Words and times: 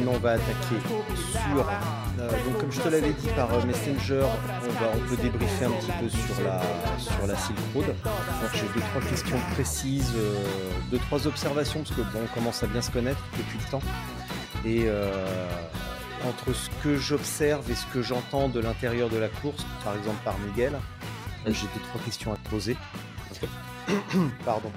maintenant 0.00 0.16
on 0.16 0.20
va 0.20 0.32
attaquer 0.32 0.76
sur. 1.32 1.68
euh, 2.18 2.30
donc 2.44 2.58
comme 2.60 2.72
je 2.72 2.80
te 2.80 2.88
l'avais 2.88 3.12
dit 3.12 3.28
par 3.36 3.52
euh, 3.52 3.64
Messenger, 3.64 4.24
on, 4.24 4.72
va, 4.72 4.90
on 4.94 5.08
peut 5.08 5.16
débriefer 5.22 5.66
un 5.66 5.70
petit 5.70 5.92
peu 6.00 6.08
sur 6.08 6.44
la 6.44 6.60
sur 6.98 7.26
la 7.26 7.36
Silk 7.36 7.58
Road. 7.74 7.86
Donc 7.86 8.50
j'ai 8.54 8.66
deux 8.74 8.80
trois 8.90 9.02
questions 9.08 9.38
précises, 9.54 10.12
euh, 10.16 10.34
deux 10.90 10.98
trois 10.98 11.26
observations 11.26 11.82
parce 11.82 11.94
que 11.94 12.02
bon 12.02 12.20
on 12.24 12.34
commence 12.34 12.62
à 12.62 12.66
bien 12.66 12.82
se 12.82 12.90
connaître 12.90 13.20
depuis 13.36 13.58
le 13.58 13.70
temps. 13.70 13.82
Et 14.64 14.84
euh, 14.86 15.48
entre 16.28 16.52
ce 16.54 16.68
que 16.82 16.96
j'observe 16.96 17.70
et 17.70 17.74
ce 17.74 17.86
que 17.86 18.02
j'entends 18.02 18.48
de 18.48 18.60
l'intérieur 18.60 19.08
de 19.08 19.16
la 19.16 19.28
course, 19.28 19.64
par 19.84 19.96
exemple 19.96 20.18
par 20.24 20.38
Miguel, 20.38 20.72
j'ai 21.46 21.52
deux 21.52 21.80
trois 21.90 22.00
questions 22.04 22.32
à 22.32 22.36
te 22.36 22.48
poser. 22.48 22.76
Pardon. 24.44 24.70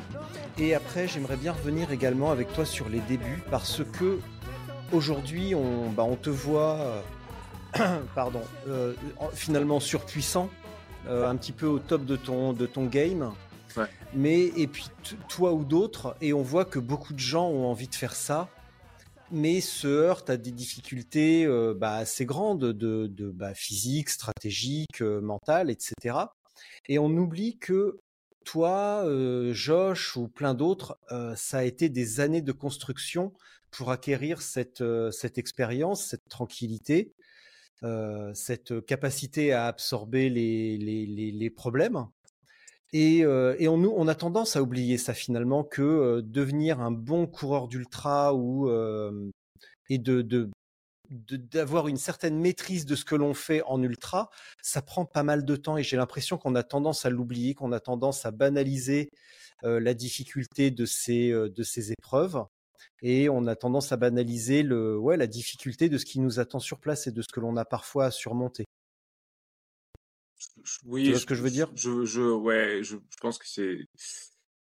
Et 0.58 0.74
après, 0.76 1.08
j'aimerais 1.08 1.36
bien 1.36 1.52
revenir 1.52 1.92
également 1.92 2.32
avec 2.32 2.54
toi 2.54 2.66
sur 2.66 2.88
les 2.90 3.00
débuts 3.00 3.44
parce 3.52 3.82
que 4.00 4.20
aujourd'hui, 4.94 5.56
on, 5.56 5.90
bah, 5.90 6.04
on 6.04 6.16
te 6.16 6.30
voit, 6.30 7.04
euh, 7.80 8.00
pardon, 8.16 8.42
euh, 8.68 8.94
en- 9.20 9.30
finalement 9.30 9.80
surpuissant, 9.80 10.50
euh, 11.08 11.28
un 11.28 11.36
petit 11.36 11.52
peu 11.52 11.66
au 11.66 11.80
top 11.80 12.06
de 12.06 12.16
ton, 12.16 12.54
de 12.54 12.66
ton 12.66 12.86
game. 12.86 13.34
Ouais. 13.76 13.88
Mais 14.14 14.44
et 14.56 14.68
puis 14.68 14.86
toi 15.28 15.52
ou 15.54 15.66
d'autres, 15.66 16.16
et 16.22 16.32
on 16.32 16.44
voit 16.44 16.66
que 16.66 16.80
beaucoup 16.80 17.14
de 17.14 17.20
gens 17.20 17.48
ont 17.48 17.66
envie 17.66 17.88
de 17.88 17.96
faire 17.96 18.16
ça, 18.16 18.50
mais 19.32 19.62
se 19.62 19.88
heurtent 19.88 20.30
à 20.30 20.38
des 20.38 20.52
difficultés 20.52 21.46
euh, 21.46 21.74
bah, 21.76 21.96
assez 21.96 22.26
grandes 22.26 22.66
de, 22.66 23.08
de 23.08 23.32
bah, 23.32 23.56
physique, 23.56 24.10
stratégique, 24.10 25.02
euh, 25.02 25.22
mentale, 25.22 25.72
etc. 25.72 26.18
Et 26.88 27.00
on 27.00 27.10
oublie 27.10 27.58
que 27.58 27.98
toi, 28.46 29.04
euh, 29.06 29.54
Josh 29.54 30.16
ou 30.18 30.28
plein 30.28 30.54
d'autres, 30.54 31.00
ça 31.36 31.60
a 31.60 31.64
été 31.64 31.90
des 31.90 32.20
années 32.20 32.42
de 32.42 32.52
construction 32.52 33.32
pour 33.74 33.92
acquérir 33.92 34.42
cette, 34.42 34.82
euh, 34.82 35.12
cette 35.12 35.38
expérience, 35.38 36.06
cette 36.06 36.28
tranquillité, 36.30 37.12
euh, 37.84 38.32
cette 38.34 38.86
capacité 38.86 39.52
à 39.52 39.66
absorber 39.66 40.30
les, 40.30 40.78
les, 40.78 41.50
problèmes. 41.50 42.06
Et, 42.94 43.26
euh, 43.26 43.56
et 43.58 43.68
on, 43.68 43.76
on 43.76 44.08
a 44.08 44.16
tendance 44.16 44.56
à 44.56 44.62
oublier 44.62 44.98
ça 44.98 45.14
finalement, 45.14 45.64
que 45.64 46.22
devenir 46.22 46.80
un 46.80 46.92
bon 46.92 47.26
coureur 47.28 47.68
d'ultra 47.68 48.34
ou 48.36 48.70
et 49.90 49.98
de, 49.98 50.22
de 50.22 50.50
d'avoir 51.10 51.90
une 51.90 51.98
certaine 51.98 52.40
maîtrise 52.40 52.86
de 52.86 52.96
ce 52.96 53.06
que 53.06 53.14
l'on 53.14 53.36
fait 53.36 53.62
en 53.64 53.84
ultra, 53.84 54.32
ça 54.64 54.82
prend 54.82 55.06
pas 55.06 55.22
mal 55.22 55.46
de 55.46 55.56
temps 55.56 55.78
et 55.78 55.84
j'ai 55.84 55.98
l'impression 55.98 56.38
qu'on 56.38 56.56
a 56.56 56.64
tendance 56.64 57.06
à 57.06 57.12
l'oublier, 57.12 57.54
qu'on 57.54 57.72
a 57.72 57.80
tendance 57.80 58.26
à 58.26 58.32
banaliser 58.32 59.10
la 59.64 59.94
difficulté 59.94 60.72
de 60.72 60.86
ces, 60.86 61.30
de 61.32 61.64
ces 61.64 61.92
épreuves 61.92 62.44
et 63.02 63.30
on 63.30 63.48
a 63.48 63.56
tendance 63.56 63.92
à 63.92 63.98
banaliser 63.98 64.64
le, 64.64 64.98
ouais, 64.98 65.18
la 65.18 65.28
difficulté 65.28 65.90
de 65.90 65.98
ce 65.98 66.06
qui 66.06 66.20
nous 66.20 66.40
attend 66.40 66.60
sur 66.60 66.80
place 66.80 67.08
et 67.08 67.12
de 67.12 67.22
ce 67.22 67.28
que 67.32 67.40
l'on 67.40 67.58
a 67.58 67.66
parfois 67.66 68.06
à 68.06 68.12
surmonter. 68.12 68.66
Je- 70.64 70.80
Oui, 70.86 71.06
Tu 71.06 71.12
vois 71.12 71.20
ce 71.20 71.26
que 71.26 71.36
je 71.36 71.42
veux 71.42 71.50
dire? 71.50 71.70
Je, 71.76 72.06
je, 72.06 72.22
ouais, 72.22 72.84
je, 72.84 72.98
je 72.98 73.18
pense 73.22 73.38
que 73.38 73.48
c'est, 73.48 73.80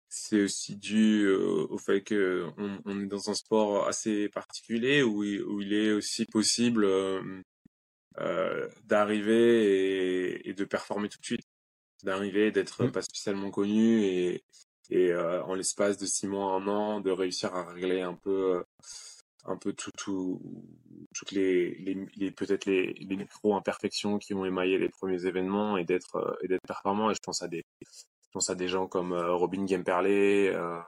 c'est 0.09 0.43
aussi 0.43 0.77
dû 0.77 1.25
euh, 1.27 1.67
au 1.71 1.79
fait 1.79 2.03
que 2.03 2.47
on, 2.59 2.81
on 2.85 3.01
est 3.03 3.07
dans 3.07 3.31
un 3.31 3.35
sport 3.35 3.87
assez 3.89 4.29
particulier 4.29 5.03
où 5.03 5.25
il, 5.25 5.43
où 5.43 5.61
il 5.61 5.73
est 5.73 5.93
aussi 5.93 6.25
possible 6.27 6.85
euh, 6.85 7.23
euh, 8.19 8.69
d'arriver 8.85 10.35
et, 10.45 10.51
et 10.51 10.55
de 10.55 10.65
performer 10.65 11.09
tout 11.09 11.19
de 11.21 11.25
suite, 11.25 11.43
d'arriver, 12.05 12.53
d'être 12.53 12.87
Mm. 12.87 12.91
pas 12.91 13.03
spécialement 13.03 13.51
connu 13.51 14.03
et, 14.05 14.45
et 14.91 15.13
euh, 15.13 15.43
en 15.45 15.55
l'espace 15.55 15.97
de 15.99 16.07
six 16.07 16.27
mois, 16.27 16.55
un 16.55 16.67
an, 16.69 17.01
de 17.01 17.11
réussir 17.11 17.55
à 17.55 17.65
régler 17.65 18.01
un 18.01 18.15
peu, 18.15 18.57
euh, 18.57 18.63
un 19.45 19.57
peu 19.57 19.73
tout, 19.73 19.91
tout, 19.97 20.41
toutes 21.15 21.33
les, 21.33 21.75
les, 22.17 22.31
peut-être 22.31 22.67
les, 22.67 22.93
les 22.95 23.17
micro 23.17 23.55
imperfections 23.57 24.19
qui 24.19 24.35
ont 24.35 24.45
émaillé 24.45 24.79
les 24.79 24.89
premiers 24.89 25.27
événements 25.27 25.77
et 25.77 25.85
d'être 25.85 26.17
euh, 26.17 26.35
et 26.43 26.49
d'être 26.49 26.67
performant. 26.67 27.11
Et 27.11 27.15
je 27.15 27.21
pense 27.23 27.43
à 27.43 27.49
des, 27.49 27.65
je 27.81 28.31
pense 28.33 28.51
à 28.51 28.55
des 28.55 28.69
gens 28.69 28.87
comme 28.87 29.13
Robin 29.15 29.67
Gemperlé 29.67 30.51
euh, 30.55 30.79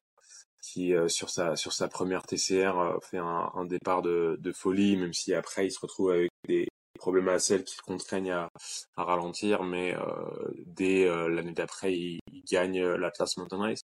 qui 0.62 0.94
sur 1.09 1.28
sa 1.28 1.56
sur 1.56 1.72
sa 1.75 1.88
première 1.88 2.22
TCR 2.22 2.99
fait 3.03 3.19
un, 3.19 3.50
un 3.55 3.65
départ 3.66 4.00
de, 4.03 4.38
de 4.41 4.53
folie, 4.53 4.97
même 4.97 5.12
si 5.12 5.34
après 5.34 5.66
il 5.66 5.71
se 5.71 5.78
retrouve 5.78 6.11
avec 6.11 6.31
des 6.49 6.66
problèmes 7.04 7.28
à 7.28 7.38
selle 7.38 7.65
qui 7.65 7.76
contraignent 7.76 8.32
à, 8.32 8.50
à 8.97 9.04
ralentir, 9.04 9.62
mais 9.62 9.94
euh, 9.94 10.54
dès 10.65 11.06
euh, 11.06 11.28
l'année 11.28 11.53
d'après 11.53 11.92
il, 11.92 12.19
il 12.32 12.42
gagne 12.50 12.81
euh, 12.81 12.97
l'Atlas 12.97 13.37
Mountain 13.37 13.59
Race. 13.59 13.82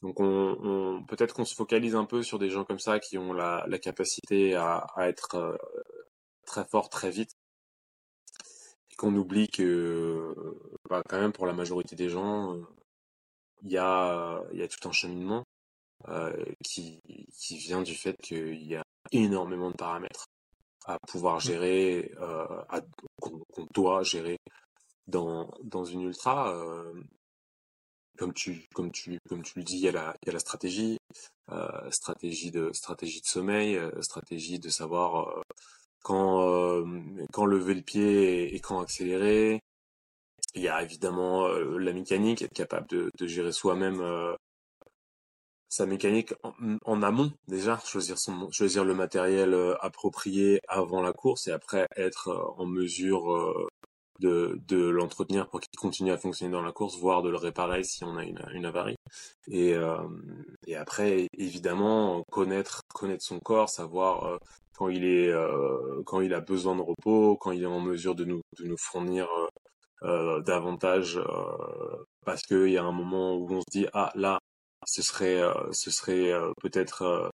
Donc 0.00 0.18
on, 0.18 1.04
peut-être 1.06 1.34
qu'on 1.34 1.44
se 1.44 1.54
focalise 1.54 1.94
un 1.94 2.06
peu 2.06 2.22
sur 2.22 2.38
des 2.38 2.48
gens 2.48 2.64
comme 2.64 2.78
ça 2.78 2.98
qui 2.98 3.18
ont 3.18 3.34
la, 3.34 3.64
la 3.68 3.78
capacité 3.78 4.54
à, 4.56 4.86
être 4.98 5.58
très 6.46 6.64
fort 6.64 6.88
très 6.88 7.10
vite 7.10 7.32
et 8.90 8.96
qu'on 8.96 9.14
oublie 9.14 9.48
que 9.48 10.34
bah, 10.90 11.02
quand 11.08 11.20
même 11.20 11.32
pour 11.32 11.46
la 11.46 11.52
majorité 11.52 11.94
des 11.94 12.08
gens 12.08 12.56
il 13.62 13.70
y 13.70 13.78
a 13.78 14.42
tout 14.70 14.88
un 14.88 14.92
cheminement 14.92 15.44
qui 16.64 17.00
vient 17.50 17.82
du 17.82 17.94
fait 17.94 18.16
qu'il 18.20 18.64
y 18.64 18.74
a 18.74 18.82
énormément 19.12 19.70
de 19.70 19.76
paramètres 19.76 20.31
à 20.86 20.98
pouvoir 21.08 21.40
gérer 21.40 22.12
euh, 22.20 22.46
à- 22.68 22.82
qu'on 23.20 23.40
qu'on 23.52 23.66
doit 23.74 24.02
gérer 24.02 24.38
dans 25.06 25.50
dans 25.62 25.84
une 25.84 26.02
ultra 26.02 26.54
euh, 26.54 26.92
comme 28.18 28.32
tu 28.34 28.66
comme 28.74 28.92
tu 28.92 29.18
comme 29.28 29.42
tu 29.42 29.58
le 29.58 29.64
dis 29.64 29.76
il 29.76 29.80
y 29.84 29.88
a 29.88 29.92
la 29.92 30.14
il 30.22 30.26
y 30.26 30.30
a 30.30 30.32
la 30.34 30.38
stratégie 30.38 30.98
euh, 31.50 31.90
stratégie 31.90 32.50
de 32.50 32.70
stratégie 32.72 33.20
de 33.20 33.26
sommeil 33.26 33.76
euh, 33.76 34.02
stratégie 34.02 34.58
de 34.58 34.68
savoir 34.68 35.28
euh, 35.38 35.42
quand 36.02 36.42
euh, 36.42 36.84
quand 37.32 37.46
lever 37.46 37.74
le 37.74 37.82
pied 37.82 38.44
et, 38.44 38.54
et 38.56 38.60
quand 38.60 38.80
accélérer. 38.80 39.60
Il 40.54 40.62
y 40.62 40.68
a 40.68 40.82
évidemment 40.82 41.46
euh, 41.46 41.78
la 41.78 41.92
mécanique 41.94 42.42
être 42.42 42.52
capable 42.52 42.86
de, 42.88 43.10
de 43.18 43.26
gérer 43.26 43.52
soi-même 43.52 44.00
euh, 44.00 44.34
sa 45.72 45.86
mécanique 45.86 46.34
en, 46.84 47.02
amont 47.02 47.32
déjà 47.48 47.78
choisir 47.82 48.18
son 48.18 48.50
choisir 48.50 48.84
le 48.84 48.94
matériel 48.94 49.54
euh, 49.54 49.74
approprié 49.80 50.60
avant 50.68 51.00
la 51.00 51.14
course 51.14 51.48
et 51.48 51.50
après 51.50 51.86
être 51.96 52.28
euh, 52.28 52.62
en 52.62 52.66
mesure 52.66 53.32
euh, 53.32 53.66
de, 54.20 54.60
de 54.68 54.86
l'entretenir 54.90 55.48
pour 55.48 55.60
qu'il 55.60 55.78
continue 55.78 56.12
à 56.12 56.18
fonctionner 56.18 56.52
dans 56.52 56.60
la 56.60 56.72
course, 56.72 56.98
voire 56.98 57.22
de 57.22 57.30
le 57.30 57.38
réparer 57.38 57.84
si 57.84 58.04
on 58.04 58.18
a 58.18 58.24
une, 58.24 58.44
une 58.52 58.66
avarie. 58.66 58.96
Et, 59.48 59.72
euh, 59.74 59.96
et 60.66 60.76
après, 60.76 61.26
évidemment, 61.38 62.22
connaître 62.30 62.82
connaître 62.94 63.24
son 63.24 63.40
corps, 63.40 63.70
savoir 63.70 64.38
quand 64.76 64.90
il 64.90 65.04
est 65.06 65.30
euh, 65.30 66.02
quand 66.04 66.20
il 66.20 66.34
a 66.34 66.40
besoin 66.40 66.76
de 66.76 66.82
repos, 66.82 67.38
quand 67.38 67.52
il 67.52 67.62
est 67.62 67.66
en 67.66 67.80
mesure 67.80 68.14
de 68.14 68.26
nous 68.26 68.42
de 68.58 68.66
nous 68.66 68.78
fournir 68.78 69.26
davantage, 70.44 71.20
parce 72.24 72.42
qu'il 72.42 72.68
y 72.68 72.78
a 72.78 72.84
un 72.84 72.92
moment 72.92 73.36
où 73.36 73.48
on 73.52 73.60
se 73.60 73.70
dit 73.70 73.86
ah 73.94 74.10
là, 74.16 74.38
ce 74.86 75.02
serait 75.02 75.40
euh, 75.40 75.72
ce 75.72 75.90
serait 75.90 76.32
euh, 76.32 76.52
peut-être 76.60 77.02
euh, 77.02 77.28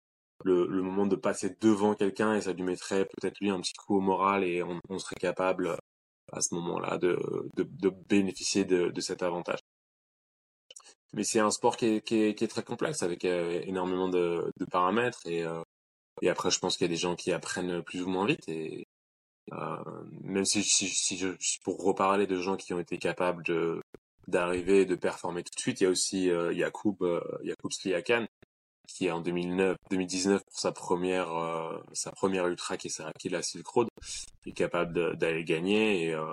le, 0.44 0.68
le 0.68 0.82
moment 0.82 1.06
de 1.08 1.16
passer 1.16 1.56
devant 1.62 1.96
quelqu'un 1.96 2.36
et 2.36 2.42
ça 2.42 2.54
lui 2.54 2.64
mettrait 2.64 3.06
peut-être 3.06 3.40
lui 3.40 3.50
un 3.50 3.60
petit 3.62 3.74
coup 3.74 3.98
au 3.98 4.02
moral 4.02 4.44
et 4.44 4.64
on, 4.64 4.80
on 4.90 5.00
serait 5.00 5.16
capable 5.16 5.78
à 6.32 6.42
ce 6.42 6.54
moment-là 6.56 6.98
de, 6.98 7.18
de, 7.56 7.64
de 7.64 7.90
bénéficier 7.90 8.66
de, 8.66 8.90
de 8.90 9.02
cet 9.02 9.24
avantage. 9.24 9.60
mais 11.14 11.24
c'est 11.24 11.40
un 11.40 11.52
sport 11.52 11.78
qui 11.78 11.86
est, 11.86 12.02
qui 12.02 12.16
est, 12.22 12.36
qui 12.36 12.44
est 12.44 12.48
très 12.48 12.64
complexe 12.64 13.02
avec 13.04 13.24
énormément 13.26 14.10
de, 14.10 14.52
de 14.60 14.66
paramètres 14.66 15.22
et 15.26 15.44
euh, 15.44 15.62
et 16.22 16.30
après 16.30 16.52
je 16.52 16.60
pense 16.60 16.78
qu'il 16.78 16.86
y 16.86 16.90
a 16.90 16.94
des 16.94 16.98
gens 16.98 17.16
qui 17.16 17.32
apprennent 17.32 17.84
plus 17.84 18.02
ou 18.04 18.10
moins 18.10 18.26
vite 18.26 18.48
et 18.50 18.88
euh, 19.54 19.78
même 20.24 20.46
si, 20.46 20.64
si, 20.64 20.88
si 20.90 21.18
je, 21.18 21.30
pour 21.64 21.82
reparler 21.84 22.28
de 22.28 22.40
gens 22.42 22.58
qui 22.58 22.74
ont 22.74 22.80
été 22.80 22.98
capables 22.98 23.44
de 23.46 23.82
d'arriver 24.28 24.86
de 24.86 24.96
performer 24.96 25.44
tout 25.44 25.54
de 25.56 25.60
suite. 25.60 25.82
Il 25.82 25.86
y 25.86 25.88
a 25.88 25.90
aussi 25.90 26.30
euh, 26.30 26.54
Yacoub 26.54 26.98
euh, 27.02 27.22
Yacoub 27.44 27.72
Sliakan 27.72 28.26
qui 28.88 29.08
est 29.08 29.12
en 29.12 29.20
2009 29.22 29.76
2019 29.90 30.44
pour 30.46 30.60
sa 30.60 30.72
première 30.72 31.32
euh, 31.32 31.78
sa 31.94 32.12
première 32.12 32.48
ultra 32.48 32.78
qui 32.78 32.88
est, 32.88 33.02
qui 33.20 33.28
est 33.28 33.32
la 33.32 33.42
Silk 33.42 33.68
Road. 33.68 33.88
Est 34.46 34.54
capable 34.54 35.18
d'aller 35.18 35.44
gagner. 35.44 36.08
Et, 36.08 36.14
euh, 36.14 36.24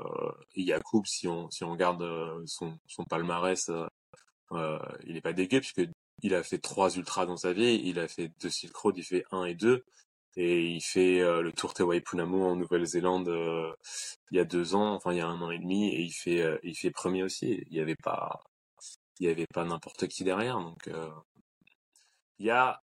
et 0.54 0.62
Yacoub 0.62 1.04
si 1.04 1.26
on 1.26 1.50
si 1.50 1.64
on 1.64 1.72
regarde 1.72 2.02
euh, 2.02 2.42
son 2.46 2.78
son 2.86 3.04
palmarès 3.04 3.70
euh, 4.52 4.78
il 5.06 5.16
est 5.16 5.20
pas 5.20 5.32
dégueu 5.32 5.60
puisque 5.60 5.82
il 6.22 6.34
a 6.34 6.42
fait 6.42 6.58
trois 6.58 6.96
ultras 6.96 7.26
dans 7.26 7.36
sa 7.36 7.52
vie, 7.52 7.80
il 7.84 7.98
a 7.98 8.08
fait 8.08 8.30
deux 8.40 8.50
Silk 8.50 8.74
Road, 8.76 8.96
il 8.96 9.04
fait 9.04 9.24
un 9.32 9.44
et 9.44 9.54
deux, 9.54 9.84
et 10.36 10.62
il 10.62 10.80
fait 10.82 11.20
euh, 11.20 11.42
le 11.42 11.52
Tour 11.52 11.74
Te 11.74 11.82
Waipunamo 11.82 12.44
en 12.44 12.56
Nouvelle-Zélande 12.56 13.28
euh, 13.28 13.72
il 14.30 14.36
y 14.38 14.40
a 14.40 14.44
deux 14.44 14.74
ans, 14.74 14.94
enfin 14.94 15.12
il 15.12 15.18
y 15.18 15.20
a 15.20 15.26
un 15.28 15.40
an 15.42 15.50
et 15.50 15.58
demi, 15.58 15.88
et 15.94 16.00
il 16.02 16.12
fait 16.12 16.42
euh, 16.42 16.58
il 16.62 16.76
fait 16.76 16.90
premier 16.90 17.22
aussi. 17.22 17.62
Il 17.70 17.76
y 17.76 17.80
avait 17.80 17.96
pas 17.96 18.40
il 19.20 19.26
y 19.28 19.30
avait 19.30 19.46
pas 19.48 19.64
n'importe 19.64 20.08
qui 20.08 20.24
derrière, 20.24 20.60
donc 20.60 20.88
euh, 20.88 21.10
il 22.38 22.46
y 22.46 22.50
a 22.50 22.80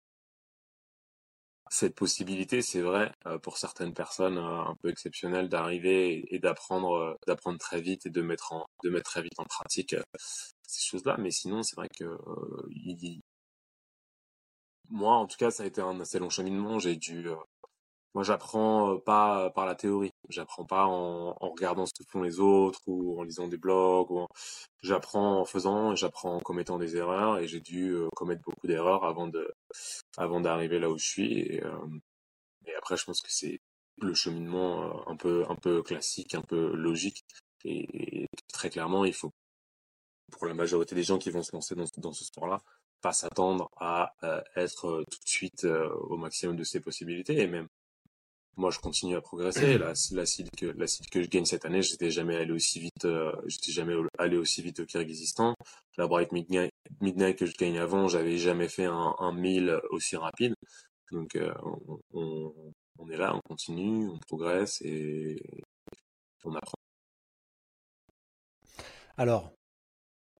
cette 1.70 1.94
possibilité, 1.96 2.62
c'est 2.62 2.80
vrai, 2.82 3.12
euh, 3.26 3.38
pour 3.38 3.58
certaines 3.58 3.94
personnes 3.94 4.38
euh, 4.38 4.60
un 4.62 4.76
peu 4.82 4.88
exceptionnelles 4.90 5.48
d'arriver 5.48 6.14
et, 6.30 6.36
et 6.36 6.38
d'apprendre 6.38 7.18
d'apprendre 7.26 7.58
très 7.58 7.80
vite 7.80 8.06
et 8.06 8.10
de 8.10 8.22
mettre 8.22 8.52
en 8.52 8.66
de 8.84 8.90
mettre 8.90 9.10
très 9.10 9.22
vite 9.22 9.38
en 9.38 9.44
pratique 9.44 9.96
ces 10.66 10.82
choses-là. 10.88 11.16
Mais 11.18 11.30
sinon, 11.30 11.62
c'est 11.62 11.76
vrai 11.76 11.88
que 11.88 12.04
il- 12.70 13.20
moi, 14.90 15.14
en 15.16 15.26
tout 15.26 15.36
cas, 15.36 15.50
ça 15.50 15.62
a 15.64 15.66
été 15.66 15.80
un 15.80 16.00
assez 16.00 16.18
long 16.18 16.30
cheminement. 16.30 16.78
J'ai 16.78 16.96
dû, 16.96 17.28
euh, 17.28 17.36
moi, 18.14 18.22
j'apprends 18.22 18.94
euh, 18.94 18.98
pas 18.98 19.50
par 19.50 19.66
la 19.66 19.74
théorie. 19.74 20.12
J'apprends 20.28 20.64
pas 20.64 20.86
en, 20.86 21.34
regardant 21.40 21.84
ce 21.86 21.92
que 21.92 22.04
font 22.08 22.22
les 22.22 22.38
autres 22.38 22.80
ou 22.86 23.18
en 23.20 23.24
lisant 23.24 23.48
des 23.48 23.56
blogs. 23.56 24.26
J'apprends 24.82 25.40
en 25.40 25.44
faisant, 25.44 25.96
j'apprends 25.96 26.36
en 26.36 26.40
commettant 26.40 26.78
des 26.78 26.96
erreurs. 26.96 27.38
Et 27.38 27.48
j'ai 27.48 27.60
dû 27.60 27.90
euh, 27.90 28.08
commettre 28.14 28.42
beaucoup 28.42 28.66
d'erreurs 28.68 29.04
avant 29.04 29.26
de, 29.26 29.52
avant 30.16 30.40
d'arriver 30.40 30.78
là 30.78 30.90
où 30.90 30.98
je 30.98 31.06
suis. 31.06 31.40
Et, 31.40 31.64
euh, 31.64 31.86
et 32.66 32.74
après, 32.76 32.96
je 32.96 33.04
pense 33.04 33.20
que 33.20 33.32
c'est 33.32 33.60
le 34.00 34.14
cheminement 34.14 34.84
euh, 34.84 35.10
un 35.12 35.16
peu, 35.16 35.44
un 35.48 35.56
peu 35.56 35.82
classique, 35.82 36.34
un 36.34 36.42
peu 36.42 36.74
logique. 36.74 37.24
Et, 37.64 38.22
et 38.22 38.28
très 38.52 38.70
clairement, 38.70 39.04
il 39.04 39.14
faut, 39.14 39.32
pour 40.30 40.46
la 40.46 40.54
majorité 40.54 40.94
des 40.94 41.02
gens 41.02 41.18
qui 41.18 41.30
vont 41.30 41.42
se 41.42 41.52
lancer 41.52 41.74
dans, 41.74 41.86
dans 41.98 42.12
ce 42.12 42.24
sport-là, 42.24 42.60
pas 43.04 43.12
s'attendre 43.12 43.70
à 43.76 44.14
euh, 44.22 44.40
être 44.56 44.86
euh, 44.86 45.04
tout 45.10 45.18
de 45.22 45.28
suite 45.28 45.64
euh, 45.64 45.90
au 46.08 46.16
maximum 46.16 46.56
de 46.56 46.64
ses 46.64 46.80
possibilités. 46.80 47.38
Et 47.38 47.46
même, 47.46 47.68
moi, 48.56 48.70
je 48.70 48.78
continue 48.78 49.14
à 49.14 49.20
progresser. 49.20 49.76
La, 49.76 49.92
la 50.12 50.24
Silk, 50.24 50.62
la 50.62 50.86
Silk 50.86 51.10
que 51.10 51.22
je 51.22 51.28
gagne 51.28 51.44
cette 51.44 51.66
année, 51.66 51.82
j'étais 51.82 52.10
jamais 52.10 52.34
allé 52.36 52.52
aussi 52.52 52.80
vite, 52.80 53.04
euh, 53.04 53.30
j'étais 53.44 53.72
jamais 53.72 53.94
allé 54.18 54.38
aussi 54.38 54.62
vite 54.62 54.80
au 54.80 54.86
Kyrgyzstan. 54.86 55.54
La 55.98 56.06
Bright 56.06 56.32
Midnight, 56.32 56.72
que 57.36 57.44
je 57.44 57.54
gagne 57.58 57.78
avant, 57.78 58.08
j'avais 58.08 58.38
jamais 58.38 58.68
fait 58.68 58.86
un, 58.86 59.14
un 59.18 59.32
1000 59.32 59.80
aussi 59.90 60.16
rapide. 60.16 60.54
Donc, 61.12 61.38
on, 61.62 62.00
on, 62.14 62.72
on 62.98 63.10
est 63.10 63.18
là, 63.18 63.34
on 63.36 63.40
continue, 63.46 64.08
on 64.08 64.18
progresse 64.18 64.80
et 64.80 65.36
on 66.42 66.54
apprend. 66.54 66.78
Alors, 69.18 69.52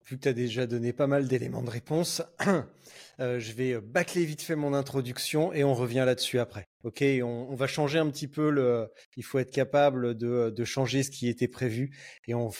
vu 0.06 0.18
tu 0.18 0.28
as 0.28 0.32
déjà 0.32 0.66
donné 0.66 0.92
pas 0.92 1.06
mal 1.06 1.28
d'éléments 1.28 1.62
de 1.62 1.70
réponse, 1.70 2.22
euh, 3.20 3.38
je 3.38 3.52
vais 3.52 3.80
bâcler 3.80 4.24
vite 4.24 4.42
fait 4.42 4.56
mon 4.56 4.74
introduction 4.74 5.52
et 5.52 5.64
on 5.64 5.74
revient 5.74 6.04
là-dessus 6.06 6.38
après. 6.38 6.64
Ok, 6.82 7.02
on, 7.22 7.54
va 7.54 7.66
changer 7.66 7.98
un 7.98 8.10
petit 8.10 8.28
peu 8.28 8.50
le. 8.50 8.90
Il 9.16 9.24
faut 9.24 9.38
être 9.38 9.50
capable 9.50 10.14
de, 10.14 10.64
changer 10.64 11.02
ce 11.02 11.10
qui 11.10 11.28
était 11.28 11.48
prévu 11.48 11.96
et 12.26 12.34
on, 12.34 12.50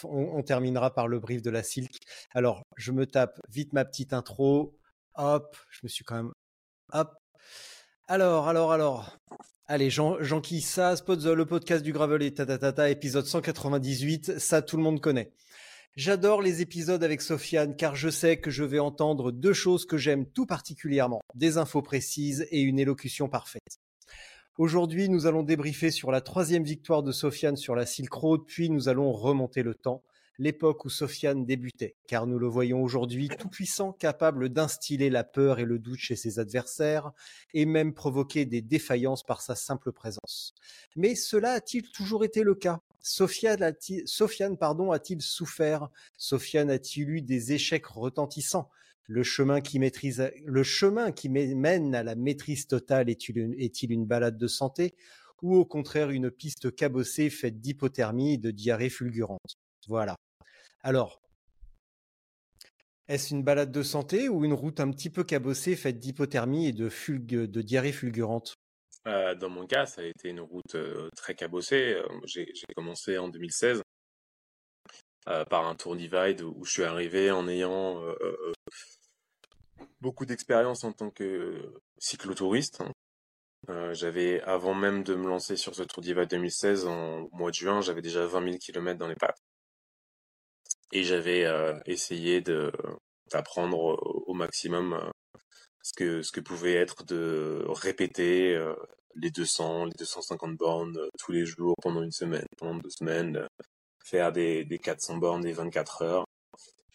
terminera 0.43 0.95
par 0.95 1.09
le 1.09 1.21
brief 1.21 1.43
de 1.43 1.51
la 1.51 1.63
Silk. 1.63 1.93
Alors, 2.33 2.63
je 2.77 2.93
me 2.93 3.07
tape 3.07 3.39
vite 3.51 3.73
ma 3.73 3.85
petite 3.85 4.13
intro. 4.13 4.79
Hop, 5.17 5.57
je 5.71 5.81
me 5.83 5.89
suis 5.89 6.05
quand 6.05 6.17
même. 6.17 6.33
Hop. 6.93 7.13
Alors, 8.09 8.49
alors, 8.49 8.73
alors. 8.73 9.17
Allez, 9.67 9.89
Jean, 9.89 10.23
Jean 10.23 10.43
Spot 10.43 11.25
le 11.25 11.47
podcast 11.47 11.83
du 11.83 11.95
gravel 11.95 12.23
et 12.23 12.35
tatatata, 12.35 12.91
épisode 12.91 13.25
198, 13.25 14.39
ça 14.39 14.61
tout 14.61 14.77
le 14.77 14.83
monde 14.83 15.01
connaît. 15.01 15.33
J'adore 15.97 16.43
les 16.43 16.61
épisodes 16.61 17.05
avec 17.05 17.23
Sofiane 17.23 17.77
car 17.77 17.95
je 17.95 18.09
sais 18.09 18.37
que 18.37 18.51
je 18.51 18.65
vais 18.65 18.81
entendre 18.81 19.31
deux 19.31 19.53
choses 19.53 19.87
que 19.87 19.97
j'aime 19.97 20.27
tout 20.27 20.45
particulièrement, 20.45 21.21
des 21.37 21.57
infos 21.57 21.83
précises 21.83 22.49
et 22.51 22.63
une 22.63 22.81
élocution 22.81 23.29
parfaite. 23.29 23.79
Aujourd'hui, 24.59 25.09
nous 25.09 25.27
allons 25.27 25.45
débriefer 25.45 25.93
sur 25.93 26.11
la 26.11 26.21
troisième 26.21 26.65
victoire 26.65 27.05
de 27.05 27.13
Sofiane 27.13 27.57
sur 27.57 27.77
la 27.77 27.87
Silk 27.87 28.13
Road, 28.13 28.41
puis 28.45 28.71
nous 28.71 28.89
allons 28.89 29.13
remonter 29.13 29.63
le 29.63 29.77
temps, 29.77 30.03
l'époque 30.39 30.85
où 30.85 30.89
Sofiane 30.89 31.45
débutait, 31.45 31.97
car 32.07 32.27
nous 32.27 32.39
le 32.39 32.47
voyons 32.47 32.83
aujourd'hui 32.83 33.29
tout 33.29 33.49
puissant, 33.49 33.93
capable 33.93 34.49
d'instiller 34.49 35.11
la 35.11 35.25
peur 35.25 35.59
et 35.59 35.65
le 35.65 35.79
doute 35.79 35.99
chez 35.99 36.17
ses 36.17 36.39
adversaires, 36.39 37.13
et 37.53 37.67
même 37.67 37.95
provoquer 37.95 38.45
des 38.45 38.63
défaillances 38.63 39.23
par 39.23 39.41
sa 39.41 39.55
simple 39.55 39.93
présence. 39.93 40.55
Mais 40.97 41.15
cela 41.15 41.53
a-t-il 41.53 41.91
toujours 41.91 42.25
été 42.25 42.43
le 42.43 42.55
cas? 42.55 42.81
Sofiane 43.01 43.63
a-t-il, 43.63 44.05
a-t-il 44.93 45.23
souffert? 45.23 45.89
Sofiane 46.17 46.71
a-t-il 46.71 47.11
eu 47.11 47.23
des 47.23 47.53
échecs 47.53 47.87
retentissants? 47.87 48.71
Le 49.07 49.23
chemin 49.23 49.61
qui 49.61 49.79
mène 51.29 51.95
à 51.95 52.03
la 52.03 52.15
maîtrise 52.15 52.67
totale 52.67 53.11
est-il 53.11 53.93
une 53.93 54.07
balade 54.07 54.39
de 54.39 54.47
santé? 54.47 54.95
Ou 55.43 55.57
au 55.57 55.67
contraire 55.67 56.09
une 56.09 56.31
piste 56.31 56.75
cabossée 56.75 57.29
faite 57.29 57.61
d'hypothermie 57.61 58.33
et 58.33 58.39
de 58.39 58.51
diarrhée 58.51 58.89
fulgurante 58.89 59.59
Voilà. 59.89 60.17
Alors, 60.83 61.21
est-ce 63.09 63.35
une 63.35 63.43
balade 63.43 63.71
de 63.71 63.83
santé 63.83 64.29
ou 64.29 64.45
une 64.45 64.55
route 64.55 64.81
un 64.81 64.91
petit 64.91 65.11
peu 65.11 65.25
cabossée 65.25 65.77
faite 65.77 65.99
d'hypothermie 65.99 66.69
et 66.69 66.73
de, 66.73 67.61
diarrhée 67.63 67.93
fulgurante? 67.93 68.55
Euh, 69.07 69.35
Dans 69.35 69.51
mon 69.51 69.67
cas, 69.67 69.85
ça 69.87 70.01
a 70.01 70.05
été 70.05 70.31
une 70.31 70.41
route 70.41 70.77
très 71.15 71.35
cabossée. 71.35 72.01
J'ai 72.25 72.47
commencé 72.75 73.19
en 73.19 73.29
2016 73.29 73.83
euh, 75.29 75.45
par 75.45 75.67
un 75.67 75.75
tour 75.75 75.97
divide 75.97 76.43
où 76.43 76.65
je 76.65 76.73
suis 76.73 76.85
arrivé 76.85 77.31
en 77.31 77.47
ayant 77.47 78.01
beaucoup 80.01 80.25
d'expérience 80.25 80.85
en 80.85 80.93
tant 80.93 81.11
que 81.11 81.75
cyclotouriste. 81.99 82.83
J'avais, 83.93 84.41
avant 84.43 84.75
même 84.75 85.03
de 85.03 85.15
me 85.15 85.27
lancer 85.27 85.57
sur 85.57 85.75
ce 85.75 85.83
Tour 85.83 86.03
Divide 86.03 86.29
2016, 86.29 86.87
en 86.87 87.29
mois 87.33 87.51
de 87.51 87.55
juin, 87.55 87.81
j'avais 87.81 88.03
déjà 88.03 88.27
20 88.27 88.45
000 88.45 88.59
km 88.59 88.99
dans 88.99 89.09
les 89.09 89.15
pattes. 89.15 89.41
Et 90.93 91.05
j'avais 91.05 91.45
euh, 91.45 91.79
essayé 91.87 92.41
de 92.41 92.73
d'apprendre 93.33 93.79
au, 94.27 94.35
maximum 94.35 94.93
euh, 94.93 96.23
ce 96.23 96.31
que 96.31 96.41
pouvait 96.41 96.75
être 96.75 97.05
de 97.05 97.65
répéter 97.69 98.55
euh, 98.55 98.75
les 99.17 99.31
200, 99.31 99.87
les 99.87 99.95
250 99.99 100.57
bornes 100.57 100.97
euh, 100.99 101.09
tous 101.19 101.33
les 101.33 101.47
jours 101.47 101.75
pendant 101.83 102.03
une 102.03 102.13
semaine, 102.13 102.47
pendant 102.59 102.77
deux 102.77 102.91
semaines, 102.91 103.37
euh, 103.37 103.47
faire 104.05 104.33
des, 104.33 104.65
des 104.65 104.79
400 104.79 105.17
bornes, 105.19 105.43
des 105.43 105.53
24 105.53 106.03
heures. 106.03 106.27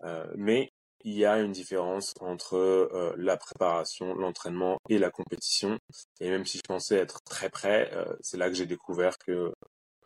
Euh, 0.03 0.25
mais 0.35 0.69
il 1.03 1.13
y 1.13 1.25
a 1.25 1.39
une 1.39 1.51
différence 1.51 2.13
entre 2.19 2.55
euh, 2.55 3.13
la 3.17 3.37
préparation, 3.37 4.13
l'entraînement 4.15 4.77
et 4.89 4.97
la 4.97 5.09
compétition. 5.09 5.77
Et 6.19 6.29
même 6.29 6.45
si 6.45 6.57
je 6.57 6.63
pensais 6.67 6.97
être 6.97 7.21
très 7.23 7.49
euh, 7.93 8.13
c'est 8.21 8.37
là 8.37 8.49
que 8.49 8.55
j'ai 8.55 8.65
découvert 8.65 9.17
que 9.17 9.53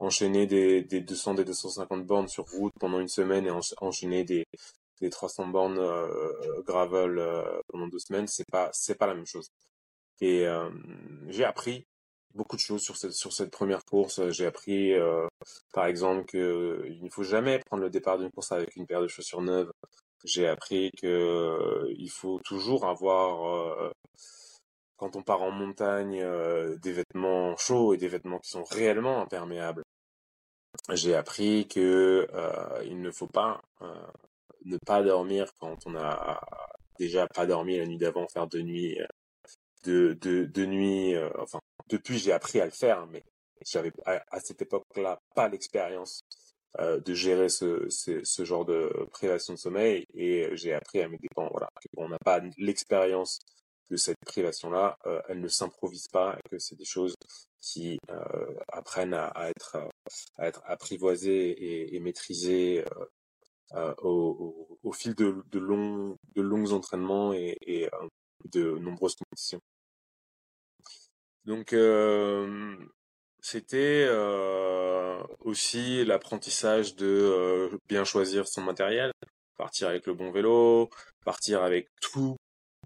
enchaîner 0.03 0.47
des, 0.47 0.81
des 0.83 1.01
200, 1.01 1.35
des 1.35 1.45
250 1.45 2.05
bornes 2.05 2.27
sur 2.27 2.45
route 2.45 2.73
pendant 2.79 2.99
une 2.99 3.07
semaine 3.07 3.45
et 3.45 3.51
enchaîner 3.81 4.23
des, 4.23 4.45
des 5.01 5.09
300 5.09 5.47
bornes 5.47 5.79
euh, 5.79 6.61
gravel 6.65 7.19
euh, 7.19 7.43
pendant 7.67 7.87
deux 7.87 7.99
semaines, 7.99 8.27
c'est 8.27 8.49
pas 8.49 8.69
c'est 8.73 8.95
pas 8.97 9.07
la 9.07 9.15
même 9.15 9.25
chose. 9.25 9.49
Et 10.21 10.47
euh, 10.47 10.69
j'ai 11.27 11.45
appris 11.45 11.85
beaucoup 12.35 12.55
de 12.55 12.61
choses 12.61 12.81
sur 12.81 12.97
cette 12.97 13.13
sur 13.13 13.33
cette 13.33 13.51
première 13.51 13.85
course. 13.85 14.29
J'ai 14.31 14.45
appris, 14.45 14.93
par 15.73 15.85
exemple, 15.85 16.25
que 16.25 16.85
il 16.89 17.03
ne 17.03 17.09
faut 17.09 17.23
jamais 17.23 17.59
prendre 17.59 17.83
le 17.83 17.89
départ 17.89 18.17
d'une 18.17 18.31
course 18.31 18.51
avec 18.51 18.75
une 18.75 18.87
paire 18.87 19.01
de 19.01 19.07
chaussures 19.07 19.41
neuves. 19.41 19.71
J'ai 20.25 20.47
appris 20.47 20.91
que 21.01 21.85
il 21.97 22.09
faut 22.09 22.39
toujours 22.45 22.85
avoir 22.85 23.91
quand 24.97 25.15
on 25.15 25.23
part 25.23 25.43
en 25.43 25.51
montagne 25.51 26.25
des 26.81 26.93
vêtements 26.93 27.55
chauds 27.57 27.93
et 27.93 27.97
des 27.97 28.07
vêtements 28.07 28.39
qui 28.39 28.49
sont 28.51 28.63
réellement 28.63 29.21
imperméables. 29.21 29.83
J'ai 30.91 31.15
appris 31.15 31.67
que 31.67 32.27
euh, 32.33 32.83
il 32.85 33.01
ne 33.01 33.11
faut 33.11 33.27
pas 33.27 33.61
euh, 33.81 34.07
ne 34.65 34.77
pas 34.77 35.01
dormir 35.01 35.51
quand 35.59 35.77
on 35.85 35.95
a 35.95 36.41
déjà 36.99 37.27
pas 37.27 37.45
dormi 37.45 37.77
la 37.77 37.85
nuit 37.85 37.97
d'avant, 37.97 38.27
faire 38.27 38.47
de 38.47 38.61
nuit, 38.61 38.97
de 39.85 40.17
de, 40.21 40.45
de 40.45 40.65
nuit. 40.65 41.15
Euh, 41.15 41.29
enfin, 41.39 41.59
depuis 41.89 42.17
j'ai 42.19 42.31
appris 42.31 42.59
à 42.59 42.65
le 42.65 42.71
faire, 42.71 43.07
mais 43.07 43.23
j'avais 43.65 43.91
à, 44.05 44.39
cette 44.39 44.61
époque-là 44.61 45.19
pas 45.35 45.47
l'expérience 45.49 46.21
euh, 46.79 46.99
de 46.99 47.13
gérer 47.13 47.49
ce, 47.49 47.87
ce, 47.89 48.23
ce, 48.23 48.45
genre 48.45 48.65
de 48.65 48.91
privation 49.11 49.53
de 49.53 49.59
sommeil 49.59 50.05
et 50.13 50.49
j'ai 50.53 50.73
appris 50.73 51.01
à 51.01 51.07
mes 51.07 51.17
dépens 51.17 51.47
voilà 51.51 51.69
qu'on 51.95 52.09
n'a 52.09 52.17
pas 52.19 52.41
l'expérience 52.57 53.39
de 53.89 53.95
cette 53.95 54.17
privation 54.25 54.69
là 54.69 54.97
euh, 55.05 55.21
elle 55.29 55.39
ne 55.39 55.47
s'improvise 55.47 56.07
pas 56.07 56.35
et 56.37 56.49
que 56.49 56.59
c'est 56.59 56.75
des 56.75 56.85
choses 56.85 57.15
qui 57.63 57.97
euh, 58.09 58.55
apprennent 58.71 59.13
à, 59.13 59.31
être 59.49 59.77
à 60.37 60.47
être 60.47 60.61
apprivoisées 60.65 61.95
et, 61.95 61.99
maîtrisées 61.99 62.83
euh, 63.73 63.93
au, 64.03 64.91
fil 64.91 65.15
de, 65.15 65.43
longs 65.53 66.17
de 66.35 66.41
longs 66.41 66.73
entraînements 66.73 67.33
et, 67.33 67.89
de 68.51 68.77
nombreuses 68.77 69.15
compétitions. 69.15 69.61
Donc 71.45 71.73
c'était 73.43 74.05
euh, 74.07 75.21
aussi 75.41 76.05
l'apprentissage 76.05 76.95
de 76.95 77.05
euh, 77.05 77.77
bien 77.89 78.05
choisir 78.05 78.47
son 78.47 78.61
matériel, 78.61 79.11
partir 79.57 79.89
avec 79.89 80.07
le 80.07 80.13
bon 80.13 80.31
vélo, 80.31 80.89
partir 81.25 81.61
avec 81.61 81.89
tout 82.01 82.37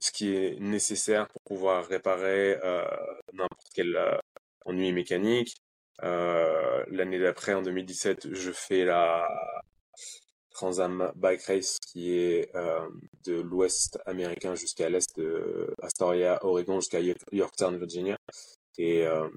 ce 0.01 0.11
qui 0.11 0.35
est 0.35 0.59
nécessaire 0.59 1.27
pour 1.27 1.41
pouvoir 1.43 1.85
réparer 1.85 2.57
euh, 2.63 2.87
n'importe 3.33 3.67
quel 3.75 3.95
euh, 3.95 4.17
ennui 4.65 4.91
mécanique. 4.91 5.55
Euh, 6.03 6.83
l'année 6.91 7.19
d'après, 7.19 7.53
en 7.53 7.61
2017, 7.61 8.33
je 8.33 8.51
fais 8.51 8.85
la 8.85 9.27
Transam 10.51 11.11
Bike 11.15 11.43
Race 11.43 11.77
qui 11.87 12.13
est 12.13 12.51
de 13.25 13.41
l'ouest 13.41 13.99
américain 14.05 14.55
jusqu'à 14.55 14.89
l'est 14.89 15.15
de 15.17 15.73
Astoria, 15.81 16.39
Oregon, 16.43 16.79
jusqu'à 16.79 16.99
Yorktown, 17.31 17.77
Virginia. 17.77 18.17
Et 18.77 19.07
euh, 19.07 19.27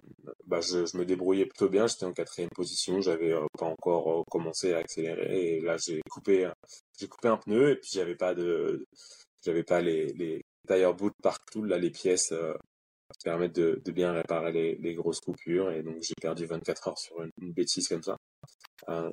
bah, 0.47 0.61
je, 0.61 0.97
me 0.97 1.05
débrouillais 1.05 1.47
plutôt 1.47 1.69
bien. 1.69 1.87
J'étais 1.87 2.05
en 2.05 2.13
quatrième 2.13 2.51
position. 2.51 3.01
J'avais 3.01 3.33
euh, 3.33 3.47
pas 3.59 3.67
encore 3.67 4.21
euh, 4.21 4.23
commencé 4.31 4.75
à 4.75 4.79
accélérer. 4.79 5.57
Et 5.57 5.61
là, 5.61 5.77
j'ai 5.79 6.01
coupé, 6.11 6.45
un 6.45 7.37
pneu 7.39 7.71
et 7.71 7.77
puis 7.77 7.91
j'avais 7.95 8.17
pas 8.17 8.35
les, 8.35 10.43
tire 10.69 10.95
boot 10.95 11.15
partout. 11.23 11.65
Là, 11.65 11.79
les 11.79 11.91
pièces 11.91 12.35
euh, 13.27 13.31
permettent 13.31 13.57
de, 13.57 13.93
bien 13.93 14.13
réparer 14.13 14.53
les, 14.53 14.95
grosses 14.95 15.21
coupures. 15.21 15.71
Et 15.71 15.83
donc, 15.83 15.97
j'ai 16.01 16.15
perdu 16.21 16.47
24 16.47 16.89
heures 16.89 16.99
sur 16.99 17.23
une, 17.23 17.53
bêtise 17.53 17.89
comme 17.89 18.03
ça. 18.03 18.17
Euh, 18.89 19.11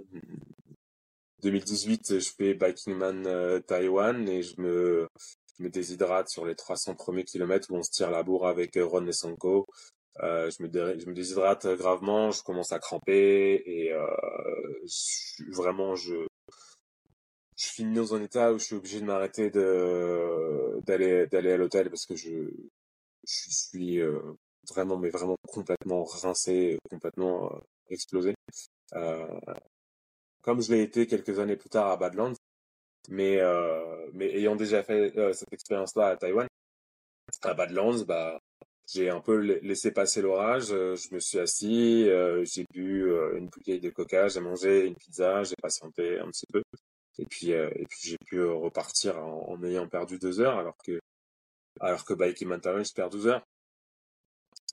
2018, 1.44 2.20
je 2.20 2.32
fais 2.36 2.54
Biking 2.56 2.96
Man 2.96 3.26
euh, 3.28 3.60
Taïwan 3.60 4.28
et 4.28 4.42
je 4.42 4.60
me, 4.60 5.08
déshydrate 5.60 6.30
sur 6.30 6.46
les 6.46 6.56
300 6.56 6.96
premiers 6.96 7.24
kilomètres 7.24 7.72
où 7.72 7.76
on 7.76 7.84
se 7.84 7.92
tire 7.92 8.12
la 8.12 8.24
bourre 8.24 8.48
avec 8.48 8.72
Ron 8.76 9.12
Sanko. 9.12 9.68
Euh, 10.24 10.50
je, 10.50 10.64
me 10.64 11.14
déshydrate 11.14 11.68
gravement, 11.78 12.32
je 12.32 12.42
commence 12.42 12.72
à 12.72 12.80
cramper 12.80 13.62
et 13.66 13.94
euh, 13.94 14.08
vraiment 15.52 15.96
je 15.96 16.26
finis 17.56 17.96
dans 17.96 18.16
un 18.16 18.24
état 18.24 18.52
où 18.52 18.58
je 18.58 18.66
suis 18.66 18.76
obligé 18.76 19.00
de 19.00 19.06
m'arrêter 19.06 19.52
d'aller 19.52 21.52
à 21.52 21.58
l'hôtel 21.58 21.90
parce 21.90 22.08
que 22.08 22.16
je 22.16 22.50
je 23.28 23.52
suis 23.52 24.00
euh, 24.00 24.20
vraiment 24.70 24.98
mais 24.98 25.10
vraiment 25.10 25.38
complètement 25.48 26.04
rincé, 26.04 26.78
complètement 26.90 27.54
euh, 27.54 27.60
explosé. 27.90 28.36
Euh, 28.94 29.28
comme 30.42 30.62
je 30.62 30.72
l'ai 30.74 30.84
été 30.84 31.08
quelques 31.08 31.40
années 31.40 31.58
plus 31.58 31.70
tard 31.70 31.88
à 31.88 31.98
Badlands, 31.98 32.34
mais 33.10 33.40
euh, 33.40 34.10
mais 34.14 34.28
ayant 34.36 34.56
déjà 34.56 34.84
fait 34.84 35.14
cette 35.34 35.54
expérience-là 35.54 36.08
à 36.10 36.18
Taïwan, 36.18 36.48
à 37.44 37.54
Badlands, 37.54 38.04
bah 38.06 38.40
j'ai 38.88 39.10
un 39.10 39.20
peu 39.20 39.36
laissé 39.62 39.92
passer 39.92 40.22
l'orage. 40.22 40.72
Euh, 40.72 40.96
je 40.96 41.14
me 41.14 41.20
suis 41.20 41.40
assis, 41.40 42.08
euh, 42.10 42.44
j'ai 42.46 42.66
bu 42.74 43.12
euh, 43.12 43.38
une 43.38 43.48
bouteille 43.48 43.82
de 43.82 43.90
coca, 43.90 44.30
j'ai 44.30 44.40
mangé 44.40 44.86
une 44.86 44.96
pizza, 44.96 45.44
j'ai 45.44 45.56
patienté 45.62 46.20
un 46.20 46.28
petit 46.30 46.46
peu. 46.52 46.64
Et 47.20 47.26
puis, 47.26 47.50
et 47.52 47.86
puis 47.90 48.00
j'ai 48.04 48.18
pu 48.26 48.44
repartir 48.44 49.18
en, 49.18 49.50
en, 49.50 49.64
ayant 49.64 49.88
perdu 49.88 50.20
deux 50.20 50.40
heures, 50.40 50.58
alors 50.58 50.78
que, 50.86 51.00
alors 51.80 52.06
que 52.06 52.14
Bike 52.14 52.42
Mountain, 52.44 52.84
je 52.84 52.94
perds 52.94 53.10
12 53.10 53.28
heures. 53.28 53.46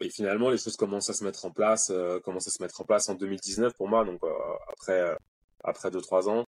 Et 0.01 0.11
finalement, 0.11 0.51
les 0.51 0.59
choses 0.59 0.77
commencent 0.77 1.11
à 1.11 1.15
se 1.15 1.25
mettre 1.25 1.45
en 1.45 1.51
place, 1.51 1.91
euh, 1.91 2.19
commencent 2.21 2.49
à 2.49 2.51
se 2.51 2.63
mettre 2.63 2.81
en 2.81 2.85
place 2.85 3.09
en 3.09 3.15
2019 3.15 3.75
pour 3.75 3.89
moi. 3.89 4.05
Donc 4.05 4.21
après, 4.69 5.17
après 5.63 5.91
deux 5.91 6.01
trois 6.01 6.29
ans, 6.29 6.45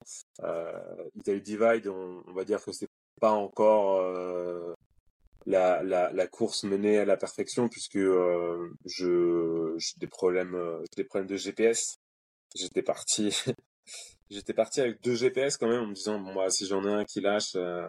Italy 1.16 1.42
Divide, 1.42 1.88
on, 1.88 2.34
va 2.34 2.46
dire 2.46 2.64
que 2.64 2.72
c'est 2.72 2.88
pas 3.20 3.32
encore 3.32 4.02
la, 5.46 5.84
la, 5.84 6.28
course 6.28 6.64
menée 6.64 6.98
à 7.00 7.06
la 7.06 7.18
perfection 7.18 7.70
puisque 7.70 7.98
euh, 7.98 8.70
je 8.86 9.76
j'ai 9.78 10.00
des 10.00 10.08
problèmes 10.08 10.56
euh, 10.56 10.84
des 10.96 11.04
problèmes 11.04 11.28
de 11.28 11.38
GPS. 11.38 11.98
J'étais 12.56 12.84
parti 12.84 13.36
j'étais 14.30 14.54
parti 14.54 14.82
avec 14.82 15.02
deux 15.02 15.16
GPS 15.16 15.58
quand 15.58 15.68
même 15.68 15.82
en 15.82 15.88
me 15.88 15.94
disant 15.94 16.20
bon, 16.20 16.34
moi 16.34 16.50
si 16.50 16.66
j'en 16.66 16.84
ai 16.86 16.94
un 16.94 17.06
qui 17.06 17.22
lâche 17.22 17.56
euh, 17.56 17.88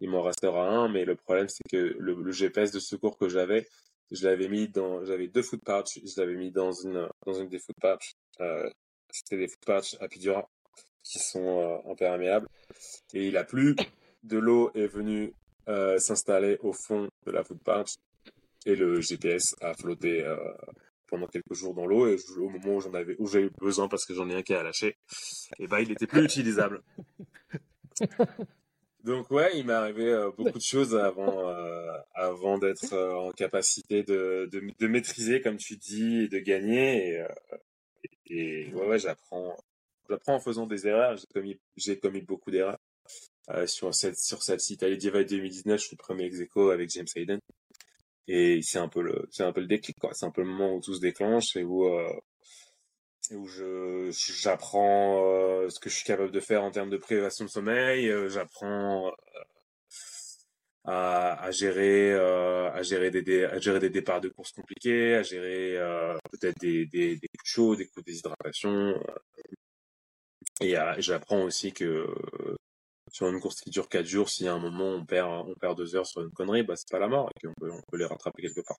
il 0.00 0.10
m'en 0.10 0.22
restera 0.22 0.68
un 0.68 0.88
mais 0.88 1.04
le 1.04 1.16
problème 1.16 1.48
c'est 1.48 1.68
que 1.68 1.96
le, 1.98 2.14
le, 2.14 2.32
GPS 2.32 2.72
de 2.72 2.80
secours 2.80 3.16
que 3.18 3.28
j'avais 3.28 3.66
je 4.10 4.26
l'avais 4.26 4.48
mis 4.48 4.68
dans 4.68 5.04
j'avais 5.04 5.28
deux 5.28 5.42
foot 5.42 5.62
patch 5.64 6.00
je 6.04 6.20
l'avais 6.20 6.34
mis 6.34 6.50
dans 6.50 6.72
une 6.72 7.08
dans 7.26 7.34
une 7.34 7.48
des 7.48 7.58
foot 7.58 7.76
patch 7.80 8.14
euh, 8.40 8.68
c'était 9.10 9.38
des 9.38 9.48
foot 9.48 9.64
patch 9.64 9.96
à 10.00 10.08
Pidura 10.08 10.48
qui 11.02 11.18
sont 11.18 11.82
imperméables. 11.88 12.48
Et 13.12 13.28
il 13.28 13.36
a 13.36 13.44
plu. 13.44 13.76
De 14.22 14.38
l'eau 14.38 14.70
est 14.74 14.86
venue 14.86 15.34
euh, 15.68 15.98
s'installer 15.98 16.58
au 16.62 16.72
fond 16.72 17.08
de 17.26 17.32
la 17.32 17.42
footpath 17.42 17.96
et 18.66 18.76
le 18.76 19.00
GPS 19.00 19.56
a 19.60 19.74
flotté 19.74 20.24
euh, 20.24 20.36
pendant 21.08 21.26
quelques 21.26 21.54
jours 21.54 21.74
dans 21.74 21.86
l'eau. 21.86 22.06
Et 22.06 22.16
au 22.38 22.48
moment 22.48 22.76
où 22.76 22.80
j'en 22.80 22.94
avais 22.94 23.16
où 23.18 23.26
j'ai 23.26 23.40
eu 23.40 23.50
besoin 23.60 23.88
parce 23.88 24.04
que 24.04 24.14
j'en 24.14 24.28
ai 24.30 24.36
un 24.36 24.42
qui 24.42 24.54
a 24.54 24.62
lâché 24.62 24.96
et 25.58 25.66
bah 25.66 25.80
il 25.80 25.90
était 25.90 26.06
plus 26.06 26.24
utilisable 26.24 26.82
donc 29.04 29.30
ouais 29.30 29.50
il 29.58 29.66
m'est 29.66 29.72
arrivé 29.72 30.06
euh, 30.12 30.30
beaucoup 30.36 30.58
de 30.58 30.62
choses 30.62 30.94
avant 30.94 31.48
euh, 31.48 31.92
avant 32.14 32.58
d'être 32.58 32.92
euh, 32.92 33.14
en 33.16 33.32
capacité 33.32 34.02
de, 34.02 34.48
de, 34.52 34.62
de 34.78 34.86
maîtriser 34.86 35.40
comme 35.40 35.56
tu 35.56 35.76
dis 35.76 36.28
de 36.28 36.38
gagner. 36.38 37.08
Et, 37.08 37.26
et, 38.26 38.68
et 38.68 38.74
ouais, 38.74 38.86
ouais 38.86 38.98
j'apprends 38.98 39.56
j'apprends 40.08 40.34
en 40.36 40.40
faisant 40.40 40.66
des 40.66 40.86
erreurs. 40.86 41.16
J'ai 41.16 41.26
commis 41.32 41.60
j'ai 41.76 41.98
commis 41.98 42.20
beaucoup 42.20 42.50
d'erreurs 42.50 42.78
euh, 43.50 43.66
sur 43.66 43.94
cette 43.94 44.18
sur 44.18 44.42
cette 44.42 44.60
site 44.60 44.82
Allez 44.82 44.96
Divide 44.96 45.28
2019 45.28 45.80
je 45.80 45.86
suis 45.86 45.96
le 45.96 46.02
premier 46.02 46.24
ex 46.24 46.40
avec 46.56 46.90
James 46.90 47.06
Hayden. 47.16 47.40
Et 48.28 48.62
c'est 48.62 48.78
un 48.78 48.88
peu 48.88 49.02
le 49.02 49.28
c'est 49.32 49.42
un 49.42 49.52
peu 49.52 49.60
le 49.60 49.66
déclic 49.66 49.98
quoi. 49.98 50.14
C'est 50.14 50.26
un 50.26 50.30
peu 50.30 50.42
le 50.42 50.48
moment 50.48 50.76
où 50.76 50.80
tout 50.80 50.94
se 50.94 51.00
déclenche 51.00 51.56
et 51.56 51.64
où 51.64 51.88
où 53.34 53.46
je 53.46 54.10
j'apprends 54.40 55.24
euh, 55.26 55.68
ce 55.68 55.80
que 55.80 55.90
je 55.90 55.96
suis 55.96 56.04
capable 56.04 56.30
de 56.30 56.40
faire 56.40 56.62
en 56.64 56.70
termes 56.70 56.90
de 56.90 56.96
privation 56.96 57.44
de 57.44 57.50
sommeil 57.50 58.08
euh, 58.08 58.28
j'apprends 58.28 59.08
euh, 59.08 59.12
à, 60.84 61.50
gérer 61.50 62.12
à 62.14 62.82
gérer 62.82 63.10
des 63.10 63.44
à 63.44 63.58
gérer 63.58 63.78
des 63.80 63.90
départs 63.90 64.20
de 64.20 64.28
courses 64.28 64.52
compliqués 64.52 65.14
à 65.14 65.22
gérer 65.22 65.78
peut-être 66.32 66.58
des, 66.60 66.86
des, 66.86 67.16
des 67.16 67.28
coups 67.28 67.44
de 67.44 67.48
chaud 67.48 67.76
des 67.76 67.86
coups 67.86 68.04
de 68.04 68.10
déshydratation 68.10 69.00
et 70.60 70.74
j'apprends 70.98 71.42
aussi 71.42 71.72
que 71.72 72.06
sur 73.12 73.28
une 73.28 73.40
course 73.40 73.60
qui 73.60 73.70
dure 73.70 73.88
4 73.88 74.06
jours, 74.06 74.28
si 74.30 74.48
à 74.48 74.54
un 74.54 74.58
moment 74.58 74.86
on 74.94 75.04
perd, 75.04 75.46
on 75.48 75.54
perd 75.54 75.76
2 75.76 75.96
heures 75.96 76.06
sur 76.06 76.22
une 76.22 76.30
connerie, 76.30 76.62
bah, 76.62 76.76
c'est 76.76 76.90
pas 76.90 76.98
la 76.98 77.08
mort 77.08 77.28
et 77.36 77.46
qu'on 77.46 77.54
peut, 77.54 77.70
on 77.70 77.82
peut 77.90 77.98
les 77.98 78.06
rattraper 78.06 78.42
quelque 78.42 78.62
part. 78.66 78.78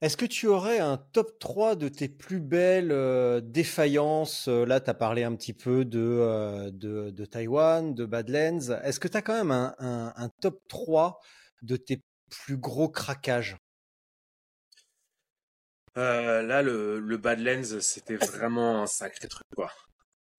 Est-ce 0.00 0.16
que 0.16 0.26
tu 0.26 0.46
aurais 0.46 0.78
un 0.78 0.96
top 0.96 1.38
3 1.40 1.74
de 1.74 1.88
tes 1.88 2.08
plus 2.08 2.40
belles 2.40 2.92
euh, 2.92 3.40
défaillances? 3.40 4.46
Là, 4.46 4.80
tu 4.80 4.90
as 4.90 4.94
parlé 4.94 5.24
un 5.24 5.34
petit 5.34 5.52
peu 5.52 5.84
de, 5.84 5.98
euh, 5.98 6.70
de, 6.70 7.10
de, 7.10 7.24
Taïwan, 7.24 7.94
de 7.94 8.06
Badlands. 8.06 8.70
Est-ce 8.84 9.00
que 9.00 9.08
tu 9.08 9.16
as 9.16 9.22
quand 9.22 9.34
même 9.34 9.50
un, 9.50 9.74
un, 10.14 10.28
top 10.40 10.60
3 10.68 11.20
de 11.62 11.76
tes 11.76 12.02
plus 12.30 12.56
gros 12.56 12.88
craquages? 12.88 13.56
Euh, 15.96 16.42
là, 16.42 16.62
le, 16.62 17.00
le 17.00 17.16
Badlands, 17.16 17.80
c'était 17.80 18.16
vraiment 18.16 18.82
un 18.82 18.86
sacré 18.86 19.26
truc, 19.26 19.48
quoi. 19.56 19.72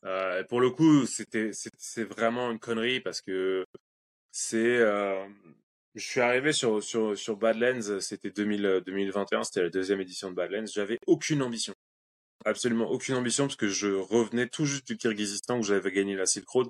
Euh, 0.06 0.44
pour 0.46 0.62
le 0.62 0.70
coup, 0.70 1.06
c'était 1.06 1.52
c'est 1.52 2.04
vraiment 2.04 2.52
une 2.52 2.60
connerie 2.60 3.02
parce 3.02 3.22
que 3.22 3.66
c'est 4.32 4.78
euh, 4.78 5.28
je 5.96 6.06
suis 6.08 6.22
arrivé 6.22 6.54
sur 6.54 6.84
sur 6.84 7.18
sur 7.18 7.38
Badlands, 7.38 8.00
c'était 8.00 8.30
2021, 8.30 9.44
c'était 9.44 9.64
la 9.64 9.70
deuxième 9.70 10.02
édition 10.02 10.30
de 10.30 10.36
Badlands. 10.36 10.66
J'avais 10.68 11.00
aucune 11.08 11.42
ambition, 11.42 11.74
absolument 12.46 12.90
aucune 12.90 13.16
ambition 13.16 13.46
parce 13.46 13.56
que 13.56 13.68
je 13.68 13.88
revenais 13.88 14.48
tout 14.48 14.66
juste 14.66 14.88
du 14.88 14.98
Kyrgyzstan 14.98 15.60
où 15.60 15.64
j'avais 15.64 15.92
gagné 15.92 16.16
la 16.16 16.26
Silk 16.26 16.48
Road. 16.50 16.68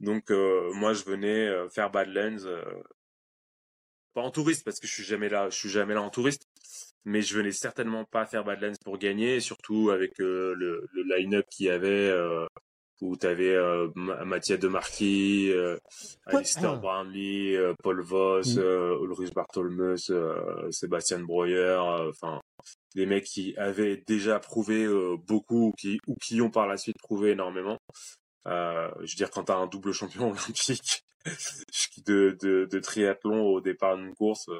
Donc 0.00 0.30
euh, 0.30 0.72
moi, 0.74 0.94
je 0.94 1.04
venais 1.04 1.46
euh, 1.48 1.68
faire 1.68 1.90
Badlands, 1.90 2.44
euh, 2.44 2.62
pas 4.14 4.22
en 4.22 4.30
touriste 4.30 4.64
parce 4.64 4.80
que 4.80 4.86
je 4.86 4.92
suis 4.92 5.04
jamais 5.04 5.28
là, 5.28 5.50
je 5.50 5.56
suis 5.56 5.70
jamais 5.70 5.94
là 5.94 6.02
en 6.02 6.10
touriste 6.10 6.44
mais 7.08 7.22
je 7.22 7.34
venais 7.34 7.52
certainement 7.52 8.04
pas 8.04 8.26
faire 8.26 8.44
Badlands 8.44 8.76
pour 8.84 8.98
gagner, 8.98 9.40
surtout 9.40 9.90
avec 9.90 10.20
euh, 10.20 10.54
le, 10.56 10.86
le 10.92 11.16
line-up 11.16 11.46
qu'il 11.50 11.66
y 11.66 11.70
avait. 11.70 12.12
Où 13.00 13.16
tu 13.16 13.26
avais 13.28 13.54
euh, 13.54 13.88
Mathias 13.94 14.58
de 14.58 14.66
Marquis, 14.68 15.50
euh, 15.52 15.78
Alistair 16.26 16.72
Ah. 16.72 16.76
Brownlee, 16.76 17.54
euh, 17.56 17.72
Paul 17.82 18.00
Voss, 18.02 18.56
Mm. 18.56 18.58
euh, 18.58 18.98
Ulrich 19.04 19.32
Bartholmeus, 19.34 20.10
euh, 20.10 20.68
Sébastien 20.72 21.20
Breuer, 21.20 21.54
euh, 21.56 22.10
enfin 22.10 22.40
des 22.96 23.06
mecs 23.06 23.24
qui 23.24 23.54
avaient 23.56 24.02
déjà 24.06 24.40
prouvé 24.40 24.84
euh, 24.84 25.16
beaucoup 25.16 25.68
ou 25.68 25.72
qui, 25.78 26.00
ou 26.08 26.16
qui 26.16 26.40
ont 26.40 26.50
par 26.50 26.66
la 26.66 26.76
suite 26.76 26.98
prouvé 26.98 27.30
énormément. 27.30 27.78
Euh, 28.46 28.88
je 29.02 29.12
veux 29.12 29.16
dire, 29.16 29.30
quand 29.30 29.44
tu 29.44 29.52
as 29.52 29.56
un 29.56 29.66
double 29.68 29.92
champion 29.92 30.30
olympique 30.32 31.04
de, 32.06 32.36
de, 32.42 32.64
de 32.64 32.78
triathlon 32.80 33.42
au 33.42 33.60
départ 33.60 33.96
d'une 33.96 34.14
course, 34.14 34.48
euh, 34.48 34.58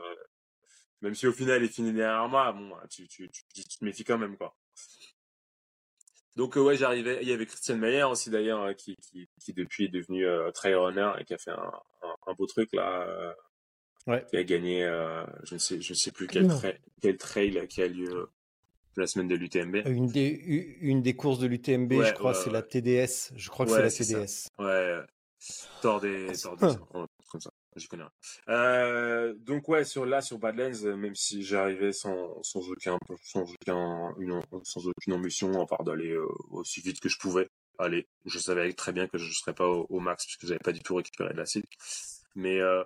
même 1.02 1.14
si 1.14 1.26
au 1.26 1.32
final 1.32 1.62
il 1.62 1.68
finit 1.68 1.92
derrière 1.92 2.28
moi, 2.28 2.52
bon, 2.52 2.70
tu, 2.90 3.08
tu, 3.08 3.28
tu, 3.30 3.42
tu 3.54 3.64
te 3.78 3.84
méfies 3.84 4.04
quand 4.04 4.18
même, 4.18 4.36
quoi. 4.36 4.54
Donc 6.36 6.56
euh, 6.56 6.60
ouais, 6.60 6.76
j'arrivais. 6.76 7.18
Il 7.22 7.28
y 7.28 7.32
avait 7.32 7.46
Christian 7.46 7.76
Meyer 7.76 8.04
aussi 8.04 8.30
d'ailleurs, 8.30 8.62
euh, 8.62 8.72
qui, 8.72 8.96
qui, 8.96 9.28
qui 9.40 9.52
depuis 9.52 9.86
est 9.86 9.88
devenu 9.88 10.26
euh, 10.26 10.50
trail 10.52 10.74
runner 10.74 11.12
et 11.18 11.24
qui 11.24 11.34
a 11.34 11.38
fait 11.38 11.50
un, 11.50 11.72
un, 12.02 12.14
un 12.26 12.34
beau 12.34 12.46
truc 12.46 12.70
là. 12.72 13.34
Ouais. 14.06 14.24
Qui 14.30 14.36
a 14.38 14.42
gagné, 14.44 14.80
je 15.44 15.54
ne 15.54 15.58
sais, 15.58 15.80
je 15.82 15.92
ne 15.92 15.96
sais 15.96 16.12
plus 16.12 16.26
quel, 16.28 16.48
trail, 16.48 16.78
quel 17.02 17.18
trail 17.18 17.66
qui 17.68 17.82
a 17.82 17.88
lieu 17.88 18.30
la 18.96 19.06
semaine 19.06 19.28
de 19.28 19.34
l'UTMB. 19.34 19.86
Une 19.86 20.06
des, 20.06 20.30
une 20.80 21.02
des 21.02 21.14
courses 21.14 21.38
de 21.38 21.46
l'UTMB, 21.46 21.92
Ouais, 21.92 22.06
je 22.06 22.14
crois, 22.14 22.32
ouais, 22.32 22.36
c'est 22.38 22.46
ouais. 22.46 22.52
la 22.52 22.62
TDS. 22.62 23.32
Je 23.36 23.48
crois 23.50 23.66
que 23.66 23.72
c'est 23.72 23.82
la 23.82 23.90
c'est 23.90 24.04
ça. 24.04 24.20
TDS. 24.20 24.48
Ouais, 24.58 24.98
tord 25.82 26.00
des, 26.00 26.28
J'y 27.78 27.88
connais 27.88 28.02
rien. 28.02 28.12
Euh, 28.48 29.34
donc 29.38 29.68
ouais, 29.68 29.84
sur 29.84 30.04
là, 30.06 30.20
sur 30.20 30.38
Badlands, 30.38 30.84
euh, 30.84 30.96
même 30.96 31.14
si 31.14 31.42
j'arrivais 31.42 31.92
sans, 31.92 32.42
sans 32.42 32.68
aucun, 32.68 32.98
sans 33.22 33.42
aucun, 33.42 34.14
une, 34.18 34.40
sans 34.64 34.86
aucune 34.86 35.12
ambition, 35.12 35.60
à 35.60 35.66
part 35.66 35.84
d'aller 35.84 36.10
euh, 36.12 36.26
aussi 36.50 36.80
vite 36.80 37.00
que 37.00 37.08
je 37.08 37.18
pouvais 37.18 37.48
aller. 37.78 38.08
Je 38.26 38.38
savais 38.38 38.72
très 38.72 38.92
bien 38.92 39.06
que 39.06 39.18
je 39.18 39.32
serais 39.32 39.54
pas 39.54 39.66
au, 39.68 39.86
au 39.88 40.00
max 40.00 40.24
puisque 40.24 40.46
j'avais 40.46 40.58
pas 40.58 40.72
du 40.72 40.80
tout 40.80 40.96
récupéré 40.96 41.32
de 41.32 41.38
l'acide. 41.38 41.64
Mais 42.34 42.60
euh, 42.60 42.82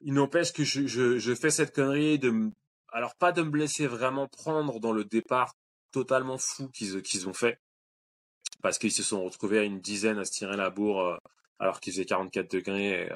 il 0.00 0.14
n'empêche 0.14 0.52
que 0.52 0.64
je, 0.64 0.86
je, 0.86 1.18
je 1.18 1.34
fais 1.34 1.50
cette 1.50 1.74
connerie 1.74 2.18
de, 2.18 2.50
alors 2.92 3.14
pas 3.16 3.32
de 3.32 3.42
me 3.42 3.56
laisser 3.56 3.86
vraiment 3.86 4.28
prendre 4.28 4.80
dans 4.80 4.92
le 4.92 5.04
départ 5.04 5.54
totalement 5.90 6.38
fou 6.38 6.68
qu'ils 6.68 7.02
qu'ils 7.02 7.28
ont 7.28 7.32
fait, 7.32 7.58
parce 8.62 8.78
qu'ils 8.78 8.92
se 8.92 9.02
sont 9.02 9.24
retrouvés 9.24 9.58
à 9.58 9.62
une 9.62 9.80
dizaine 9.80 10.18
à 10.18 10.24
se 10.24 10.32
tirer 10.32 10.56
la 10.56 10.70
bourre 10.70 11.18
alors 11.58 11.80
qu'il 11.80 11.92
faisait 11.92 12.04
44 12.04 12.50
degrés. 12.50 13.08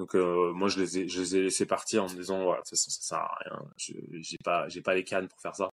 Donc 0.00 0.14
euh, 0.14 0.54
moi 0.54 0.68
je 0.68 0.80
les 0.80 0.98
ai 0.98 1.08
je 1.10 1.20
les 1.20 1.36
ai 1.36 1.42
laissés 1.42 1.66
partir 1.66 2.04
en 2.04 2.08
me 2.08 2.14
disant 2.14 2.42
voilà 2.42 2.62
façon 2.64 2.90
ça 2.90 3.02
sert 3.02 3.18
à 3.18 3.36
rien. 3.44 3.70
J'ai 3.76 4.38
pas 4.42 4.66
j'ai 4.70 4.80
pas 4.80 4.94
les 4.94 5.04
cannes 5.04 5.28
pour 5.28 5.38
faire 5.42 5.54
ça. 5.54 5.68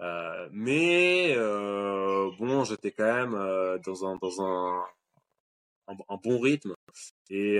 Euh, 0.00 0.48
mais 0.52 1.34
euh, 1.36 2.30
bon 2.38 2.64
j'étais 2.64 2.92
quand 2.92 3.04
même 3.04 3.32
dans 3.84 4.06
un 4.06 4.16
dans 4.22 4.40
un 4.42 4.84
un, 6.08 6.16
bon 6.22 6.38
rythme 6.38 6.74
et 7.30 7.58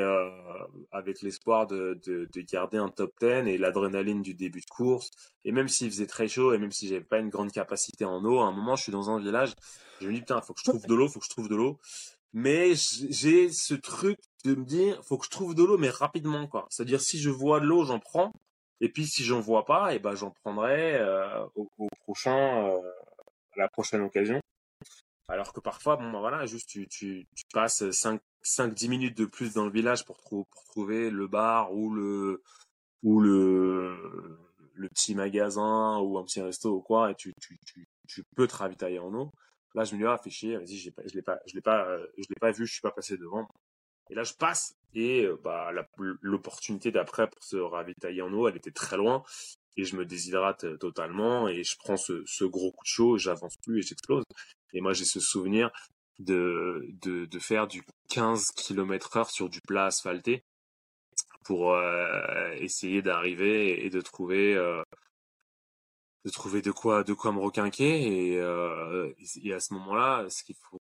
avec 0.93 1.21
l'espoir 1.23 1.67
de, 1.67 1.99
de, 2.07 2.27
de 2.33 2.41
garder 2.41 2.79
un 2.79 2.88
top 2.88 3.12
10 3.21 3.47
et 3.47 3.59
l'adrénaline 3.59 4.23
du 4.23 4.35
début 4.35 4.61
de 4.61 4.67
course. 4.67 5.11
Et 5.45 5.53
même 5.53 5.69
s'il 5.69 5.91
faisait 5.91 6.07
très 6.07 6.29
chaud 6.29 6.53
et 6.55 6.59
même 6.59 6.73
si 6.73 6.88
j'avais 6.88 7.05
pas 7.05 7.19
une 7.19 7.31
grande 7.31 7.53
capacité 7.53 8.05
en 8.07 8.25
eau 8.25 8.38
à 8.41 8.45
un 8.45 8.53
moment 8.53 8.77
je 8.77 8.85
suis 8.85 8.93
dans 8.93 9.11
un 9.11 9.19
village. 9.21 9.53
Je 10.00 10.09
me 10.09 10.12
dis 10.15 10.21
putain 10.21 10.41
faut 10.41 10.55
que 10.55 10.61
je 10.61 10.71
trouve 10.71 10.87
de 10.87 10.95
l'eau 10.95 11.09
faut 11.09 11.21
que 11.21 11.27
je 11.27 11.31
trouve 11.31 11.49
de 11.49 11.57
l'eau 11.57 11.79
mais 12.32 12.75
j'ai 12.75 13.50
ce 13.50 13.75
truc 13.75 14.18
de 14.44 14.54
me 14.54 14.64
dire 14.64 15.02
faut 15.04 15.18
que 15.18 15.25
je 15.25 15.30
trouve 15.30 15.54
de 15.54 15.64
l'eau 15.64 15.78
mais 15.78 15.90
rapidement 15.90 16.47
quoi. 16.47 16.66
C'est 16.70 16.82
à 16.82 16.87
dire 16.87 17.00
si 17.00 17.18
je 17.18 17.30
vois 17.30 17.61
de 17.61 17.66
l'eau 17.66 17.85
j'en 17.85 17.99
prends. 18.00 18.32
Et 18.80 18.88
puis 18.88 19.06
si 19.06 19.25
j'en 19.25 19.40
vois 19.40 19.64
pas 19.64 19.94
et 19.94 19.99
ben 19.99 20.14
j'en 20.14 20.30
prendrai 20.30 20.94
euh, 20.94 21.44
au, 21.56 21.68
prochain 22.04 22.66
euh, 22.68 22.80
à 23.56 23.61
la 23.61 23.68
prochaine 23.68 24.02
occasion. 24.02 24.40
Alors 25.28 25.52
que 25.52 25.61
parfois 25.61 25.97
bon 25.97 26.11
ben 26.12 26.20
voilà 26.20 26.47
juste 26.47 26.68
tu 26.68 26.87
tu, 26.88 27.26
tu 27.35 27.44
passes 27.52 27.90
5 27.90 28.20
5 28.42 28.75
10 28.75 28.88
minutes 28.88 29.18
de 29.18 29.26
plus 29.26 29.54
dans 29.54 29.64
le 29.64 29.73
village 29.73 30.04
pour 30.04 30.18
trou- 30.18 30.44
pour 30.50 30.64
trouver 30.64 31.11
le 31.11 31.26
bar 31.26 31.73
ou 31.75 31.92
le 31.92 32.42
ou 33.02 33.20
le 33.20 33.97
petit 34.94 35.14
magasin 35.14 35.99
ou 35.99 36.18
un 36.18 36.25
petit 36.25 36.40
resto 36.40 36.76
ou 36.76 36.80
quoi 36.82 37.11
et 37.11 37.14
tu 37.14 37.35
tu, 37.40 37.58
tu 38.06 38.25
peux 38.37 38.47
te 38.47 38.56
ravitailler 38.56 38.99
en 39.00 39.12
eau 39.14 39.30
là 39.78 39.85
je 39.85 39.94
me 39.94 40.00
dis 40.00 40.06
ah 40.06 40.18
fait 40.18 40.30
chier 40.30 40.58
je 40.66 41.14
l'ai 41.14 41.23
pas 41.23 41.38
l'ai 41.54 41.61
pas 41.61 41.88
euh, 41.88 42.06
je 42.18 42.25
l'ai 42.28 42.52
vu 42.52 42.66
je 42.66 42.73
suis 42.73 42.82
pas 42.82 42.90
passé 42.90 43.16
devant. 43.16 43.49
Et 44.11 44.14
là 44.14 44.25
je 44.25 44.35
passe 44.35 44.75
et 44.94 45.25
euh, 45.25 45.37
bah 45.42 45.70
l'opportunité 46.20 46.90
d'après 46.90 47.29
pour 47.29 47.42
se 47.42 47.57
ravitailler 47.57 48.22
en 48.22 48.33
eau 48.33 48.48
elle 48.48 48.57
était 48.57 48.72
très 48.72 48.96
loin 48.96 49.22
et 49.76 49.85
je 49.85 49.96
me 49.96 50.05
déshydrate 50.05 50.64
euh, 50.64 50.76
totalement 50.76 51.48
et 51.48 51.62
je 51.62 51.76
prends 51.79 51.96
ce, 51.96 52.44
gros 52.44 52.72
coup 52.72 52.85
de 52.85 52.88
chaud 52.88 53.18
j'avance 53.18 53.57
plus 53.59 53.79
et 53.79 53.83
j'explose. 53.83 54.24
Et 54.72 54.81
moi 54.81 54.92
j'ai 54.92 55.05
ce 55.05 55.20
souvenir 55.20 55.70
de, 56.18 56.83
faire 57.40 57.68
du 57.68 57.83
15 58.09 58.46
km 58.57 59.16
heure 59.16 59.31
sur 59.31 59.48
du 59.48 59.61
plat 59.61 59.87
asphalté 59.87 60.42
pour 61.44 61.74
euh, 61.74 62.53
essayer 62.55 63.00
d'arriver 63.03 63.85
et 63.87 63.90
de 63.90 64.00
trouver 64.00 64.57
de 66.29 66.33
trouver 66.33 66.62
de 66.62 66.71
quoi 66.71 67.05
de 67.05 67.14
quoi 67.14 67.33
me 67.33 67.41
requinquer 67.41 68.33
et, 68.33 68.38
euh, 68.38 69.12
et 69.43 69.53
à 69.53 69.61
ce 69.61 69.73
moment-là 69.75 70.27
ce 70.29 70.43
qu'il 70.45 70.57
faut 70.57 70.81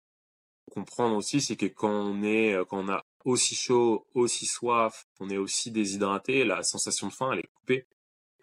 comprendre 0.72 1.16
aussi 1.16 1.42
c'est 1.42 1.58
que 1.58 1.66
quand 1.66 1.92
on 1.92 2.24
est 2.24 2.58
quand 2.70 2.80
on 2.80 2.90
a 2.90 3.04
aussi 3.26 3.56
chaud 3.56 4.08
aussi 4.14 4.46
soif 4.46 5.06
on 5.20 5.30
est 5.30 5.38
aussi 5.38 5.72
déshydraté 5.72 6.46
la 6.46 6.64
sensation 6.64 7.08
de 7.08 7.14
faim 7.14 7.32
elle 7.34 7.40
est 7.40 7.50
coupée. 7.56 7.86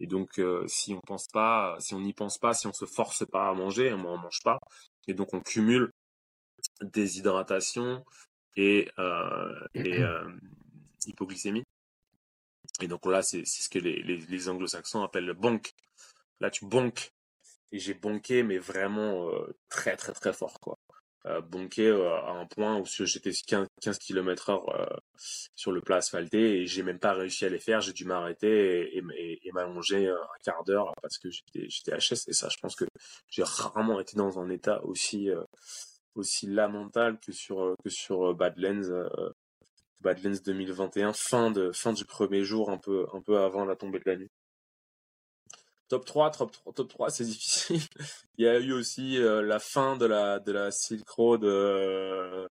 Et 0.02 0.06
donc 0.06 0.38
euh, 0.38 0.64
si 0.66 0.94
on 0.94 1.00
pense 1.00 1.26
pas 1.28 1.76
si 1.78 1.94
on 1.94 2.00
n'y 2.00 2.12
pense 2.12 2.38
pas 2.38 2.54
si 2.54 2.66
on 2.66 2.72
se 2.72 2.86
force 2.86 3.24
pas 3.26 3.48
à 3.48 3.54
manger 3.54 3.92
on 3.92 3.98
mange 3.98 4.42
pas. 4.44 4.58
Et 5.08 5.14
donc 5.14 5.34
on 5.34 5.40
cumule 5.40 5.90
déshydratation 6.82 8.04
et 8.56 8.88
euh, 8.98 9.66
euh, 9.76 10.30
hypoglycémie. 11.06 11.64
Et 12.80 12.88
donc 12.88 13.04
là, 13.06 13.22
c'est 13.22 13.44
ce 13.44 13.68
que 13.68 13.78
les, 13.78 14.48
anglo-saxons 14.48 15.02
appellent 15.02 15.26
le 15.26 15.34
bonk. 15.34 15.72
Là, 16.40 16.50
tu 16.50 16.64
bonk. 16.66 17.12
Et 17.72 17.78
j'ai 17.78 17.94
bonké, 17.94 18.42
mais 18.42 18.58
vraiment 18.58 19.28
euh, 19.30 19.56
très, 19.68 19.96
très, 19.96 20.12
très 20.12 20.32
fort, 20.32 20.58
quoi. 20.60 20.76
Euh, 21.26 21.42
bonké 21.42 21.86
euh, 21.86 22.10
à 22.14 22.30
un 22.32 22.46
point 22.46 22.78
où 22.78 22.84
j'étais 22.86 23.30
15, 23.30 23.68
15 23.82 23.98
km 23.98 24.50
heure 24.50 25.02
sur 25.54 25.70
le 25.70 25.82
plat 25.82 25.96
asphalté 25.96 26.62
et 26.62 26.66
j'ai 26.66 26.82
même 26.82 26.98
pas 26.98 27.12
réussi 27.12 27.44
à 27.44 27.50
les 27.50 27.58
faire. 27.58 27.82
J'ai 27.82 27.92
dû 27.92 28.06
m'arrêter 28.06 28.96
et, 28.96 29.52
m'allonger 29.52 30.08
un 30.08 30.16
quart 30.42 30.64
d'heure 30.64 30.94
parce 31.02 31.18
que 31.18 31.28
j'étais 31.30 31.96
HS. 31.96 32.28
Et 32.28 32.32
ça, 32.32 32.48
je 32.48 32.56
pense 32.60 32.74
que 32.74 32.86
j'ai 33.28 33.42
rarement 33.44 34.00
été 34.00 34.16
dans 34.16 34.38
un 34.38 34.48
état 34.48 34.82
aussi, 34.84 35.28
lamentable 36.44 37.18
que 37.20 37.32
sur, 37.32 38.34
Badlands. 38.34 39.08
Badlands 40.00 40.40
2021, 40.44 41.12
fin 41.12 41.50
du 41.50 42.04
premier 42.06 42.44
jour, 42.44 42.70
un 42.70 42.78
peu 42.78 43.38
avant 43.38 43.66
la 43.66 43.76
tombée 43.76 43.98
de 43.98 44.10
la 44.10 44.16
nuit. 44.16 44.30
Top 45.90 46.04
3, 46.06 46.30
top 46.30 46.52
3, 46.52 46.72
top 46.72 46.88
3 46.88 47.10
c'est 47.10 47.24
difficile. 47.24 47.80
Il 48.38 48.44
y 48.44 48.48
a 48.48 48.58
eu 48.60 48.72
aussi 48.72 49.18
euh, 49.18 49.42
la 49.42 49.58
fin 49.58 49.96
de 49.96 50.06
la 50.06 50.38
de 50.38 50.52
la 50.52 50.70
Silk 50.70 51.08
Road 51.10 51.44
euh, 51.44 52.46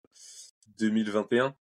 2021 0.79 1.53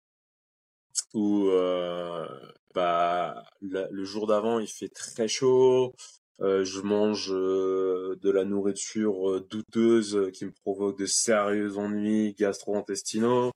où 1.14 1.48
euh, 1.48 2.28
bah 2.74 3.44
le 3.60 4.04
jour 4.04 4.26
d'avant 4.28 4.60
il 4.60 4.68
fait 4.68 4.88
très 4.88 5.26
chaud. 5.28 5.94
Euh, 6.40 6.64
je 6.64 6.80
mange 6.80 7.30
euh, 7.32 8.16
de 8.22 8.30
la 8.30 8.44
nourriture 8.44 9.30
euh, 9.30 9.46
douteuse 9.50 10.16
euh, 10.16 10.30
qui 10.30 10.44
me 10.46 10.52
provoque 10.52 10.98
de 10.98 11.06
sérieux 11.06 11.76
ennuis 11.78 12.34
gastro-intestinaux 12.34 13.52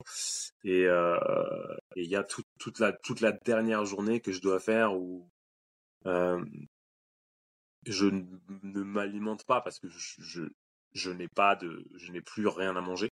et 0.63 0.85
euh, 0.87 1.17
il 1.97 2.05
y 2.09 2.15
a 2.15 2.23
tout- 2.23 2.43
toute 2.57 2.79
la 2.79 2.93
toute 2.93 3.21
la 3.21 3.33
dernière 3.33 3.85
journée 3.85 4.21
que 4.21 4.31
je 4.31 4.41
dois 4.41 4.59
faire 4.61 4.93
où 4.97 5.27
euh, 6.07 6.41
je 7.85 8.05
ne, 8.07 8.83
m'alimente 8.83 9.45
pas 9.45 9.61
parce 9.61 9.79
que 9.79 9.87
je 9.89 10.43
je, 10.93 11.11
n'ai 11.11 11.27
pas 11.27 11.55
de 11.55 11.85
je 11.95 12.11
n'ai 12.11 12.21
plus 12.21 12.47
rien 12.47 12.75
à 12.75 12.81
manger. 12.81 13.09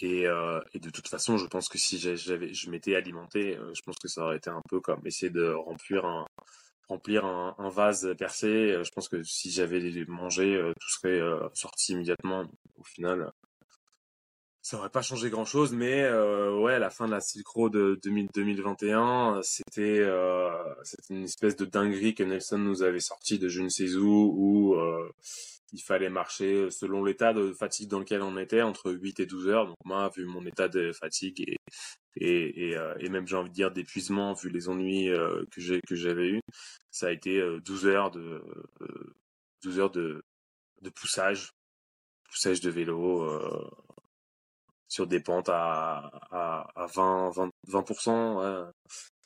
Et, 0.00 0.26
euh, 0.28 0.60
et 0.74 0.78
de 0.78 0.90
toute 0.90 1.08
façon 1.08 1.36
je 1.38 1.46
pense 1.46 1.68
que 1.68 1.76
si 1.78 1.98
j'a- 1.98 2.14
j'avais 2.14 2.54
je 2.54 2.70
m'étais 2.70 2.94
alimenté 2.94 3.56
euh, 3.56 3.72
je 3.74 3.82
pense 3.82 3.96
que 3.98 4.06
ça 4.08 4.22
aurait 4.22 4.36
été 4.36 4.48
un 4.50 4.62
peu 4.68 4.80
comme 4.80 5.04
essayer 5.06 5.30
de 5.30 5.50
remplir 5.50 6.04
un 6.06 6.24
remplir 6.88 7.24
un, 7.26 7.54
vase 7.70 8.14
percé. 8.18 8.46
Euh, 8.48 8.84
je 8.84 8.90
pense 8.92 9.08
que 9.08 9.22
si 9.22 9.50
j'avais 9.50 9.80
mangé 10.08 10.54
euh, 10.56 10.72
tout 10.80 10.88
serait 10.90 11.20
sorti 11.54 11.92
immédiatement. 11.92 12.46
Au 12.76 12.84
final 12.84 13.32
ça 14.68 14.76
aurait 14.76 14.90
pas 14.90 15.00
changé 15.00 15.30
grand 15.30 15.46
chose, 15.46 15.72
mais 15.72 16.02
euh, 16.02 16.54
ouais, 16.60 16.78
la 16.78 16.90
fin 16.90 17.06
de 17.06 17.12
la 17.12 17.20
Silk 17.20 17.46
Road 17.48 17.72
de 17.72 17.98
2000 18.02 18.28
2021, 18.34 19.40
c'était 19.42 20.00
euh, 20.00 20.50
c'était 20.82 21.14
une 21.14 21.24
espèce 21.24 21.56
de 21.56 21.64
dinguerie 21.64 22.14
que 22.14 22.22
Nelson 22.22 22.58
nous 22.58 22.82
avait 22.82 23.00
sorti 23.00 23.38
de 23.38 23.48
je 23.48 23.62
ne 23.62 23.70
sais 23.70 23.94
où, 23.94 24.34
où 24.36 24.74
euh, 24.74 25.10
il 25.72 25.80
fallait 25.80 26.10
marcher 26.10 26.70
selon 26.70 27.02
l'état 27.02 27.32
de 27.32 27.54
fatigue 27.54 27.88
dans 27.88 28.00
lequel 28.00 28.20
on 28.20 28.36
était, 28.36 28.60
entre 28.60 28.92
8 28.92 29.20
et 29.20 29.26
12 29.26 29.48
heures. 29.48 29.66
Donc 29.68 29.78
moi, 29.86 30.10
vu 30.14 30.26
mon 30.26 30.44
état 30.44 30.68
de 30.68 30.92
fatigue 30.92 31.40
et 31.48 31.56
et, 32.16 32.68
et, 32.68 32.76
euh, 32.76 32.94
et 33.00 33.08
même 33.08 33.26
j'ai 33.26 33.36
envie 33.36 33.48
de 33.48 33.54
dire 33.54 33.70
d'épuisement, 33.70 34.34
vu 34.34 34.50
les 34.50 34.68
ennuis 34.68 35.08
euh, 35.08 35.44
que 35.50 35.62
j'ai 35.62 35.80
que 35.88 35.94
j'avais 35.94 36.28
eu, 36.28 36.40
ça 36.90 37.06
a 37.06 37.12
été 37.12 37.38
euh, 37.38 37.58
12 37.60 37.86
heures 37.86 38.10
de 38.10 38.42
euh, 38.82 39.14
12 39.62 39.80
heures 39.80 39.90
de 39.90 40.22
de 40.82 40.90
poussage, 40.90 41.52
poussage 42.30 42.60
de 42.60 42.68
vélo. 42.68 43.26
Sur 44.88 45.06
des 45.06 45.20
pentes 45.20 45.48
à, 45.48 46.10
à, 46.30 46.66
à 46.74 46.86
20, 46.86 47.30
20, 47.30 47.50
20%, 47.68 48.36
ouais, 48.38 48.72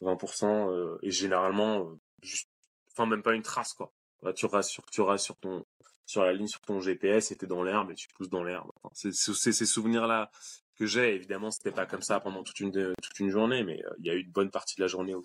20%, 0.03 0.71
euh, 0.71 0.99
et 1.03 1.11
généralement, 1.11 1.81
euh, 1.81 1.95
juste, 2.23 2.49
enfin, 2.93 3.09
même 3.09 3.23
pas 3.23 3.35
une 3.35 3.43
trace, 3.43 3.73
quoi. 3.75 3.93
Tu 4.37 4.47
restes 4.47 4.71
sur, 4.71 4.85
tu 4.87 5.03
ton, 5.41 5.65
sur 6.07 6.23
la 6.23 6.33
ligne, 6.33 6.47
sur 6.47 6.61
ton 6.61 6.81
GPS, 6.81 7.33
et 7.33 7.37
t'es 7.37 7.47
dans 7.47 7.63
l'herbe, 7.63 7.91
et 7.91 7.95
tu 7.95 8.07
pousses 8.15 8.29
dans 8.29 8.45
l'herbe. 8.45 8.71
C'est, 8.93 9.13
ces 9.13 9.67
souvenirs-là 9.67 10.31
que 10.77 10.87
j'ai. 10.87 11.15
Évidemment, 11.15 11.51
c'était 11.51 11.73
pas 11.73 11.87
comme 11.87 12.03
ça 12.03 12.21
pendant 12.21 12.43
toute 12.45 12.61
une, 12.61 12.73
toute 13.03 13.19
une 13.21 13.31
journée, 13.31 13.65
mais 13.65 13.85
euh, 13.85 13.95
il 13.99 14.07
y 14.07 14.11
a 14.11 14.15
eu 14.15 14.21
une 14.21 14.31
bonne 14.31 14.51
partie 14.51 14.77
de 14.77 14.83
la 14.83 14.89
journée 14.89 15.15
où, 15.15 15.25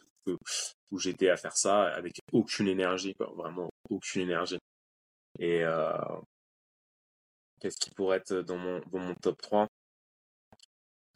où 0.92 1.00
j'étais 1.00 1.30
à 1.30 1.38
faire 1.38 1.56
ça 1.58 1.84
avec 1.94 2.20
aucune 2.32 2.68
énergie. 2.68 3.16
Vraiment 3.36 3.70
aucune 3.90 4.24
énergie. 4.24 4.58
Et, 5.40 5.64
euh, 5.64 5.94
qu'est-ce 7.60 7.78
qui 7.78 7.92
pourrait 7.92 8.18
être 8.18 8.34
dans 8.34 8.58
mon, 8.58 8.80
dans 8.92 9.00
mon 9.00 9.16
top 9.16 9.42
3? 9.42 9.67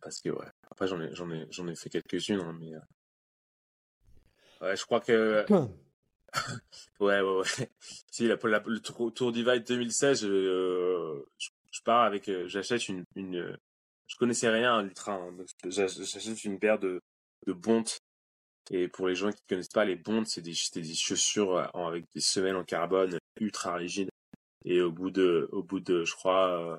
Parce 0.01 0.19
que, 0.21 0.29
ouais, 0.29 0.47
après, 0.69 0.87
j'en 0.87 0.99
ai, 1.01 1.13
j'en 1.13 1.29
ai, 1.31 1.45
j'en 1.51 1.67
ai 1.67 1.75
fait 1.75 1.89
quelques-unes, 1.89 2.39
hein, 2.39 2.55
mais, 2.59 2.73
euh, 2.75 2.79
ouais, 4.61 4.75
je 4.75 4.83
crois 4.85 4.99
que, 4.99 5.45
ouais, 6.99 7.21
ouais, 7.21 7.37
ouais. 7.39 7.69
Si, 8.11 8.27
la, 8.27 8.35
la- 8.43 8.63
le 8.65 8.79
Tour, 8.79 9.31
Divide 9.31 9.63
2016, 9.65 10.25
euh, 10.25 11.23
je, 11.37 11.49
je 11.71 11.81
pars 11.83 12.03
avec, 12.03 12.29
euh, 12.29 12.47
j'achète 12.47 12.87
une, 12.89 13.03
une, 13.15 13.35
euh, 13.37 13.55
je 14.07 14.15
connaissais 14.17 14.49
rien 14.49 14.77
à 14.77 14.81
l'ultra, 14.81 15.13
hein, 15.13 15.35
j'achète 15.65 16.43
une 16.43 16.59
paire 16.59 16.79
de, 16.79 16.99
de 17.47 17.53
Bontes. 17.53 17.99
Et 18.69 18.87
pour 18.87 19.07
les 19.07 19.15
gens 19.15 19.31
qui 19.31 19.41
connaissent 19.49 19.69
pas, 19.69 19.85
les 19.85 19.95
Bontes, 19.95 20.27
c'est 20.27 20.41
des, 20.41 20.53
des 20.75 20.93
chaussures 20.93 21.69
en- 21.73 21.87
avec 21.87 22.05
des 22.15 22.21
semelles 22.21 22.55
en 22.55 22.63
carbone 22.63 23.17
ultra 23.39 23.75
rigides. 23.75 24.09
Et 24.65 24.81
au 24.81 24.91
bout 24.91 25.09
de, 25.11 25.49
au 25.51 25.63
bout 25.63 25.79
de, 25.79 26.05
je 26.05 26.13
crois, 26.13 26.77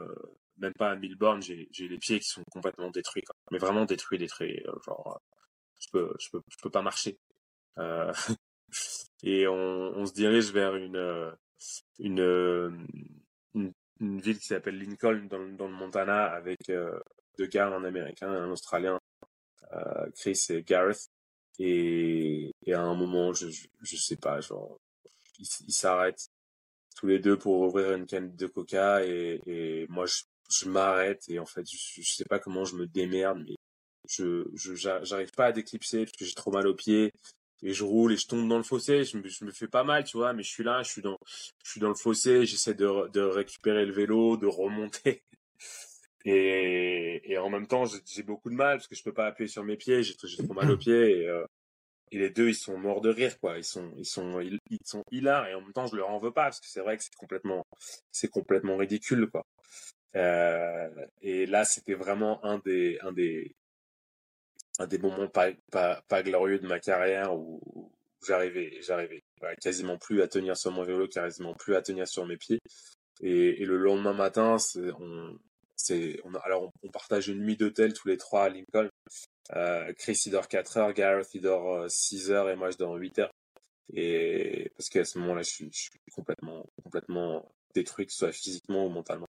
même 0.59 0.73
pas 0.75 0.91
à 0.91 0.97
1000 0.97 1.17
bornes, 1.17 1.43
j'ai, 1.43 1.69
les 1.79 1.99
pieds 1.99 2.21
qui 2.21 2.29
sont 2.29 2.45
complètement 2.51 2.91
détruits, 2.91 3.23
quoi. 3.23 3.35
Mais 3.51 3.59
vraiment 3.59 3.85
détruits, 3.85 4.19
détruits. 4.19 4.63
euh, 4.67 4.73
Genre, 4.85 5.15
euh, 5.17 5.37
je 5.81 5.89
peux, 5.93 6.15
je 6.21 6.31
peux, 6.31 6.43
je 6.49 6.57
peux 6.63 6.71
pas 6.71 6.83
marcher. 6.83 7.19
Euh, 7.79 8.13
et 9.23 9.47
on, 9.49 10.07
se 10.07 10.13
dirige 10.13 10.53
vers 10.53 10.77
une, 10.77 11.35
une, 11.99 12.87
une, 13.55 14.21
ville 14.21 14.39
qui 14.39 14.47
s'appelle 14.47 14.79
Lincoln 14.79 15.27
dans, 15.31 15.47
dans 15.57 15.69
le 15.69 15.75
Montana 15.75 16.25
avec 16.25 16.71
deux 17.39 17.47
gars, 17.47 17.69
un 17.69 17.85
américain 17.85 18.31
un 18.31 18.51
australien, 18.51 19.01
Chris 20.17 20.47
et 20.51 20.63
Gareth. 20.63 21.09
Et, 21.59 22.53
à 22.73 22.81
un 22.81 22.95
moment, 22.95 23.33
je, 23.33 23.49
je, 23.83 23.97
sais 23.97 24.17
pas, 24.17 24.41
genre, 24.41 24.79
ils 25.39 25.73
s'arrêtent 25.73 26.31
tous 26.97 27.07
les 27.07 27.19
deux 27.19 27.37
pour 27.39 27.61
ouvrir 27.61 27.93
une 27.93 28.07
canne 28.07 28.35
de 28.37 28.47
coca 28.47 29.05
et, 29.05 29.41
et 29.47 29.87
moi 29.89 30.07
je, 30.07 30.23
je 30.53 30.69
m'arrête 30.69 31.25
et 31.29 31.39
en 31.39 31.47
fait 31.47 31.67
je, 31.71 32.03
sais 32.03 32.25
pas 32.25 32.39
comment 32.39 32.65
je 32.65 32.77
me 32.77 32.87
démerde 32.87 33.43
mais 33.47 33.57
je 34.09 34.47
je 34.55 34.75
j'a- 34.75 35.03
j'arrive 35.05 35.31
pas 35.33 35.47
à 35.47 35.53
déclipser 35.53 36.05
parce 36.05 36.17
que 36.17 36.25
j'ai 36.25 36.35
trop 36.35 36.51
mal 36.53 36.67
aux 36.67 36.75
pieds 36.75 37.13
et 37.63 37.73
je 37.75 37.85
roule 37.85 38.13
et 38.13 38.17
je 38.17 38.27
tombe 38.27 38.49
dans 38.49 38.57
le 38.57 38.65
fossé. 38.65 39.05
Je 39.05 39.17
me, 39.19 39.29
je 39.29 39.45
me 39.45 39.53
fais 39.53 39.69
pas 39.69 39.85
mal 39.85 40.05
tu 40.05 40.17
vois 40.17 40.33
mais 40.33 40.43
je 40.43 40.51
suis 40.51 40.65
là 40.65 40.83
je 40.83 40.91
suis 40.91 41.03
dans 41.03 41.19
je 41.65 41.71
suis 41.71 41.81
dans 41.81 41.89
le 41.89 41.95
fossé 41.95 42.45
j'essaie 42.47 42.75
de 42.75 43.09
de 43.11 43.21
récupérer 43.21 43.87
le 43.87 43.93
vélo 43.93 44.37
de 44.37 44.47
remonter. 44.47 45.23
Et 46.25 47.21
et 47.33 47.39
en 47.39 47.51
même 47.51 47.67
temps 47.67 47.85
j'ai 47.87 48.23
beaucoup 48.23 48.49
de 48.51 48.55
mal 48.55 48.77
parce 48.79 48.87
que 48.89 48.95
je 48.95 49.03
peux 49.03 49.13
pas 49.13 49.27
appuyer 49.27 49.49
sur 49.49 49.65
mes 49.65 49.77
pieds 49.77 50.03
j'ai 50.05 50.15
j'ai 50.25 50.45
trop 50.45 50.55
mal 50.55 50.71
aux 50.71 50.77
pieds 50.77 51.23
et 51.23 51.29
euh, 51.29 51.45
et 52.13 52.19
les 52.19 52.31
deux 52.31 52.49
ils 52.49 52.55
sont 52.55 52.79
morts 52.79 53.01
de 53.01 53.11
rire 53.11 53.39
quoi. 53.41 53.59
Ils 53.59 53.65
sont 53.65 53.93
ils 53.97 54.05
sont 54.07 54.41
ils, 54.41 54.59
ils 54.71 54.79
sont 54.85 55.03
hilars 55.11 55.49
et 55.49 55.55
en 55.55 55.63
même 55.63 55.73
temps 55.73 55.87
je 55.87 55.97
leur 55.97 56.11
en 56.11 56.19
veux 56.19 56.31
pas 56.33 56.45
parce 56.45 56.61
que 56.61 56.67
c'est 56.69 56.81
vrai 56.81 56.97
que 56.97 57.03
c'est 57.05 57.15
complètement 57.17 57.65
c'est 58.13 58.29
complètement 58.29 58.77
ridicule 58.77 59.29
quoi 59.31 59.43
euh, 60.17 61.07
et 61.21 61.47
là 61.47 61.65
c'était 61.65 61.95
vraiment 61.95 62.45
un 62.45 62.59
des 62.59 62.99
un 63.03 63.13
des 63.13 63.55
un 64.79 64.87
des 64.87 64.99
moments 64.99 65.29
pas 65.29 65.53
pas 65.71 66.23
glorieux 66.23 66.59
de 66.59 66.67
ma 66.67 66.81
carrière 66.81 67.35
où, 67.35 67.91
j'arrivais 68.27 68.79
j'arrivais 68.83 69.25
quasiment 69.61 69.99
plus 69.99 70.23
à 70.23 70.29
tenir 70.29 70.57
sur 70.57 70.71
mon 70.71 70.85
vélo 70.85 71.09
quasiment 71.09 71.55
plus 71.55 71.75
à 71.75 71.83
tenir 71.83 72.07
sur 72.07 72.25
mes 72.27 72.37
pieds 72.37 72.61
et, 73.21 73.65
le 73.65 73.77
lendemain 73.77 74.13
matin 74.13 74.57
on 75.01 75.39
on 76.25 76.35
alors 76.45 76.71
on, 76.85 76.89
partage 76.91 77.29
une 77.29 77.41
nuit 77.41 77.57
d'hôtel 77.57 77.93
tous 77.93 78.07
les 78.07 78.17
trois 78.17 78.45
à 78.45 78.49
Lincoln 78.49 78.89
euh, 79.55 79.93
Chris 79.95 80.23
il 80.27 80.33
dort 80.33 80.49
4 80.49 80.77
heures, 80.77 80.93
Gareth 80.93 81.35
il 81.35 81.43
dort 81.43 81.75
euh, 81.75 81.89
6 81.89 82.31
heures 82.31 82.49
et 82.49 82.57
moi 82.57 82.71
je 82.71 82.79
dors 82.79 82.95
8 82.95 83.19
heures. 83.19 83.33
Et 83.95 84.71
parce 84.77 84.89
qu'à 84.89 85.05
ce 85.05 85.19
moment-là, 85.19 85.43
je 85.43 85.51
suis 85.51 85.91
complètement, 86.13 86.65
complètement 86.83 87.53
détruit, 87.75 88.07
que 88.07 88.13
ce 88.13 88.19
soit 88.19 88.33
physiquement 88.33 88.87
ou 88.87 88.89
mentalement. 88.89 89.29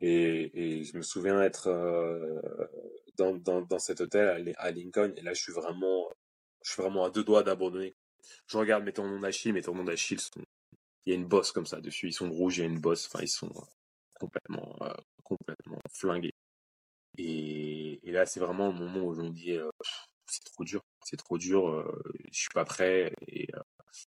Et, 0.00 0.82
je 0.84 0.96
me 0.96 1.02
souviens 1.02 1.42
être 1.42 1.68
euh, 1.68 2.40
dans, 3.16 3.34
dans, 3.34 3.60
dans 3.62 3.78
cet 3.78 4.00
hôtel 4.00 4.28
à, 4.28 4.38
Li- 4.38 4.54
à 4.56 4.70
Lincoln 4.70 5.12
et 5.16 5.20
là 5.22 5.34
je 5.34 5.42
suis 5.42 5.52
vraiment, 5.52 6.08
je 6.64 6.72
suis 6.72 6.82
vraiment 6.82 7.04
à 7.04 7.10
deux 7.10 7.24
doigts 7.24 7.42
d'abandonner. 7.42 7.94
Je 8.46 8.56
regarde 8.56 8.84
mes 8.84 8.92
tendons 8.92 9.20
d'Achille, 9.20 9.52
mes 9.52 9.62
tendons 9.62 9.84
d'Achille 9.84 10.18
il 11.06 11.10
y 11.10 11.12
a 11.12 11.18
une 11.18 11.26
bosse 11.26 11.52
comme 11.52 11.66
ça 11.66 11.80
dessus, 11.80 12.08
ils 12.08 12.12
sont 12.12 12.30
rouges, 12.30 12.58
il 12.58 12.60
y 12.60 12.64
a 12.64 12.66
une 12.66 12.78
bosse, 12.80 13.06
enfin 13.06 13.22
ils 13.22 13.28
sont 13.28 13.48
euh, 13.48 13.60
complètement, 14.18 14.76
euh, 14.82 14.92
complètement 15.24 15.78
flingués. 15.90 16.34
Et, 17.18 18.00
là, 18.04 18.26
c'est 18.26 18.40
vraiment 18.40 18.68
le 18.68 18.78
moment 18.78 19.06
où 19.06 19.14
je 19.14 19.22
me 19.22 19.30
dis, 19.30 19.56
c'est 20.26 20.44
trop 20.44 20.64
dur, 20.64 20.80
c'est 21.04 21.16
trop 21.16 21.38
dur, 21.38 21.84
je 22.30 22.38
suis 22.38 22.50
pas 22.54 22.64
prêt 22.64 23.12
et, 23.28 23.48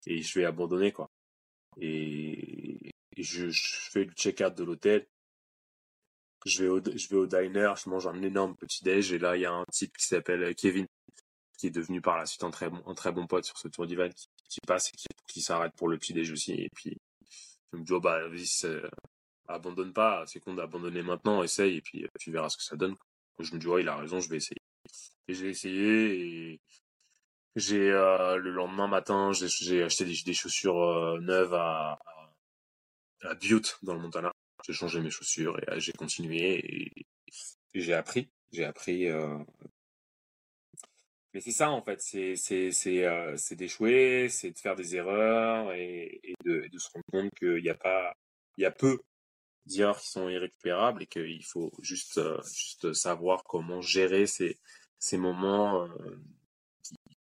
je 0.05 0.39
vais 0.39 0.45
abandonner 0.45 0.91
quoi. 0.91 1.09
Et, 1.79 2.91
je 3.17 3.51
fais 3.91 4.05
le 4.05 4.13
check-out 4.13 4.55
de 4.55 4.63
l'hôtel, 4.63 5.07
je 6.45 6.63
vais 6.63 6.69
au, 6.69 6.81
je 6.83 7.07
vais 7.09 7.15
au 7.15 7.27
diner, 7.27 7.73
je 7.83 7.89
mange 7.89 8.07
un 8.07 8.21
énorme 8.21 8.55
petit 8.55 8.83
déj 8.83 9.13
et 9.13 9.19
là 9.19 9.35
il 9.37 9.41
y 9.41 9.45
a 9.45 9.53
un 9.53 9.65
type 9.71 9.95
qui 9.97 10.07
s'appelle 10.07 10.55
Kevin 10.55 10.87
qui 11.57 11.67
est 11.67 11.71
devenu 11.71 12.01
par 12.01 12.17
la 12.17 12.25
suite 12.25 12.43
un 12.43 12.49
très 12.49 12.69
bon, 12.69 12.81
un 12.87 12.95
très 12.95 13.11
bon 13.11 13.27
pote 13.27 13.45
sur 13.45 13.57
ce 13.57 13.67
tour 13.67 13.85
d'Ivan 13.85 14.09
qui, 14.49 14.59
passe 14.67 14.89
et 14.89 14.97
qui, 15.27 15.41
s'arrête 15.41 15.73
pour 15.75 15.87
le 15.89 15.97
petit 15.97 16.13
déj 16.13 16.31
aussi. 16.31 16.53
Et 16.53 16.69
puis 16.75 16.97
je 17.71 17.77
me 17.77 17.83
dis 17.83 17.93
oh 17.93 17.99
bah 18.01 18.19
abandonne 19.47 19.93
pas, 19.93 20.23
c'est 20.27 20.39
con 20.39 20.55
d'abandonner 20.55 21.03
maintenant, 21.03 21.43
essaye 21.43 21.77
et 21.77 21.81
puis 21.81 22.03
euh, 22.03 22.07
tu 22.19 22.31
verras 22.31 22.49
ce 22.49 22.57
que 22.57 22.63
ça 22.63 22.75
donne. 22.75 22.95
Je 23.39 23.53
me 23.53 23.59
dis 23.59 23.67
ouais 23.67 23.81
il 23.81 23.89
a 23.89 23.95
raison, 23.95 24.19
je 24.19 24.29
vais 24.29 24.37
essayer. 24.37 24.57
Et 25.27 25.33
j'ai 25.35 25.49
essayé 25.49 26.53
et 26.53 26.61
j'ai 27.55 27.91
euh, 27.91 28.37
le 28.37 28.51
lendemain 28.51 28.87
matin 28.87 29.31
j'ai 29.33 29.83
acheté 29.83 30.05
des, 30.05 30.33
chaussures 30.33 30.81
euh, 30.81 31.19
neuves 31.19 31.53
à, 31.53 31.99
à 33.23 33.35
Butte 33.35 33.77
dans 33.83 33.93
le 33.93 33.99
Montana. 33.99 34.30
J'ai 34.65 34.73
changé 34.73 35.01
mes 35.01 35.09
chaussures 35.09 35.57
et 35.59 35.69
euh, 35.69 35.79
j'ai 35.79 35.93
continué 35.93 36.91
j'ai 37.73 37.93
appris, 37.93 38.29
j'ai 38.51 38.65
appris. 38.65 39.07
euh, 39.07 39.37
Mais 41.33 41.41
c'est 41.41 41.51
ça 41.51 41.71
en 41.71 41.81
fait, 41.81 41.99
euh, 42.15 42.35
c'est 43.37 43.55
d'échouer, 43.55 44.27
c'est 44.29 44.51
de 44.51 44.57
faire 44.59 44.75
des 44.75 44.95
erreurs 44.95 45.73
et, 45.73 46.21
de, 46.45 46.67
se 46.77 46.89
rendre 46.93 47.05
compte 47.11 47.31
qu'il 47.37 47.63
y 48.57 48.65
a 48.65 48.71
peu 48.71 48.99
d'erreurs 49.65 49.99
qui 49.99 50.09
sont 50.09 50.27
irrécupérables 50.29 51.03
et 51.03 51.07
qu'il 51.07 51.45
faut 51.45 51.71
juste 51.81 52.19
juste 52.43 52.93
savoir 52.93 53.43
comment 53.43 53.81
gérer 53.81 54.27
ces 54.27 54.59
ces 54.99 55.17
moments. 55.17 55.87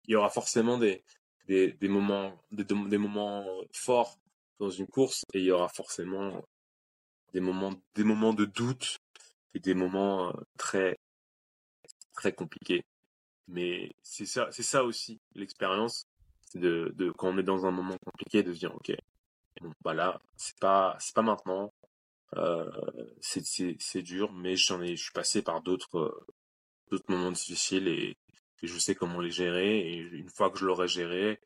il 0.07 0.13
y 0.13 0.17
aura 0.17 0.31
forcément 0.31 0.79
des 0.79 1.05
des, 1.49 1.73
des 1.73 1.89
moments 1.89 2.39
des 2.53 2.99
moments 2.99 3.47
forts 3.73 4.19
dans 4.59 4.71
une 4.71 4.87
course 4.87 5.25
et 5.33 5.39
il 5.41 5.45
y 5.47 5.51
aura 5.51 5.69
forcément 5.69 6.45
des 7.35 7.41
moments 7.41 7.75
des 7.95 8.05
moments 8.05 8.33
de 8.33 8.47
doute 8.47 9.01
et 9.55 9.61
des 9.61 9.75
moments 9.75 10.29
euh, 10.29 10.33
très 10.57 10.99
très 12.15 12.33
compliqués. 12.33 12.85
Mais 13.49 13.93
c'est 14.03 14.27
ça 14.27 14.49
c'est 14.53 14.63
ça 14.63 14.85
aussi 14.85 15.21
l'expérience, 15.35 16.07
c'est 16.47 16.61
de 16.61 17.13
quand 17.19 17.29
on 17.31 17.39
est 17.39 17.43
dans 17.43 17.67
un 17.67 17.73
moment 17.73 17.99
compliqué 18.07 18.43
de 18.43 18.55
se 18.55 18.61
dire 18.61 18.75
ok 18.75 18.93
bon 19.61 19.73
bah 19.83 19.95
là 19.95 20.21
c'est 20.37 20.59
pas 20.59 20.97
c'est 21.01 21.15
pas 21.15 21.23
maintenant 21.23 21.73
euh, 22.37 22.71
c'est 23.21 24.03
dur 24.03 24.33
mais 24.33 24.57
j'en 24.57 24.83
ai 24.83 24.97
je 24.97 25.05
suis 25.05 25.13
passé 25.13 25.43
par 25.43 25.63
d'autres 25.63 25.99
euh, 25.99 26.27
d'autres 26.91 27.11
moments 27.11 27.33
difficiles 27.33 27.89
et, 27.89 28.17
je 28.63 28.79
sais 28.79 28.95
comment 28.95 29.21
les 29.21 29.31
gérer 29.31 29.79
et 29.81 29.97
une 29.99 30.31
fois 30.31 30.51
que 30.51 30.59
je 30.59 30.65
l'aurai 30.65 30.89
géré 30.89 31.39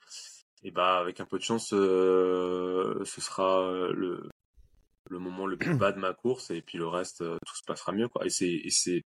et 0.62 0.70
bah 0.70 1.00
avec 1.00 1.18
un 1.20 1.26
peu 1.26 1.38
de 1.38 1.42
chance 1.42 1.70
ce 1.70 3.20
sera 3.20 3.68
le 3.90 4.28
le 5.10 5.18
moment 5.18 5.46
le 5.46 5.56
plus 5.56 5.74
bas 5.76 5.92
de 5.92 5.98
ma 5.98 6.14
course 6.14 6.50
et 6.50 6.62
puis 6.62 6.78
le 6.78 6.88
reste 6.88 7.22
euh, 7.22 7.38
tout 7.46 7.56
se 7.56 7.64
passera 7.66 7.92
mieux 7.92 8.08
quoi. 8.08 8.26
Et 8.26 8.30
c'est 8.30 8.50
et 8.50 8.70
c'est 8.70 9.02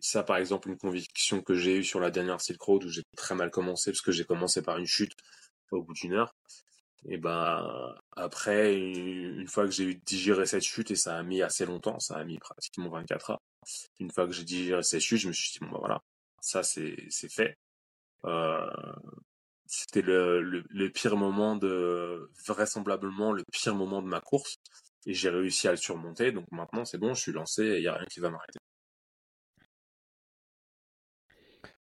ça 0.00 0.22
par 0.24 0.36
exemple 0.36 0.68
une 0.68 0.78
conviction 0.78 1.42
que 1.42 1.54
j'ai 1.54 1.78
eue 1.78 1.84
sur 1.84 2.00
la 2.00 2.10
dernière 2.10 2.40
Silk 2.40 2.60
Road 2.60 2.84
où 2.84 2.88
j'ai 2.88 3.02
très 3.16 3.34
mal 3.34 3.50
commencé 3.50 3.92
parce 3.92 4.02
que 4.02 4.12
j'ai 4.12 4.24
commencé 4.24 4.62
par 4.62 4.78
une 4.78 4.86
chute 4.86 5.12
au 5.70 5.82
bout 5.82 5.94
d'une 5.94 6.14
heure. 6.14 6.34
Et 7.06 7.18
ben 7.18 7.94
après 8.12 8.76
une 8.76 9.48
fois 9.48 9.64
que 9.64 9.72
j'ai 9.72 9.84
eu 9.84 9.94
digéré 10.06 10.46
cette 10.46 10.62
chute 10.62 10.90
et 10.92 10.96
ça 10.96 11.16
a 11.18 11.22
mis 11.24 11.42
assez 11.42 11.66
longtemps 11.66 11.98
ça 11.98 12.16
a 12.16 12.24
mis 12.24 12.38
pratiquement 12.38 12.90
24 12.90 13.30
heures 13.30 13.40
une 13.98 14.10
fois 14.12 14.26
que 14.26 14.32
j'ai 14.32 14.44
digéré 14.44 14.82
cette 14.84 15.00
chute 15.00 15.18
je 15.18 15.26
me 15.28 15.32
suis 15.32 15.50
dit 15.52 15.58
bon 15.60 15.72
bah 15.72 15.78
voilà 15.80 16.02
ça 16.42 16.62
c'est 16.62 16.96
c'est 17.08 17.32
fait. 17.32 17.56
Euh, 18.24 18.70
c'était 19.72 20.02
le, 20.02 20.90
pire 20.90 21.16
moment 21.16 21.56
de 21.56 22.30
vraisemblablement 22.46 23.32
le 23.32 23.42
pire 23.50 23.74
moment 23.74 24.02
de 24.02 24.06
ma 24.06 24.20
course. 24.20 24.56
Et 25.06 25.14
j'ai 25.14 25.30
réussi 25.30 25.66
à 25.66 25.70
le 25.70 25.78
surmonter. 25.78 26.30
Donc 26.30 26.44
maintenant 26.52 26.84
c'est 26.84 26.98
bon 26.98 27.14
je 27.14 27.22
suis 27.22 27.32
lancé 27.32 27.62
et 27.62 27.76
il 27.78 27.80
n'y 27.80 27.86
a 27.86 27.94
rien 27.94 28.04
qui 28.04 28.20
va 28.20 28.30
m'arrêter. 28.30 28.58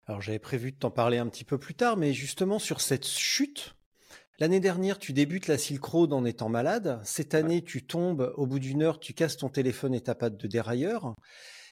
Alors 0.08 0.22
j'avais 0.22 0.40
prévu 0.40 0.72
de 0.72 0.78
t'en 0.78 0.90
parler 0.90 1.18
un 1.18 1.28
petit 1.28 1.44
peu 1.44 1.58
plus 1.58 1.76
tard 1.76 1.98
mais 1.98 2.14
justement 2.14 2.60
sur 2.60 2.80
cette 2.80 3.06
chute 3.06 3.76
l'année 4.40 4.62
dernière 4.62 4.98
tu 4.98 5.12
débutes 5.12 5.48
la 5.48 5.58
Silk 5.58 5.84
Road 5.84 6.14
en 6.14 6.24
étant 6.24 6.48
malade. 6.48 7.02
Cette 7.04 7.36
année 7.36 7.62
tu 7.62 7.86
tombes. 7.86 8.34
Au 8.38 8.48
bout 8.48 8.60
d'une 8.60 8.84
heure 8.84 9.02
tu 9.02 9.14
casses 9.14 9.36
ton 9.36 9.50
téléphone 9.50 9.94
et 9.94 10.02
ta 10.02 10.16
patte 10.16 10.38
de 10.38 10.48
dérailleur 10.48 11.14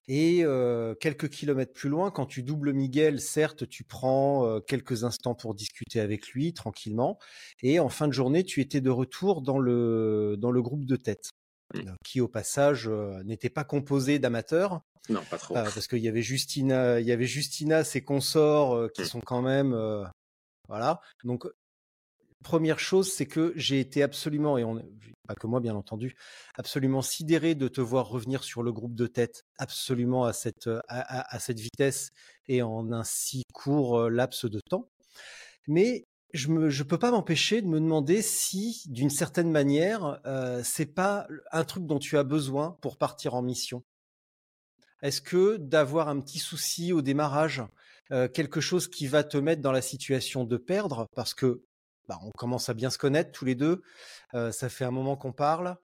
et 0.10 0.39
euh, 0.43 0.95
quelques 0.95 1.30
kilomètres 1.30 1.72
plus 1.72 1.88
loin, 1.88 2.12
quand 2.12 2.26
tu 2.26 2.43
doubles 2.43 2.74
Miguel, 2.74 3.22
certes 3.22 3.69
tu 3.69 3.84
prends 3.86 4.45
euh, 4.48 4.60
quelques 4.60 5.04
instants 5.06 5.36
pour 5.36 5.54
discuter 5.56 6.02
avec 6.02 6.28
lui 6.30 6.52
tranquillement, 6.54 7.17
et 7.62 7.80
en 7.80 7.89
fin 7.89 8.08
de 8.08 8.13
journée 8.13 8.43
tu 8.43 8.60
étais 8.60 8.82
de 8.82 8.89
retour 8.89 9.41
dans 9.41 9.60
le, 9.60 10.36
dans 10.38 10.52
le 10.52 10.62
groupe 10.62 10.86
de 10.86 10.95
tête. 10.98 11.30
Mm. 11.76 11.80
euh, 11.88 11.93
qui 12.04 12.19
au 12.19 12.28
passage 12.28 12.88
euh, 12.88 13.22
n'était 13.24 13.52
pas 13.52 13.63
composé 13.63 14.17
d'amateurs, 14.17 14.82
Non, 15.08 15.22
pas 15.30 15.38
trop. 15.38 15.56
euh, 15.56 15.63
parce 15.63 15.88
qu'il 15.88 16.00
y 16.00 16.08
avait 16.08 16.24
Justina, 16.24 17.00
il 17.00 17.06
y 17.06 17.12
avait 17.12 17.28
Justina, 17.28 17.84
ses 17.84 18.02
consorts 18.04 18.91
qui 18.93 19.04
Mm. 19.04 19.06
sont 19.06 19.22
quand 19.22 19.43
même, 19.43 19.74
voilà. 20.67 21.00
Donc 21.24 21.45
première 22.43 22.80
chose, 22.80 23.12
c'est 23.12 23.25
que 23.25 23.54
j'ai 23.56 23.80
été 23.80 24.04
absolument 24.04 24.58
et 24.58 24.63
on, 24.63 24.82
pas 25.28 25.36
que 25.36 25.47
moi 25.47 25.60
bien 25.60 25.75
entendu, 25.75 26.15
absolument 26.56 27.02
sidéré 27.02 27.56
de 27.56 27.67
te 27.67 27.82
voir 27.82 28.08
revenir 28.08 28.43
sur 28.43 28.63
le 28.63 28.71
groupe 28.71 28.95
de 28.95 29.08
tête, 29.08 29.43
absolument 29.58 30.25
à 30.25 30.34
cette 30.34 30.67
à, 30.88 31.36
à- 31.36 31.39
cette 31.39 31.60
vitesse 31.60 32.12
et 32.47 32.62
en 32.62 32.91
un 32.91 33.04
si 33.04 33.43
court 33.54 33.99
euh, 33.99 34.10
laps 34.10 34.45
de 34.45 34.60
temps. 34.69 34.89
Mais 35.67 36.06
je 36.34 36.47
me, 36.49 36.69
je 36.69 36.84
peux 36.84 36.97
pas 36.99 37.12
m'empêcher 37.12 37.62
de 37.62 37.67
me 37.67 37.80
demander 37.80 38.21
si, 38.21 38.84
d'une 38.88 39.10
certaine 39.10 39.52
manière, 39.52 40.19
euh, 40.25 40.62
c'est 40.63 40.86
pas 40.93 41.28
un 41.52 41.63
truc 41.63 41.86
dont 41.86 41.99
tu 41.99 42.17
as 42.17 42.23
besoin 42.23 42.78
pour 42.82 42.97
partir 42.97 43.34
en 43.36 43.41
mission. 43.41 43.84
Est-ce 45.02 45.21
que 45.21 45.58
d'avoir 45.58 46.10
un 46.10 46.19
petit 46.19 46.39
souci 46.39 46.91
au 46.93 47.02
démarrage, 47.02 47.63
euh, 48.12 48.28
quelque 48.28 48.62
chose 48.62 48.88
qui 48.88 49.08
va 49.08 49.23
te 49.23 49.38
mettre 49.38 49.62
dans 49.62 49.71
la 49.71 49.82
situation 49.82 50.43
de 50.43 50.58
perdre, 50.58 51.08
parce 51.15 51.34
que 51.34 51.63
bah, 52.10 52.17
on 52.24 52.32
commence 52.32 52.67
à 52.69 52.74
bien 52.74 52.89
se 52.89 52.98
connaître 52.98 53.32
tous 53.32 53.45
les 53.45 53.56
deux, 53.56 53.82
euh, 54.34 54.52
ça 54.52 54.67
fait 54.67 54.84
un 54.84 54.91
moment 54.91 55.15
qu'on 55.15 55.32
parle, 55.32 55.78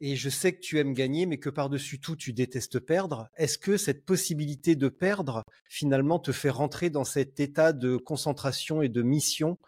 et 0.00 0.16
je 0.16 0.28
sais 0.30 0.54
que 0.54 0.60
tu 0.60 0.78
aimes 0.78 0.94
gagner, 0.94 1.26
mais 1.26 1.38
que 1.38 1.50
par-dessus 1.50 2.00
tout, 2.00 2.16
tu 2.16 2.32
détestes 2.32 2.80
perdre. 2.80 3.28
Est-ce 3.36 3.58
que 3.58 3.76
cette 3.76 4.04
possibilité 4.06 4.76
de 4.76 4.88
perdre, 4.88 5.42
finalement, 5.68 6.18
te 6.18 6.32
fait 6.32 6.50
rentrer 6.50 6.88
dans 6.88 7.04
cet 7.04 7.38
état 7.38 7.72
de 7.72 7.96
concentration 7.96 8.80
et 8.80 8.88
de 8.88 9.02
mission 9.02 9.58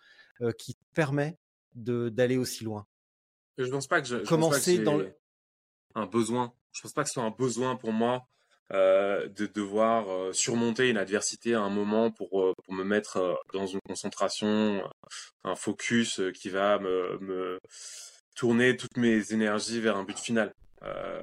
euh, 0.40 0.52
qui 0.52 0.74
te 0.74 0.84
permet 0.94 1.36
de- 1.74 2.08
d'aller 2.08 2.38
aussi 2.38 2.64
loin? 2.64 2.86
Je 3.58 3.66
pense 3.66 3.86
pas 3.86 4.00
que 4.00 4.06
je, 4.08 4.14
je 4.14 4.20
pense 4.20 4.28
pas 4.28 4.36
Commencer 4.36 4.78
que 4.78 4.82
dans 4.84 4.96
le- 4.96 5.14
un 5.94 6.06
besoin. 6.06 6.54
Je 6.72 6.80
pense 6.80 6.92
pas 6.92 7.02
que 7.02 7.08
ce 7.08 7.14
soit 7.14 7.24
un 7.24 7.30
besoin 7.30 7.76
pour 7.76 7.92
moi 7.92 8.26
euh, 8.72 9.28
de 9.28 9.46
devoir 9.46 10.09
euh, 10.11 10.33
surmonter 10.33 10.88
une 10.90 10.96
adversité 10.96 11.54
à 11.54 11.61
un 11.61 11.70
moment 11.70 12.11
pour 12.11 12.42
euh, 12.42 12.54
pour 12.64 12.74
me 12.74 12.85
mettre 12.85 13.16
euh, 13.16 13.35
dans 13.52 13.66
une 13.66 13.80
concentration, 13.87 14.83
un 15.44 15.54
focus 15.56 16.20
qui 16.35 16.48
va 16.48 16.78
me, 16.78 17.18
me 17.20 17.61
tourner 18.35 18.76
toutes 18.76 18.96
mes 18.96 19.33
énergies 19.33 19.80
vers 19.80 19.96
un 19.96 20.04
but 20.04 20.18
final. 20.18 20.54
Euh, 20.83 21.22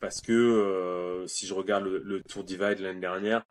parce 0.00 0.20
que 0.20 0.32
euh, 0.32 1.26
si 1.26 1.46
je 1.46 1.54
regarde 1.54 1.84
le, 1.84 1.98
le 2.04 2.22
Tour 2.22 2.44
Divide 2.44 2.80
l'année 2.80 3.00
dernière, 3.00 3.42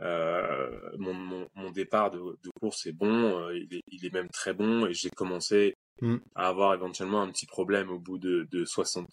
euh, 0.00 0.70
mon, 0.98 1.14
mon, 1.14 1.48
mon 1.54 1.70
départ 1.70 2.10
de, 2.10 2.18
de 2.18 2.50
course 2.60 2.86
est 2.86 2.92
bon, 2.92 3.40
euh, 3.40 3.56
il, 3.56 3.74
est, 3.78 3.82
il 3.88 4.04
est 4.04 4.12
même 4.12 4.28
très 4.28 4.52
bon 4.52 4.86
et 4.86 4.94
j'ai 4.94 5.10
commencé 5.10 5.74
Mm. 6.02 6.16
à 6.34 6.48
avoir 6.48 6.74
éventuellement 6.74 7.22
un 7.22 7.30
petit 7.30 7.46
problème 7.46 7.90
au 7.90 7.98
bout 7.98 8.18
de, 8.18 8.46
de 8.50 8.64
60, 8.66 9.08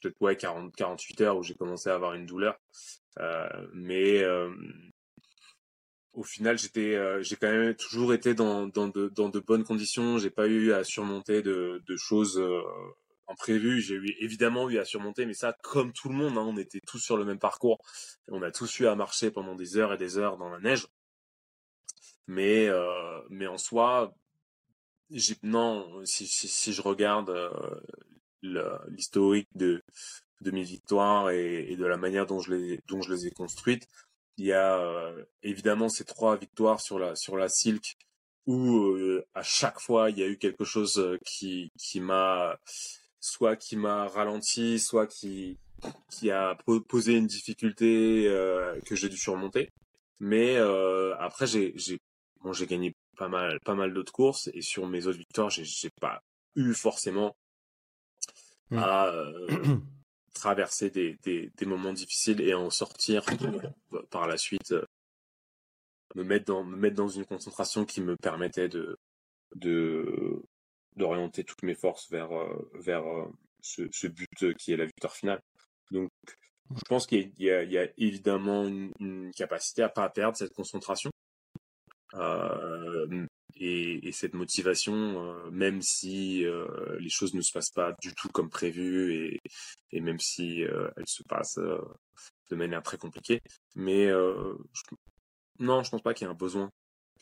peut-être 0.00 0.14
ouais 0.20 0.36
40, 0.36 0.74
48 0.76 1.20
heures 1.22 1.36
où 1.36 1.42
j'ai 1.42 1.54
commencé 1.54 1.90
à 1.90 1.94
avoir 1.94 2.14
une 2.14 2.26
douleur. 2.26 2.56
Euh, 3.18 3.68
mais 3.74 4.22
euh, 4.22 4.50
au 6.12 6.22
final, 6.22 6.58
j'étais, 6.58 6.94
euh, 6.94 7.22
j'ai 7.22 7.36
quand 7.36 7.50
même 7.50 7.74
toujours 7.74 8.12
été 8.14 8.34
dans, 8.34 8.66
dans, 8.66 8.88
de, 8.88 9.08
dans 9.08 9.28
de 9.28 9.40
bonnes 9.40 9.64
conditions. 9.64 10.18
J'ai 10.18 10.30
pas 10.30 10.46
eu 10.46 10.72
à 10.72 10.84
surmonter 10.84 11.42
de, 11.42 11.82
de 11.86 11.96
choses 11.96 12.38
euh, 12.38 12.60
imprévues. 13.28 13.80
J'ai 13.80 13.94
eu 13.94 14.16
évidemment 14.20 14.68
eu 14.68 14.78
à 14.78 14.84
surmonter, 14.84 15.26
mais 15.26 15.34
ça, 15.34 15.54
comme 15.62 15.92
tout 15.92 16.08
le 16.08 16.14
monde, 16.14 16.36
hein, 16.38 16.44
on 16.46 16.56
était 16.56 16.80
tous 16.86 16.98
sur 16.98 17.16
le 17.16 17.24
même 17.24 17.38
parcours. 17.38 17.78
On 18.28 18.42
a 18.42 18.50
tous 18.50 18.80
eu 18.80 18.86
à 18.86 18.94
marcher 18.94 19.30
pendant 19.30 19.54
des 19.54 19.76
heures 19.78 19.92
et 19.94 19.98
des 19.98 20.18
heures 20.18 20.36
dans 20.36 20.50
la 20.50 20.60
neige. 20.60 20.86
Mais, 22.26 22.68
euh, 22.68 23.20
mais 23.30 23.46
en 23.46 23.58
soi, 23.58 24.14
j'ai, 25.10 25.36
non, 25.42 26.04
si, 26.04 26.26
si, 26.26 26.48
si 26.48 26.72
je 26.72 26.82
regarde 26.82 27.30
euh, 27.30 28.78
l'historique 28.88 29.48
de, 29.54 29.82
de 30.42 30.50
mes 30.50 30.62
victoires 30.62 31.30
et, 31.30 31.70
et 31.70 31.76
de 31.76 31.84
la 31.86 31.96
manière 31.96 32.26
dont 32.26 32.40
je 32.40 32.52
les, 32.54 32.80
dont 32.88 33.00
je 33.02 33.12
les 33.12 33.26
ai 33.26 33.30
construites, 33.30 33.86
il 34.38 34.46
y 34.46 34.52
a 34.52 34.78
euh, 34.78 35.24
évidemment 35.42 35.88
ces 35.88 36.04
trois 36.04 36.36
victoires 36.36 36.80
sur 36.80 36.98
la, 36.98 37.14
sur 37.16 37.36
la 37.36 37.48
Silk 37.48 37.94
où 38.46 38.76
euh, 38.96 39.24
à 39.34 39.42
chaque 39.42 39.78
fois 39.80 40.10
il 40.10 40.18
y 40.18 40.22
a 40.22 40.26
eu 40.26 40.36
quelque 40.38 40.64
chose 40.64 40.98
euh, 40.98 41.16
qui, 41.24 41.70
qui 41.78 42.00
m'a, 42.00 42.58
soit 43.20 43.56
qui 43.56 43.76
m'a 43.76 44.08
ralenti, 44.08 44.78
soit 44.80 45.06
qui, 45.06 45.58
qui 46.10 46.30
a 46.30 46.56
po- 46.66 46.80
posé 46.80 47.14
une 47.14 47.26
difficulté 47.26 48.26
euh, 48.28 48.80
que 48.86 48.94
j'ai 48.96 49.08
dû 49.08 49.16
surmonter. 49.16 49.70
Mais 50.20 50.56
après 51.18 51.46
j'ai, 51.46 51.72
j'ai, 51.76 51.98
bon, 52.42 52.52
j'ai 52.52 52.66
gagné 52.66 52.94
pas 53.16 53.28
mal, 53.28 53.58
pas 53.64 53.74
mal 53.74 53.92
d'autres 53.92 54.12
courses 54.12 54.48
et 54.54 54.62
sur 54.62 54.86
mes 54.86 55.06
autres 55.06 55.18
victoires 55.18 55.50
j'ai, 55.50 55.64
j'ai 55.64 55.90
pas 56.00 56.22
eu 56.56 56.74
forcément 56.74 57.34
Mm. 58.70 58.78
à 58.78 59.12
traverser 60.32 60.90
des, 60.90 61.18
des, 61.22 61.50
des 61.56 61.66
moments 61.66 61.92
difficiles 61.92 62.40
et 62.40 62.54
en 62.54 62.70
sortir 62.70 63.24
euh, 63.92 64.02
par 64.10 64.26
la 64.26 64.36
suite, 64.36 64.72
euh, 64.72 64.84
me 66.14 66.24
mettre 66.24 66.46
dans 66.46 66.64
me 66.64 66.76
mettre 66.76 66.96
dans 66.96 67.08
une 67.08 67.24
concentration 67.24 67.84
qui 67.84 68.00
me 68.00 68.16
permettait 68.16 68.68
de 68.68 68.98
de 69.54 70.42
d'orienter 70.96 71.44
toutes 71.44 71.62
mes 71.62 71.74
forces 71.74 72.10
vers 72.10 72.32
euh, 72.32 72.70
vers 72.74 73.04
ce, 73.60 73.88
ce 73.90 74.06
but 74.06 74.56
qui 74.58 74.72
est 74.72 74.76
la 74.76 74.86
victoire 74.86 75.14
finale. 75.14 75.40
Donc 75.90 76.10
je 76.74 76.82
pense 76.88 77.06
qu'il 77.06 77.32
y 77.38 77.50
a, 77.50 77.62
il 77.62 77.72
y 77.72 77.78
a 77.78 77.88
évidemment 77.98 78.66
une, 78.66 78.92
une 78.98 79.30
capacité 79.32 79.82
à 79.82 79.88
pas 79.88 80.08
perdre 80.08 80.36
cette 80.36 80.54
concentration 80.54 81.10
euh, 82.14 83.26
et, 83.56 84.06
et 84.08 84.12
cette 84.12 84.34
motivation, 84.34 84.94
euh, 84.94 85.50
même 85.50 85.82
si 85.82 86.44
euh, 86.44 86.98
les 87.00 87.08
choses 87.10 87.34
ne 87.34 87.40
se 87.40 87.52
passent 87.52 87.70
pas 87.70 87.94
du 88.02 88.14
tout 88.14 88.28
comme 88.28 88.50
prévu 88.50 89.14
et, 89.14 89.40
et 89.90 90.00
même 90.00 90.18
si 90.20 90.64
euh, 90.64 90.88
elles 90.96 91.08
se 91.08 91.22
passent 91.22 91.58
de 92.50 92.56
manière 92.56 92.82
très 92.82 92.98
compliquée. 92.98 93.40
Mais 93.74 94.08
je- 94.08 94.96
non, 95.58 95.82
je 95.82 95.90
pense 95.90 96.02
pas 96.02 96.14
qu'il 96.14 96.26
y 96.26 96.28
ait 96.28 96.32
un 96.32 96.36
besoin 96.36 96.70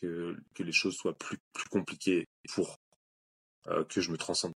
que, 0.01 0.37
que 0.55 0.63
les 0.63 0.73
choses 0.73 0.97
soient 0.97 1.17
plus, 1.17 1.39
plus 1.53 1.69
compliquées 1.69 2.27
pour 2.55 2.77
euh, 3.69 3.85
que 3.85 4.01
je 4.01 4.11
me 4.11 4.17
transcende. 4.17 4.53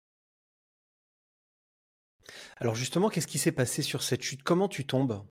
Alors 2.57 2.75
justement, 2.75 3.11
qu'est-ce 3.11 3.27
qui 3.27 3.39
s'est 3.39 3.53
passé 3.53 3.83
sur 3.83 4.03
cette 4.03 4.23
chute? 4.23 4.43
Comment 4.43 4.69
tu 4.69 4.87
tombes? 4.87 5.25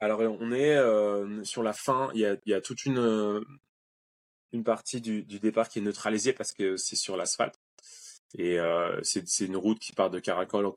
Alors 0.00 0.20
on 0.20 0.52
est 0.52 0.76
euh, 0.76 1.42
sur 1.42 1.62
la 1.62 1.72
fin, 1.72 2.10
il 2.14 2.20
y 2.20 2.26
a, 2.26 2.36
il 2.44 2.50
y 2.50 2.54
a 2.54 2.60
toute 2.60 2.84
une, 2.84 2.98
une 4.52 4.64
partie 4.64 5.00
du, 5.00 5.22
du 5.24 5.40
départ 5.40 5.68
qui 5.68 5.80
est 5.80 5.82
neutralisée 5.82 6.32
parce 6.32 6.52
que 6.52 6.76
c'est 6.76 6.96
sur 6.96 7.16
l'asphalte. 7.16 7.56
Et 8.38 8.58
euh, 8.58 8.98
c'est 9.02 9.46
une 9.46 9.56
route 9.56 9.78
qui 9.78 9.92
part 9.92 10.10
de 10.10 10.18
Karakol. 10.18 10.70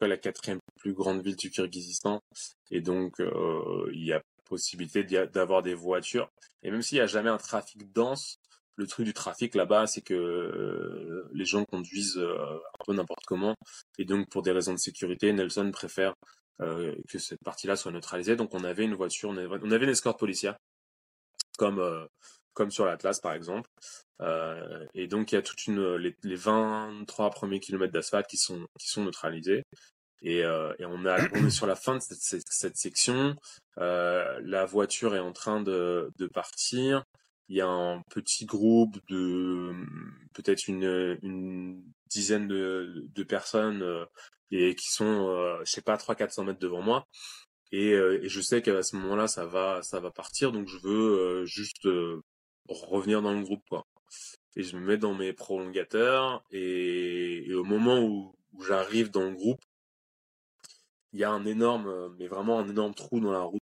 La 0.00 0.16
quatrième 0.16 0.60
plus 0.76 0.92
grande 0.92 1.22
ville 1.22 1.36
du 1.36 1.50
Kyrgyzstan. 1.50 2.20
Et 2.70 2.80
donc, 2.80 3.20
euh, 3.20 3.90
il 3.92 4.04
y 4.04 4.12
a 4.12 4.22
possibilité 4.44 5.02
d'avoir 5.04 5.62
des 5.62 5.74
voitures. 5.74 6.28
Et 6.62 6.70
même 6.70 6.82
s'il 6.82 6.98
n'y 6.98 7.02
a 7.02 7.06
jamais 7.06 7.30
un 7.30 7.38
trafic 7.38 7.92
dense, 7.92 8.36
le 8.76 8.86
truc 8.86 9.06
du 9.06 9.14
trafic 9.14 9.54
là-bas, 9.54 9.86
c'est 9.86 10.02
que 10.02 10.14
euh, 10.14 11.28
les 11.32 11.44
gens 11.44 11.64
conduisent 11.64 12.18
euh, 12.18 12.36
un 12.38 12.84
peu 12.84 12.92
n'importe 12.92 13.24
comment. 13.26 13.54
Et 13.98 14.04
donc, 14.04 14.28
pour 14.28 14.42
des 14.42 14.52
raisons 14.52 14.72
de 14.72 14.78
sécurité, 14.78 15.32
Nelson 15.32 15.70
préfère 15.72 16.14
que 16.60 17.18
cette 17.18 17.42
partie-là 17.44 17.74
soit 17.74 17.90
neutralisée. 17.90 18.36
Donc, 18.36 18.54
on 18.54 18.62
avait 18.62 18.84
une 18.84 18.94
voiture, 18.94 19.30
on 19.30 19.36
avait, 19.36 19.84
une 19.84 19.88
escorte 19.88 20.20
policière, 20.20 20.56
comme 21.58 21.80
comme 22.54 22.70
sur 22.70 22.86
l'Atlas 22.86 23.20
par 23.20 23.34
exemple. 23.34 23.68
Euh, 24.20 24.86
et 24.94 25.06
donc 25.08 25.32
il 25.32 25.34
y 25.36 25.38
a 25.38 25.42
toute 25.42 25.66
une 25.66 25.96
les, 25.96 26.16
les 26.22 26.36
23 26.36 27.30
premiers 27.30 27.60
kilomètres 27.60 27.92
d'asphalte 27.92 28.28
qui 28.28 28.36
sont 28.36 28.66
qui 28.78 28.88
sont 28.88 29.04
neutralisés. 29.04 29.64
Et, 30.22 30.42
euh, 30.44 30.72
et 30.78 30.86
on 30.86 31.04
a 31.06 31.18
on 31.34 31.46
est 31.46 31.50
sur 31.50 31.66
la 31.66 31.76
fin 31.76 31.96
de 31.96 32.00
cette, 32.00 32.42
cette, 32.48 32.76
section. 32.76 33.36
Euh, 33.78 34.40
la 34.42 34.64
voiture 34.64 35.14
est 35.14 35.20
en 35.20 35.32
train 35.32 35.60
de, 35.60 36.10
de 36.18 36.26
partir. 36.26 37.04
Il 37.48 37.56
y 37.56 37.60
a 37.60 37.68
un 37.68 38.02
petit 38.10 38.46
groupe 38.46 38.96
de 39.10 39.72
peut-être 40.32 40.66
une, 40.68 41.18
une 41.22 41.82
dizaine 42.08 42.48
de, 42.48 43.06
de 43.14 43.22
personnes 43.22 43.82
euh, 43.82 44.06
et 44.50 44.74
qui 44.74 44.90
sont 44.90 45.28
euh, 45.28 45.58
je 45.64 45.70
sais 45.72 45.82
pas 45.82 45.96
3 45.96 46.14
400 46.14 46.44
mètres 46.44 46.58
devant 46.60 46.82
moi. 46.82 47.06
Et, 47.72 47.92
euh, 47.92 48.22
et 48.22 48.28
je 48.28 48.40
sais 48.40 48.62
qu'à 48.62 48.82
ce 48.82 48.96
moment-là 48.96 49.26
ça 49.28 49.46
va 49.46 49.82
ça 49.82 50.00
va 50.00 50.10
partir 50.10 50.52
donc 50.52 50.68
je 50.68 50.78
veux 50.78 51.42
euh, 51.42 51.44
juste 51.46 51.86
euh, 51.86 52.22
revenir 52.68 53.22
dans 53.22 53.32
le 53.32 53.42
groupe 53.42 53.62
quoi 53.68 53.86
et 54.56 54.62
je 54.62 54.76
me 54.76 54.84
mets 54.86 54.96
dans 54.98 55.14
mes 55.14 55.32
prolongateurs 55.32 56.44
et, 56.50 57.48
et 57.48 57.54
au 57.54 57.64
moment 57.64 58.00
où, 58.00 58.34
où 58.52 58.62
j'arrive 58.62 59.10
dans 59.10 59.24
le 59.24 59.34
groupe 59.34 59.60
il 61.12 61.20
y 61.20 61.24
a 61.24 61.30
un 61.30 61.44
énorme 61.46 62.14
mais 62.18 62.26
vraiment 62.28 62.58
un 62.58 62.68
énorme 62.68 62.94
trou 62.94 63.20
dans 63.20 63.32
la 63.32 63.42
route 63.42 63.60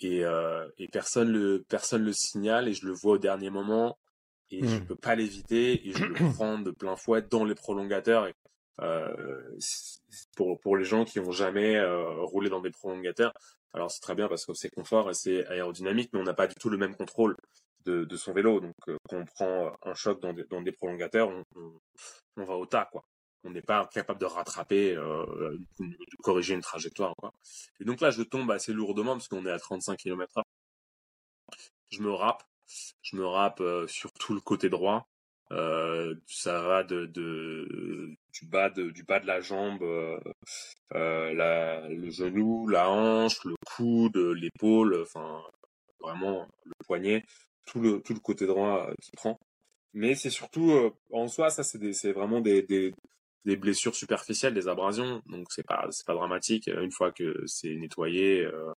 et, 0.00 0.24
euh, 0.24 0.68
et 0.78 0.88
personne 0.88 1.30
le 1.30 1.64
personne 1.68 2.02
le 2.04 2.12
signale 2.12 2.68
et 2.68 2.74
je 2.74 2.86
le 2.86 2.92
vois 2.92 3.14
au 3.14 3.18
dernier 3.18 3.50
moment 3.50 3.98
et 4.50 4.66
je 4.66 4.78
Mm. 4.78 4.86
peux 4.86 4.96
pas 4.96 5.14
l'éviter 5.14 5.88
et 5.88 5.92
je 5.92 6.04
le 6.04 6.14
prends 6.34 6.58
de 6.58 6.70
plein 6.70 6.96
fouet 6.96 7.22
dans 7.22 7.44
les 7.44 7.54
prolongateurs. 7.54 8.26
Et, 8.26 8.34
euh, 8.80 9.58
pour 10.36 10.60
pour 10.60 10.76
les 10.76 10.84
gens 10.84 11.04
qui 11.04 11.20
ont 11.20 11.30
jamais 11.30 11.76
euh, 11.76 12.20
roulé 12.22 12.50
dans 12.50 12.60
des 12.60 12.70
prolongateurs, 12.70 13.32
alors 13.72 13.90
c'est 13.90 14.00
très 14.00 14.14
bien 14.14 14.28
parce 14.28 14.44
que 14.46 14.54
c'est 14.54 14.70
confort 14.70 15.10
et 15.10 15.14
c'est 15.14 15.46
aérodynamique, 15.46 16.10
mais 16.12 16.20
on 16.20 16.24
n'a 16.24 16.34
pas 16.34 16.46
du 16.46 16.54
tout 16.56 16.70
le 16.70 16.76
même 16.76 16.94
contrôle 16.96 17.36
de, 17.86 18.16
son 18.16 18.32
vélo. 18.32 18.60
Donc 18.60 18.74
euh, 18.88 18.96
quand 19.08 19.18
on 19.18 19.24
prend 19.24 19.72
un 19.82 19.94
choc 19.94 20.20
dans 20.20 20.62
des, 20.62 20.72
prolongateurs, 20.72 21.30
on, 22.36 22.44
va 22.44 22.54
au 22.54 22.66
tas 22.66 22.88
quoi. 22.90 23.04
On 23.44 23.50
n'est 23.50 23.62
pas 23.62 23.86
capable 23.92 24.20
de 24.20 24.26
rattraper, 24.26 24.96
euh, 24.96 25.58
de 25.78 26.16
corriger 26.22 26.54
une 26.54 26.62
trajectoire 26.62 27.14
quoi. 27.16 27.32
Et 27.80 27.84
donc 27.84 28.00
là 28.00 28.10
je 28.10 28.22
tombe 28.22 28.50
assez 28.50 28.72
lourdement 28.72 29.12
parce 29.12 29.28
qu'on 29.28 29.46
est 29.46 29.50
à 29.50 29.58
35 29.58 29.98
km/h. 29.98 30.42
Je 31.90 32.00
me 32.00 32.10
râpe, 32.10 32.42
je 33.02 33.16
me 33.16 33.26
râpe 33.26 33.60
euh, 33.60 33.86
sur 33.86 34.12
tout 34.12 34.34
le 34.34 34.40
côté 34.40 34.68
droit. 34.68 35.06
Euh, 35.52 36.14
ça 36.26 36.62
va 36.62 36.82
de, 36.84 37.06
du 37.06 38.46
bas 38.46 38.70
de 38.70 38.90
du 38.90 39.04
bas 39.04 39.20
de 39.20 39.26
la 39.26 39.40
jambe, 39.40 39.82
euh, 39.82 40.18
euh, 40.94 41.34
la, 41.34 41.86
le 41.88 42.10
genou, 42.10 42.66
la 42.68 42.90
hanche, 42.90 43.44
le 43.44 43.54
coude, 43.66 44.16
l'épaule, 44.16 45.02
enfin 45.02 45.42
vraiment 46.00 46.48
le 46.64 46.72
poignet, 46.86 47.24
tout 47.64 47.80
le 47.80 48.00
tout 48.00 48.14
le 48.14 48.20
côté 48.20 48.46
droit 48.46 48.88
euh, 48.90 48.94
qui 49.02 49.12
prend. 49.12 49.38
Mais 49.92 50.14
c'est 50.14 50.30
surtout 50.30 50.72
euh, 50.72 50.90
en 51.12 51.28
soi, 51.28 51.50
ça 51.50 51.62
c'est 51.62 52.12
vraiment 52.12 52.40
des, 52.40 52.62
des 53.44 53.56
blessures 53.56 53.94
superficielles, 53.94 54.54
des 54.54 54.68
abrasions, 54.68 55.22
donc 55.26 55.52
c'est 55.52 55.66
pas 55.66 55.88
pas 56.06 56.14
dramatique. 56.14 56.68
Une 56.68 56.90
fois 56.90 57.12
que 57.12 57.42
c'est 57.46 57.74
nettoyé, 57.76 58.42
euh, 58.44 58.72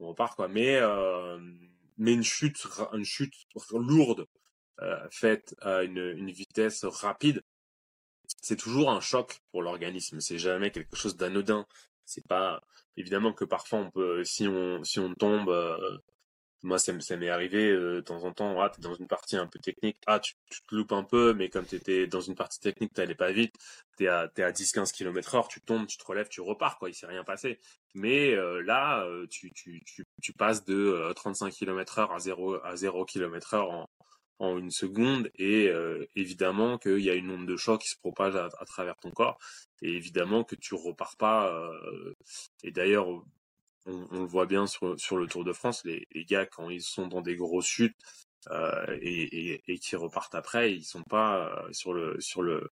on 0.00 0.08
repart 0.08 0.34
quoi. 0.36 0.48
Mais 0.48 0.76
euh, 0.76 1.38
mais 1.98 2.14
une 2.14 2.24
chute 2.24 2.66
une 2.92 3.04
chute 3.04 3.34
lourde 3.72 4.26
euh, 4.82 5.08
faite 5.10 5.54
à 5.60 5.82
une, 5.82 6.30
vitesse 6.30 6.84
rapide, 6.84 7.42
c'est 8.42 8.56
toujours 8.56 8.90
un 8.90 9.00
choc 9.00 9.40
pour 9.52 9.62
l'organisme. 9.62 10.20
C'est 10.20 10.38
jamais 10.38 10.70
quelque 10.70 10.96
chose 10.96 11.16
d'anodin. 11.16 11.66
C'est 12.06 12.26
pas 12.26 12.62
évidemment 12.96 13.32
que 13.32 13.44
parfois 13.44 13.80
on 13.80 13.90
peut, 13.90 14.24
si 14.24 14.48
on 14.48 14.82
si 14.84 14.98
on 14.98 15.14
tombe, 15.14 15.50
euh, 15.50 15.98
moi 16.62 16.78
ça, 16.78 16.92
m'est 16.92 17.28
arrivé 17.28 17.70
euh, 17.70 17.96
de 17.96 18.00
temps 18.00 18.24
en 18.24 18.32
temps. 18.32 18.60
Ah, 18.60 18.70
t'es 18.70 18.82
dans 18.82 18.94
une 18.94 19.06
partie 19.06 19.36
un 19.36 19.46
peu 19.46 19.58
technique. 19.58 19.96
Ah, 20.06 20.20
tu, 20.20 20.34
te 20.50 20.74
loupes 20.74 20.92
un 20.92 21.04
peu, 21.04 21.32
mais 21.34 21.48
comme 21.48 21.64
t'étais 21.64 22.06
dans 22.06 22.20
une 22.20 22.34
partie 22.34 22.60
technique, 22.60 22.92
t'allais 22.92 23.14
pas 23.14 23.32
vite. 23.32 23.54
T'es 23.96 24.08
à 24.08 24.22
à 24.22 24.52
10-15 24.52 24.92
km 24.92 25.34
heure, 25.34 25.48
tu 25.48 25.60
tombes, 25.60 25.86
tu 25.86 25.96
te 25.98 26.04
relèves, 26.04 26.28
tu 26.28 26.40
repars 26.40 26.78
quoi. 26.78 26.90
Il 26.90 26.94
s'est 26.94 27.06
rien 27.06 27.24
passé. 27.24 27.60
Mais 27.94 28.34
euh, 28.34 28.62
là, 28.62 29.04
euh, 29.04 29.26
tu, 29.28 29.52
passes 30.38 30.64
de 30.64 30.74
euh, 30.74 31.12
35 31.14 31.52
km 31.52 31.98
heure 31.98 32.12
à 32.12 32.18
0 32.18 32.64
à 32.64 32.76
0 32.76 33.04
km 33.04 33.54
heure 33.54 33.88
en 34.38 34.58
une 34.58 34.70
seconde 34.70 35.30
et 35.34 35.70
évidemment 36.16 36.78
qu'il 36.78 37.00
y 37.00 37.10
a 37.10 37.14
une 37.14 37.30
onde 37.30 37.46
de 37.46 37.58
choc 37.58 37.82
qui 37.82 37.90
se 37.90 37.98
propage 37.98 38.36
à, 38.36 38.48
travers 38.64 38.96
ton 38.96 39.10
corps 39.10 39.38
et 39.82 39.94
évidemment 39.94 40.44
que 40.44 40.54
tu 40.56 40.74
repars 40.74 41.16
pas 41.18 41.52
et 42.62 42.70
d'ailleurs 42.70 43.22
on, 43.86 44.06
on 44.10 44.20
le 44.20 44.26
voit 44.26 44.46
bien 44.46 44.66
sur 44.66 44.98
sur 45.00 45.16
le 45.16 45.26
Tour 45.26 45.44
de 45.44 45.52
France 45.52 45.84
les, 45.84 46.06
les 46.12 46.24
gars 46.24 46.46
quand 46.46 46.70
ils 46.70 46.82
sont 46.82 47.06
dans 47.08 47.20
des 47.22 47.36
grosses 47.36 47.66
chutes 47.66 47.96
euh, 48.50 48.86
et, 49.02 49.52
et, 49.52 49.62
et 49.68 49.78
qui 49.78 49.96
repartent 49.96 50.34
après 50.34 50.72
ils 50.74 50.84
sont 50.84 51.02
pas 51.02 51.48
euh, 51.66 51.72
sur 51.72 51.92
le 51.94 52.20
sur 52.20 52.42
le 52.42 52.70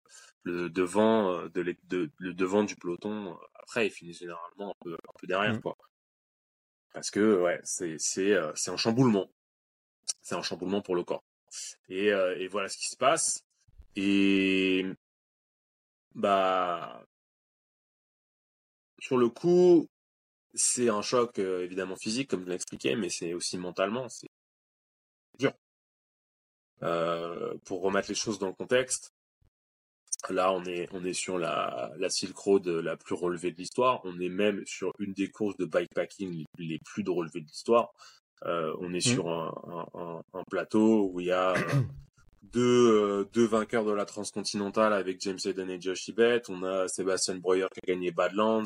le 0.44 0.70
devant 0.70 1.32
euh, 1.32 1.50
de, 1.50 1.62
l'é- 1.62 1.80
de 1.86 2.12
le 2.18 2.34
devant 2.34 2.64
du 2.64 2.76
peloton 2.76 3.38
après 3.56 3.88
ils 3.88 3.92
finissent 3.92 4.20
généralement 4.20 4.72
un 4.72 4.84
peu 4.84 4.94
un 4.94 5.14
peu 5.20 5.28
derrière 5.28 5.58
Mm. 5.58 5.62
quoi 5.62 5.78
parce 6.94 7.12
que 7.12 7.42
ouais 7.42 7.60
c'est 7.64 7.98
c'est 8.00 8.34
euh, 8.34 8.52
c'est 8.56 8.72
un 8.72 8.78
chamboulement 8.78 9.30
c'est 10.22 10.36
un 10.36 10.42
chamboulement 10.44 10.82
pour 10.82 10.96
le 10.96 11.04
corps 11.04 11.24
et, 11.90 12.12
euh, 12.14 12.36
et 12.40 12.48
voilà 12.48 12.70
ce 12.70 12.78
qui 12.78 12.88
se 12.90 12.98
passe. 12.98 13.44
Et 13.96 14.86
bah 16.16 17.06
sur 19.00 19.18
le 19.18 19.30
coup, 19.30 19.88
c'est 20.54 20.90
un 20.90 21.02
choc 21.02 21.40
euh, 21.40 21.64
évidemment 21.64 21.96
physique 21.96 22.30
comme 22.30 22.44
je 22.44 22.50
l'ai 22.50 22.56
expliqué, 22.56 22.96
mais 22.96 23.10
c'est 23.10 23.34
aussi 23.34 23.58
mentalement, 23.58 24.08
c'est 24.10 24.28
dur. 25.40 25.54
Euh, 26.82 27.56
pour 27.66 27.82
remettre 27.82 28.10
les 28.10 28.16
choses 28.16 28.40
dans 28.40 28.48
le 28.48 28.54
contexte, 28.54 29.14
là 30.30 30.52
on 30.52 30.64
est 30.66 30.88
on 30.92 31.04
est 31.06 31.14
sur 31.14 31.38
la 31.38 31.92
la 31.98 32.10
Silk 32.10 32.38
Road 32.38 32.68
la 32.68 32.98
plus 32.98 33.16
relevée 33.16 33.52
de 33.52 33.58
l'histoire. 33.58 34.02
On 34.04 34.20
est 34.20 34.30
même 34.30 34.64
sur 34.66 34.92
une 35.00 35.14
des 35.14 35.30
courses 35.30 35.58
de 35.58 35.66
bikepacking 35.66 36.44
les, 36.58 36.80
plus 36.80 37.04
de 37.04 37.10
relevées 37.10 37.42
de 37.42 37.48
l'histoire. 37.48 37.94
Euh, 38.46 38.76
on 38.80 38.94
est 38.94 39.06
Mm. 39.06 39.14
sur 39.14 39.30
un, 39.30 39.54
un, 39.68 40.00
un, 40.02 40.22
un 40.34 40.44
plateau 40.50 41.10
où 41.12 41.22
il 41.22 41.28
y 41.28 41.32
a 41.32 41.52
euh, 41.54 41.56
deux, 42.54 42.92
euh, 42.92 43.30
deux 43.34 43.46
vainqueurs 43.46 43.84
de 43.84 43.92
la 43.92 44.06
transcontinentale 44.06 44.94
avec 44.94 45.20
James 45.22 45.40
Hayden 45.44 45.70
et 45.70 45.82
Josh 45.82 46.08
Ibet. 46.08 46.44
On 46.50 46.64
a 46.64 46.88
Sébastien 46.88 47.36
Breuer 47.36 47.68
qui 47.74 47.80
a 47.84 47.94
gagné 47.94 48.12
Badlands. 48.12 48.64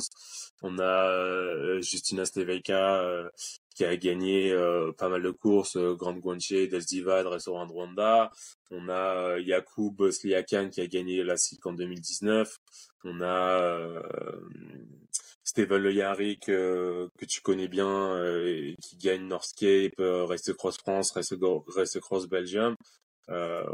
On 0.62 0.78
a 0.78 1.10
euh, 1.10 1.82
Justina 1.82 2.26
Stevejka 2.26 3.02
euh, 3.02 3.30
qui 3.76 3.86
a 3.86 3.96
gagné 3.96 4.56
pas 4.98 5.08
mal 5.08 5.22
de 5.22 5.32
courses, 5.32 5.78
euh, 5.78 5.96
Grande 5.96 6.20
Guanche, 6.20 6.50
Del 6.50 6.84
Divad, 6.84 7.28
Restaurant 7.28 7.68
Rwanda. 7.68 8.32
On 8.72 8.90
a 8.90 9.40
Yacoub 9.40 10.12
Sliakan 10.12 10.70
qui 10.70 10.82
a 10.82 10.88
gagné 10.88 11.24
la 11.24 11.38
Silk 11.38 11.66
en 11.66 11.74
2019. 11.74 12.58
On 13.06 13.22
a 13.22 14.02
Steven 15.44 15.82
Le 15.82 15.94
Yarrick 15.94 16.50
euh, 16.50 17.08
que 17.18 17.26
tu 17.26 17.40
connais 17.42 17.70
bien 17.70 18.22
et 18.44 18.76
qui 18.82 18.98
gagne 18.98 19.28
Northscape, 19.28 19.96
Cross 20.58 20.78
France, 20.78 21.12
Race 21.12 22.00
Cross 22.02 22.28
Belgium. 22.28 22.76
Euh, 23.30 23.66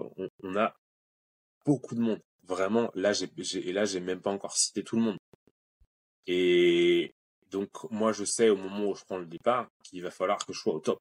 on, 0.42 0.56
a 0.56 0.74
beaucoup 1.66 1.96
de 1.96 2.02
monde. 2.02 2.20
Vraiment, 2.44 2.92
là, 2.96 3.13
j'ai, 3.13 3.30
et 3.68 3.72
là, 3.72 3.86
j'ai 3.86 4.00
même 4.00 4.22
pas 4.22 4.32
encore 4.32 4.58
cité 4.58 4.84
tout 4.84 4.96
le 4.96 5.04
monde. 5.04 5.18
Et 6.28 7.13
donc, 7.52 7.70
moi, 7.92 8.12
je 8.13 8.24
sais 8.26 8.50
au 8.50 8.58
moment 8.58 8.89
où 8.89 8.96
je 8.96 9.04
prends 9.06 9.18
le 9.18 9.26
départ 9.26 9.70
qu'il 9.84 10.02
va 10.02 10.12
falloir 10.12 10.46
que 10.46 10.54
je 10.54 10.60
sois 10.60 10.74
au 10.74 10.80
top, 10.80 11.00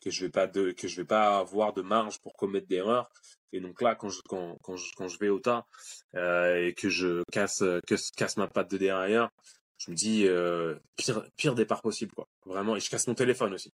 que 0.00 0.10
je 0.10 0.24
vais 0.24 0.30
pas 0.30 0.48
que 0.48 0.88
je 0.88 0.96
vais 0.96 1.04
pas 1.06 1.38
avoir 1.38 1.72
de 1.72 1.82
marge 1.82 2.20
pour 2.20 2.34
commettre 2.34 2.68
d'erreurs. 2.68 3.10
Et 3.52 3.60
donc 3.60 3.80
là, 3.82 3.94
quand 3.94 4.08
je, 4.10 4.20
quand, 4.28 4.56
quand 4.62 4.76
quand 4.96 5.08
je 5.08 5.18
vais 5.18 5.28
au 5.28 5.40
tas 5.40 5.66
euh, 6.14 6.66
et 6.66 6.74
que 6.74 6.88
je 6.88 7.22
casse, 7.32 7.60
que 7.86 7.94
casse 8.16 8.36
ma 8.36 8.48
patte 8.48 8.70
de 8.70 8.78
derrière, 8.78 9.30
je 9.78 9.90
me 9.90 9.96
dis 9.96 10.26
euh, 10.26 10.76
pire, 10.96 11.24
pire 11.36 11.54
départ 11.54 11.82
possible, 11.82 12.12
quoi. 12.14 12.28
Vraiment, 12.44 12.76
et 12.76 12.80
je 12.80 12.90
casse 12.90 13.06
mon 13.08 13.14
téléphone 13.14 13.54
aussi. 13.54 13.72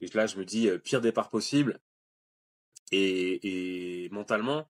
Et 0.00 0.06
là, 0.08 0.26
je 0.26 0.38
me 0.38 0.44
dis 0.44 0.68
pire 0.84 1.00
départ 1.00 1.30
possible. 1.30 1.78
Et, 2.92 4.04
et 4.04 4.08
mentalement, 4.10 4.68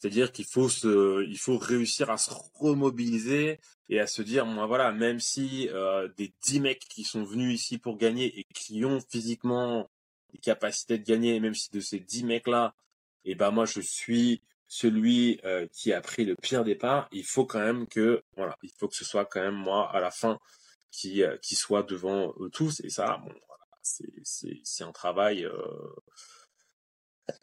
c'est-à-dire 0.00 0.30
qu'il 0.30 0.44
faut 0.44 0.68
se, 0.68 1.26
il 1.26 1.38
faut 1.38 1.58
réussir 1.58 2.10
à 2.10 2.18
se 2.18 2.30
remobiliser 2.54 3.58
et 3.88 3.98
à 3.98 4.06
se 4.06 4.22
dire, 4.22 4.46
moi 4.46 4.66
voilà, 4.66 4.92
même 4.92 5.18
si 5.18 5.68
euh, 5.70 6.08
des 6.16 6.32
10 6.42 6.60
mecs 6.60 6.86
qui 6.88 7.02
sont 7.04 7.24
venus 7.24 7.60
ici 7.60 7.78
pour 7.78 7.96
gagner 7.96 8.38
et 8.38 8.44
qui 8.54 8.84
ont 8.84 9.00
physiquement 9.00 9.90
les 10.32 10.38
capacités 10.38 10.98
de 10.98 11.04
gagner, 11.04 11.40
même 11.40 11.54
si 11.54 11.70
de 11.70 11.80
ces 11.80 11.98
10 11.98 12.24
mecs-là, 12.24 12.74
et 13.24 13.34
ben 13.34 13.50
moi 13.50 13.64
je 13.64 13.80
suis 13.80 14.42
celui 14.68 15.40
euh, 15.44 15.66
qui 15.72 15.92
a 15.92 16.00
pris 16.00 16.24
le 16.24 16.36
pire 16.36 16.62
départ, 16.62 17.08
il 17.10 17.24
faut 17.24 17.46
quand 17.46 17.60
même 17.60 17.86
que, 17.88 18.22
voilà, 18.36 18.56
il 18.62 18.70
faut 18.78 18.86
que 18.86 18.94
ce 18.96 19.04
soit 19.04 19.24
quand 19.24 19.40
même 19.40 19.56
moi 19.56 19.90
à 19.90 19.98
la 20.00 20.10
fin 20.10 20.38
qui, 20.92 21.24
euh, 21.24 21.36
qui 21.38 21.56
soit 21.56 21.82
devant 21.82 22.34
eux 22.40 22.50
tous. 22.50 22.80
Et 22.84 22.90
ça, 22.90 23.16
bon, 23.16 23.32
voilà, 23.48 23.64
c'est, 23.82 24.84
un 24.84 24.92
travail. 24.92 25.48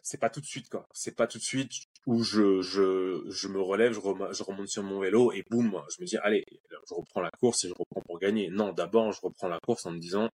C'est 0.02 0.18
pas 0.20 0.30
tout 0.30 0.40
de 0.40 0.46
suite 0.46 0.68
quoi. 0.68 0.86
C'est 0.92 1.14
pas 1.16 1.26
tout 1.26 1.38
de 1.38 1.42
suite 1.42 1.72
où 2.06 2.22
je 2.22 2.60
je 2.62 3.24
je 3.28 3.48
me 3.48 3.60
relève, 3.60 3.92
je, 3.92 4.00
je 4.00 4.42
remonte 4.42 4.68
sur 4.68 4.82
mon 4.82 5.00
vélo 5.00 5.32
et 5.32 5.44
boum, 5.50 5.80
je 5.96 6.02
me 6.02 6.06
dis 6.06 6.16
allez, 6.18 6.44
je 6.70 6.94
reprends 6.94 7.20
la 7.20 7.30
course 7.30 7.64
et 7.64 7.68
je 7.68 7.74
reprends 7.74 8.02
pour 8.02 8.18
gagner. 8.18 8.48
Non, 8.50 8.72
d'abord 8.72 9.12
je 9.12 9.20
reprends 9.22 9.48
la 9.48 9.60
course 9.60 9.86
en 9.86 9.92
me 9.92 9.98
disant 9.98 10.28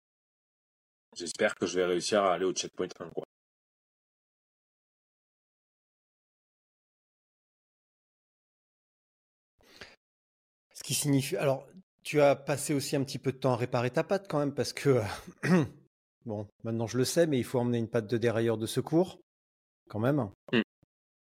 j'espère 1.15 1.55
que 1.55 1.65
je 1.65 1.75
vais 1.79 1.85
réussir 1.85 2.23
à 2.23 2.33
aller 2.33 2.45
au 2.45 2.53
checkpoint 2.53 2.87
1 2.99 3.09
quoi. 3.09 3.25
Ce 10.73 10.83
qui 10.83 10.93
signifie. 10.95 11.37
Alors, 11.37 11.67
tu 12.03 12.21
as 12.21 12.35
passé 12.35 12.73
aussi 12.73 12.95
un 12.95 13.03
petit 13.03 13.19
peu 13.19 13.31
de 13.31 13.37
temps 13.37 13.53
à 13.53 13.55
réparer 13.55 13.91
ta 13.91 14.03
patte 14.03 14.27
quand 14.27 14.39
même, 14.39 14.53
parce 14.53 14.73
que. 14.73 15.01
bon, 16.25 16.47
maintenant 16.63 16.87
je 16.87 16.97
le 16.97 17.05
sais, 17.05 17.27
mais 17.27 17.37
il 17.37 17.43
faut 17.43 17.59
emmener 17.59 17.77
une 17.77 17.87
patte 17.87 18.07
de 18.07 18.17
dérailleur 18.17 18.57
de 18.57 18.65
secours, 18.65 19.19
quand 19.91 19.99
même. 19.99 20.29
Mm. 20.53 20.61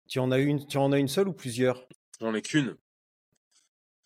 Tu 0.07 0.19
en 0.19 0.29
as 0.31 0.37
une, 0.37 0.65
tu 0.67 0.77
en 0.77 0.91
as 0.91 0.99
une 0.99 1.07
seule 1.07 1.27
ou 1.27 1.33
plusieurs? 1.33 1.83
J'en 2.19 2.33
ai 2.35 2.41
qu'une. 2.43 2.75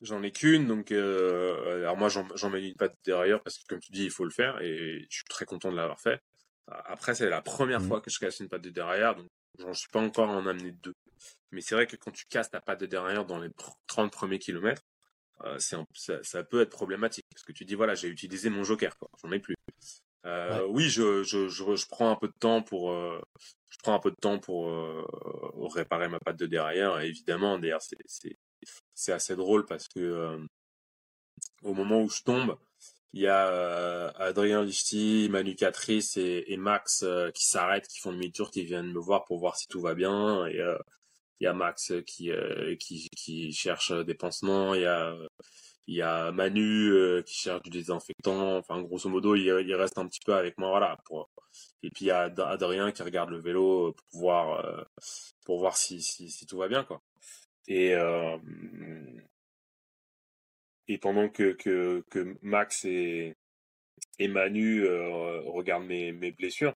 J'en 0.02 0.22
ai 0.24 0.32
qu'une, 0.32 0.68
donc 0.68 0.92
euh, 0.92 1.78
alors 1.78 1.98
moi 1.98 2.10
j'en 2.10 2.50
mets 2.50 2.68
une 2.68 2.76
patte 2.76 2.96
derrière 3.06 3.42
parce 3.42 3.58
que 3.58 3.64
comme 3.68 3.80
tu 3.80 3.92
dis 3.92 4.04
il 4.04 4.12
faut 4.12 4.24
le 4.26 4.30
faire 4.30 4.62
et 4.62 5.06
je 5.10 5.16
suis 5.16 5.24
très 5.26 5.46
content 5.46 5.72
de 5.72 5.76
l'avoir 5.78 6.00
fait. 6.00 6.20
Après 6.68 7.16
c'est 7.16 7.30
la 7.30 7.42
première 7.42 7.80
Mhm. 7.82 7.88
fois 7.88 8.02
que 8.02 8.10
je 8.12 8.20
casse 8.20 8.40
une 8.40 8.50
patte 8.50 8.62
de 8.62 8.70
derrière, 8.70 9.16
donc 9.16 9.28
j'en 9.58 9.74
suis 9.74 9.90
pas 9.90 10.02
encore 10.02 10.30
à 10.30 10.34
en 10.34 10.46
amener 10.48 10.72
deux. 10.72 10.94
Mais 11.52 11.62
c'est 11.62 11.76
vrai 11.76 11.88
que 11.88 11.96
quand 11.96 12.12
tu 12.12 12.26
casses 12.26 12.52
ta 12.52 12.60
patte 12.62 12.82
de 12.82 12.86
derrière 12.86 13.26
dans 13.26 13.40
les 13.40 13.50
pr- 13.50 13.74
30 13.88 14.12
premiers 14.12 14.38
kilomètres, 14.40 14.82
euh, 15.46 15.58
un- 15.74 15.86
ça, 15.94 16.22
ça 16.24 16.44
peut 16.44 16.62
être 16.62 16.70
problématique 16.72 17.26
parce 17.32 17.44
que 17.44 17.54
tu 17.54 17.66
dis 17.66 17.76
voilà 17.76 17.96
j'ai 17.96 18.10
utilisé 18.10 18.50
mon 18.50 18.64
joker 18.64 18.94
j'en 19.24 19.32
ai 19.32 19.40
plus. 19.40 19.56
Euh. 20.26 20.66
Oui, 20.70 20.90
je, 20.90 21.24
je, 21.24 21.48
je, 21.48 21.88
prends 21.88 22.12
un 22.12 22.16
peu 22.16 22.28
de 22.28 22.34
temps 22.40 22.64
pour 22.64 22.92
euh, 22.92 23.22
je 23.70 23.78
prends 23.84 23.94
un 23.94 24.00
peu 24.00 24.10
de 24.10 24.16
temps 24.16 24.40
pour 24.40 24.70
euh, 24.70 25.06
réparer 25.74 26.08
ma 26.08 26.20
patte 26.20 26.38
de 26.38 26.48
derrière. 26.48 27.00
Évidemment, 27.02 27.60
d'ailleurs, 27.60 27.84
c'est 28.94 29.12
assez 29.12 29.36
drôle 29.36 29.66
parce 29.66 29.88
que 29.88 30.40
au 31.64 31.74
moment 31.74 32.02
où 32.02 32.10
je 32.10 32.24
tombe, 32.24 32.58
il 33.14 33.22
y 33.22 33.28
a 33.28 34.08
Adrien 34.18 34.64
Lichty, 34.64 35.30
Manu 35.30 35.56
Catrice 35.56 36.18
et, 36.18 36.58
Max 36.58 37.06
qui 37.34 37.46
s'arrêtent, 37.46 37.88
qui 37.88 38.00
font 38.00 38.12
demi-tour, 38.12 38.50
qui 38.50 38.64
viennent 38.64 38.92
me 38.92 39.00
voir 39.00 39.26
pour 39.26 39.38
voir 39.38 39.56
si 39.58 39.68
tout 39.68 39.82
va 39.82 39.94
bien. 39.94 40.48
Et 40.48 40.60
il 41.40 41.44
y 41.44 41.48
a 41.48 41.54
Max 41.54 41.94
qui 42.08 42.32
qui 42.80 43.10
qui 43.16 43.54
cherche 43.54 43.92
des 43.92 44.16
pansements. 44.16 44.74
Il 45.88 45.96
y 45.96 46.02
a 46.02 46.32
Manu 46.32 46.92
euh, 46.92 47.22
qui 47.24 47.36
cherche 47.36 47.62
du 47.64 47.70
désinfectant. 47.70 48.58
Enfin, 48.58 48.82
grosso 48.82 49.10
modo, 49.10 49.36
il, 49.36 49.44
il 49.46 49.76
reste 49.76 49.98
un 49.98 50.08
petit 50.08 50.20
peu 50.26 50.34
avec 50.36 50.58
moi, 50.58 50.70
voilà. 50.70 50.98
Pour... 51.06 51.30
Et 51.84 51.90
puis 51.92 52.06
il 52.06 52.08
y 52.10 52.12
a 52.12 52.22
Ad- 52.24 52.40
Adrien 52.40 52.92
qui 52.92 53.04
regarde 53.04 53.30
le 53.30 53.40
vélo 53.40 53.94
pour 53.94 54.20
voir 54.20 54.66
euh, 54.66 54.84
pour 55.46 55.60
voir 55.60 55.78
si, 55.78 56.02
si 56.02 56.30
si 56.30 56.46
tout 56.46 56.58
va 56.58 56.68
bien, 56.68 56.84
quoi. 56.84 57.02
Et 57.68 57.96
euh, 57.96 58.38
et 60.88 60.98
pendant 60.98 61.30
que 61.30 61.54
que 61.54 62.04
que 62.10 62.38
Max 62.42 62.86
et 62.86 63.36
et 64.20 64.28
Manu 64.28 64.86
euh, 64.86 65.42
regardent 65.52 65.86
mes 65.88 66.12
mes 66.14 66.32
blessures, 66.32 66.76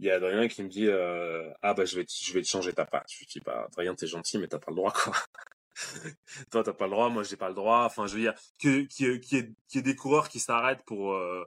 il 0.00 0.06
y 0.06 0.10
a 0.10 0.16
Adrien 0.16 0.48
qui 0.48 0.62
me 0.64 0.68
dit 0.68 0.88
euh, 0.88 1.50
ah 1.62 1.74
bah 1.74 1.84
je 1.86 1.96
vais 1.96 2.04
te, 2.04 2.12
je 2.12 2.32
vais 2.34 2.42
te 2.42 2.48
changer 2.48 2.72
ta 2.74 2.86
patte. 2.86 3.06
Je 3.12 3.18
lui 3.20 3.26
dis 3.26 3.40
bah 3.44 3.66
Adrien 3.72 3.94
t'es 3.94 4.06
gentil 4.08 4.38
mais 4.38 4.48
t'as 4.48 4.58
pas 4.60 4.70
le 4.72 4.76
droit 4.76 4.92
quoi. 4.92 5.14
Toi 6.50 6.62
t'as 6.62 6.72
pas 6.72 6.86
le 6.86 6.92
droit, 6.92 7.08
moi 7.08 7.22
j'ai 7.22 7.36
pas 7.36 7.48
le 7.48 7.54
droit. 7.54 7.84
Enfin 7.84 8.06
je 8.06 8.14
veux 8.14 8.20
dire 8.20 8.34
que 8.60 8.86
y 9.00 9.78
ait 9.78 9.82
des 9.82 9.96
coureurs 9.96 10.28
qui 10.28 10.40
s'arrêtent 10.40 10.84
pour 10.84 11.14
euh, 11.14 11.44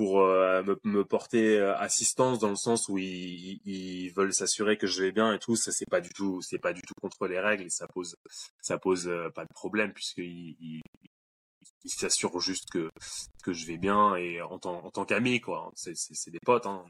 euh, 0.00 0.76
me, 0.84 1.04
porter 1.04 1.58
euh, 1.58 1.76
assistance 1.76 2.38
dans 2.38 2.48
le 2.48 2.56
sens 2.56 2.88
où 2.88 2.96
ils, 2.96 4.10
veulent 4.16 4.32
s'assurer 4.32 4.78
que 4.78 4.86
je 4.86 5.02
vais 5.02 5.12
bien 5.12 5.34
et 5.34 5.38
tout 5.38 5.54
ça 5.54 5.70
c'est 5.70 5.88
pas 5.88 6.00
du 6.00 6.08
tout 6.08 6.40
c'est 6.40 6.58
pas 6.58 6.72
du 6.72 6.80
tout 6.80 6.94
contre 7.00 7.26
les 7.26 7.38
règles 7.38 7.64
et 7.64 7.70
ça 7.70 7.86
pose 7.86 8.16
pose 8.80 9.10
pas 9.34 9.44
de 9.44 9.52
problème 9.52 9.92
puisqu'ils 9.92 10.56
ils, 10.60 10.82
ils 11.84 11.90
s'assurent 11.90 12.40
juste 12.40 12.70
que 12.70 13.52
je 13.52 13.66
vais 13.66 13.76
bien 13.76 14.16
et 14.16 14.40
en 14.40 14.58
tant 14.58 14.90
en 14.94 15.04
qu'ami 15.04 15.40
quoi 15.40 15.70
c'est 15.74 16.30
des 16.30 16.40
potes 16.40 16.66
hein. 16.66 16.84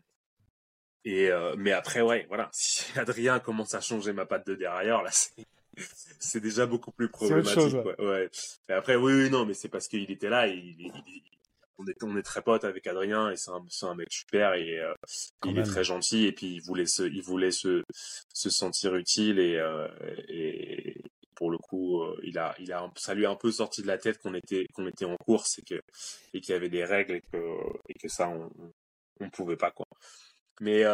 et 1.04 1.30
mais 1.56 1.72
après 1.72 2.02
ouais 2.02 2.24
voilà 2.28 2.50
si 2.52 2.98
Adrien 2.98 3.40
commence 3.40 3.74
à 3.74 3.80
changer 3.80 4.12
ma 4.12 4.26
patte 4.26 4.46
de 4.46 4.54
derrière 4.54 5.02
là 5.02 5.10
c'est 5.10 5.44
c'est 6.20 6.40
déjà 6.40 6.66
beaucoup 6.66 6.92
plus 6.92 7.08
problématique 7.08 7.54
chose, 7.54 7.74
ouais. 7.74 7.82
ouais. 7.98 8.06
ouais. 8.06 8.30
Et 8.68 8.72
après 8.72 8.96
oui 8.96 9.12
oui 9.14 9.30
non 9.30 9.44
mais 9.46 9.54
c'est 9.54 9.68
parce 9.68 9.88
qu'il 9.88 10.10
était 10.10 10.28
là 10.30 10.48
et 10.48 10.52
il, 10.54 10.80
il- 10.80 11.02
il- 11.06 11.22
on 11.78 11.86
est 11.86 12.02
on 12.04 12.16
est 12.16 12.22
très 12.22 12.42
potes 12.42 12.64
avec 12.64 12.86
Adrien 12.86 13.30
et 13.30 13.36
c'est 13.36 13.50
un 13.50 13.64
un 13.88 13.94
mec 13.94 14.12
super 14.12 14.54
et 14.54 14.78
euh, 14.78 14.92
il 15.44 15.54
même. 15.54 15.64
est 15.64 15.66
très 15.66 15.82
gentil 15.82 16.26
et 16.26 16.32
puis 16.32 16.54
il 16.56 16.60
voulait 16.62 16.86
se 16.86 17.02
il 17.02 17.22
voulait 17.22 17.50
se 17.50 17.82
se 18.32 18.50
sentir 18.50 18.94
utile 18.94 19.38
et 19.40 19.56
euh, 19.56 19.88
et 20.28 21.02
pour 21.34 21.50
le 21.50 21.56
coup 21.58 22.02
euh, 22.02 22.20
il 22.22 22.38
a 22.38 22.54
il 22.60 22.72
a 22.72 22.88
ça 22.96 23.14
lui 23.14 23.24
a 23.26 23.30
un 23.30 23.36
peu 23.36 23.50
sorti 23.50 23.80
de 23.82 23.86
la 23.86 23.96
tête 23.98 24.18
qu'on 24.18 24.34
était 24.34 24.66
qu'on 24.74 24.86
était 24.86 25.06
en 25.06 25.16
course 25.16 25.58
et 25.58 25.62
que 25.62 25.80
et 26.34 26.40
qu'il 26.40 26.52
y 26.52 26.56
avait 26.56 26.68
des 26.68 26.84
règles 26.84 27.14
et 27.14 27.22
que 27.32 27.38
et 27.88 27.94
que 27.94 28.08
ça 28.08 28.28
on 28.28 28.50
on 29.20 29.30
pouvait 29.30 29.56
pas 29.56 29.70
quoi 29.70 29.86
mais 30.60 30.84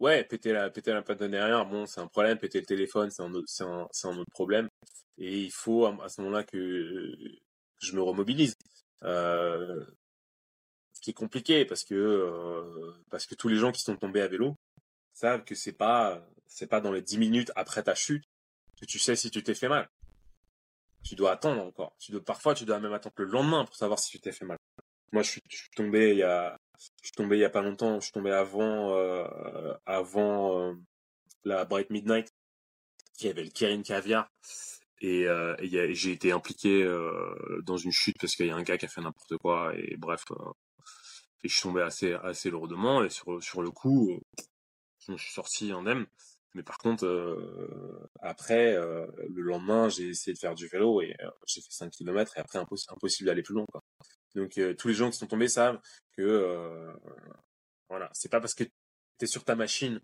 ouais 0.00 0.24
péter 0.24 0.52
la 0.52 0.70
péter 0.70 0.92
la 0.92 1.02
patte 1.02 1.20
de 1.20 1.26
derrière 1.28 1.66
bon 1.66 1.86
c'est 1.86 2.00
un 2.00 2.06
problème 2.08 2.38
péter 2.38 2.60
le 2.60 2.66
téléphone 2.66 3.10
c'est 3.10 3.22
un 3.22 3.32
un 3.66 3.88
un 4.04 4.18
autre 4.18 4.30
problème 4.32 4.68
et 5.20 5.38
il 5.42 5.52
faut 5.52 5.86
à, 5.86 6.08
ce 6.08 6.20
moment-là 6.22 6.44
que, 6.44 7.14
je 7.78 7.94
me 7.94 8.02
remobilise 8.02 8.56
euh, 9.04 9.84
ce 10.92 11.00
qui 11.00 11.10
est 11.10 11.14
compliqué 11.14 11.64
parce 11.64 11.84
que 11.84 11.94
euh, 11.94 12.92
parce 13.10 13.26
que 13.26 13.34
tous 13.34 13.48
les 13.48 13.56
gens 13.56 13.72
qui 13.72 13.82
sont 13.82 13.96
tombés 13.96 14.22
à 14.22 14.28
vélo 14.28 14.56
savent 15.12 15.44
que 15.44 15.54
c'est 15.54 15.72
pas 15.72 16.26
c'est 16.46 16.66
pas 16.66 16.80
dans 16.80 16.92
les 16.92 17.02
10 17.02 17.18
minutes 17.18 17.52
après 17.54 17.82
ta 17.82 17.94
chute 17.94 18.24
que 18.80 18.86
tu 18.86 18.98
sais 18.98 19.16
si 19.16 19.30
tu 19.30 19.42
t'es 19.42 19.54
fait 19.54 19.68
mal. 19.68 19.88
Tu 21.02 21.14
dois 21.14 21.32
attendre 21.32 21.62
encore. 21.62 21.94
Tu 21.98 22.12
dois 22.12 22.22
parfois 22.22 22.54
tu 22.54 22.64
dois 22.64 22.80
même 22.80 22.92
attendre 22.92 23.14
le 23.18 23.24
lendemain 23.26 23.64
pour 23.64 23.76
savoir 23.76 23.98
si 23.98 24.10
tu 24.10 24.20
t'es 24.20 24.32
fait 24.32 24.44
mal. 24.44 24.58
Moi 25.12 25.22
je 25.22 25.30
suis 25.30 25.42
tombé 25.74 26.10
il 26.10 26.18
y 26.18 26.22
a 26.22 26.58
je 27.02 27.08
suis 27.08 27.12
tombé 27.16 27.36
il 27.36 27.40
y 27.40 27.44
a 27.44 27.50
pas 27.50 27.62
longtemps, 27.62 28.00
je 28.00 28.04
suis 28.06 28.12
tombé 28.12 28.30
avant 28.30 28.94
euh, 28.96 29.74
avant 29.86 30.58
euh, 30.58 30.74
la 31.44 31.64
Bright 31.64 31.90
Midnight. 31.90 32.28
Qui 33.18 33.28
avait 33.28 33.44
le 33.44 33.50
Kirin 33.50 33.82
Caviar 33.82 34.30
et, 35.02 35.26
euh, 35.26 35.54
et 35.58 35.94
j'ai 35.94 36.12
été 36.12 36.32
impliqué 36.32 36.82
euh, 36.82 37.60
dans 37.66 37.76
une 37.76 37.92
chute 37.92 38.16
parce 38.18 38.34
qu'il 38.34 38.46
y 38.46 38.50
a 38.50 38.56
un 38.56 38.62
gars 38.62 38.78
qui 38.78 38.86
a 38.86 38.88
fait 38.88 39.02
n'importe 39.02 39.36
quoi 39.36 39.74
et 39.76 39.96
bref 39.98 40.24
et 41.44 41.48
je 41.48 41.52
suis 41.52 41.62
tombé 41.62 41.82
assez 41.82 42.14
assez 42.14 42.48
lourdement 42.48 43.04
et 43.04 43.10
sur 43.10 43.42
sur 43.42 43.60
le 43.60 43.70
coup 43.70 44.18
je 45.06 45.12
me 45.12 45.18
suis 45.18 45.32
sorti 45.34 45.70
indemne. 45.70 46.06
Mais 46.54 46.62
par 46.62 46.78
contre 46.78 47.06
après 48.22 48.74
le 48.74 49.42
lendemain 49.42 49.90
j'ai 49.90 50.08
essayé 50.08 50.32
de 50.32 50.38
faire 50.38 50.54
du 50.54 50.66
vélo 50.66 51.02
et 51.02 51.14
j'ai 51.46 51.60
fait 51.60 51.72
5 51.72 51.90
km 51.90 52.38
et 52.38 52.40
après 52.40 52.58
impos- 52.58 52.90
impossible 52.90 53.26
d'aller 53.26 53.42
plus 53.42 53.54
loin 53.54 53.66
donc 54.34 54.58
euh, 54.58 54.74
tous 54.74 54.88
les 54.88 54.94
gens 54.94 55.10
qui 55.10 55.18
sont 55.18 55.26
tombés 55.26 55.48
savent 55.48 55.80
que 56.16 56.22
euh, 56.22 56.92
voilà 57.88 58.10
c'est 58.12 58.30
pas 58.30 58.40
parce 58.40 58.54
que 58.54 58.64
tu 58.64 58.72
es 59.22 59.26
sur 59.26 59.44
ta 59.44 59.54
machine 59.54 60.00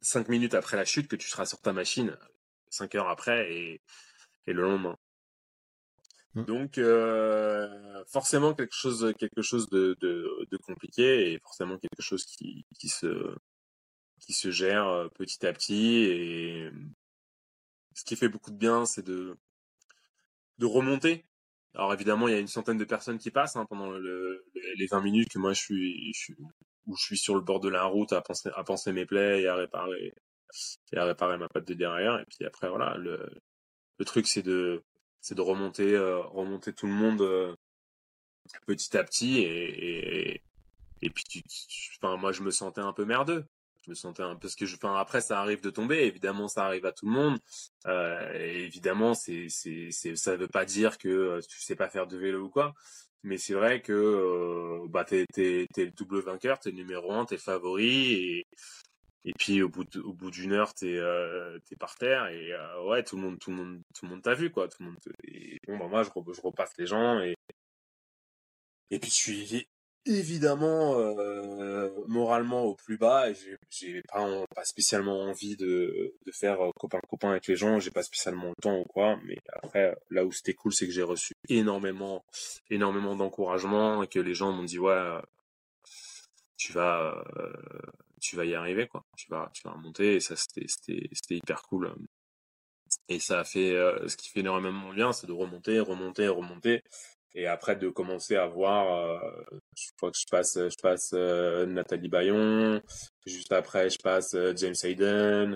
5 0.00 0.28
minutes 0.28 0.54
après 0.54 0.76
la 0.76 0.84
chute 0.84 1.08
que 1.08 1.16
tu 1.16 1.28
seras 1.28 1.46
sur 1.46 1.60
ta 1.60 1.72
machine 1.72 2.16
5 2.70 2.94
heures 2.94 3.08
après 3.08 3.52
et, 3.52 3.82
et 4.46 4.52
le 4.52 4.62
lendemain 4.62 4.98
Mm. 6.34 6.44
donc 6.44 6.78
euh, 6.78 8.04
forcément 8.06 8.54
quelque 8.54 8.74
chose 8.74 9.14
quelque 9.18 9.42
chose 9.42 9.68
de, 9.70 9.96
de, 10.00 10.46
de 10.50 10.56
compliqué 10.58 11.32
et 11.32 11.38
forcément 11.38 11.78
quelque 11.78 12.02
chose 12.02 12.24
qui, 12.26 12.66
qui 12.78 12.88
se 12.88 13.34
qui 14.20 14.34
se 14.34 14.50
gère 14.50 14.86
euh, 14.88 15.08
petit 15.08 15.46
à 15.46 15.52
petit 15.52 16.04
et 16.04 16.70
ce 17.94 18.04
qui 18.04 18.14
fait 18.14 18.28
beaucoup 18.28 18.50
de 18.50 18.56
bien 18.56 18.84
c'est 18.84 19.04
de 19.04 19.36
de 20.58 20.66
remonter 20.66 21.24
alors 21.78 21.94
évidemment 21.94 22.28
il 22.28 22.32
y 22.34 22.36
a 22.36 22.40
une 22.40 22.48
centaine 22.48 22.78
de 22.78 22.84
personnes 22.84 23.18
qui 23.18 23.30
passent 23.30 23.56
hein, 23.56 23.66
pendant 23.68 23.90
le, 23.90 24.44
les 24.76 24.86
20 24.86 25.00
minutes 25.02 25.30
que 25.30 25.38
moi 25.38 25.52
je 25.54 25.60
suis, 25.62 26.12
où 26.86 26.96
je 26.96 27.02
suis 27.04 27.18
sur 27.18 27.34
le 27.34 27.40
bord 27.42 27.60
de 27.60 27.68
la 27.70 27.84
route 27.84 28.12
à 28.12 28.20
penser 28.22 28.50
à 28.56 28.64
penser 28.64 28.92
mes 28.92 29.06
plaies 29.06 29.42
et 29.42 29.48
à 29.48 29.54
réparer 29.56 30.14
et 30.92 30.98
à 30.98 31.04
réparer 31.04 31.38
ma 31.38 31.48
patte 31.48 31.66
de 31.68 31.74
derrière. 31.74 32.20
Et 32.20 32.24
puis 32.26 32.44
après 32.46 32.68
voilà 32.68 32.96
le 32.98 33.28
le 33.98 34.04
truc 34.06 34.26
c'est 34.28 34.42
de 34.42 34.82
c'est 35.20 35.36
de 35.36 35.42
remonter 35.42 35.94
euh, 35.94 36.20
remonter 36.20 36.72
tout 36.74 36.86
le 36.86 36.94
monde 36.94 37.22
euh, 37.22 37.54
petit 38.66 38.96
à 38.96 39.04
petit. 39.04 39.38
Et 39.40 40.42
et, 41.02 41.10
puis 41.10 41.24
tu- 41.24 41.42
enfin 42.02 42.16
moi 42.16 42.32
je 42.32 42.42
me 42.42 42.50
sentais 42.50 42.80
un 42.80 42.92
peu 42.92 43.04
merdeux 43.04 43.44
me 43.88 43.94
sentais 43.94 44.22
un 44.22 44.36
parce 44.36 44.54
que 44.54 44.66
je 44.66 44.76
enfin 44.76 44.94
après 44.96 45.20
ça 45.20 45.40
arrive 45.40 45.60
de 45.62 45.70
tomber 45.70 45.98
évidemment 46.04 46.48
ça 46.48 46.64
arrive 46.66 46.86
à 46.86 46.92
tout 46.92 47.06
le 47.06 47.12
monde. 47.12 47.38
Euh, 47.86 48.32
évidemment 48.34 49.14
c'est 49.14 49.48
c'est 49.48 49.90
ça 50.16 50.36
veut 50.36 50.48
pas 50.48 50.64
dire 50.64 50.98
que 50.98 51.08
euh, 51.08 51.40
tu 51.48 51.60
sais 51.60 51.76
pas 51.76 51.88
faire 51.88 52.06
de 52.06 52.16
vélo 52.16 52.44
ou 52.44 52.50
quoi. 52.50 52.74
Mais 53.24 53.36
c'est 53.38 53.54
vrai 53.54 53.82
que 53.82 53.92
euh, 53.92 54.86
bah 54.88 55.04
t'es 55.04 55.26
t'es 55.32 55.66
le 55.76 55.90
double 55.90 56.20
vainqueur 56.20 56.58
t'es 56.60 56.72
numéro 56.72 57.12
un 57.12 57.24
t'es 57.24 57.38
favori 57.38 58.12
et 58.12 58.46
et 59.24 59.32
puis 59.38 59.62
au 59.62 59.68
bout 59.68 59.96
au 59.96 60.12
bout 60.12 60.30
d'une 60.30 60.52
heure 60.52 60.72
t'es 60.74 60.96
euh, 60.96 61.58
t'es 61.68 61.76
par 61.76 61.96
terre 61.96 62.28
et 62.28 62.52
euh, 62.52 62.82
ouais 62.84 63.02
tout 63.02 63.16
le 63.16 63.22
monde 63.22 63.38
tout 63.40 63.50
le 63.50 63.56
monde 63.56 63.82
tout 63.94 64.06
le 64.06 64.10
monde 64.12 64.22
t'a 64.22 64.34
vu 64.34 64.50
quoi. 64.50 64.68
Tout 64.68 64.82
le 64.82 64.86
monde 64.90 64.98
et 65.24 65.58
bon 65.66 65.78
bah 65.78 65.88
moi 65.88 66.02
je, 66.04 66.10
je 66.32 66.40
repasse 66.40 66.76
les 66.78 66.86
gens 66.86 67.20
et 67.20 67.34
et 68.90 68.98
puis 68.98 69.10
je 69.10 69.14
suis 69.16 69.68
évidemment 70.06 70.98
euh, 70.98 71.90
moralement 72.06 72.64
au 72.64 72.74
plus 72.74 72.96
bas 72.98 73.30
et 73.30 73.34
j'ai 73.70 74.02
pas 74.02 74.44
pas 74.54 74.64
spécialement 74.64 75.22
envie 75.22 75.56
de 75.56 76.14
faire 76.32 76.60
euh, 76.62 76.70
copain 76.78 77.00
copain 77.08 77.30
avec 77.30 77.46
les 77.46 77.56
gens. 77.56 77.78
J'ai 77.78 77.90
pas 77.90 78.02
spécialement 78.02 78.48
le 78.48 78.62
temps 78.62 78.78
ou 78.78 78.84
quoi 78.84 79.18
mais 79.24 79.36
après 79.52 79.96
là 80.10 80.24
où 80.24 80.32
c'était 80.32 80.54
cool 80.54 80.72
c'est 80.72 80.86
que 80.86 80.92
j'ai 80.92 81.02
reçu 81.02 81.32
énormément 81.48 82.24
énormément 82.70 83.16
d'encouragement 83.16 84.02
et 84.02 84.08
que 84.08 84.18
les 84.18 84.34
gens 84.34 84.52
m'ont 84.52 84.64
dit 84.64 84.78
ouais 84.78 85.20
tu 86.56 86.72
vas 86.72 87.24
euh, 87.36 87.52
tu 88.20 88.36
vas 88.36 88.44
y 88.44 88.54
arriver 88.54 88.88
quoi. 88.88 89.04
Tu 89.16 89.28
vas 89.30 89.50
tu 89.54 89.62
vas 89.64 89.72
remonter 89.72 90.16
et 90.16 90.20
ça 90.20 90.36
c'était 90.36 90.66
c'était 90.68 91.36
hyper 91.36 91.62
cool. 91.62 91.94
Et 93.08 93.18
ça 93.20 93.40
a 93.40 93.44
fait 93.44 93.74
ce 94.06 94.16
qui 94.16 94.30
fait 94.30 94.40
énormément 94.40 94.92
bien 94.94 95.12
c'est 95.12 95.26
de 95.26 95.32
remonter 95.32 95.78
remonter 95.80 96.28
remonter 96.28 96.82
et 97.34 97.46
après 97.46 97.76
de 97.76 97.88
commencer 97.88 98.36
à 98.36 98.46
voir 98.46 98.92
euh, 98.94 99.18
je 99.76 99.90
crois 99.96 100.10
que 100.10 100.18
je 100.18 100.26
passe 100.30 100.54
je 100.54 100.82
passe 100.82 101.10
euh, 101.14 101.66
Nathalie 101.66 102.08
Bayon. 102.08 102.80
Juste 103.26 103.52
après 103.52 103.90
je 103.90 103.98
passe 104.02 104.34
euh, 104.34 104.54
James 104.56 104.74
Hayden. 104.82 105.54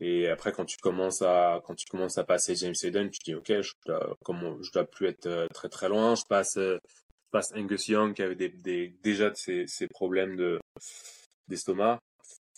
Et 0.00 0.28
après 0.28 0.52
quand 0.52 0.64
tu 0.64 0.76
commences 0.78 1.22
à 1.22 1.60
quand 1.64 1.74
tu 1.74 1.86
commences 1.86 2.18
à 2.18 2.24
passer 2.24 2.54
James 2.56 2.74
Hayden 2.82 3.10
tu 3.10 3.20
dis 3.24 3.34
ok 3.34 3.52
je 3.60 3.72
dois 3.86 4.16
dois 4.72 4.84
plus 4.84 5.06
être 5.06 5.26
euh, 5.26 5.46
très 5.54 5.68
très 5.68 5.88
loin. 5.88 6.14
Je 6.14 6.24
passe 6.28 6.54
je 6.56 6.78
passe 7.30 7.52
Angus 7.54 7.88
Young 7.88 8.14
qui 8.14 8.22
avait 8.22 8.34
déjà 9.02 9.34
ses, 9.34 9.66
ses 9.66 9.88
problèmes 9.88 10.36
de 10.36 10.58
d'estomac 11.48 11.98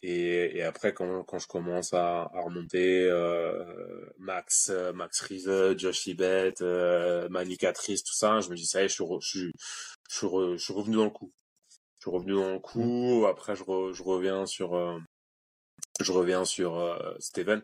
Et, 0.03 0.63
après, 0.63 0.93
quand, 0.93 1.25
quand 1.25 1.39
je 1.39 1.47
commence 1.49 1.95
à, 1.95 2.31
remonter, 2.35 3.09
euh, 3.11 4.07
Max, 4.19 4.71
euh, 4.71 4.93
Max 4.93 5.21
Riese, 5.23 5.77
Josh 5.79 6.07
Ibet, 6.07 6.55
euh, 6.61 7.29
Manicatrice, 7.29 8.05
tout 8.05 8.15
ça, 8.15 8.41
je 8.41 8.51
me 8.51 8.57
dis, 8.57 8.67
ça 8.67 8.83
y 8.83 8.85
est, 8.85 8.89
je 8.89 8.95
suis, 8.95 9.53
je 10.09 10.17
suis, 10.17 10.29
je 10.59 10.73
revenu 10.73 10.97
dans 10.97 11.05
le 11.05 11.11
coup. 11.11 11.33
Je 11.97 12.03
suis 12.03 12.11
revenu 12.11 12.35
dans 12.35 12.53
le 12.53 12.59
coup. 12.59 13.27
Après, 13.27 13.57
je, 13.57 13.65
je 13.65 14.03
reviens 14.03 14.47
sur, 14.47 14.75
euh, 14.75 14.99
je 16.01 16.13
reviens 16.13 16.45
sur 16.45 16.99
Steven. 17.19 17.63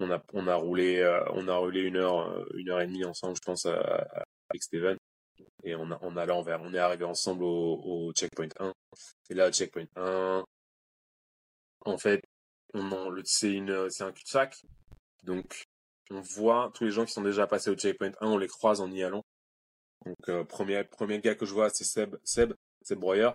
On 0.00 0.10
a, 0.10 0.22
on 0.32 0.46
a 0.46 0.54
roulé, 0.54 1.04
on 1.34 1.46
a 1.48 1.56
roulé 1.56 1.82
une 1.82 1.96
heure, 1.96 2.46
une 2.54 2.70
heure 2.70 2.80
et 2.80 2.86
demie 2.86 3.04
ensemble, 3.04 3.36
je 3.36 3.42
pense, 3.42 3.66
avec 3.66 4.62
Steven. 4.62 4.96
Et 5.64 5.74
on 5.74 5.90
a, 5.90 5.98
on 6.02 6.16
on 6.16 6.74
est 6.74 6.78
arrivé 6.78 7.04
ensemble 7.04 7.44
au, 7.44 7.80
au 7.84 8.12
checkpoint 8.12 8.48
1. 8.58 8.72
Et 9.30 9.34
là, 9.34 9.48
au 9.48 9.52
checkpoint 9.52 9.84
1, 9.96 10.44
en 11.90 11.98
fait, 11.98 12.22
c'est 13.24 13.58
un 13.58 14.12
cul-de-sac. 14.12 14.62
Donc, 15.24 15.64
on 16.10 16.20
voit 16.20 16.70
tous 16.74 16.84
les 16.84 16.90
gens 16.90 17.04
qui 17.04 17.12
sont 17.12 17.22
déjà 17.22 17.46
passés 17.46 17.70
au 17.70 17.74
checkpoint 17.74 18.12
1, 18.20 18.26
on 18.26 18.38
les 18.38 18.48
croise 18.48 18.80
en 18.80 18.90
y 18.90 19.02
allant. 19.02 19.24
Donc, 20.06 20.28
euh, 20.28 20.44
premier, 20.44 20.84
premier 20.84 21.20
gars 21.20 21.34
que 21.34 21.46
je 21.46 21.52
vois, 21.52 21.70
c'est 21.70 21.84
Seb, 21.84 22.16
Seb, 22.24 22.54
Seb 22.82 22.98
Breuer. 22.98 23.30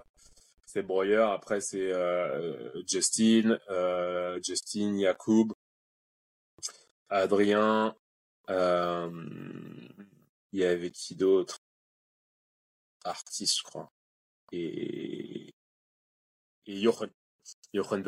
Seb 0.66 0.88
Breuer, 0.88 1.32
après, 1.32 1.62
c'est, 1.62 1.92
euh, 1.94 2.84
Justin, 2.88 3.60
euh, 3.70 4.40
Justin, 4.44 4.98
Yacoub, 4.98 5.54
Adrien, 7.10 7.96
euh, 8.50 9.10
il 10.52 10.60
y 10.60 10.66
avait 10.66 10.92
qui 10.92 11.16
d'autre? 11.16 11.60
Artiste, 13.04 13.60
je 13.60 13.64
crois. 13.64 13.92
Et, 14.52 15.54
et 16.66 16.82
Jochen. 16.82 17.10
Jochen. 17.76 18.04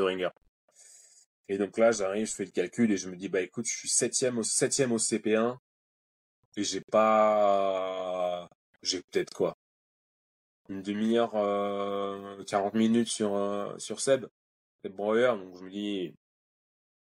Et 1.49 1.57
donc 1.57 1.77
là, 1.77 1.91
j'arrive, 1.91 2.27
je 2.27 2.33
fais 2.35 2.45
le 2.45 2.51
calcul 2.51 2.91
et 2.91 2.97
je 2.97 3.09
me 3.09 3.15
dis, 3.15 3.29
bah 3.29 3.41
écoute, 3.41 3.65
je 3.67 3.75
suis 3.77 3.89
septième 3.89 4.37
au, 4.37 4.43
septième 4.43 4.91
au 4.91 4.97
CP1 4.97 5.57
et 6.57 6.63
j'ai 6.63 6.81
pas, 6.81 8.49
j'ai 8.83 9.01
peut-être 9.03 9.33
quoi? 9.33 9.57
Une 10.69 10.81
demi-heure, 10.81 11.35
euh, 11.35 12.43
40 12.45 12.73
minutes 12.73 13.07
sur, 13.09 13.35
euh, 13.35 13.77
sur 13.77 13.99
Seb, 14.01 14.25
Seb 14.83 14.93
Breuer. 14.95 15.33
Donc 15.37 15.57
je 15.57 15.63
me 15.63 15.69
dis, 15.69 16.13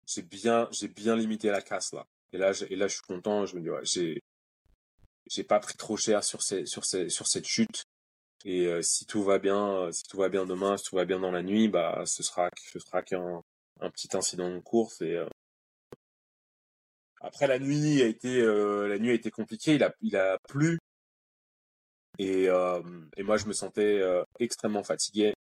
j'ai 0.07 0.21
bien, 0.21 0.67
j'ai 0.71 0.87
bien 0.87 1.15
limité 1.15 1.49
la 1.49 1.61
casse 1.61 1.91
là. 1.93 2.05
Et 2.31 2.37
là, 2.37 2.53
je- 2.53 2.65
et 2.69 2.75
là, 2.75 2.87
je 2.87 2.93
suis 2.95 3.03
content. 3.03 3.45
Je 3.45 3.55
me 3.55 3.61
dis, 3.61 3.69
ouais, 3.69 3.83
j'ai, 3.83 4.21
j'ai 5.29 5.43
pas 5.43 5.59
pris 5.59 5.75
trop 5.75 5.97
cher 5.97 6.23
sur 6.23 6.41
ces, 6.41 6.65
sur 6.65 6.85
ces, 6.85 7.09
sur 7.09 7.27
cette 7.27 7.45
chute. 7.45 7.83
Et 8.45 8.67
euh, 8.67 8.81
si 8.81 9.05
tout 9.05 9.23
va 9.23 9.39
bien, 9.39 9.75
euh, 9.77 9.91
si 9.91 10.03
tout 10.03 10.17
va 10.17 10.29
bien 10.29 10.45
demain, 10.45 10.77
si 10.77 10.85
tout 10.89 10.95
va 10.95 11.05
bien 11.05 11.19
dans 11.19 11.31
la 11.31 11.43
nuit, 11.43 11.67
bah 11.69 12.03
ce 12.05 12.23
sera, 12.23 12.49
ce 12.71 12.79
sera 12.79 13.01
qu'un 13.01 13.41
un 13.79 13.89
petit 13.89 14.15
incident 14.15 14.49
de 14.49 14.59
course. 14.59 15.01
Et 15.01 15.15
euh, 15.15 15.27
après 17.21 17.47
la 17.47 17.59
nuit 17.59 18.01
a 18.01 18.05
été, 18.07 18.41
euh, 18.41 18.87
la 18.87 18.99
nuit 18.99 19.11
a 19.11 19.13
été 19.13 19.31
compliquée. 19.31 19.75
Il 19.75 19.83
a, 19.83 19.93
il 20.01 20.15
a 20.17 20.37
plu. 20.49 20.77
Et, 22.19 22.47
euh, 22.49 22.81
et 23.17 23.23
moi, 23.23 23.37
je 23.37 23.45
me 23.47 23.53
sentais 23.53 23.99
euh, 23.99 24.23
extrêmement 24.39 24.83
fatigué. 24.83 25.33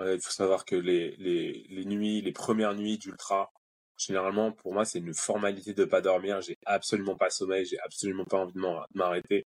Il 0.00 0.20
faut 0.20 0.32
savoir 0.32 0.64
que 0.64 0.74
les, 0.76 1.16
les, 1.16 1.66
les 1.68 1.84
nuits, 1.84 2.20
les 2.20 2.32
premières 2.32 2.74
nuits 2.74 2.98
d'ultra, 2.98 3.52
généralement, 3.96 4.50
pour 4.52 4.72
moi, 4.72 4.84
c'est 4.84 4.98
une 4.98 5.14
formalité 5.14 5.72
de 5.72 5.84
pas 5.84 6.00
dormir. 6.00 6.40
J'ai 6.40 6.58
absolument 6.66 7.16
pas 7.16 7.30
sommeil, 7.30 7.64
j'ai 7.64 7.78
absolument 7.80 8.24
pas 8.24 8.38
envie 8.38 8.54
de 8.54 8.60
m'arrêter. 8.94 9.43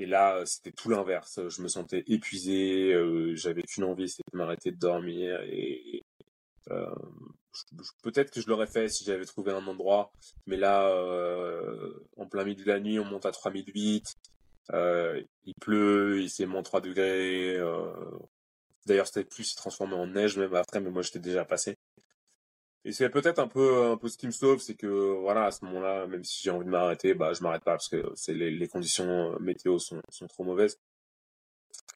Et 0.00 0.06
là, 0.06 0.36
euh, 0.38 0.46
c'était 0.46 0.72
tout 0.72 0.88
l'inverse. 0.90 1.40
Je 1.48 1.62
me 1.62 1.68
sentais 1.68 2.04
épuisé, 2.08 2.92
euh, 2.94 3.36
j'avais 3.36 3.62
qu'une 3.62 3.84
envie, 3.84 4.08
c'était 4.08 4.24
de 4.32 4.38
m'arrêter 4.38 4.72
de 4.72 4.78
dormir. 4.78 5.40
Et 5.44 6.02
euh, 6.70 6.86
peut-être 8.02 8.30
que 8.32 8.40
je 8.40 8.48
l'aurais 8.48 8.66
fait 8.66 8.88
si 8.88 9.04
j'avais 9.04 9.24
trouvé 9.24 9.52
un 9.52 9.66
endroit. 9.66 10.12
Mais 10.46 10.56
là, 10.56 10.88
euh, 10.88 11.92
en 12.16 12.26
plein 12.26 12.44
milieu 12.44 12.64
de 12.64 12.68
la 12.68 12.80
nuit, 12.80 12.98
on 12.98 13.04
monte 13.04 13.26
à 13.26 13.32
3008. 13.32 14.16
Euh, 14.72 15.22
il 15.44 15.54
pleut, 15.60 16.22
il 16.22 16.30
fait 16.30 16.46
moins 16.46 16.62
3 16.62 16.80
degrés. 16.80 17.56
euh, 17.56 17.92
D'ailleurs, 18.86 19.06
c'était 19.06 19.24
plus 19.24 19.44
s'est 19.44 19.56
transformé 19.56 19.94
en 19.94 20.06
neige 20.06 20.38
même 20.38 20.54
après, 20.54 20.80
mais 20.80 20.90
moi 20.90 21.02
j'étais 21.02 21.18
déjà 21.18 21.44
passé. 21.44 21.76
Et 22.84 22.92
c'est 22.92 23.10
peut-être 23.10 23.38
un 23.38 23.48
peu 23.48 23.84
un 23.92 23.96
peu 23.98 24.08
ce 24.08 24.16
qui 24.16 24.26
me 24.26 24.32
sauve, 24.32 24.60
c'est 24.60 24.74
que 24.74 24.86
voilà, 25.20 25.46
à 25.46 25.50
ce 25.50 25.64
moment-là, 25.66 26.06
même 26.06 26.24
si 26.24 26.42
j'ai 26.42 26.50
envie 26.50 26.64
de 26.64 26.70
m'arrêter, 26.70 27.14
bah 27.14 27.32
je 27.34 27.42
m'arrête 27.42 27.62
pas 27.64 27.72
parce 27.72 27.88
que 27.88 28.12
c'est 28.14 28.34
les, 28.34 28.68
conditions 28.68 29.38
météo 29.40 29.78
sont, 29.78 30.00
sont 30.08 30.26
trop 30.26 30.44
mauvaises. 30.44 30.78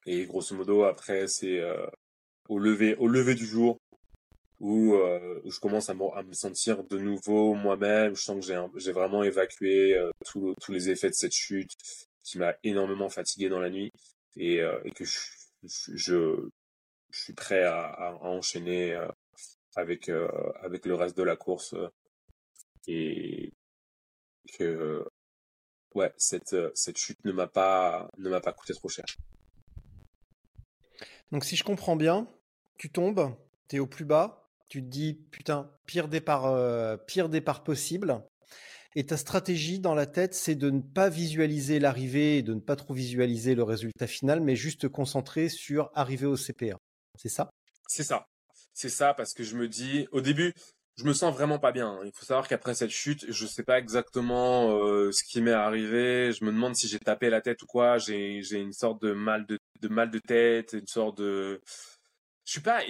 Et 0.05 0.25
grosso 0.25 0.55
modo, 0.55 0.83
après, 0.83 1.27
c'est 1.27 1.59
euh, 1.59 1.87
au 2.49 2.59
lever 2.59 2.95
au 2.95 3.07
lever 3.07 3.35
du 3.35 3.45
jour 3.45 3.79
où, 4.59 4.93
euh, 4.95 5.41
je 5.45 5.59
commence 5.59 5.89
à 5.89 5.93
me, 5.93 6.33
sentir 6.33 6.83
de 6.83 6.97
nouveau 6.97 7.53
moi-même. 7.55 8.15
Je 8.15 8.21
sens 8.21 8.45
que 8.45 8.79
j'ai 8.79 8.91
vraiment 8.91 9.23
évacué 9.23 9.95
euh, 9.97 10.11
tous 10.25 10.71
les 10.71 10.89
effets 10.89 11.09
de 11.09 11.15
cette 11.15 11.33
chute 11.33 11.71
qui 12.23 12.37
m'a 12.39 12.55
énormément 12.63 13.09
fatigué 13.09 13.49
dans 13.49 13.59
la 13.59 13.69
nuit 13.69 13.91
et, 14.37 14.61
euh, 14.61 14.79
que 14.95 15.05
je, 15.05 15.19
je, 15.93 16.49
suis 17.11 17.33
prêt 17.33 17.63
à, 17.63 18.17
enchaîner 18.21 18.93
euh, 18.93 19.07
avec 19.75 20.09
euh, 20.09 20.27
avec 20.61 20.85
le 20.85 20.95
reste 20.95 21.17
de 21.17 21.23
la 21.23 21.35
course 21.35 21.73
euh, 21.73 21.89
et 22.87 23.53
que 24.57 25.05
ouais 25.95 26.13
cette 26.17 26.53
euh, 26.53 26.71
cette 26.75 26.97
chute 26.97 27.23
ne 27.25 27.31
m'a 27.31 27.47
pas 27.47 28.09
ne 28.17 28.29
m'a 28.29 28.41
pas 28.41 28.53
coûté 28.53 28.73
trop 28.73 28.89
cher. 28.89 29.05
Donc 31.31 31.43
si 31.43 31.55
je 31.55 31.63
comprends 31.63 31.95
bien, 31.95 32.27
tu 32.77 32.89
tombes, 32.91 33.35
tu 33.67 33.77
es 33.77 33.79
au 33.79 33.87
plus 33.87 34.05
bas, 34.05 34.49
tu 34.69 34.81
te 34.81 34.87
dis 34.87 35.13
putain, 35.31 35.71
pire 35.85 36.07
départ, 36.07 36.45
euh, 36.45 36.97
pire 36.97 37.29
départ 37.29 37.63
possible. 37.63 38.23
Et 38.97 39.05
ta 39.05 39.17
stratégie 39.17 39.79
dans 39.79 39.93
la 39.93 40.05
tête, 40.05 40.33
c'est 40.33 40.55
de 40.55 40.69
ne 40.69 40.79
pas 40.79 41.09
visualiser 41.09 41.79
l'arrivée 41.79 42.37
et 42.37 42.43
de 42.43 42.53
ne 42.53 42.61
pas 42.61 42.77
trop 42.77 42.93
visualiser 42.93 43.53
le 43.53 43.63
résultat 43.63 44.07
final, 44.07 44.39
mais 44.39 44.55
juste 44.55 44.81
te 44.81 44.87
concentrer 44.87 45.49
sur 45.49 45.91
arriver 45.95 46.25
au 46.25 46.37
CP1. 46.37 46.77
C'est 47.17 47.27
ça? 47.27 47.49
C'est 47.89 48.03
ça. 48.03 48.25
C'est 48.75 48.89
ça 48.89 49.15
parce 49.15 49.33
que 49.33 49.43
je 49.43 49.55
me 49.55 49.67
dis 49.67 50.07
au 50.11 50.21
début 50.21 50.53
je 50.97 51.03
me 51.03 51.13
sens 51.13 51.33
vraiment 51.33 51.59
pas 51.59 51.73
bien. 51.73 51.99
Il 52.05 52.11
faut 52.13 52.25
savoir 52.25 52.47
qu'après 52.47 52.73
cette 52.73 52.89
chute, 52.89 53.25
je 53.29 53.45
sais 53.45 53.63
pas 53.63 53.79
exactement 53.79 54.77
euh, 54.77 55.11
ce 55.11 55.23
qui 55.25 55.41
m'est 55.41 55.51
arrivé. 55.51 56.31
Je 56.31 56.45
me 56.45 56.51
demande 56.51 56.75
si 56.75 56.87
j'ai 56.87 56.99
tapé 56.99 57.29
la 57.29 57.41
tête 57.41 57.61
ou 57.63 57.65
quoi. 57.65 57.97
J'ai 57.97 58.39
une 58.53 58.71
sorte 58.71 59.01
de 59.01 59.11
mal 59.11 59.45
de, 59.45 59.59
mal 59.89 60.09
de 60.09 60.19
tête, 60.19 60.71
une 60.73 60.87
sorte 60.87 61.17
de. 61.17 61.59
Je 62.45 62.51
suis 62.53 62.61
pas 62.61 62.81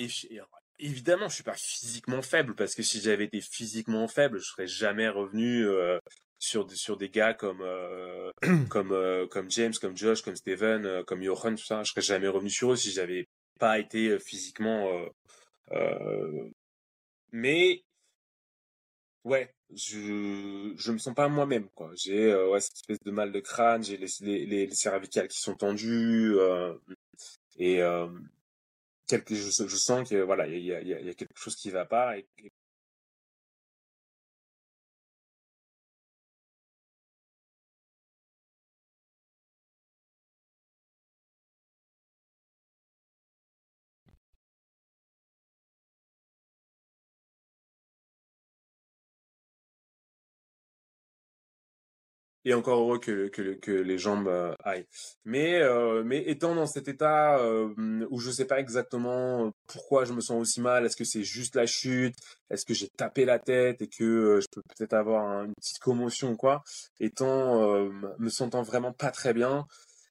évidemment 0.77 1.29
je 1.29 1.35
suis 1.35 1.43
pas 1.43 1.55
physiquement 1.55 2.21
faible 2.21 2.53
parce 2.53 2.75
que 2.75 2.83
si 2.83 2.99
j'avais 3.01 3.25
été 3.25 3.41
physiquement 3.41 4.07
faible, 4.07 4.39
je 4.39 4.45
serais 4.45 4.67
jamais 4.67 5.07
revenu 5.09 5.65
euh, 5.65 5.97
sur 6.37 6.67
des- 6.67 7.09
gars 7.09 7.33
comme 7.33 7.61
euh, 7.61 8.31
comme 8.69 9.49
James, 9.49 9.73
comme 9.81 9.97
Josh, 9.97 10.21
comme 10.21 10.35
Steven, 10.35 11.03
comme 11.05 11.23
Johan, 11.23 11.55
tout 11.55 11.65
ça. 11.65 11.81
Je 11.83 11.89
serais 11.91 12.01
jamais 12.01 12.27
revenu 12.27 12.49
sur 12.51 12.73
eux 12.73 12.75
si 12.75 12.91
j'avais 12.91 13.25
pas 13.59 13.79
été 13.79 14.19
physiquement. 14.19 14.91
Euh, 15.71 16.49
mais 17.31 17.83
Ouais, 19.23 19.51
je 19.73 20.73
je 20.77 20.91
me 20.91 20.97
sens 20.99 21.15
pas 21.15 21.27
moi-même 21.27 21.67
quoi. 21.69 21.91
J'ai 21.95 22.31
euh, 22.31 22.49
ouais 22.51 22.61
cette 22.61 22.75
espèce 22.75 22.99
de 22.99 23.09
mal 23.11 23.31
de 23.31 23.39
crâne, 23.39 23.83
j'ai 23.83 23.97
les, 23.97 24.07
les 24.21 24.45
les 24.45 24.67
les 24.67 24.75
cervicales 24.75 25.27
qui 25.27 25.39
sont 25.39 25.55
tendues 25.55 26.35
euh, 26.37 26.75
et 27.57 27.81
quelque 29.07 29.35
je, 29.35 29.49
sens 29.77 30.07
que 30.09 30.15
voilà 30.21 30.47
il 30.47 30.63
y 30.63 30.73
a, 30.73 30.81
y 30.81 30.87
y 30.87 31.09
a 31.09 31.13
quelque 31.13 31.37
chose 31.37 31.55
qui 31.55 31.69
va 31.71 31.85
pas 31.85 32.15
et 52.45 52.53
encore 52.53 52.79
heureux 52.79 52.99
que 52.99 53.71
les 53.71 53.97
jambes 53.97 54.27
euh, 54.27 54.53
aillent. 54.63 54.85
Mais 55.25 55.59
euh, 55.61 56.03
mais 56.05 56.23
étant 56.27 56.55
dans 56.55 56.67
cet 56.67 56.87
état 56.87 57.39
euh, 57.39 57.73
où 58.09 58.19
je 58.19 58.31
sais 58.31 58.45
pas 58.45 58.59
exactement 58.59 59.51
pourquoi 59.67 60.05
je 60.05 60.13
me 60.13 60.21
sens 60.21 60.39
aussi 60.39 60.61
mal, 60.61 60.85
est-ce 60.85 60.95
que 60.95 61.03
c'est 61.03 61.23
juste 61.23 61.55
la 61.55 61.65
chute, 61.65 62.15
est-ce 62.49 62.65
que 62.65 62.73
j'ai 62.73 62.87
tapé 62.89 63.25
la 63.25 63.39
tête 63.39 63.81
et 63.81 63.87
que 63.87 64.03
euh, 64.03 64.41
je 64.41 64.47
peux 64.51 64.61
peut-être 64.77 64.93
avoir 64.93 65.25
un- 65.27 65.45
une 65.45 65.53
petite 65.55 65.79
commotion 65.79 66.31
ou 66.31 66.37
quoi, 66.37 66.63
étant 66.99 67.65
me 68.19 68.29
sentant 68.29 68.61
vraiment 68.61 68.93
pas 68.93 69.11
très 69.11 69.33
bien, 69.33 69.65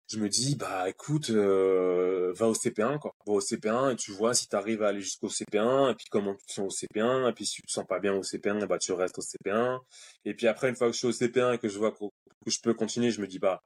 je 0.08 0.18
me 0.18 0.28
dis 0.28 0.54
bah 0.56 0.88
écoute 0.88 1.30
euh, 1.30 2.32
va 2.34 2.48
au 2.48 2.54
CP1 2.54 2.98
quoi 2.98 3.14
va 3.26 3.32
au 3.32 3.40
CP1 3.40 3.92
et 3.92 3.96
tu 3.96 4.12
vois 4.12 4.34
si 4.34 4.48
tu 4.48 4.56
arrives 4.56 4.82
à 4.82 4.88
aller 4.88 5.00
jusqu'au 5.00 5.28
CP1 5.28 5.92
et 5.92 5.94
puis 5.94 6.06
comment 6.10 6.34
tu 6.34 6.46
te 6.46 6.52
sens 6.52 6.66
au 6.66 6.86
CP1 6.86 7.30
et 7.30 7.32
puis 7.32 7.46
si 7.46 7.56
tu 7.56 7.62
te 7.62 7.72
sens 7.72 7.86
pas 7.86 8.00
bien 8.00 8.12
au 8.14 8.22
CP1 8.22 8.66
bah 8.66 8.78
tu 8.78 8.92
restes 8.92 9.18
au 9.18 9.22
CP1 9.22 9.80
et 10.24 10.34
puis 10.34 10.46
après 10.46 10.68
une 10.68 10.76
fois 10.76 10.88
que 10.88 10.92
je 10.92 10.98
suis 10.98 11.06
au 11.08 11.12
CP1 11.12 11.54
et 11.54 11.58
que 11.58 11.68
je 11.68 11.78
vois 11.78 11.92
que, 11.92 12.04
je 12.46 12.60
peux 12.60 12.74
continuer 12.74 13.10
je 13.10 13.20
me 13.20 13.26
dis 13.26 13.38
bah 13.38 13.62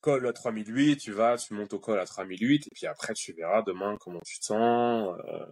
col 0.00 0.26
à 0.28 0.32
3008, 0.32 0.98
tu 0.98 1.10
vas, 1.10 1.36
tu 1.36 1.52
montes 1.54 1.72
au 1.72 1.80
col 1.80 1.98
à 1.98 2.06
3008, 2.06 2.68
et 2.68 2.70
puis 2.72 2.86
après, 2.86 3.12
tu 3.14 3.32
verras 3.32 3.62
demain 3.62 3.96
comment 3.98 4.20
tu 4.24 4.38
te 4.38 4.44
sens. 4.44 5.16
euh, 5.26 5.46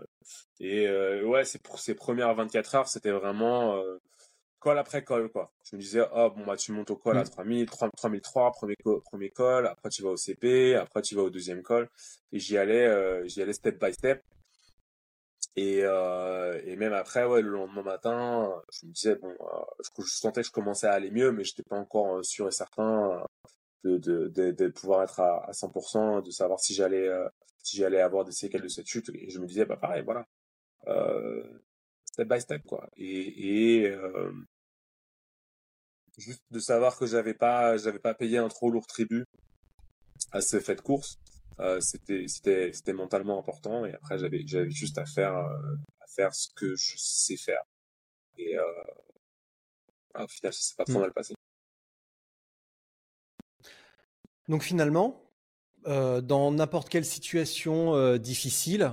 et 0.60 0.86
euh, 0.86 1.24
ouais, 1.24 1.44
c'est 1.44 1.60
pour 1.60 1.80
ces 1.80 1.94
premières 1.96 2.32
24 2.36 2.74
heures, 2.76 2.88
c'était 2.88 3.10
vraiment 3.10 3.82
col 4.64 4.78
après 4.78 5.04
col, 5.04 5.30
quoi. 5.30 5.52
Je 5.70 5.76
me 5.76 5.80
disais, 5.82 6.02
oh, 6.12 6.30
bon, 6.30 6.44
bah, 6.46 6.56
tu 6.56 6.72
montes 6.72 6.90
au 6.90 6.96
col 6.96 7.18
à 7.18 7.24
Mm. 7.24 7.30
3000, 7.30 7.66
3000, 7.66 7.92
3003, 7.96 8.52
premier, 8.52 8.76
co- 8.84 9.00
premier 9.02 9.30
col, 9.30 9.66
après 9.66 9.90
tu 9.90 10.02
vas 10.02 10.10
au 10.10 10.16
CP, 10.16 10.74
après 10.76 11.02
tu 11.02 11.14
vas 11.16 11.22
au 11.22 11.30
deuxième 11.30 11.62
col, 11.62 11.88
et 12.32 12.38
j'y 12.40 12.56
allais, 12.58 12.86
euh, 12.86 13.26
j'y 13.28 13.42
allais 13.42 13.52
step 13.54 13.78
by 13.84 13.92
step. 13.92 14.22
Et, 15.56 15.80
euh, 15.84 16.60
et 16.64 16.76
même 16.76 16.92
après, 16.92 17.24
ouais, 17.24 17.40
le 17.42 17.50
lendemain 17.50 17.82
matin, 17.82 18.60
je 18.72 18.86
me 18.86 18.92
disais, 18.92 19.14
bon, 19.16 19.30
euh, 19.40 19.64
je, 19.98 20.02
je 20.04 20.10
sentais 20.10 20.40
que 20.42 20.46
je 20.48 20.52
commençais 20.52 20.86
à 20.88 20.92
aller 20.94 21.10
mieux, 21.10 21.30
mais 21.32 21.44
j'étais 21.44 21.62
pas 21.62 21.76
encore 21.78 22.24
sûr 22.24 22.48
et 22.48 22.50
certain 22.50 23.24
de, 23.84 23.98
de, 23.98 24.28
de, 24.28 24.52
de 24.52 24.68
pouvoir 24.68 25.04
être 25.04 25.20
à, 25.20 25.44
à 25.48 25.52
100%, 25.54 26.22
de 26.22 26.30
savoir 26.32 26.60
si 26.60 26.74
j'allais 26.74 27.08
si 27.62 27.76
j'allais 27.78 28.00
avoir 28.00 28.24
des 28.24 28.32
séquelles 28.32 28.62
de 28.62 28.68
cette 28.68 28.86
chute. 28.88 29.10
Et 29.14 29.30
je 29.30 29.40
me 29.40 29.46
disais, 29.46 29.66
bah 29.66 29.76
pareil, 29.78 30.02
voilà, 30.04 30.26
euh, 30.88 31.42
step 32.06 32.28
by 32.28 32.40
step, 32.40 32.62
quoi. 32.66 32.88
Et, 32.96 33.82
et 33.82 33.90
euh, 33.90 34.32
juste 36.18 36.42
de 36.50 36.58
savoir 36.60 36.98
que 36.98 37.06
j'avais 37.06 37.34
pas 37.34 37.76
j'avais 37.76 37.98
pas 37.98 38.14
payé 38.14 38.38
un 38.38 38.48
trop 38.48 38.70
lourd 38.70 38.86
tribut 38.86 39.24
à 40.32 40.40
ce 40.40 40.60
fait 40.60 40.74
de 40.76 40.80
course, 40.80 41.16
euh, 41.60 41.80
c'était 41.80 42.26
c'était 42.28 42.72
c'était 42.72 42.92
mentalement 42.92 43.38
important. 43.38 43.84
Et 43.84 43.94
après, 43.94 44.18
j'avais 44.18 44.42
j'avais 44.46 44.70
juste 44.70 44.98
à 44.98 45.06
faire 45.06 45.36
euh, 45.36 45.76
à 46.00 46.06
faire 46.08 46.34
ce 46.34 46.48
que 46.54 46.74
je 46.76 46.94
sais 46.96 47.36
faire. 47.36 47.62
Et 48.38 48.58
euh, 48.58 48.64
au 50.18 50.28
final, 50.28 50.52
ça 50.52 50.60
s'est 50.60 50.74
pas 50.76 50.84
trop 50.84 50.98
Mm. 50.98 51.02
mal 51.02 51.12
passé. 51.12 51.34
Donc 54.48 54.62
finalement, 54.62 55.22
euh, 55.86 56.20
dans 56.20 56.50
n'importe 56.52 56.88
quelle 56.88 57.04
situation 57.04 57.94
euh, 57.94 58.18
difficile, 58.18 58.92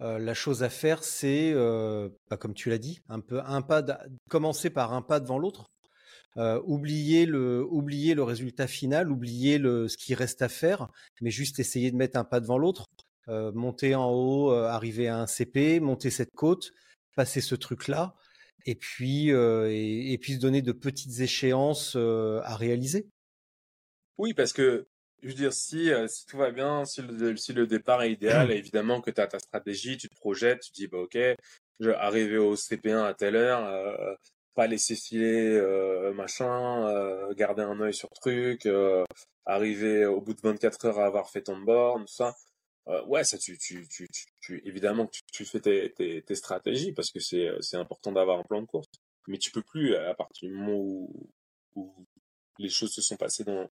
euh, 0.00 0.18
la 0.18 0.34
chose 0.34 0.62
à 0.62 0.70
faire, 0.70 1.04
c'est, 1.04 1.52
euh, 1.54 2.08
bah, 2.28 2.36
comme 2.36 2.54
tu 2.54 2.70
l'as 2.70 2.78
dit, 2.78 3.00
un 3.08 3.20
peu 3.20 3.40
un 3.44 3.62
pas, 3.62 3.82
commencer 4.28 4.70
par 4.70 4.92
un 4.92 5.02
pas 5.02 5.20
devant 5.20 5.38
l'autre. 5.38 5.66
Euh, 6.36 6.60
oublier 6.64 7.26
le, 7.26 7.64
oublier 7.64 8.14
le 8.14 8.22
résultat 8.22 8.66
final, 8.66 9.10
oublier 9.10 9.58
le, 9.58 9.88
ce 9.88 9.96
qui 9.96 10.14
reste 10.14 10.42
à 10.42 10.48
faire, 10.48 10.88
mais 11.20 11.30
juste 11.30 11.58
essayer 11.58 11.90
de 11.90 11.96
mettre 11.96 12.18
un 12.18 12.24
pas 12.24 12.40
devant 12.40 12.58
l'autre, 12.58 12.84
euh, 13.28 13.50
monter 13.52 13.94
en 13.94 14.10
haut, 14.10 14.52
euh, 14.52 14.66
arriver 14.66 15.08
à 15.08 15.18
un 15.18 15.26
CP, 15.26 15.80
monter 15.80 16.10
cette 16.10 16.32
côte, 16.34 16.72
passer 17.16 17.40
ce 17.40 17.56
truc-là, 17.56 18.14
et 18.64 18.76
puis, 18.76 19.30
et, 19.30 20.12
et 20.12 20.18
puis 20.18 20.34
se 20.34 20.38
donner 20.38 20.62
de 20.62 20.72
petites 20.72 21.20
échéances 21.20 21.96
à 21.96 22.56
réaliser. 22.56 23.08
Oui, 24.18 24.34
parce 24.34 24.52
que, 24.52 24.86
je 25.22 25.28
veux 25.28 25.34
dire, 25.34 25.52
si, 25.52 25.90
si 26.08 26.26
tout 26.26 26.36
va 26.36 26.50
bien, 26.50 26.84
si 26.84 27.02
le, 27.02 27.36
si 27.36 27.52
le 27.54 27.66
départ 27.66 28.02
est 28.02 28.12
idéal, 28.12 28.50
évidemment 28.52 29.00
que 29.00 29.10
tu 29.10 29.20
as 29.20 29.26
ta 29.26 29.38
stratégie, 29.38 29.96
tu 29.96 30.08
te 30.08 30.14
projettes, 30.14 30.60
tu 30.60 30.72
te 30.72 30.76
dis, 30.76 30.86
bah, 30.86 30.98
ok, 30.98 31.16
je 31.80 31.88
vais 31.88 31.94
arriver 31.94 32.36
au 32.36 32.54
CP1 32.54 33.04
à 33.04 33.14
telle 33.14 33.36
heure, 33.36 33.64
euh, 33.64 34.14
pas 34.54 34.66
laisser 34.66 34.96
filer, 34.96 35.56
euh, 35.56 36.12
machin, 36.14 36.86
euh, 36.88 37.32
garder 37.34 37.62
un 37.62 37.80
œil 37.80 37.94
sur 37.94 38.10
truc, 38.10 38.66
euh, 38.66 39.04
arriver 39.46 40.06
au 40.06 40.20
bout 40.20 40.34
de 40.34 40.40
24 40.42 40.84
heures 40.86 40.98
à 40.98 41.06
avoir 41.06 41.30
fait 41.30 41.42
ton 41.42 41.58
borne, 41.58 42.02
tout 42.06 42.12
ça. 42.12 42.34
Euh, 42.88 43.04
ouais, 43.06 43.24
ça, 43.24 43.38
tu, 43.38 43.58
tu, 43.58 43.86
tu, 43.88 44.08
tu, 44.08 44.26
tu- 44.40 44.62
évidemment 44.66 45.06
que 45.06 45.12
tu, 45.12 45.22
tu 45.32 45.44
fais 45.44 45.60
tes, 45.60 45.92
tes, 45.92 46.22
tes 46.22 46.34
stratégies 46.34 46.92
parce 46.92 47.10
que 47.10 47.20
c'est, 47.20 47.48
c'est 47.60 47.76
important 47.76 48.12
d'avoir 48.12 48.38
un 48.40 48.44
plan 48.44 48.60
de 48.62 48.66
course. 48.66 48.88
Mais 49.28 49.38
tu 49.38 49.50
peux 49.52 49.62
plus, 49.62 49.94
à 49.96 50.14
partir 50.14 50.48
du 50.48 50.54
moment 50.56 50.76
où, 50.78 51.10
où 51.76 51.94
les 52.58 52.68
choses 52.70 52.92
se 52.92 53.02
sont 53.02 53.16
passées 53.16 53.44
dans, 53.44 53.68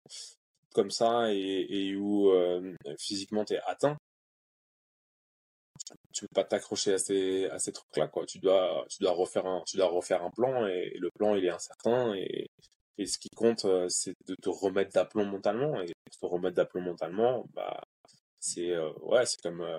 comme 0.75 0.91
ça 0.91 1.33
et, 1.33 1.66
et 1.70 1.97
où 1.97 2.31
euh, 2.31 2.75
physiquement 2.99 3.45
tu 3.45 3.55
es 3.55 3.61
atteint, 3.66 3.97
tu 6.12 6.22
peux 6.22 6.35
pas 6.35 6.45
t'accrocher 6.45 6.95
à 6.95 6.99
ces, 6.99 7.47
à 7.47 7.59
ces 7.59 7.72
trucs-là, 7.72 8.09
quoi. 8.09 8.25
Tu 8.27 8.39
dois, 8.39 8.85
tu 8.89 9.03
dois 9.03 9.12
refaire 9.12 9.47
un, 9.47 9.62
tu 9.66 9.77
dois 9.77 9.89
refaire 9.89 10.22
un 10.22 10.31
plan 10.31 10.66
et, 10.66 10.97
le 10.99 11.11
plan 11.11 11.35
il 11.35 11.45
est 11.45 11.51
incertain 11.51 12.14
et, 12.14 12.49
et 12.99 13.07
ce 13.07 13.18
qui 13.18 13.31
compte 13.31 13.64
euh, 13.64 13.89
c'est 13.89 14.14
de 14.27 14.35
te 14.37 14.49
remettre 14.49 14.93
d'aplomb 14.93 15.25
mentalement 15.25 15.81
et 15.83 15.87
te 15.87 16.27
remettre 16.27 16.57
d'aplomb 16.57 16.83
mentalement, 16.83 17.45
bah 17.55 17.83
c'est 18.41 18.70
euh, 18.70 18.93
ouais 19.03 19.27
c'est 19.27 19.41
comme 19.43 19.62
euh, 19.62 19.79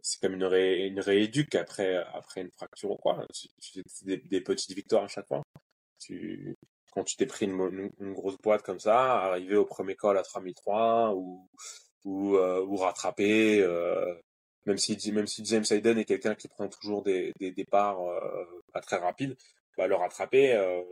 c'est 0.00 0.20
comme 0.20 0.34
une 0.34 0.44
ré, 0.44 0.86
une 0.86 1.00
rééduque 1.00 1.54
après 1.56 1.96
après 2.14 2.42
une 2.42 2.50
fracture 2.52 2.92
ou 2.92 2.96
quoi. 2.96 3.26
Tu, 3.60 3.82
des, 4.04 4.40
petites 4.40 4.74
victoires 4.74 5.04
à 5.04 5.08
chaque 5.08 5.26
fois. 5.26 5.42
Tu 6.00 6.56
quand 6.92 7.04
tu 7.04 7.16
t'es 7.16 7.26
pris 7.26 7.46
une, 7.46 7.90
grosse 8.12 8.38
boîte 8.38 8.62
comme 8.62 8.80
ça, 8.80 9.16
arriver 9.22 9.56
au 9.56 9.64
premier 9.64 9.96
col 9.96 10.18
à 10.18 10.22
3003 10.22 11.14
ou 11.14 11.48
ou 12.04 12.36
ou 12.36 12.76
rattraper 12.76 13.62
même 14.66 14.78
si 14.78 14.96
James 15.44 15.64
Hayden 15.70 15.98
est 15.98 16.04
quelqu'un 16.04 16.34
qui 16.34 16.48
prend 16.48 16.68
toujours 16.68 17.02
des, 17.02 17.32
départs 17.40 18.00
euh, 18.00 18.62
pas 18.72 18.80
très 18.80 18.96
rapides, 18.96 19.36
bah 19.76 19.86
le 19.86 19.94
rattraper 19.94 20.52
euh, 20.54 20.82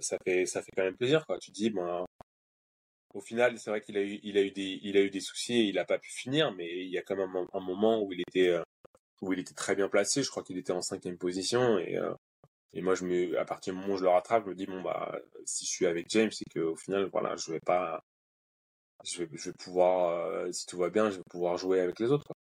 ça 0.00 0.18
fait 0.24 0.46
quand 0.76 0.82
même 0.84 0.96
plaisir 0.96 1.24
quoi. 1.26 1.38
Tu 1.38 1.50
dis 1.50 1.70
ben 1.70 2.04
au 3.14 3.20
final, 3.20 3.58
c'est 3.58 3.70
vrai 3.70 3.80
qu'il 3.80 3.96
a 3.96 4.02
eu, 4.02 4.20
il 4.24 4.36
a 4.38 4.42
eu 4.42 4.50
des, 4.50 4.80
il 4.82 4.96
a 4.96 5.00
eu 5.00 5.10
des 5.10 5.20
soucis 5.20 5.54
et 5.54 5.64
il 5.64 5.78
a 5.78 5.84
pas 5.84 5.98
pu 5.98 6.10
finir, 6.10 6.52
mais 6.52 6.68
il 6.84 6.90
y 6.90 6.98
a 6.98 7.02
quand 7.02 7.16
même 7.16 7.46
un, 7.52 7.60
moment 7.60 8.02
où 8.02 8.12
il 8.12 8.20
était, 8.20 8.48
euh, 8.48 8.62
où 9.22 9.32
il 9.32 9.38
était 9.38 9.54
très 9.54 9.76
bien 9.76 9.88
placé. 9.88 10.22
Je 10.22 10.30
crois 10.30 10.42
qu'il 10.42 10.58
était 10.58 10.72
en 10.72 10.82
cinquième 10.82 11.18
position 11.18 11.78
et, 11.78 11.98
moi, 12.82 12.94
je 12.96 13.04
me, 13.04 13.38
à 13.38 13.44
partir 13.44 13.72
du 13.72 13.80
moment 13.80 13.94
où 13.94 13.98
je 13.98 14.02
le 14.02 14.10
rattrape, 14.10 14.44
je 14.44 14.50
me 14.50 14.54
dis 14.56 14.66
bon 14.66 14.82
bah, 14.82 15.16
si 15.46 15.64
je 15.64 15.70
suis 15.70 15.86
avec 15.86 16.10
James, 16.10 16.30
c'est 16.32 16.44
qu'au 16.52 16.76
final, 16.76 17.08
voilà, 17.12 17.36
je 17.36 17.52
vais 17.52 17.60
pas, 17.60 18.02
je 19.04 19.22
vais, 19.24 19.52
pouvoir, 19.52 20.52
si 20.52 20.66
tout 20.66 20.78
va 20.78 20.90
bien, 20.90 21.10
je 21.10 21.18
vais 21.18 21.22
pouvoir 21.30 21.56
jouer 21.56 21.80
avec 21.80 22.00
les 22.00 22.10
autres. 22.10 22.33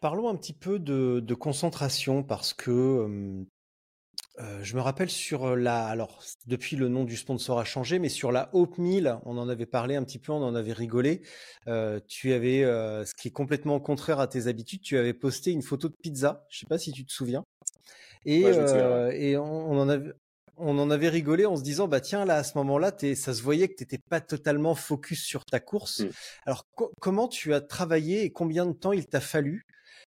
Parlons 0.00 0.28
un 0.28 0.36
petit 0.36 0.52
peu 0.52 0.78
de, 0.78 1.20
de 1.20 1.34
concentration 1.34 2.22
parce 2.22 2.52
que 2.52 2.70
euh, 2.70 3.44
euh, 4.38 4.62
je 4.62 4.76
me 4.76 4.82
rappelle 4.82 5.08
sur 5.08 5.56
la, 5.56 5.86
alors 5.86 6.22
depuis 6.46 6.76
le 6.76 6.88
nom 6.88 7.04
du 7.04 7.16
sponsor 7.16 7.58
a 7.58 7.64
changé, 7.64 7.98
mais 7.98 8.10
sur 8.10 8.32
la 8.32 8.50
Hope 8.52 8.76
Meal, 8.78 9.18
on 9.24 9.38
en 9.38 9.48
avait 9.48 9.66
parlé 9.66 9.96
un 9.96 10.04
petit 10.04 10.18
peu, 10.18 10.32
on 10.32 10.42
en 10.42 10.54
avait 10.54 10.74
rigolé. 10.74 11.22
Euh, 11.68 12.00
tu 12.06 12.32
avais, 12.34 12.60
ce 12.62 13.14
qui 13.14 13.28
est 13.28 13.32
complètement 13.32 13.80
contraire 13.80 14.20
à 14.20 14.26
tes 14.28 14.46
habitudes, 14.46 14.82
tu 14.82 14.98
avais 14.98 15.14
posté 15.14 15.52
une 15.52 15.62
photo 15.62 15.88
de 15.88 15.94
pizza. 16.02 16.44
Je 16.50 16.58
sais 16.60 16.66
pas 16.68 16.78
si 16.78 16.92
tu 16.92 17.04
te 17.06 17.12
souviens. 17.12 17.44
Et, 18.24 18.44
Ouais, 18.44 18.52
souviens, 18.52 19.10
et 19.10 19.36
on, 19.36 19.70
on 19.72 19.78
en 19.80 19.88
avait, 19.88 20.12
on 20.56 20.78
en 20.78 20.90
avait 20.90 21.08
rigolé 21.08 21.46
en 21.46 21.56
se 21.56 21.62
disant 21.62 21.88
bah 21.88 22.00
tiens 22.00 22.24
là 22.24 22.36
à 22.36 22.44
ce 22.44 22.56
moment-là, 22.58 22.92
ça 23.14 23.34
se 23.34 23.42
voyait 23.42 23.68
que 23.68 23.74
t'étais 23.74 23.98
pas 24.10 24.20
totalement 24.20 24.74
focus 24.74 25.22
sur 25.24 25.44
ta 25.44 25.60
course. 25.60 26.00
Mm. 26.00 26.08
Alors 26.46 26.64
co- 26.74 26.92
comment 27.00 27.28
tu 27.28 27.54
as 27.54 27.60
travaillé 27.60 28.22
et 28.24 28.32
combien 28.32 28.66
de 28.66 28.72
temps 28.72 28.92
il 28.92 29.06
t'a 29.06 29.20
fallu 29.20 29.64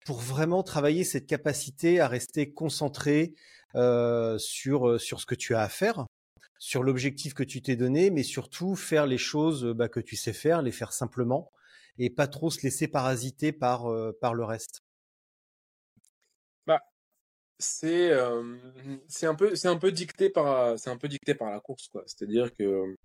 pour 0.09 0.21
vraiment 0.21 0.63
travailler 0.63 1.03
cette 1.03 1.27
capacité 1.27 1.99
à 1.99 2.07
rester 2.07 2.51
concentré 2.51 3.35
euh, 3.75 4.39
sur, 4.39 4.89
euh, 4.89 4.97
sur 4.97 5.21
ce 5.21 5.27
que 5.27 5.35
tu 5.35 5.53
as 5.53 5.61
à 5.61 5.69
faire, 5.69 6.07
sur 6.57 6.81
l'objectif 6.81 7.35
que 7.35 7.43
tu 7.43 7.61
t'es 7.61 7.75
donné, 7.75 8.09
mais 8.09 8.23
surtout 8.23 8.75
faire 8.75 9.05
les 9.05 9.19
choses 9.19 9.65
bah, 9.65 9.87
que 9.87 9.99
tu 9.99 10.15
sais 10.15 10.33
faire, 10.33 10.63
les 10.63 10.71
faire 10.71 10.93
simplement, 10.93 11.51
et 11.99 12.09
pas 12.09 12.25
trop 12.25 12.49
se 12.49 12.63
laisser 12.63 12.87
parasiter 12.87 13.51
par, 13.51 13.85
euh, 13.85 14.11
par 14.19 14.33
le 14.33 14.45
reste. 14.45 14.81
Bah, 16.65 16.81
c'est, 17.59 18.11
un 18.11 19.35
peu, 19.35 19.53
un 19.63 19.77
peu 19.77 19.91
dicté 19.91 20.31
par, 20.31 20.79
c'est 20.79 20.89
un 20.89 20.97
peu 20.97 21.07
dicté 21.07 21.35
par 21.35 21.51
la 21.51 21.59
course, 21.59 21.87
quoi. 21.87 22.01
C'est-à-dire 22.07 22.51
que 22.51 22.95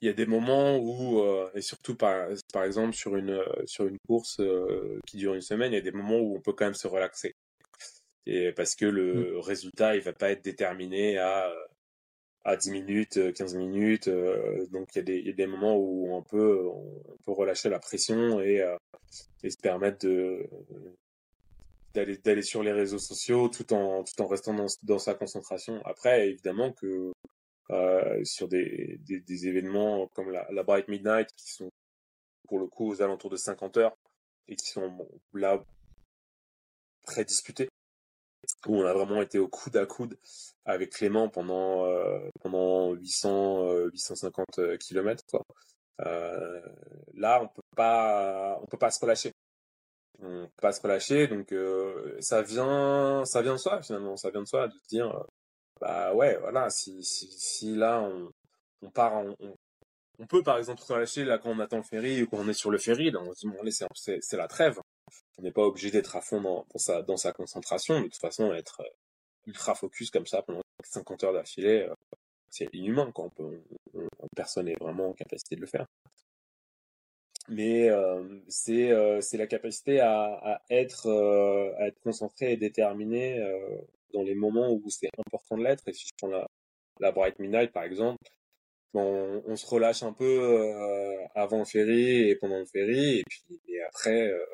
il 0.00 0.06
y 0.06 0.10
a 0.10 0.12
des 0.12 0.26
moments 0.26 0.76
où, 0.78 1.20
euh, 1.20 1.50
et 1.54 1.60
surtout 1.62 1.94
par, 1.96 2.28
par 2.52 2.64
exemple 2.64 2.94
sur 2.94 3.16
une, 3.16 3.30
euh, 3.30 3.44
sur 3.66 3.86
une 3.86 3.98
course 4.06 4.38
euh, 4.40 4.98
qui 5.06 5.16
dure 5.16 5.34
une 5.34 5.40
semaine, 5.40 5.72
il 5.72 5.76
y 5.76 5.78
a 5.78 5.82
des 5.82 5.92
moments 5.92 6.18
où 6.18 6.36
on 6.36 6.40
peut 6.40 6.52
quand 6.52 6.66
même 6.66 6.74
se 6.74 6.86
relaxer. 6.88 7.34
Et 8.26 8.52
parce 8.52 8.74
que 8.74 8.86
le 8.86 9.38
résultat, 9.40 9.96
il 9.96 10.02
va 10.02 10.12
pas 10.12 10.30
être 10.30 10.42
déterminé 10.44 11.18
à, 11.18 11.52
à 12.44 12.56
10 12.56 12.70
minutes, 12.70 13.16
euh, 13.18 13.32
15 13.32 13.54
minutes. 13.54 14.08
euh, 14.08 14.66
donc 14.72 14.88
il 14.94 14.98
y, 14.98 15.00
a 15.00 15.04
des, 15.04 15.18
il 15.18 15.26
y 15.26 15.30
a 15.30 15.34
des 15.34 15.46
moments 15.46 15.76
où 15.76 16.12
on 16.14 16.22
peut, 16.22 16.66
on 16.66 17.16
peut 17.24 17.32
relâcher 17.32 17.68
la 17.70 17.78
pression 17.78 18.40
et, 18.40 18.62
et 19.42 19.50
se 19.50 19.58
permettre 19.58 20.06
de, 20.06 20.46
d'aller, 21.94 22.18
d'aller 22.18 22.42
sur 22.42 22.62
les 22.62 22.72
réseaux 22.72 22.98
sociaux 22.98 23.48
tout 23.48 23.72
en, 23.72 24.04
tout 24.04 24.20
en 24.20 24.26
restant 24.26 24.54
dans, 24.54 24.66
dans 24.82 24.98
sa 24.98 25.14
concentration. 25.14 25.80
Après, 25.84 26.28
évidemment 26.28 26.72
que 26.72 27.12
euh, 27.70 28.22
sur 28.24 28.48
des, 28.48 28.98
des, 29.06 29.46
événements 29.46 30.08
comme 30.08 30.30
la, 30.30 30.62
Bright 30.62 30.88
Midnight 30.88 31.30
qui 31.34 31.50
sont 31.52 31.70
pour 32.48 32.58
le 32.58 32.66
coup 32.66 32.90
aux 32.90 33.02
alentours 33.02 33.30
de 33.30 33.36
50 33.36 33.78
heures 33.78 33.96
et 34.48 34.56
qui 34.56 34.66
sont 34.70 35.08
là 35.32 35.62
très 37.06 37.24
disputés 37.24 37.68
où 38.66 38.76
on 38.76 38.84
a 38.84 38.92
vraiment 38.92 39.22
été 39.22 39.38
au 39.38 39.48
coude 39.48 39.76
à 39.76 39.86
coude 39.86 40.18
avec 40.66 40.90
Clément 40.92 41.28
pendant 41.28 41.86
euh, 41.86 42.28
pendant 42.40 42.92
800 42.92 43.66
euh, 43.66 43.90
850 43.90 44.78
kilomètres 44.78 45.24
quoi. 45.26 45.44
Euh, 46.00 46.60
là 47.14 47.40
on 47.42 47.48
peut 47.48 47.62
pas 47.76 48.58
on 48.62 48.66
peut 48.66 48.78
pas 48.78 48.90
se 48.90 49.00
relâcher 49.00 49.32
on 50.20 50.46
peut 50.46 50.60
pas 50.60 50.72
se 50.72 50.80
relâcher 50.80 51.28
donc 51.28 51.52
euh, 51.52 52.16
ça 52.20 52.42
vient 52.42 53.24
ça 53.24 53.42
vient 53.42 53.52
de 53.52 53.58
soi 53.58 53.80
finalement 53.80 54.16
ça 54.16 54.30
vient 54.30 54.42
de 54.42 54.48
soi 54.48 54.66
de 54.66 54.72
se 54.72 54.88
dire 54.88 55.24
bah 55.84 56.14
ouais 56.14 56.38
voilà 56.38 56.70
si 56.70 57.76
là 57.76 58.00
on 58.80 58.90
part, 58.90 59.22
on, 60.18 60.26
peut 60.26 60.42
par 60.42 60.56
exemple 60.56 60.80
se 60.80 60.90
relâcher 60.90 61.24
là 61.24 61.36
quand 61.38 61.50
on 61.50 61.58
attend 61.58 61.76
le 61.76 61.82
ferry 61.82 62.22
ou 62.22 62.26
quand 62.26 62.38
on 62.38 62.48
est 62.48 62.54
sur 62.54 62.70
le 62.70 62.78
ferry, 62.78 63.12
on 63.14 63.34
se 63.34 63.40
dit 63.40 63.46
bon 63.46 63.58
c'est 63.94 64.36
la 64.36 64.48
trêve. 64.48 64.80
On 65.36 65.42
n'est 65.42 65.52
pas 65.52 65.62
obligé 65.62 65.90
d'être 65.90 66.16
à 66.16 66.22
fond 66.22 66.40
dans, 66.40 67.16
sa 67.16 67.32
concentration, 67.32 68.00
de 68.00 68.04
toute 68.04 68.16
façon 68.16 68.52
être 68.54 68.80
euh, 68.80 68.88
ultra 69.46 69.74
focus 69.74 70.10
comme 70.10 70.26
ça 70.26 70.40
pendant 70.42 70.62
50 70.84 71.24
heures 71.24 71.32
d'affilée, 71.34 71.82
euh, 71.82 71.94
c'est 72.48 72.68
inhumain. 72.72 73.12
On 73.16 73.28
peut, 73.28 73.42
on- 73.94 74.00
on- 74.00 74.28
personne 74.34 74.66
n'est 74.66 74.76
vraiment 74.80 75.08
en 75.08 75.12
capacité 75.12 75.56
de 75.56 75.60
le 75.60 75.66
faire. 75.66 75.86
Mais 77.48 77.90
euh, 77.90 78.40
c'est 78.48 79.36
la 79.36 79.46
capacité 79.46 80.00
à, 80.00 80.62
être 80.70 81.10
à 81.78 81.88
être 81.88 82.00
concentré 82.00 82.52
et 82.52 82.56
déterminé 82.56 83.38
dans 84.14 84.22
les 84.22 84.34
moments 84.34 84.72
où 84.72 84.82
c'est 84.88 85.10
important 85.18 85.58
de 85.58 85.64
l'être. 85.64 85.86
Et 85.88 85.92
si 85.92 86.06
je 86.06 86.12
prends 86.16 86.46
la 87.00 87.12
Bright 87.12 87.38
Midnight 87.38 87.72
par 87.72 87.84
exemple 87.84 88.18
on, 88.94 89.42
on 89.46 89.56
se 89.56 89.66
relâche 89.66 90.02
un 90.02 90.12
peu 90.12 90.24
euh, 90.24 91.26
avant 91.34 91.58
le 91.58 91.64
ferry 91.64 92.28
et 92.30 92.36
pendant 92.36 92.58
le 92.58 92.66
ferry, 92.66 93.18
et 93.18 93.24
puis 93.28 93.60
et 93.68 93.82
après, 93.82 94.28
euh, 94.30 94.44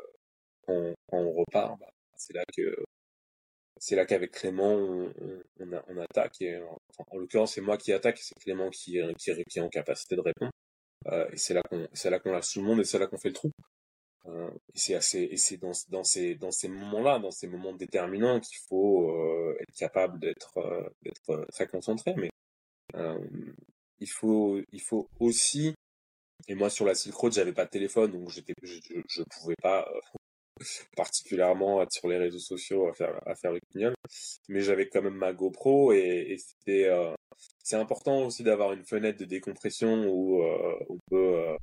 on, 1.12 1.32
repart, 1.32 1.78
bah, 1.78 1.86
c'est 2.16 2.34
là 2.34 2.44
que 2.56 2.84
c'est 3.78 3.96
là 3.96 4.06
qu'avec 4.06 4.32
Clément 4.32 4.74
on, 5.58 5.96
attaque. 5.98 6.40
Et, 6.42 6.58
en 6.58 7.16
l'occurrence, 7.18 7.54
c'est 7.54 7.60
moi 7.60 7.76
qui 7.76 7.92
attaque, 7.92 8.18
c'est 8.18 8.38
Clément 8.38 8.70
qui, 8.70 9.00
qui, 9.18 9.44
qui 9.44 9.58
est 9.58 9.62
en 9.62 9.68
capacité 9.68 10.16
de 10.16 10.20
répondre. 10.20 10.52
Euh, 11.06 11.28
et 11.32 11.36
c'est 11.36 11.54
là 11.54 11.62
qu'on 11.70 11.88
c'est 11.94 12.10
là 12.10 12.18
qu'on 12.18 12.32
lâche 12.32 12.52
tout 12.52 12.60
le 12.60 12.66
monde 12.66 12.80
et 12.80 12.84
c'est 12.84 12.98
là 12.98 13.06
qu'on 13.06 13.18
fait 13.18 13.28
le 13.30 13.34
trou. 13.34 13.50
Euh, 14.26 14.50
et 14.74 14.78
c'est 14.78 14.94
assez 14.94 15.20
et 15.30 15.36
c'est 15.36 15.56
dans 15.56 15.72
dans 15.88 16.04
ces 16.04 16.34
dans 16.34 16.50
ces 16.50 16.68
moments-là, 16.68 17.18
dans 17.18 17.30
ces 17.30 17.46
moments 17.46 17.72
déterminants 17.72 18.40
qu'il 18.40 18.58
faut 18.68 19.10
euh, 19.10 19.56
être 19.60 19.74
capable 19.74 20.18
d'être 20.18 20.58
euh, 20.58 20.88
d'être 21.02 21.30
euh, 21.30 21.46
très 21.52 21.66
concentré. 21.66 22.14
Mais 22.16 22.30
euh, 22.96 23.18
il 23.98 24.10
faut 24.10 24.60
il 24.72 24.82
faut 24.82 25.08
aussi 25.20 25.74
et 26.48 26.54
moi 26.54 26.70
sur 26.70 26.84
la 26.84 26.94
Silk 26.94 27.14
Road 27.14 27.32
j'avais 27.32 27.52
pas 27.52 27.64
de 27.64 27.70
téléphone 27.70 28.12
donc 28.12 28.30
j'étais 28.30 28.54
je, 28.62 28.74
je, 29.08 29.22
pouvais 29.22 29.56
pas 29.62 29.88
particulièrement 30.96 31.82
être 31.82 31.92
sur 31.92 32.08
les 32.08 32.18
réseaux 32.18 32.38
sociaux 32.38 32.88
à 32.88 32.94
faire 32.94 33.20
à 33.26 33.34
faire 33.34 33.52
le 33.52 33.60
guignol 33.72 33.94
mais 34.48 34.60
j'avais 34.62 34.88
quand 34.88 35.02
même 35.02 35.14
ma 35.14 35.32
GoPro 35.32 35.92
et, 35.92 36.26
et 36.30 36.38
c'était 36.38 36.90
c'est 37.62 37.76
important 37.76 38.24
aussi 38.24 38.42
d'avoir 38.42 38.72
une 38.72 38.84
fenêtre 38.84 39.18
de 39.18 39.26
décompression 39.26 40.06
où 40.08 40.42
on 40.88 40.98
peut 41.10 41.56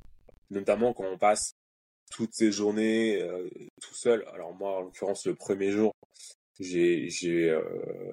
notamment 0.50 0.92
quand 0.94 1.10
on 1.10 1.18
passe 1.18 1.52
toutes 2.10 2.34
ces 2.34 2.52
journées 2.52 3.20
euh, 3.22 3.48
tout 3.80 3.94
seul 3.94 4.24
alors 4.32 4.54
moi 4.54 4.76
en 4.78 4.80
l'occurrence 4.82 5.26
le 5.26 5.34
premier 5.34 5.70
jour 5.70 5.92
j'ai 6.60 7.08
j'ai 7.10 7.50
euh, 7.50 7.62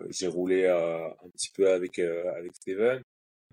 j'ai 0.09 0.27
roulé 0.27 0.63
euh, 0.65 1.07
un 1.07 1.29
petit 1.33 1.49
peu 1.53 1.69
avec 1.71 1.99
euh, 1.99 2.31
avec 2.35 2.53
Steven 2.55 3.01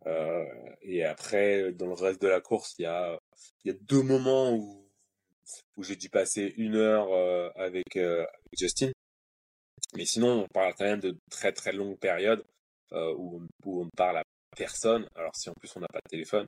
euh, 0.06 0.44
et 0.82 1.04
après, 1.04 1.72
dans 1.72 1.86
le 1.86 1.92
reste 1.94 2.20
de 2.22 2.28
la 2.28 2.40
course, 2.40 2.74
il 2.78 2.82
y 2.82 2.86
a, 2.86 3.18
il 3.64 3.72
y 3.72 3.74
a 3.74 3.78
deux 3.82 4.02
moments 4.02 4.52
où, 4.52 4.88
où 5.76 5.82
j'ai 5.82 5.96
dû 5.96 6.08
passer 6.08 6.54
une 6.56 6.76
heure 6.76 7.12
euh, 7.12 7.50
avec, 7.56 7.96
avec 7.96 8.28
Justin. 8.58 8.90
Mais 9.94 10.04
sinon, 10.06 10.42
on 10.44 10.48
parle 10.48 10.74
quand 10.74 10.84
même 10.84 11.00
de 11.00 11.16
très 11.30 11.52
très 11.52 11.72
longues 11.72 11.98
périodes 11.98 12.44
où, 12.92 13.40
on, 13.40 13.46
où 13.64 13.80
on 13.82 13.84
ne 13.84 13.90
parle 13.96 14.18
à 14.18 14.22
personne. 14.56 15.06
Alors 15.14 15.34
si 15.34 15.48
en 15.50 15.54
plus 15.54 15.74
on 15.76 15.80
n'a 15.80 15.88
pas 15.88 16.00
de 16.00 16.10
téléphone, 16.10 16.46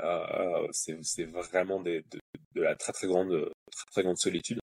euh, 0.00 0.68
c'est 0.72 1.24
vraiment 1.24 1.80
de, 1.80 2.02
de 2.54 2.62
la 2.62 2.74
très 2.76 2.92
très 2.92 3.06
grande 3.06 3.50
très 3.70 3.86
très 3.90 4.02
grande 4.02 4.18
solitude. 4.18 4.60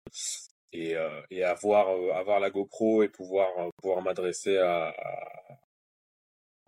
Et, 0.75 0.97
euh, 0.97 1.21
et 1.31 1.45
avoir 1.45 1.91
euh, 1.91 2.13
avoir 2.13 2.41
la 2.41 2.51
GoPro 2.51 3.03
et 3.03 3.09
pouvoir 3.09 3.49
euh, 3.59 3.71
pouvoir 3.77 4.03
m'adresser 4.03 4.57
à, 4.57 4.95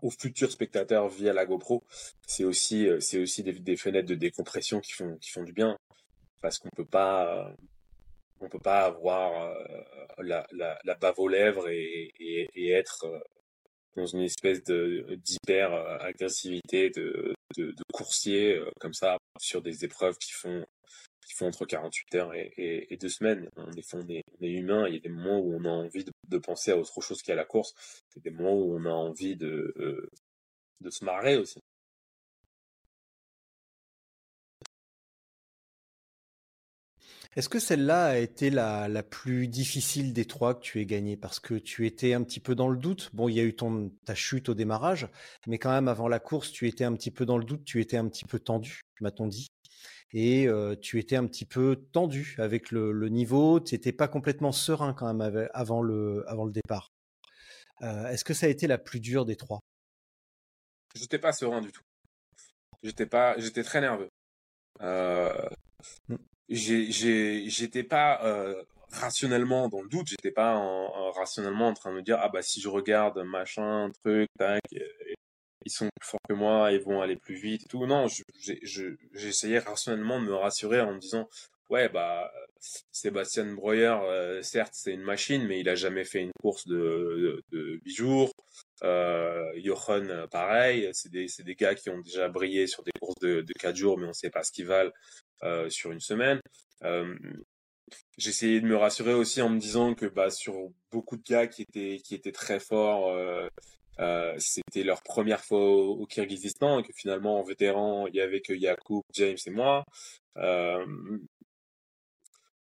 aux 0.02 0.11
futurs 0.11 0.50
spectateurs 0.50 1.09
via 1.09 1.32
la 1.32 1.46
GoPro, 1.46 1.82
c'est 2.26 2.44
aussi 2.44 2.90
aussi 2.90 3.42
des, 3.42 3.76
fenêtres 3.76 4.09
de 4.09 4.14
décompression 4.14 4.80
qui 4.80 4.92
font 4.92 5.16
qui 5.16 5.30
font 5.30 5.42
du 5.42 5.55
bien 5.55 5.78
parce 6.42 6.59
qu'on 6.59 6.68
peut 6.70 6.84
pas 6.84 7.50
on 8.40 8.48
peut 8.50 8.59
pas 8.59 8.82
avoir 8.84 9.57
la, 10.18 10.46
la, 10.52 10.94
bave 10.96 11.18
aux 11.18 11.28
lèvres 11.28 11.68
et, 11.70 12.12
et, 12.18 12.70
être 12.72 13.07
dans 13.97 14.07
une 14.07 14.22
espèce 14.22 14.62
de 14.64 15.18
d'hyper 15.22 15.72
euh, 15.72 15.99
agressivité 15.99 16.90
de, 16.90 17.34
de, 17.57 17.74
coursier 17.92 18.57
euh, 18.57 18.70
comme 18.80 18.95
ça 18.95 19.16
sur 19.40 19.62
des 19.62 19.84
épreuves 19.84 20.18
qui 20.18 20.32
font 20.32 20.64
qui 21.26 21.34
font 21.34 21.47
entre 21.47 21.64
48 21.64 22.14
heures 22.16 22.32
et 22.34 22.99
deux 23.01 23.09
semaines. 23.09 23.49
On 23.57 23.72
est, 23.72 23.95
on 23.95 24.09
est, 24.09 24.22
on 24.38 24.45
est 24.45 24.51
humain, 24.51 24.86
il 24.86 24.95
y 24.95 24.97
a 24.99 25.01
des 25.01 25.09
moments 25.09 25.38
où 25.38 25.55
on 25.55 25.64
a 25.64 25.70
envie 25.70 26.05
de, 26.05 26.12
de 26.28 26.38
penser 26.38 26.72
à 26.72 26.76
autre 26.76 27.01
chose 27.01 27.22
qu'à 27.22 27.34
la 27.34 27.45
course, 27.45 27.74
il 28.11 28.22
y 28.22 28.28
a 28.28 28.30
des 28.30 28.36
moments 28.36 28.55
où 28.55 28.76
on 28.76 28.84
a 28.84 28.92
envie 28.92 29.34
de, 29.34 29.72
euh, 29.78 30.07
de 30.80 30.90
se 30.90 31.05
marrer 31.05 31.36
aussi. 31.36 31.61
Est-ce 37.37 37.49
que 37.49 37.59
celle-là 37.59 38.07
a 38.07 38.16
été 38.18 38.51
la, 38.51 38.89
la 38.89 39.03
plus 39.03 39.49
difficile 39.49 40.12
des 40.12 40.24
trois 40.24 40.55
que 40.55 40.61
tu 40.61 40.80
aies 40.80 40.87
gagné 40.87 41.16
Parce 41.16 41.41
que 41.41 41.55
tu 41.55 41.87
étais 41.87 42.12
un 42.14 42.22
petit 42.22 42.41
peu 42.41 42.55
dans 42.55 42.68
le 42.68 42.76
doute. 42.76 43.11
Bon, 43.12 43.28
il 43.28 43.35
y 43.35 43.41
a 43.41 43.45
eu 43.45 43.55
ton, 43.57 43.91
ta 44.05 44.14
chute 44.14 44.49
au 44.49 44.55
démarrage, 44.55 45.09
mais 45.47 45.59
quand 45.59 45.70
même 45.70 45.89
avant 45.89 46.07
la 46.09 46.20
course, 46.20 46.53
tu 46.53 46.68
étais 46.68 46.85
un 46.85 46.95
petit 46.95 47.11
peu 47.11 47.26
dans 47.26 47.39
le 47.39 47.45
doute, 47.45 47.64
tu 47.64 47.80
étais 47.80 47.97
un 47.97 48.09
petit 48.09 48.24
peu 48.24 48.39
tendu, 48.39 48.82
m'a-t-on 49.01 49.26
dit. 49.26 49.49
Et 50.12 50.47
euh, 50.47 50.76
tu 50.76 51.01
étais 51.01 51.16
un 51.16 51.26
petit 51.26 51.45
peu 51.45 51.85
tendu 51.93 52.37
avec 52.39 52.70
le, 52.70 52.93
le 52.93 53.09
niveau, 53.09 53.59
tu 53.59 53.74
n'étais 53.74 53.93
pas 53.93 54.07
complètement 54.07 54.53
serein 54.53 54.95
quand 54.95 55.07
même 55.09 55.20
avec- 55.20 55.51
avant 55.55 55.82
le, 55.82 56.24
avant 56.28 56.45
le 56.45 56.53
départ. 56.53 56.93
Euh, 57.82 58.07
Est-ce 58.09 58.22
que 58.24 58.32
ça 58.35 58.47
a 58.47 58.49
été 58.49 58.68
la 58.68 58.78
plus 58.78 59.01
dure 59.01 59.24
des 59.24 59.35
trois? 59.35 59.59
J'étais 60.95 61.18
pas 61.18 61.32
serein 61.32 61.61
du 61.61 61.72
tout. 61.72 61.82
J'étais 62.85 63.07
pas, 63.07 63.37
j'étais 63.39 63.64
très 63.64 63.80
nerveux. 63.80 64.09
Euh, 64.82 65.49
Mm. 66.09 66.14
j'ai, 66.14 66.18
j'étais 66.49 67.82
pas 67.84 68.22
euh, 68.24 68.62
rationnellement 68.92 69.68
dans 69.68 69.82
le 69.82 69.88
doute. 69.88 70.09
J'étais 70.09 70.30
pas 70.30 70.57
en, 70.57 70.62
en- 70.95 71.11
rationnellement 71.12 71.68
en 71.68 71.74
train 71.74 71.90
de 71.90 71.97
me 71.97 72.03
dire 72.03 72.18
ah 72.20 72.28
bah 72.28 72.42
si 72.42 72.61
je 72.61 72.68
regarde 72.68 73.18
machin 73.24 73.90
truc 74.03 74.28
tac, 74.38 74.62
ils 75.66 75.70
sont 75.72 75.88
plus 76.01 76.07
forts 76.09 76.20
que 76.28 76.34
moi, 76.34 76.72
ils 76.72 76.80
vont 76.80 77.01
aller 77.01 77.16
plus 77.16 77.36
vite 77.36 77.62
et 77.64 77.68
tout. 77.68 77.86
Non, 77.86 78.07
je, 78.09 78.22
j'ai, 78.38 78.59
je, 78.62 78.97
j'essayais 79.12 79.59
rationnellement 79.59 80.20
de 80.20 80.26
me 80.26 80.34
rassurer 80.34 80.80
en 80.80 80.95
me 80.95 80.99
disant 80.99 81.28
ouais 81.71 81.89
bah 81.89 82.31
Sébastien 82.93 83.55
Breuer 83.55 83.87
euh, 84.05 84.43
certes 84.43 84.73
c'est 84.75 84.93
une 84.93 85.03
machine 85.03 85.47
mais 85.47 85.61
il 85.61 85.69
a 85.69 85.75
jamais 85.75 86.05
fait 86.05 86.21
une 86.21 86.33
course 86.41 86.67
de 86.67 87.43
de, 87.51 87.59
de 87.59 87.81
8 87.85 87.95
jours. 87.95 88.33
Euh, 88.83 89.51
Johan, 89.57 90.05
euh, 90.09 90.27
pareil, 90.27 90.89
c'est 90.93 91.11
des, 91.11 91.27
des 91.45 91.55
gars 91.55 91.75
qui 91.75 91.91
ont 91.91 92.01
déjà 92.01 92.29
brillé 92.29 92.67
sur 92.67 92.83
des 92.83 92.93
courses 93.01 93.19
de, 93.21 93.41
de 93.41 93.53
4 93.59 93.77
jours, 93.77 93.99
mais 93.99 94.07
on 94.07 94.12
sait 94.12 94.31
pas 94.31 94.43
ce 94.43 94.53
qu'ils 94.53 94.67
valent 94.67 94.91
euh, 95.43 95.69
sur 95.71 95.93
une 95.93 96.01
semaine. 96.01 96.41
Euh, 96.85 97.15
J'essayais 98.19 98.61
de 98.61 98.67
me 98.67 98.77
rassurer 98.77 99.15
aussi 99.15 99.43
en 99.43 99.51
me 99.51 99.59
disant 99.59 99.95
que 99.95 100.07
bah, 100.07 100.31
sur 100.31 100.55
beaucoup 100.91 101.17
de 101.17 101.23
gars 101.23 101.47
qui 101.47 101.62
étaient, 101.62 101.99
qui 102.03 102.15
étaient 102.15 102.33
très 102.33 102.59
forts, 102.59 103.15
c'était 104.39 104.83
leur 104.83 105.03
première 105.03 105.45
fois 105.45 105.61
au, 105.61 106.01
au 106.01 106.07
Kyrgyzstan 106.07 106.81
et 106.81 106.83
que 106.83 106.93
finalement 106.97 107.39
en 107.39 107.45
vétéran, 107.45 108.07
il 108.09 108.17
y 108.17 108.21
avait 108.21 108.41
que 108.41 108.53
Yacoub, 108.53 109.03
James 109.12 109.37
et 109.47 109.51
moi. 109.51 109.85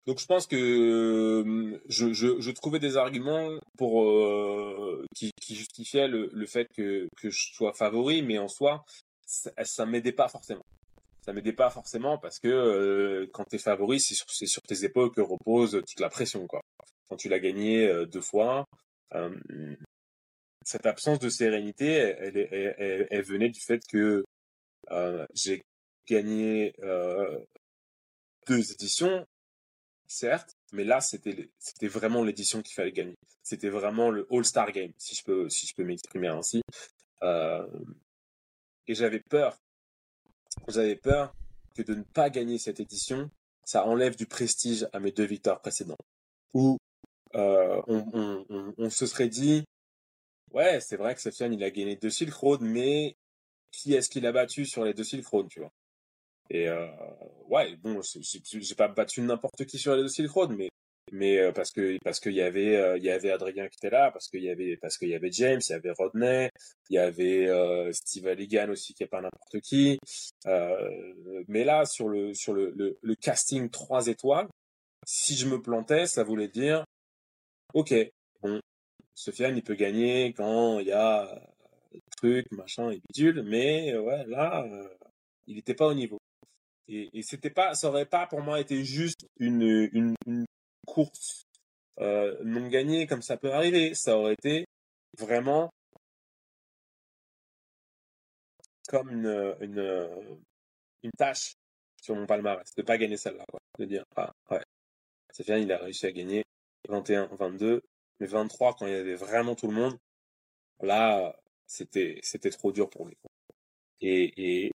Donc 0.07 0.19
je 0.19 0.27
pense 0.27 0.47
que 0.47 0.57
euh, 0.57 1.81
je, 1.89 2.13
je, 2.13 2.41
je 2.41 2.51
trouvais 2.51 2.79
des 2.81 2.97
arguments 2.97 3.59
pour 3.79 4.03
euh, 4.05 5.05
qui, 5.15 5.31
qui 5.41 5.55
justifiaient 5.55 6.09
le, 6.09 6.29
le 6.33 6.47
fait 6.47 6.67
que, 6.77 7.07
que 7.17 7.31
je 7.31 7.53
sois 7.55 7.73
favori, 7.73 8.23
mais 8.23 8.39
en 8.39 8.49
soi, 8.49 8.85
ça, 9.27 9.51
ça 9.65 9.87
m'aidait 9.87 10.13
pas 10.13 10.29
forcément. 10.29 10.65
Ça 11.25 11.33
m'aidait 11.33 11.53
pas 11.53 11.71
forcément 11.71 12.19
parce 12.19 12.41
que 12.41 12.49
euh, 12.49 13.27
quand 13.33 13.45
t'es 13.45 13.59
favori, 13.59 14.01
c'est 14.01 14.15
sur, 14.15 14.27
sur 14.29 14.63
tes 14.63 14.85
épaules 14.85 15.13
que 15.13 15.21
repose 15.21 15.73
toute 15.87 16.01
la 16.01 16.09
pression, 16.09 16.47
quoi. 16.49 16.61
Quand 17.09 17.17
tu 17.17 17.29
l'as 17.29 17.39
gagné 17.39 17.87
euh, 17.87 18.05
deux 18.07 18.21
fois, 18.21 18.65
euh, 19.15 19.31
cette 20.65 20.87
absence 20.87 21.21
de 21.21 21.29
sérénité, 21.29 21.87
elle, 21.87 22.37
elle, 22.51 22.75
elle, 22.79 23.07
elle- 23.11 23.23
venait 23.25 23.51
du 23.51 23.61
fait 23.61 23.81
que 23.89 24.25
euh, 24.91 25.25
j'ai 25.35 25.63
gagné 26.09 26.73
deux 28.49 28.73
éditions 28.73 29.25
certes, 30.13 30.57
mais 30.73 30.85
là 30.85 31.01
c'était 31.01 31.49
vraiment 31.89 32.23
l'édition 32.23 32.63
qu'il 32.63 32.75
fallait 32.75 32.93
gagner. 32.93 33.15
C'était 33.43 33.71
vraiment 33.71 34.11
le 34.11 34.27
All-Star 34.31 34.71
Game, 34.73 34.93
si 34.99 35.15
je 35.17 35.25
peux 35.75 35.85
m'exprimer 35.85 36.29
ainsi. 36.29 36.63
Euh, 37.23 37.67
et 38.87 38.95
j'avais 38.95 39.21
peur, 39.21 39.57
j'avais 40.69 40.97
peur 40.97 41.35
que 41.75 41.83
de 41.83 41.95
ne 41.95 42.03
pas 42.03 42.31
gagner 42.31 42.59
cette 42.59 42.81
édition, 42.81 43.31
ça 43.65 43.87
enlève 43.87 44.17
du 44.17 44.27
prestige 44.27 44.87
à 44.93 45.01
mes 45.01 45.13
deux 45.13 45.25
victoires 45.25 45.61
précédentes. 45.61 46.01
Où 46.55 46.77
euh, 47.35 47.81
on 47.89 48.91
se 48.91 49.07
serait 49.07 49.29
dit, 49.29 49.65
ouais, 50.53 50.81
c'est 50.81 50.97
vrai 50.97 51.15
que 51.15 51.21
Sofiane 51.21 51.55
il 51.55 51.65
a 51.65 51.71
gagné 51.71 51.97
deux 51.97 52.11
Silk 52.11 52.35
Road, 52.35 52.61
mais 52.61 53.17
qui 53.71 53.95
est-ce 53.95 54.11
qu'il 54.11 54.27
a 54.27 54.33
battu 54.33 54.67
sur 54.67 54.85
les 54.85 54.95
deux 54.95 55.05
Silk 55.05 55.27
Road, 55.27 55.49
tu 55.49 55.61
vois? 55.61 55.73
Et 56.53 56.69
euh, 56.69 56.87
ouais, 57.49 57.77
bon, 57.77 58.01
j'ai- 58.03 58.75
pas 58.77 58.89
battu 58.89 59.23
n'importe 59.23 59.65
qui 59.67 59.79
sur 59.79 59.97
les 59.97 60.09
Silk 60.09 60.31
Road, 60.31 60.51
mais 60.57 60.69
mais 61.11 61.39
euh, 61.39 61.53
parce 61.53 61.73
que 61.73 61.99
parce 62.05 62.21
qu'il 62.21 62.33
y 62.35 62.43
avait 62.43 62.77
euh, 62.77 62.97
il 62.99 63.05
y 63.05 63.11
avait 63.11 63.33
Adrien 63.33 63.69
qui 63.69 63.77
était 63.79 63.91
là, 63.91 64.11
parce 64.13 64.29
qu'il 64.29 64.43
y 64.45 64.51
avait 64.51 64.77
parce 64.77 64.99
qu'il 64.99 65.09
y 65.09 65.15
avait 65.15 65.33
James, 65.33 65.61
il 65.69 65.73
y 65.73 65.75
avait 65.75 65.93
Rodney, 65.93 66.51
il 66.91 66.95
y 66.97 66.99
avait 66.99 67.49
euh, 67.49 67.93
Steve 67.93 68.27
Halligan 68.29 68.69
aussi 68.71 68.95
qui 68.95 69.03
est 69.03 69.07
pas 69.09 69.21
n'importe 69.23 69.61
qui. 69.61 69.99
Euh, 70.47 71.15
mais 71.49 71.65
là 71.65 71.85
sur 71.87 72.09
le 72.09 72.35
sur 72.35 72.53
le, 72.55 72.71
le, 72.77 72.99
le 73.03 73.15
casting 73.17 73.71
3 73.71 74.07
étoiles, 74.09 74.49
si 75.07 75.37
je 75.37 75.47
me 75.49 75.61
plantais, 75.63 76.07
ça 76.07 76.25
voulait 76.25 76.49
dire 76.49 76.85
OK, 77.75 77.95
bon, 78.43 78.61
Sofiane 79.15 79.57
il 79.57 79.63
peut 79.65 79.75
gagner 79.77 80.35
quand 80.35 80.81
il 80.81 80.89
y 80.89 80.93
a 80.93 81.29
truc 82.19 82.47
machin 82.53 82.91
et 82.91 83.01
bidule, 83.11 83.43
mais 83.43 83.97
ouais 83.97 84.25
là 84.29 84.65
euh, 84.67 84.89
il 85.47 85.57
n'était 85.57 85.75
pas 85.75 85.89
au 85.89 85.95
niveau. 85.95 86.19
Et, 86.93 87.23
c'était 87.23 87.51
pas, 87.51 87.75
ça 87.75 87.89
aurait 87.89 88.07
pas 88.07 88.27
pour 88.27 88.43
moi 88.43 88.61
été 88.61 88.85
juste 88.85 89.27
une, 89.39 90.15
course 90.87 91.47
euh, 92.01 92.37
non 92.45 92.69
gagnée 92.69 93.07
comme 93.07 93.23
ça 93.23 93.37
peut 93.37 93.53
arriver. 93.53 93.95
Ça 93.95 94.19
aurait 94.19 94.35
été 94.35 94.67
vraiment 95.19 95.71
comme 98.89 99.11
une, 99.11 99.57
une, 101.03 101.11
tâche 101.17 101.55
sur 102.03 102.15
mon 102.15 102.27
palmarès 102.27 102.75
de 102.77 102.83
pas 102.83 102.99
gagner 102.99 103.17
celle-là. 103.17 103.45
De 103.79 103.85
dire, 103.87 104.05
ah 104.17 104.33
ouais, 104.51 104.63
bien, 105.47 105.59
il 105.59 105.73
a 105.73 105.79
réussi 105.79 106.07
à 106.07 106.13
gagner 106.13 106.45
21, 106.89 107.29
22, 107.37 107.81
mais 108.21 108.27
23 108.27 108.75
quand 108.75 108.87
il 108.87 108.93
y 108.93 108.97
avait 108.97 109.15
vraiment 109.15 109.55
tout 109.55 109.69
le 109.69 109.75
monde. 109.75 109.97
Là, 110.81 111.35
c'était 111.67 112.19
c'était 112.23 112.51
trop 112.51 112.73
dur 112.73 112.91
pour 112.91 113.07
lui. 113.07 113.17
et, 114.01 114.71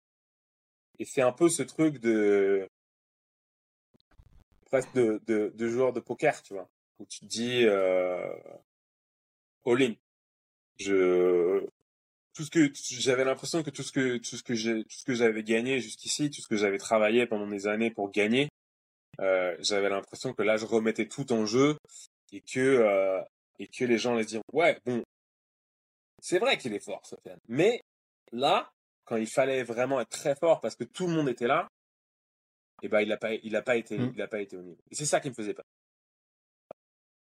et 1.04 1.06
c'est 1.06 1.22
un 1.22 1.34
peu 1.34 1.50
ce 1.50 1.64
truc 1.64 2.00
de 2.00 2.66
presque 4.68 4.94
de, 4.96 5.68
joueur 5.68 5.92
de 5.92 6.00
poker, 6.00 6.42
tu 6.44 6.54
vois, 6.54 6.70
où 6.98 7.06
tu 7.06 7.20
te 7.20 7.26
dis 7.26 7.66
euh, 7.66 8.34
all 9.66 9.84
in. 9.84 9.94
Je 10.80 11.68
tout 12.34 12.44
ce 12.46 12.50
que 12.50 12.72
j'avais 12.74 13.26
l'impression 13.26 13.64
que 13.64 13.70
tout 13.70 13.84
ce 13.84 13.92
que 13.92 14.18
tout 14.18 14.38
ce 14.38 14.44
que 14.44 14.56
j'ai 14.56 14.86
tout 14.86 14.98
ce 14.98 15.04
que 15.04 15.14
j'avais 15.14 15.44
gagné 15.44 15.82
jusqu'ici, 15.82 16.32
tout 16.32 16.42
ce 16.42 16.48
que 16.48 16.56
j'avais 16.56 16.78
travaillé 16.78 17.28
pendant 17.28 17.48
des 17.48 17.68
années 17.68 17.92
pour 17.92 18.10
gagner, 18.10 18.48
euh, 19.20 19.58
j'avais 19.60 19.90
l'impression 19.90 20.34
que 20.34 20.42
là 20.42 20.56
je 20.56 20.66
remettais 20.66 21.10
tout 21.10 21.34
en 21.34 21.46
jeu 21.46 21.76
et 22.32 22.40
que 22.40 22.62
euh, 22.62 23.22
et 23.60 23.68
que 23.68 23.84
les 23.84 23.98
gens 23.98 24.18
se 24.22 24.26
dire 24.26 24.42
ouais 24.54 24.80
bon 24.86 25.04
c'est 26.22 26.40
vrai 26.40 26.58
qu'il 26.58 26.74
est 26.74 26.84
fort 26.84 27.06
Sofiane, 27.06 27.40
mais 27.50 27.82
là 28.32 28.72
quand 29.06 29.18
il 29.18 29.28
fallait 29.28 29.64
vraiment 29.64 30.00
être 30.00 30.10
très 30.10 30.36
fort 30.36 30.62
parce 30.62 30.76
que 30.76 30.84
tout 30.84 31.08
le 31.08 31.14
monde 31.14 31.30
était 31.30 31.48
là, 31.48 31.68
et 32.82 32.90
ben 32.90 33.02
il 33.02 33.12
a 33.12 33.18
pas 33.18 33.34
il 33.34 33.56
a 33.56 33.62
pas 33.62 33.76
été 33.78 33.98
Mm. 33.98 34.12
il 34.16 34.22
a 34.22 34.28
pas 34.28 34.42
été 34.42 34.58
au 34.58 34.62
niveau. 34.62 34.82
Et 34.92 34.96
c'est 34.96 35.06
ça 35.06 35.20
qui 35.20 35.30
me 35.30 35.34
faisait 35.34 35.54
peur. 35.54 35.66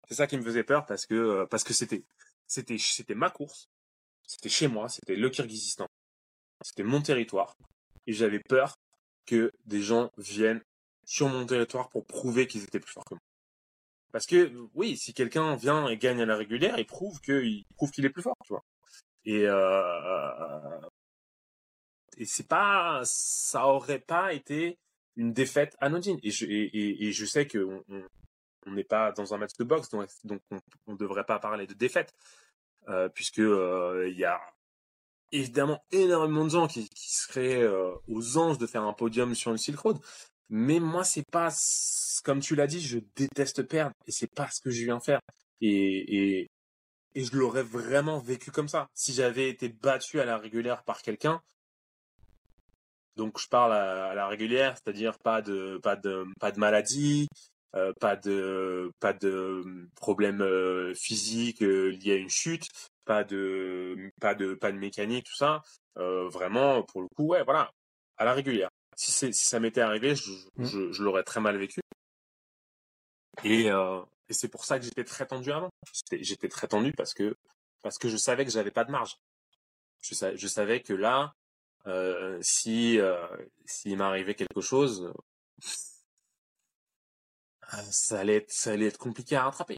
C'est 0.09 0.15
ça 0.15 0.27
qui 0.27 0.37
me 0.37 0.43
faisait 0.43 0.65
peur 0.65 0.87
parce 0.87 1.07
que 1.07 1.15
euh, 1.15 1.47
parce 1.47 1.65
que 1.65 1.73
c'était 1.75 2.05
c'était 2.47 2.79
c'était 2.79 3.15
ma 3.15 3.31
course, 3.31 3.69
c'était 4.27 4.49
chez 4.49 4.69
moi, 4.69 4.89
c'était 4.89 5.17
le 5.17 5.29
Kirghizistan, 5.31 5.87
c'était 6.63 6.83
mon 6.85 7.03
territoire 7.03 7.57
et 8.07 8.13
j'avais 8.13 8.41
peur 8.41 8.75
que 9.27 9.53
des 9.67 9.83
gens 9.83 10.11
viennent 10.17 10.63
sur 11.05 11.29
mon 11.29 11.45
territoire 11.47 11.89
pour 11.91 12.07
prouver 12.07 12.47
qu'ils 12.47 12.63
étaient 12.65 12.81
plus 12.81 12.93
forts 12.93 13.05
que 13.05 13.15
moi. 13.15 13.23
Parce 14.13 14.25
que 14.27 14.51
oui, 14.75 14.97
si 14.97 15.13
quelqu'un 15.13 15.55
vient 15.57 15.89
et 15.89 15.99
gagne 15.99 16.23
à 16.23 16.27
la 16.27 16.37
régulière, 16.37 16.79
il 16.79 16.87
prouve 16.87 17.21
que 17.21 17.45
il 17.45 17.65
prouve 17.77 17.91
qu'il 17.91 18.07
est 18.07 18.11
plus 18.11 18.23
fort, 18.23 18.37
tu 18.45 18.55
vois. 18.55 18.65
Et 19.27 19.45
euh, 19.47 20.81
et 22.19 22.25
c'est 22.25 22.49
pas 22.49 23.03
ça 23.05 23.67
aurait 23.67 24.01
pas 24.01 24.33
été 24.33 24.79
une 25.17 25.33
défaite 25.33 25.77
anodine. 25.81 26.19
Et 26.23 26.31
je 26.31 26.47
et, 26.47 27.07
et, 27.09 27.13
je 27.13 27.25
sais 27.25 27.47
que 27.47 27.83
on 28.67 28.71
n'est 28.73 28.85
pas 28.85 29.13
dans 29.13 29.35
un 29.35 29.39
match 29.39 29.53
de 29.59 29.65
boxe 29.65 29.89
donc 29.91 30.09
donc 30.25 30.41
on, 30.51 30.59
on 30.87 30.95
devrait 30.95 31.25
pas 31.25 31.39
parler 31.39 31.67
de 31.67 31.75
défaite 31.75 32.13
euh, 32.89 33.09
puisque 33.09 33.39
euh, 33.39 34.09
il 34.11 34.19
y 34.19 34.25
a 34.25 34.41
évidemment 35.33 35.83
énormément 35.93 36.45
de 36.45 36.51
gens 36.51 36.67
qui, 36.69 36.89
qui 36.89 37.11
seraient 37.11 37.63
euh, 37.63 37.95
aux 38.09 38.39
anges 38.39 38.59
de 38.59 38.67
faire 38.67 38.83
un 38.83 38.93
podium 38.93 39.35
sur 39.35 39.51
le 39.53 39.59
Silk 39.59 39.79
Road. 39.79 39.99
Mais 40.51 40.81
moi 40.81 41.05
c'est 41.05 41.29
pas 41.31 41.51
comme 42.25 42.41
tu 42.41 42.57
l'as 42.57 42.67
dit 42.67 42.81
je 42.81 42.99
déteste 43.17 43.63
perdre 43.63 43.95
et 44.07 44.13
c'est 44.13 44.33
pas 44.33 44.49
ce 44.51 44.61
que 44.61 44.71
je 44.71 44.85
viens 44.85 45.01
faire. 45.01 45.21
Et 45.61 46.41
et 46.41 46.51
et 47.15 47.25
je 47.25 47.37
l'aurais 47.37 47.63
vraiment 47.63 48.19
vécu 48.19 48.51
comme 48.51 48.69
ça. 48.69 48.89
Si 48.95 49.13
j'avais 49.13 49.49
été 49.49 49.69
battu 49.69 50.21
à 50.21 50.25
la 50.25 50.39
régulière 50.39 50.85
par 50.85 51.03
quelqu'un 51.03 51.43
donc 53.19 53.39
je 53.39 53.49
parle 53.49 53.73
à, 53.75 54.07
à 54.11 54.15
la 54.15 54.27
régulière, 54.29 54.77
c'est-à-dire 54.77 55.19
pas 55.19 55.43
de 55.43 55.79
pas 55.83 55.97
de 55.97 56.25
pas 56.41 56.53
de 56.53 56.59
maladie, 56.61 57.29
euh, 57.75 57.93
pas 58.01 58.17
de 58.17 58.91
pas 59.01 59.13
de 59.13 59.89
problème 59.97 60.41
euh, 60.41 60.95
physique 60.95 61.63
euh, 61.63 61.89
lié 61.91 62.13
à 62.13 62.17
une 62.17 62.31
chute, 62.31 62.67
pas 63.05 63.25
de 63.25 64.11
pas 64.21 64.35
de 64.35 64.55
pas 64.55 64.73
de 64.73 64.79
mécanique 64.79 65.27
tout 65.27 65.37
ça. 65.37 65.63
Euh, 65.99 66.29
vraiment 66.29 66.85
pour 66.85 67.03
le 67.03 67.09
coup 67.17 67.27
ouais 67.27 67.43
voilà 67.45 67.71
à 68.17 68.25
la 68.25 68.33
régulière. 68.33 68.71
Si 68.97 69.11
c'est 69.11 69.33
si 69.33 69.45
ça 69.45 69.61
m'était 69.61 69.81
arrivé, 69.83 70.15
je, 70.17 70.31
Mm. 70.57 70.65
je, 70.65 70.93
je 70.93 71.03
l'aurais 71.03 71.25
très 71.25 71.41
mal 71.41 71.57
vécu. 71.59 71.81
Et 73.45 73.71
euh, 73.71 74.01
et 74.29 74.35
c'est 74.35 74.49
pour 74.49 74.65
ça 74.65 74.79
que 74.79 74.85
j'étais 74.85 75.05
très 75.05 75.27
tendu 75.27 75.51
avant. 75.53 75.71
J'étais 76.13 76.49
très 76.49 76.69
tendu 76.69 76.93
parce 76.93 77.15
que 77.15 77.35
parce 77.83 77.99
que 77.99 78.09
je 78.09 78.17
savais 78.17 78.45
que 78.45 78.51
j'avais 78.51 78.71
pas 78.71 78.85
de 78.85 78.91
marge. 78.93 79.17
Je 80.03 80.47
savais 80.49 80.81
que 80.81 80.93
là 80.93 81.33
euh, 81.89 82.39
si 82.43 82.99
euh, 83.01 83.27
s'il 83.67 83.97
m'arrivait 83.97 84.35
quelque 84.35 84.61
chose, 84.61 85.13
euh, 87.73 87.83
ça 87.91 88.21
allait 88.21 88.37
être 88.37 88.51
ça 88.51 88.73
allait 88.73 88.87
être 88.87 88.99
compliqué 88.99 89.37
à 89.37 89.45
rattraper. 89.45 89.77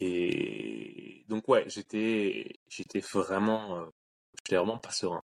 Et 0.00 1.24
donc 1.28 1.48
ouais, 1.48 1.64
j'étais 1.68 2.60
j'étais 2.68 3.00
vraiment 3.00 3.78
euh, 3.78 3.86
j'étais 4.38 4.56
vraiment 4.56 4.78
pas 4.78 4.90
serein. 4.90 5.22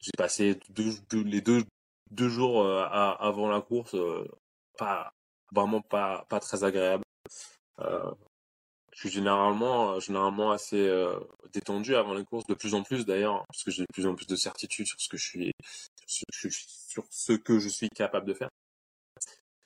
J'ai 0.00 0.12
passé 0.16 0.58
les 0.76 1.40
deux 1.40 1.64
deux 2.10 2.28
jours 2.28 2.66
avant 2.66 3.48
la 3.48 3.60
course 3.60 3.94
pas 4.78 5.12
vraiment 5.52 5.82
pas 5.82 6.24
pas 6.28 6.40
très 6.40 6.64
agréable. 6.64 7.04
Je 9.00 9.08
suis 9.08 9.16
généralement 9.16 9.92
euh, 9.92 10.00
généralement 10.00 10.50
assez 10.50 10.76
euh, 10.76 11.18
détendu 11.54 11.96
avant 11.96 12.12
les 12.12 12.24
courses 12.24 12.46
de 12.46 12.52
plus 12.52 12.74
en 12.74 12.82
plus 12.82 13.06
d'ailleurs 13.06 13.46
parce 13.48 13.64
que 13.64 13.70
j'ai 13.70 13.82
de 13.84 13.92
plus 13.94 14.06
en 14.06 14.14
plus 14.14 14.26
de 14.26 14.36
certitude 14.36 14.86
sur 14.86 15.00
ce 15.00 15.08
que 15.08 15.16
je 15.16 15.26
suis 15.26 15.52
sur 16.06 17.04
ce 17.08 17.32
que 17.32 17.58
je, 17.58 17.68
suis 17.70 17.88
capable 17.88 18.26
de 18.26 18.34
faire. 18.34 18.50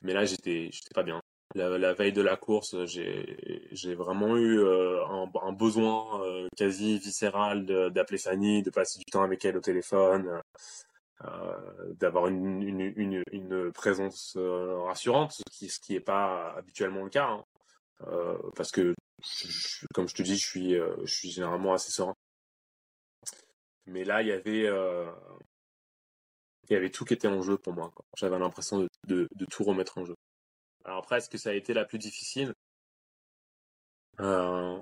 Mais 0.01 0.13
là 0.13 0.23
j'étais 0.23 0.69
j'étais 0.71 0.93
pas 0.93 1.03
bien. 1.03 1.19
La, 1.53 1.77
la 1.77 1.93
veille 1.93 2.13
de 2.13 2.21
la 2.21 2.37
course, 2.37 2.75
j'ai 2.85 3.95
vraiment 3.95 4.37
eu 4.37 4.59
euh, 4.59 5.05
un, 5.05 5.29
un 5.41 5.51
besoin 5.51 6.21
euh, 6.23 6.47
quasi 6.55 6.97
viscéral 6.97 7.65
d'appeler 7.65 8.17
Fanny, 8.17 8.63
de 8.63 8.69
passer 8.69 8.99
du 8.99 9.05
temps 9.05 9.21
avec 9.23 9.43
elle 9.43 9.57
au 9.57 9.61
téléphone, 9.61 10.41
euh, 11.23 11.93
d'avoir 11.99 12.27
une, 12.27 12.61
une, 12.61 12.93
une, 12.95 13.23
une 13.31 13.71
présence 13.71 14.35
euh, 14.37 14.81
rassurante, 14.83 15.31
ce 15.31 15.43
qui 15.51 15.69
ce 15.69 15.79
qui 15.79 15.99
pas 15.99 16.53
habituellement 16.57 17.03
le 17.03 17.09
cas, 17.09 17.27
hein. 17.27 17.43
Euh, 18.01 18.37
parce 18.55 18.71
que 18.71 18.93
comme 19.93 20.07
je 20.07 20.15
te 20.15 20.21
dis, 20.21 20.37
je 20.37 20.45
suis 20.45 20.75
euh, 20.75 20.95
je 21.05 21.13
suis 21.13 21.31
généralement 21.31 21.73
assez 21.73 21.91
serein. 21.91 22.15
Mais 23.85 24.03
là, 24.03 24.21
il 24.21 24.27
y 24.27 24.31
avait 24.31 24.67
euh, 24.67 25.11
il 26.69 26.73
y 26.73 26.75
avait 26.75 26.89
tout 26.89 27.05
qui 27.05 27.13
était 27.13 27.27
en 27.27 27.41
jeu 27.41 27.57
pour 27.57 27.73
moi. 27.73 27.91
J'avais 28.17 28.39
l'impression 28.39 28.79
de, 28.79 28.87
de, 29.07 29.27
de 29.35 29.45
tout 29.45 29.63
remettre 29.63 29.97
en 29.97 30.05
jeu. 30.05 30.15
Alors 30.83 30.99
après, 30.99 31.17
est-ce 31.17 31.29
que 31.29 31.37
ça 31.37 31.51
a 31.51 31.53
été 31.53 31.73
la 31.73 31.85
plus 31.85 31.99
difficile? 31.99 32.53
Euh, 34.19 34.81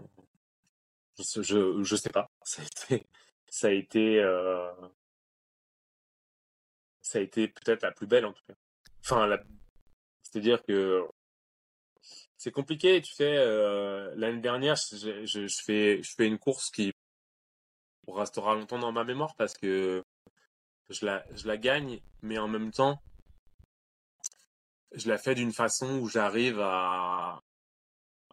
je, 1.17 1.41
je 1.41 1.83
je 1.83 1.95
sais 1.95 2.09
pas. 2.09 2.27
Ça 2.43 2.61
a 2.61 2.65
été 2.65 3.07
ça 3.49 3.67
a 3.67 3.71
été 3.71 4.19
euh, 4.19 4.71
ça 7.01 7.19
a 7.19 7.21
été 7.21 7.47
peut-être 7.47 7.83
la 7.83 7.91
plus 7.91 8.07
belle 8.07 8.25
en 8.25 8.33
tout 8.33 8.43
cas. 8.47 8.55
Enfin, 9.01 9.27
la- 9.27 9.43
c'est-à-dire 10.23 10.63
que 10.63 11.05
c'est 12.43 12.51
compliqué, 12.51 13.01
tu 13.01 13.13
sais. 13.13 13.37
euh, 13.37 14.13
L'année 14.17 14.41
dernière, 14.41 14.75
je, 14.75 15.25
je, 15.25 15.47
je 15.47 15.61
fais 15.63 16.03
je 16.03 16.11
fais 16.15 16.27
une 16.27 16.37
course 16.37 16.69
qui 16.71 16.91
restera 18.07 18.53
longtemps 18.55 18.79
dans 18.79 18.91
ma 18.91 19.03
mémoire 19.03 19.33
parce 19.37 19.53
que 19.57 20.03
je 20.89 21.05
la 21.05 21.23
je 21.35 21.47
la 21.47 21.57
gagne, 21.57 22.01
mais 22.21 22.37
en 22.37 22.49
même 22.49 22.71
temps, 22.71 22.99
je 24.93 25.07
la 25.09 25.17
fais 25.17 25.35
d'une 25.35 25.53
façon 25.53 25.99
où 25.99 26.09
j'arrive 26.09 26.59
à 26.59 27.39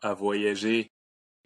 à 0.02 0.14
voyager 0.14 0.90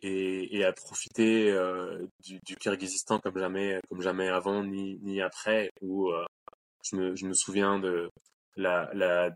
et, 0.03 0.57
et 0.59 0.65
à 0.65 0.73
profiter 0.73 1.51
euh, 1.51 2.07
du, 2.25 2.41
du 2.47 2.57
Kirghizistan 2.57 3.19
comme 3.21 3.39
jamais 3.39 3.81
comme 3.89 4.03
jamais 4.03 4.29
avant 4.29 4.65
ni 4.65 4.99
ni 5.03 5.21
après 5.23 5.71
où 5.83 6.11
euh, 6.11 6.25
je 6.85 6.97
me 6.97 7.17
je 7.17 7.27
me 7.27 7.35
souviens 7.35 7.79
de 7.79 8.11
la 8.57 8.91
la 8.95 9.31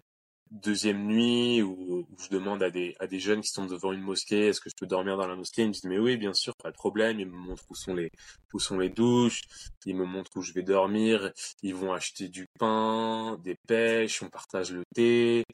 deuxième 0.51 1.07
nuit 1.07 1.63
où, 1.63 2.07
je 2.19 2.29
demande 2.31 2.63
à 2.63 2.71
des 2.71 2.95
à 3.01 3.07
des 3.07 3.21
jeunes 3.21 3.41
qui 3.41 3.51
sont 3.51 3.67
devant 3.67 3.93
une 3.93 4.01
mosquée 4.01 4.49
est-ce 4.49 4.61
que 4.61 4.71
je 4.71 4.75
peux 4.79 4.87
dormir 4.87 5.17
dans 5.17 5.27
la 5.27 5.37
mosquée? 5.37 5.63
Ils 5.63 5.69
me 5.69 5.73
disent 5.73 5.85
mais 5.85 5.99
oui 5.99 6.17
bien 6.17 6.35
sûr 6.35 6.55
pas 6.57 6.71
de 6.71 6.77
problème. 6.77 7.21
Ils 7.21 7.27
me 7.27 7.37
montrent 7.37 7.65
où 7.71 7.75
sont 7.75 7.95
les 7.95 8.11
où 8.53 8.59
sont 8.59 8.79
les 8.79 8.91
douches. 8.91 9.43
Ils 9.87 9.97
me 9.97 10.05
montrent 10.05 10.37
où 10.37 10.43
je 10.43 10.53
vais 10.53 10.63
dormir. 10.63 11.33
Ils 11.63 11.75
vont 11.75 11.93
acheter 11.93 12.29
du 12.29 12.47
pain 12.59 13.39
des 13.45 13.57
pêches 13.67 14.23
on 14.23 14.29
partage 14.29 14.73
le 14.73 14.85
thé. 14.95 15.45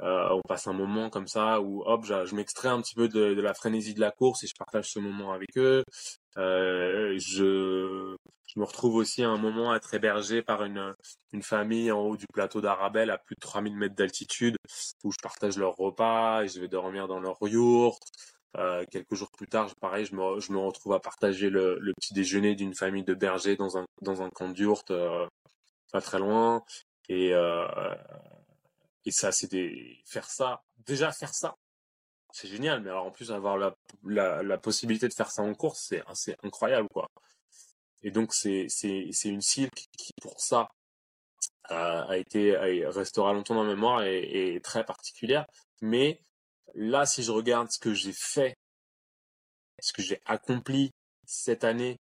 Euh, 0.00 0.28
on 0.30 0.40
passe 0.40 0.66
un 0.66 0.72
moment 0.72 1.10
comme 1.10 1.28
ça 1.28 1.60
où 1.60 1.82
hop, 1.86 2.04
je, 2.04 2.26
je 2.26 2.34
m'extrais 2.34 2.68
un 2.68 2.80
petit 2.80 2.94
peu 2.94 3.08
de, 3.08 3.34
de, 3.34 3.40
la 3.40 3.54
frénésie 3.54 3.94
de 3.94 4.00
la 4.00 4.10
course 4.10 4.42
et 4.42 4.48
je 4.48 4.54
partage 4.58 4.90
ce 4.90 4.98
moment 4.98 5.32
avec 5.32 5.56
eux. 5.56 5.84
Euh, 6.38 7.18
je, 7.18 8.16
je 8.46 8.60
me 8.60 8.64
retrouve 8.64 8.96
aussi 8.96 9.22
à 9.22 9.28
un 9.28 9.38
moment 9.38 9.72
à 9.72 9.76
être 9.76 9.94
hébergé 9.94 10.42
par 10.42 10.64
une, 10.64 10.94
une 11.32 11.42
famille 11.42 11.90
en 11.92 12.00
haut 12.00 12.16
du 12.16 12.26
plateau 12.32 12.60
d'Arabelle 12.60 13.10
à 13.10 13.18
plus 13.18 13.34
de 13.34 13.40
3000 13.40 13.76
mètres 13.76 13.94
d'altitude 13.94 14.56
où 15.04 15.12
je 15.12 15.18
partage 15.22 15.58
leur 15.58 15.74
repas 15.76 16.42
et 16.42 16.48
je 16.48 16.60
vais 16.60 16.68
dormir 16.68 17.08
dans 17.08 17.20
leur 17.20 17.36
yourte. 17.42 18.02
Euh, 18.58 18.84
quelques 18.90 19.14
jours 19.14 19.30
plus 19.30 19.48
tard, 19.48 19.74
pareil, 19.80 20.04
je 20.04 20.14
me, 20.14 20.38
je 20.40 20.52
me 20.52 20.58
retrouve 20.58 20.92
à 20.92 21.00
partager 21.00 21.48
le, 21.48 21.78
le 21.80 21.94
petit 21.94 22.12
déjeuner 22.12 22.54
d'une 22.54 22.74
famille 22.74 23.04
de 23.04 23.14
bergers 23.14 23.56
dans 23.56 23.78
un, 23.78 23.86
dans 24.02 24.20
un 24.20 24.28
camp 24.28 24.50
de 24.50 24.66
euh, 24.90 25.26
pas 25.92 26.02
très 26.02 26.18
loin. 26.18 26.62
Et, 27.08 27.32
euh, 27.32 27.94
et 29.04 29.10
ça, 29.10 29.32
c'était 29.32 29.98
faire 30.04 30.28
ça. 30.28 30.62
Déjà 30.86 31.12
faire 31.12 31.34
ça, 31.34 31.54
c'est 32.32 32.48
génial. 32.48 32.82
Mais 32.82 32.90
alors 32.90 33.06
en 33.06 33.10
plus 33.10 33.32
avoir 33.32 33.56
la, 33.56 33.74
la, 34.42 34.58
possibilité 34.58 35.08
de 35.08 35.14
faire 35.14 35.30
ça 35.30 35.42
en 35.42 35.54
course, 35.54 35.86
c'est 35.88 36.02
c'est 36.14 36.36
incroyable 36.44 36.88
quoi. 36.92 37.08
Et 38.02 38.10
donc 38.10 38.32
c'est 38.34 38.68
une 39.24 39.40
cible 39.40 39.70
qui 39.96 40.12
pour 40.20 40.40
ça 40.40 40.68
a, 41.64 42.16
été 42.16 42.56
restera 42.86 43.32
longtemps 43.32 43.54
dans 43.54 43.64
ma 43.64 43.70
mémoire 43.70 44.02
et, 44.02 44.54
et 44.54 44.60
très 44.60 44.84
particulière. 44.84 45.46
Mais 45.80 46.20
là, 46.74 47.06
si 47.06 47.22
je 47.22 47.32
regarde 47.32 47.70
ce 47.70 47.78
que 47.78 47.94
j'ai 47.94 48.12
fait, 48.12 48.56
ce 49.80 49.92
que 49.92 50.02
j'ai 50.02 50.20
accompli 50.26 50.90
cette 51.26 51.64
année 51.64 51.98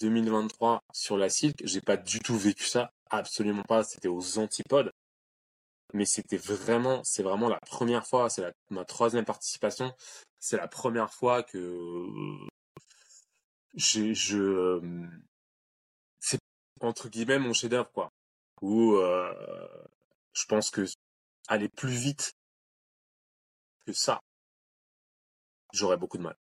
2023 0.00 0.80
sur 0.92 1.16
la 1.16 1.28
Silk, 1.28 1.56
j'ai 1.64 1.80
pas 1.80 1.96
du 1.96 2.20
tout 2.20 2.36
vécu 2.36 2.64
ça, 2.64 2.90
absolument 3.10 3.62
pas. 3.62 3.84
C'était 3.84 4.08
aux 4.08 4.38
antipodes 4.38 4.90
mais 5.94 6.04
c'était 6.04 6.36
vraiment, 6.36 7.02
c'est 7.04 7.22
vraiment 7.22 7.48
la 7.48 7.60
première 7.60 8.06
fois, 8.06 8.28
c'est 8.28 8.52
ma 8.70 8.84
troisième 8.84 9.24
participation, 9.24 9.94
c'est 10.40 10.56
la 10.56 10.66
première 10.68 11.12
fois 11.14 11.44
que 11.44 12.04
je, 13.74 14.12
je 14.12 14.80
c'est 16.20 16.38
entre 16.80 17.08
guillemets 17.08 17.38
mon 17.38 17.52
chef-d'œuvre 17.52 17.90
quoi, 17.92 18.10
où 18.60 18.96
euh, 18.96 19.32
je 20.32 20.44
pense 20.46 20.70
que 20.70 20.84
aller 21.46 21.68
plus 21.68 21.92
vite 21.92 22.34
que 23.86 23.92
ça, 23.92 24.20
j'aurais 25.72 25.96
beaucoup 25.96 26.18
de 26.18 26.22
mal. 26.24 26.36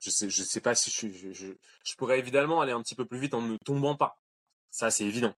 Je 0.00 0.10
sais, 0.10 0.30
je 0.30 0.42
sais 0.44 0.60
pas 0.60 0.76
si 0.76 0.90
je, 0.90 1.08
je, 1.12 1.32
je, 1.32 1.48
je 1.84 1.94
pourrais 1.96 2.20
évidemment 2.20 2.60
aller 2.60 2.72
un 2.72 2.82
petit 2.82 2.94
peu 2.94 3.04
plus 3.06 3.18
vite 3.18 3.34
en 3.34 3.42
ne 3.42 3.56
tombant 3.64 3.96
pas. 3.96 4.20
Ça, 4.70 4.90
c'est 4.90 5.04
évident 5.04 5.34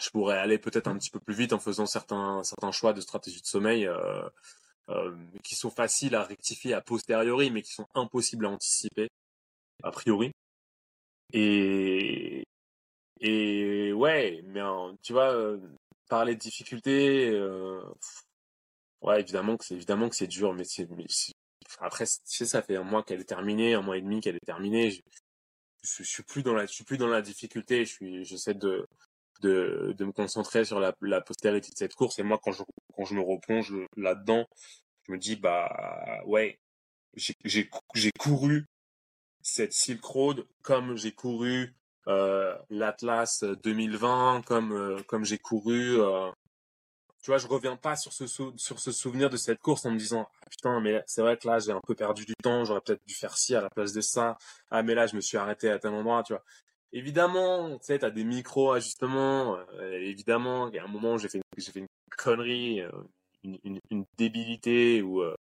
je 0.00 0.10
pourrais 0.10 0.38
aller 0.38 0.58
peut-être 0.58 0.88
un 0.88 0.96
petit 0.98 1.10
peu 1.10 1.20
plus 1.20 1.34
vite 1.34 1.52
en 1.52 1.58
faisant 1.58 1.86
certains 1.86 2.42
certains 2.44 2.72
choix 2.72 2.92
de 2.92 3.00
stratégie 3.00 3.40
de 3.40 3.46
sommeil 3.46 3.86
euh, 3.86 4.22
euh, 4.88 5.16
qui 5.44 5.54
sont 5.54 5.70
faciles 5.70 6.14
à 6.14 6.24
rectifier 6.24 6.74
a 6.74 6.80
posteriori, 6.80 7.50
mais 7.50 7.62
qui 7.62 7.72
sont 7.72 7.86
impossibles 7.94 8.46
à 8.46 8.50
anticiper 8.50 9.08
a 9.82 9.90
priori. 9.90 10.32
Et 11.32 12.44
et 13.20 13.92
ouais, 13.92 14.42
mais 14.46 14.60
tu 15.02 15.12
vois, 15.12 15.32
euh, 15.34 15.58
parler 16.08 16.34
de 16.34 16.40
difficultés, 16.40 17.30
ouais, 19.02 19.20
évidemment 19.20 19.56
que 19.56 19.64
c'est 19.64 19.74
évidemment 19.74 20.08
que 20.08 20.16
c'est 20.16 20.26
dur, 20.26 20.54
mais 20.54 20.64
c'est 20.64 20.88
après, 21.78 22.06
tu 22.06 22.20
sais, 22.24 22.46
ça 22.46 22.62
fait 22.62 22.76
un 22.76 22.82
mois 22.82 23.02
qu'elle 23.02 23.20
est 23.20 23.24
terminée, 23.24 23.74
un 23.74 23.82
mois 23.82 23.96
et 23.96 24.02
demi 24.02 24.20
qu'elle 24.20 24.36
est 24.36 24.44
terminée. 24.44 24.90
Je, 24.90 25.00
je, 25.82 26.02
suis 26.02 26.22
plus 26.22 26.42
dans 26.42 26.54
la, 26.54 26.66
je 26.66 26.72
suis 26.72 26.84
plus 26.84 26.98
dans 26.98 27.06
la 27.08 27.22
difficulté. 27.22 27.84
Je 27.84 27.90
suis, 27.92 28.24
j'essaie 28.24 28.54
de, 28.54 28.86
de, 29.40 29.94
me 30.00 30.12
concentrer 30.12 30.64
sur 30.64 30.80
la, 30.80 31.20
postérité 31.20 31.70
de 31.70 31.76
cette 31.76 31.94
course. 31.94 32.18
Et 32.18 32.22
moi, 32.22 32.38
quand 32.42 32.52
je, 32.52 32.62
quand 32.96 33.04
je 33.04 33.14
me 33.14 33.20
replonge 33.20 33.74
là-dedans, 33.96 34.46
je 35.06 35.12
me 35.12 35.18
dis, 35.18 35.36
bah 35.36 36.22
ouais, 36.26 36.58
j'ai 37.16 38.12
couru 38.18 38.66
cette 39.42 39.72
Silk 39.72 40.04
Road 40.04 40.46
comme 40.62 40.96
j'ai 40.96 41.12
couru 41.12 41.74
euh, 42.08 42.56
l'Atlas 42.70 43.44
2020, 43.62 44.42
comme, 44.46 44.72
euh, 44.72 45.02
comme 45.06 45.24
j'ai 45.24 45.38
couru... 45.38 46.00
Euh, 46.00 46.30
tu 47.22 47.30
vois, 47.30 47.36
je 47.36 47.46
reviens 47.46 47.76
pas 47.76 47.96
sur 47.96 48.14
ce, 48.14 48.26
sur 48.26 48.80
ce 48.80 48.92
souvenir 48.92 49.28
de 49.28 49.36
cette 49.36 49.58
course 49.60 49.84
en 49.84 49.90
me 49.90 49.98
disant, 49.98 50.26
ah, 50.42 50.46
putain, 50.50 50.80
mais 50.80 51.04
c'est 51.06 51.20
vrai 51.20 51.36
que 51.36 51.46
là, 51.46 51.58
j'ai 51.58 51.72
un 51.72 51.80
peu 51.86 51.94
perdu 51.94 52.24
du 52.24 52.34
temps, 52.42 52.64
j'aurais 52.64 52.80
peut-être 52.80 53.06
dû 53.06 53.14
faire 53.14 53.36
ci 53.36 53.54
à 53.54 53.60
la 53.60 53.68
place 53.68 53.92
de 53.92 54.00
ça. 54.00 54.38
Ah, 54.70 54.82
mais 54.82 54.94
là, 54.94 55.06
je 55.06 55.16
me 55.16 55.20
suis 55.20 55.36
arrêté 55.36 55.70
à 55.70 55.78
tel 55.78 55.92
endroit, 55.92 56.22
tu 56.22 56.32
vois. 56.32 56.42
Évidemment, 56.92 57.78
tu 57.78 57.86
sais, 57.86 57.98
t'as 58.00 58.10
des 58.10 58.24
micro-ajustements. 58.24 59.56
Euh, 59.74 59.92
évidemment, 59.92 60.68
il 60.68 60.74
y 60.74 60.78
a 60.78 60.84
un 60.84 60.88
moment 60.88 61.14
où 61.14 61.18
j'ai 61.18 61.28
fait, 61.28 61.40
j'ai 61.56 61.70
fait 61.70 61.80
une 61.80 61.86
connerie, 62.16 62.80
euh, 62.80 62.90
une, 63.44 63.58
une, 63.64 63.80
une, 63.90 64.04
débilité 64.18 65.00
où, 65.02 65.22
euh, 65.22 65.36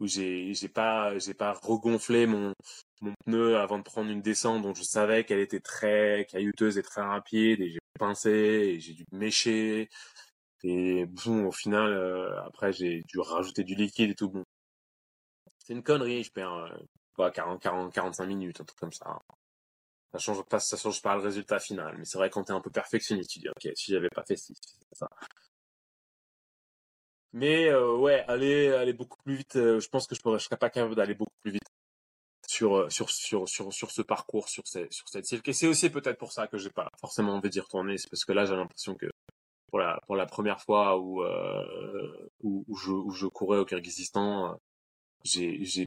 où 0.00 0.06
j'ai, 0.06 0.54
j'ai 0.54 0.68
pas, 0.68 1.18
j'ai 1.18 1.34
pas 1.34 1.52
regonflé 1.54 2.26
mon, 2.26 2.54
mon 3.00 3.14
pneu 3.26 3.56
avant 3.58 3.78
de 3.78 3.82
prendre 3.82 4.10
une 4.10 4.22
descente 4.22 4.62
dont 4.62 4.74
je 4.74 4.84
savais 4.84 5.24
qu'elle 5.24 5.40
était 5.40 5.60
très 5.60 6.26
caillouteuse 6.30 6.78
et 6.78 6.82
très 6.82 7.02
rapide 7.02 7.60
et 7.60 7.70
j'ai 7.70 7.78
pincé 7.98 8.30
et 8.30 8.80
j'ai 8.80 8.94
dû 8.94 9.04
mécher. 9.12 9.88
Et 10.64 11.06
bon, 11.06 11.46
au 11.46 11.52
final, 11.52 11.92
après, 12.46 12.72
j'ai 12.72 13.02
dû 13.08 13.18
rajouter 13.18 13.64
du 13.64 13.74
liquide 13.74 14.10
et 14.10 14.14
tout. 14.14 14.30
Bon, 14.30 14.44
c'est 15.58 15.72
une 15.74 15.82
connerie. 15.82 16.22
Je 16.24 16.32
perds 16.32 16.78
quoi, 17.14 17.30
40, 17.32 17.60
40, 17.60 17.92
45 17.92 18.26
minutes, 18.26 18.60
un 18.60 18.64
truc 18.64 18.78
comme 18.78 18.92
ça 18.92 19.18
ça 20.12 20.18
change 20.18 20.42
pas, 20.44 20.60
ça 20.60 20.76
change 20.76 21.02
pas 21.02 21.16
le 21.16 21.22
résultat 21.22 21.58
final. 21.58 21.96
Mais 21.98 22.04
c'est 22.04 22.18
vrai 22.18 22.30
quand 22.30 22.44
t'es 22.44 22.52
un 22.52 22.60
peu 22.60 22.70
perfectionniste, 22.70 23.30
tu 23.30 23.38
dis 23.40 23.48
ok, 23.48 23.72
si 23.74 23.92
j'avais 23.92 24.10
pas 24.10 24.24
fait 24.24 24.36
ça. 24.36 25.08
Mais 27.32 27.68
euh, 27.68 27.96
ouais, 27.96 28.24
aller 28.28 28.68
aller 28.72 28.92
beaucoup 28.92 29.16
plus 29.22 29.36
vite. 29.36 29.56
Euh, 29.56 29.80
je 29.80 29.88
pense 29.88 30.06
que 30.06 30.14
je 30.14 30.20
pourrais, 30.20 30.38
je 30.38 30.44
serais 30.44 30.56
pas 30.58 30.70
capable 30.70 30.94
d'aller 30.94 31.14
beaucoup 31.14 31.32
plus 31.40 31.52
vite 31.52 31.62
sur 32.46 32.76
euh, 32.76 32.90
sur 32.90 33.10
sur 33.10 33.48
sur 33.48 33.72
sur 33.72 33.90
ce 33.90 34.02
parcours, 34.02 34.48
sur 34.48 34.66
cette 34.66 34.92
sur 34.92 35.08
cette 35.08 35.26
cirque. 35.26 35.48
Et 35.48 35.52
c'est 35.54 35.66
aussi 35.66 35.90
peut-être 35.90 36.18
pour 36.18 36.32
ça 36.32 36.46
que 36.48 36.58
j'ai 36.58 36.70
pas 36.70 36.90
forcément 37.00 37.34
envie 37.34 37.50
d'y 37.50 37.60
retourner. 37.60 37.98
C'est 37.98 38.10
parce 38.10 38.24
que 38.24 38.32
là, 38.32 38.44
j'ai 38.46 38.56
l'impression 38.56 38.94
que 38.96 39.06
pour 39.68 39.78
la 39.78 40.00
pour 40.06 40.16
la 40.16 40.26
première 40.26 40.60
fois 40.62 40.98
où 40.98 41.22
euh, 41.22 42.28
où, 42.42 42.64
où, 42.68 42.76
je 42.76 42.90
où 42.92 43.10
je 43.12 43.26
courais 43.26 43.58
au 43.58 43.64
Kyrgyzstan, 43.64 44.58
j'ai 45.24 45.64
j'ai 45.64 45.86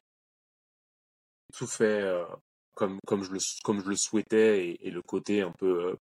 tout 1.54 1.68
fait 1.68 2.02
comme 2.76 3.00
comme 3.08 3.24
je 3.24 3.32
le 3.32 3.40
comme 3.64 3.82
je 3.84 3.90
le 3.90 3.96
souhaitais 3.96 4.78
et, 4.80 4.92
le 4.92 5.02
côté 5.02 5.42
un 5.42 5.52
peu 5.52 5.86
euh, 5.86 5.96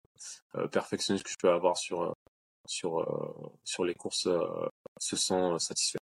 euh 0.57 0.69
perfectionniste 0.69 1.25
que 1.25 1.31
je 1.31 1.39
peux 1.41 1.51
avoir 1.51 1.79
sur 1.79 2.03
euh, 2.03 2.13
sur 2.67 3.53
sur 3.65 3.85
les 3.85 3.95
courses 3.95 4.29
se 4.99 5.17
sent 5.17 5.59
satisfait. 5.59 5.99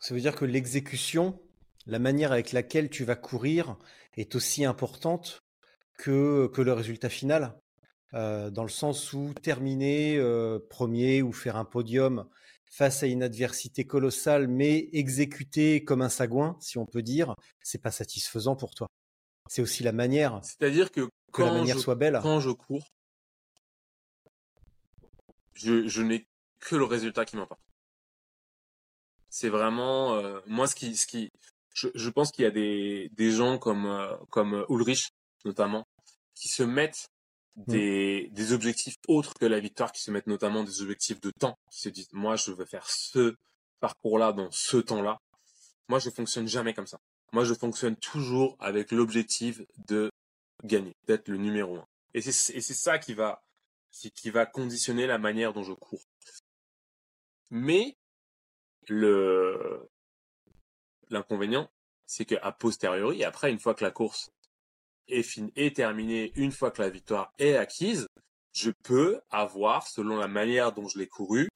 Ça 0.00 0.14
veut 0.14 0.20
dire 0.20 0.34
que 0.34 0.44
l'exécution, 0.44 1.40
la 1.86 1.98
manière 1.98 2.32
avec 2.32 2.52
laquelle 2.52 2.88
tu 2.88 3.04
vas 3.04 3.16
courir 3.16 3.76
est 4.16 4.34
aussi 4.34 4.64
importante 4.64 5.40
que, 5.98 6.46
que 6.54 6.62
le 6.62 6.72
résultat 6.72 7.08
final. 7.08 7.58
Dans 8.12 8.62
le 8.62 8.70
sens 8.70 9.12
où 9.12 9.34
terminer 9.42 10.18
premier 10.70 11.20
ou 11.20 11.30
faire 11.32 11.56
un 11.56 11.66
podium 11.66 12.26
face 12.70 13.02
à 13.02 13.06
une 13.06 13.22
adversité 13.22 13.84
colossale, 13.86 14.48
mais 14.48 14.88
exécuté 14.92 15.84
comme 15.84 16.02
un 16.02 16.08
sagouin, 16.08 16.56
si 16.60 16.78
on 16.78 16.86
peut 16.86 17.02
dire, 17.02 17.34
c'est 17.62 17.82
pas 17.82 17.90
satisfaisant 17.90 18.56
pour 18.56 18.74
toi. 18.74 18.88
C'est 19.48 19.62
aussi 19.62 19.82
la 19.82 19.92
manière. 19.92 20.40
C'est-à-dire 20.42 20.90
que, 20.90 21.08
que 21.32 21.42
la 21.42 21.52
manière 21.52 21.76
je, 21.76 21.82
soit 21.82 21.94
belle. 21.94 22.18
Quand 22.22 22.40
je 22.40 22.50
cours, 22.50 22.86
je, 25.54 25.86
je 25.88 26.02
n'ai 26.02 26.26
que 26.60 26.76
le 26.76 26.84
résultat 26.84 27.24
qui 27.24 27.36
m'importe. 27.36 27.60
C'est 29.30 29.48
vraiment 29.48 30.14
euh, 30.14 30.40
moi 30.46 30.66
ce 30.66 30.74
qui, 30.74 30.96
ce 30.96 31.06
qui, 31.06 31.30
je, 31.74 31.88
je 31.94 32.10
pense 32.10 32.32
qu'il 32.32 32.44
y 32.44 32.46
a 32.46 32.50
des, 32.50 33.10
des 33.12 33.30
gens 33.30 33.58
comme 33.58 33.86
euh, 33.86 34.16
comme 34.30 34.64
Ulrich 34.68 35.10
notamment 35.44 35.86
qui 36.34 36.48
se 36.48 36.62
mettent 36.62 37.10
Mmh. 37.58 37.72
des, 37.72 38.28
des 38.30 38.52
objectifs 38.52 38.98
autres 39.08 39.34
que 39.34 39.44
la 39.44 39.58
victoire, 39.58 39.90
qui 39.90 40.00
se 40.00 40.12
mettent 40.12 40.28
notamment 40.28 40.62
des 40.62 40.80
objectifs 40.80 41.20
de 41.20 41.32
temps, 41.32 41.58
qui 41.72 41.80
se 41.80 41.88
disent, 41.88 42.12
moi, 42.12 42.36
je 42.36 42.52
veux 42.52 42.64
faire 42.64 42.88
ce 42.88 43.34
parcours-là 43.80 44.32
dans 44.32 44.48
ce 44.52 44.76
temps-là. 44.76 45.18
Moi, 45.88 45.98
je 45.98 46.08
fonctionne 46.10 46.46
jamais 46.46 46.72
comme 46.72 46.86
ça. 46.86 47.00
Moi, 47.32 47.42
je 47.42 47.54
fonctionne 47.54 47.96
toujours 47.96 48.56
avec 48.60 48.92
l'objectif 48.92 49.60
de 49.88 50.08
gagner, 50.62 50.94
d'être 51.08 51.28
le 51.28 51.36
numéro 51.36 51.78
un. 51.78 51.86
Et 52.14 52.22
c'est, 52.22 52.54
et 52.54 52.60
c'est 52.60 52.74
ça 52.74 53.00
qui 53.00 53.14
va, 53.14 53.42
qui 53.90 54.30
va 54.30 54.46
conditionner 54.46 55.08
la 55.08 55.18
manière 55.18 55.52
dont 55.52 55.64
je 55.64 55.72
cours. 55.72 56.04
Mais, 57.50 57.96
le, 58.86 59.90
l'inconvénient, 61.10 61.68
c'est 62.06 62.24
que 62.24 62.36
a 62.40 62.52
posteriori, 62.52 63.24
après, 63.24 63.50
une 63.50 63.58
fois 63.58 63.74
que 63.74 63.84
la 63.84 63.90
course 63.90 64.30
est, 65.08 65.76
terminée, 65.76 66.32
une 66.36 66.52
fois 66.52 66.70
que 66.70 66.82
la 66.82 66.90
victoire 66.90 67.32
est 67.38 67.56
acquise, 67.56 68.06
je 68.52 68.70
peux 68.82 69.20
avoir, 69.30 69.86
selon 69.86 70.16
la 70.16 70.28
manière 70.28 70.72
dont 70.72 70.88
je 70.88 70.98
l'ai 70.98 71.06
couru, 71.06 71.48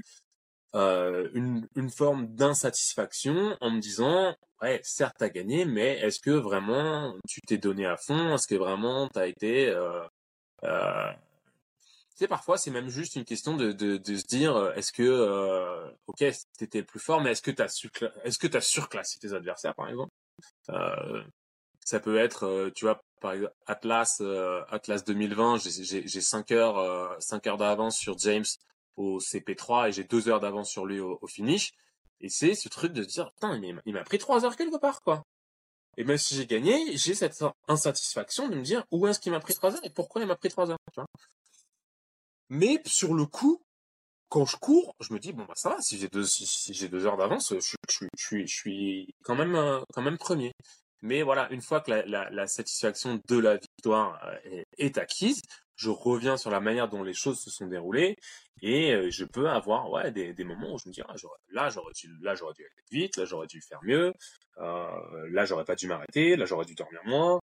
euh, 0.74 1.28
une, 1.34 1.68
une 1.76 1.90
forme 1.90 2.26
d'insatisfaction 2.34 3.57
en 3.61 3.70
me 3.70 3.80
disant, 3.80 4.34
ouais, 4.62 4.80
certes, 4.82 5.16
t'as 5.18 5.28
gagné, 5.28 5.64
mais 5.64 5.98
est-ce 5.98 6.20
que 6.20 6.30
vraiment 6.30 7.14
tu 7.28 7.40
t'es 7.42 7.59
donné 7.59 7.84
à 7.86 7.96
fond? 7.96 8.34
Est-ce 8.34 8.46
que 8.46 8.55
vraiment 8.55 9.09
t'as 9.09 9.26
été... 9.26 9.68
Euh, 9.68 10.03
euh, 10.64 11.12
sais, 12.14 12.28
parfois, 12.28 12.57
c'est 12.57 12.70
même 12.70 12.88
juste 12.88 13.16
une 13.16 13.24
question 13.24 13.57
de, 13.57 13.72
de, 13.72 14.16
se 14.16 14.26
dire, 14.26 14.72
est-ce 14.76 14.92
que, 14.92 15.03
euh, 15.03 15.90
ok, 16.07 16.24
t'étais 16.59 16.78
le 16.80 16.86
plus 16.86 17.00
fort, 17.00 17.20
mais 17.20 17.32
est-ce 17.32 17.42
que 17.42 17.50
t'as 17.50 17.68
su, 17.68 17.90
est-ce 18.24 18.38
que 18.38 18.46
t'as 18.46 18.61
surclassé 18.61 19.18
tes 19.18 19.32
adversaires, 19.32 19.74
par 19.74 19.88
exemple? 19.88 20.12
Ça 21.84 22.00
peut 22.00 22.16
être, 22.16 22.70
tu 22.74 22.84
vois, 22.84 23.03
par 23.23 23.33
exemple, 23.33 23.55
Atlas, 23.66 24.18
euh, 24.20 24.62
Atlas 24.68 25.05
2020, 25.05 25.59
j'ai, 25.59 26.07
j'ai 26.07 26.20
5 26.20 26.51
heures, 26.51 26.79
euh, 26.79 27.09
5 27.20 27.47
heures 27.47 27.57
d'avance 27.57 27.97
sur 27.97 28.18
James 28.18 28.45
au 28.97 29.20
CP3 29.20 29.89
et 29.89 29.93
j'ai 29.93 30.05
2 30.05 30.29
heures 30.29 30.41
d'avance 30.41 30.68
sur 30.70 30.85
lui 30.85 31.01
au, 31.01 31.18
finish. 31.27 31.73
Et 32.20 32.29
c'est 32.29 32.55
ce 32.55 32.68
truc 32.68 32.93
de 32.93 33.03
dire, 33.05 33.33
putain, 33.33 33.61
il 33.87 33.95
m'a- 33.95 34.05
pris 34.05 34.18
3 34.18 34.45
heures 34.45 34.57
quelque 34.57 34.77
part, 34.77 35.01
quoi. 35.03 35.23
Et 35.97 36.05
même 36.05 36.18
si 36.18 36.35
j'ai 36.35 36.47
gagné, 36.47 36.97
j'ai 36.97 37.14
cette 37.14 37.43
insatisfaction 37.68 38.49
de 38.49 38.57
me 38.57 38.62
dire 38.62 38.85
où 38.91 39.07
est-ce 39.07 39.20
qu'il 39.20 39.33
m'a 39.33 39.41
pris 39.41 39.55
3 39.55 39.75
heures 39.75 39.85
et 39.85 39.91
pourquoi 39.91 40.23
il 40.23 40.29
m'a 40.29 40.37
pris 40.37 40.49
3 40.49 40.70
heures. 40.70 40.79
Mais 42.49 42.81
sur 42.87 43.14
le 43.14 43.25
coup, 43.27 43.62
quand 44.29 44.47
je 44.47 44.57
cours, 44.57 44.95
je 45.01 45.12
me 45.12 45.18
dis 45.18 45.33
bon 45.33 45.45
bah 45.45 45.55
ça 45.57 45.68
va, 45.70 45.81
si 45.81 45.99
j'ai 45.99 46.09
deux 46.89 47.07
heures 47.07 47.16
d'avance, 47.18 47.53
je, 47.55 47.77
suis- 48.47 49.14
quand 49.25 49.35
même 49.35 49.55
euh, 49.55 49.81
quand 49.93 50.03
même 50.03 50.16
premier. 50.18 50.53
Mais 51.03 51.22
voilà, 51.22 51.50
une 51.53 51.62
fois 51.62 51.80
que 51.80 51.90
la, 51.90 52.46
satisfaction 52.46 53.20
de 53.28 53.38
la 53.38 53.57
victoire 53.57 54.22
euh, 54.24 54.62
est, 54.78 54.98
acquise, 54.98 55.42
je 55.74 55.90
reviens 55.90 56.36
sur 56.36 56.50
la 56.50 56.61
manière 56.61 56.88
dont 56.88 57.03
les 57.03 57.12
choses 57.14 57.40
se 57.40 57.50
sont 57.50 57.66
déroulées 57.66 58.16
et 58.62 58.92
euh, 58.92 59.11
je 59.11 59.24
peux 59.24 59.48
avoir 59.48 60.12
des, 60.12 60.32
moments 60.44 60.74
où 60.74 60.78
je 60.78 60.88
me 60.88 60.92
dis 60.94 61.03
ah, 61.03 61.14
là 61.50 61.70
j'aurais 61.70 61.92
dû 61.94 62.09
là 62.20 62.36
j'aurais 62.36 62.55
dû 62.55 62.62
aller 62.62 62.84
vite, 63.03 63.16
là 63.16 63.24
j'aurais 63.24 63.48
dû 63.48 63.61
faire 63.61 63.80
mieux, 63.82 64.12
euh, 64.59 65.28
là 65.30 65.44
j'aurais 65.44 65.64
pas 65.64 65.74
dû 65.74 65.88
m'arrêter, 65.88 66.36
là 66.36 66.44
j'aurais 66.44 66.66
dû 66.66 66.74
dormir 66.74 67.00
moins. 67.05 67.40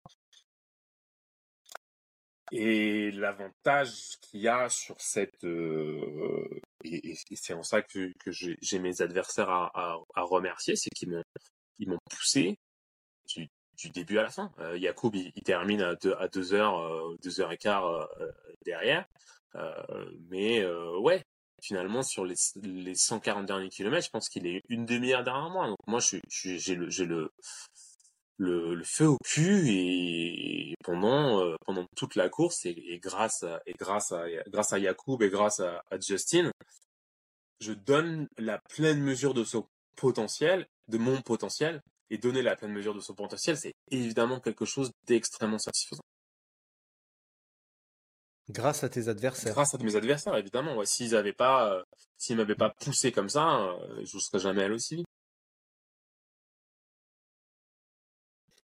Et 2.52 3.10
l'avantage 3.10 4.18
qu'il 4.22 4.40
y 4.40 4.48
a 4.48 4.68
sur 4.68 5.00
cette 5.00 5.44
et, 5.44 7.14
c'est 7.34 7.54
en 7.54 7.62
ça 7.62 7.82
que, 7.82 8.12
j'ai 8.30 8.78
mes 8.78 9.02
adversaires 9.02 9.50
à, 9.50 9.70
à, 9.74 9.98
à 10.14 10.22
remercier, 10.22 10.76
c'est 10.76 10.90
qu'ils 10.90 11.10
m'ont 11.10 11.24
ils 11.78 11.88
m'ont 11.88 11.98
poussé 12.10 12.56
du, 13.28 13.90
début 13.90 14.18
à 14.18 14.22
la 14.22 14.30
fin. 14.30 14.52
Euh, 14.58 14.76
Yacoub 14.76 15.12
il, 15.14 15.32
termine 15.42 15.82
à 15.82 15.94
deux 15.94 16.14
à 16.18 16.28
deux 16.28 16.54
heures 16.54 16.78
euh, 16.78 17.16
deux 17.22 17.40
heures 17.40 17.52
et 17.52 17.58
quart 17.58 17.86
euh, 17.86 18.04
euh, 18.20 18.32
derrière, 18.64 19.06
mais 20.30 20.64
ouais 21.00 21.24
finalement 21.62 22.02
sur 22.02 22.24
les 22.24 22.36
les 22.62 22.94
140 22.94 23.46
derniers 23.46 23.68
kilomètres, 23.68 24.06
je 24.06 24.10
pense 24.10 24.28
qu'il 24.28 24.46
est 24.46 24.62
une 24.68 24.86
demi-heure 24.86 25.24
derrière 25.24 25.50
moi. 25.50 25.66
Donc 25.66 25.78
moi 25.86 26.00
j'ai 26.00 26.74
le 26.74 26.86
le 26.86 27.32
le, 28.40 28.76
le 28.76 28.84
feu 28.84 29.08
au 29.08 29.18
cul 29.24 29.68
et 29.68 30.74
pendant 30.84 31.56
pendant 31.66 31.86
toute 31.96 32.14
la 32.14 32.28
course 32.28 32.66
et, 32.66 33.00
grâce 33.02 33.42
à, 33.42 33.60
et 33.66 33.72
grâce 33.72 34.12
à 34.12 34.26
grâce 34.46 34.72
à 34.72 34.78
Yacoub 34.78 35.20
et 35.22 35.28
grâce 35.28 35.58
à 35.60 35.82
Justin 36.00 36.52
je 37.60 37.72
donne 37.72 38.28
la 38.38 38.58
pleine 38.58 39.00
mesure 39.00 39.34
de 39.34 39.44
son 39.44 39.66
potentiel 39.96 40.66
de 40.88 40.98
mon 40.98 41.20
potentiel 41.22 41.82
et 42.10 42.18
donner 42.18 42.42
la 42.42 42.56
pleine 42.56 42.72
mesure 42.72 42.94
de 42.94 43.00
son 43.00 43.14
potentiel 43.14 43.56
c'est 43.56 43.74
évidemment 43.90 44.40
quelque 44.40 44.64
chose 44.64 44.90
d'extrêmement 45.06 45.58
satisfaisant 45.58 46.02
Grâce 48.50 48.82
à 48.82 48.88
tes 48.88 49.08
adversaires. 49.08 49.52
grâce 49.52 49.74
à 49.74 49.78
mes 49.78 49.94
adversaires 49.96 50.34
évidemment 50.36 50.76
ouais, 50.76 50.86
s'ils 50.86 51.14
avaient 51.14 51.34
pas 51.34 51.74
euh, 51.74 51.82
s'ils 52.16 52.36
m'avaient 52.36 52.54
pas 52.54 52.70
poussé 52.70 53.12
comme 53.12 53.28
ça 53.28 53.60
euh, 53.60 54.04
je 54.04 54.16
ne 54.16 54.20
serais 54.20 54.38
jamais 54.38 54.62
allé 54.64 54.74
aussi 54.74 54.96
vite 54.96 55.06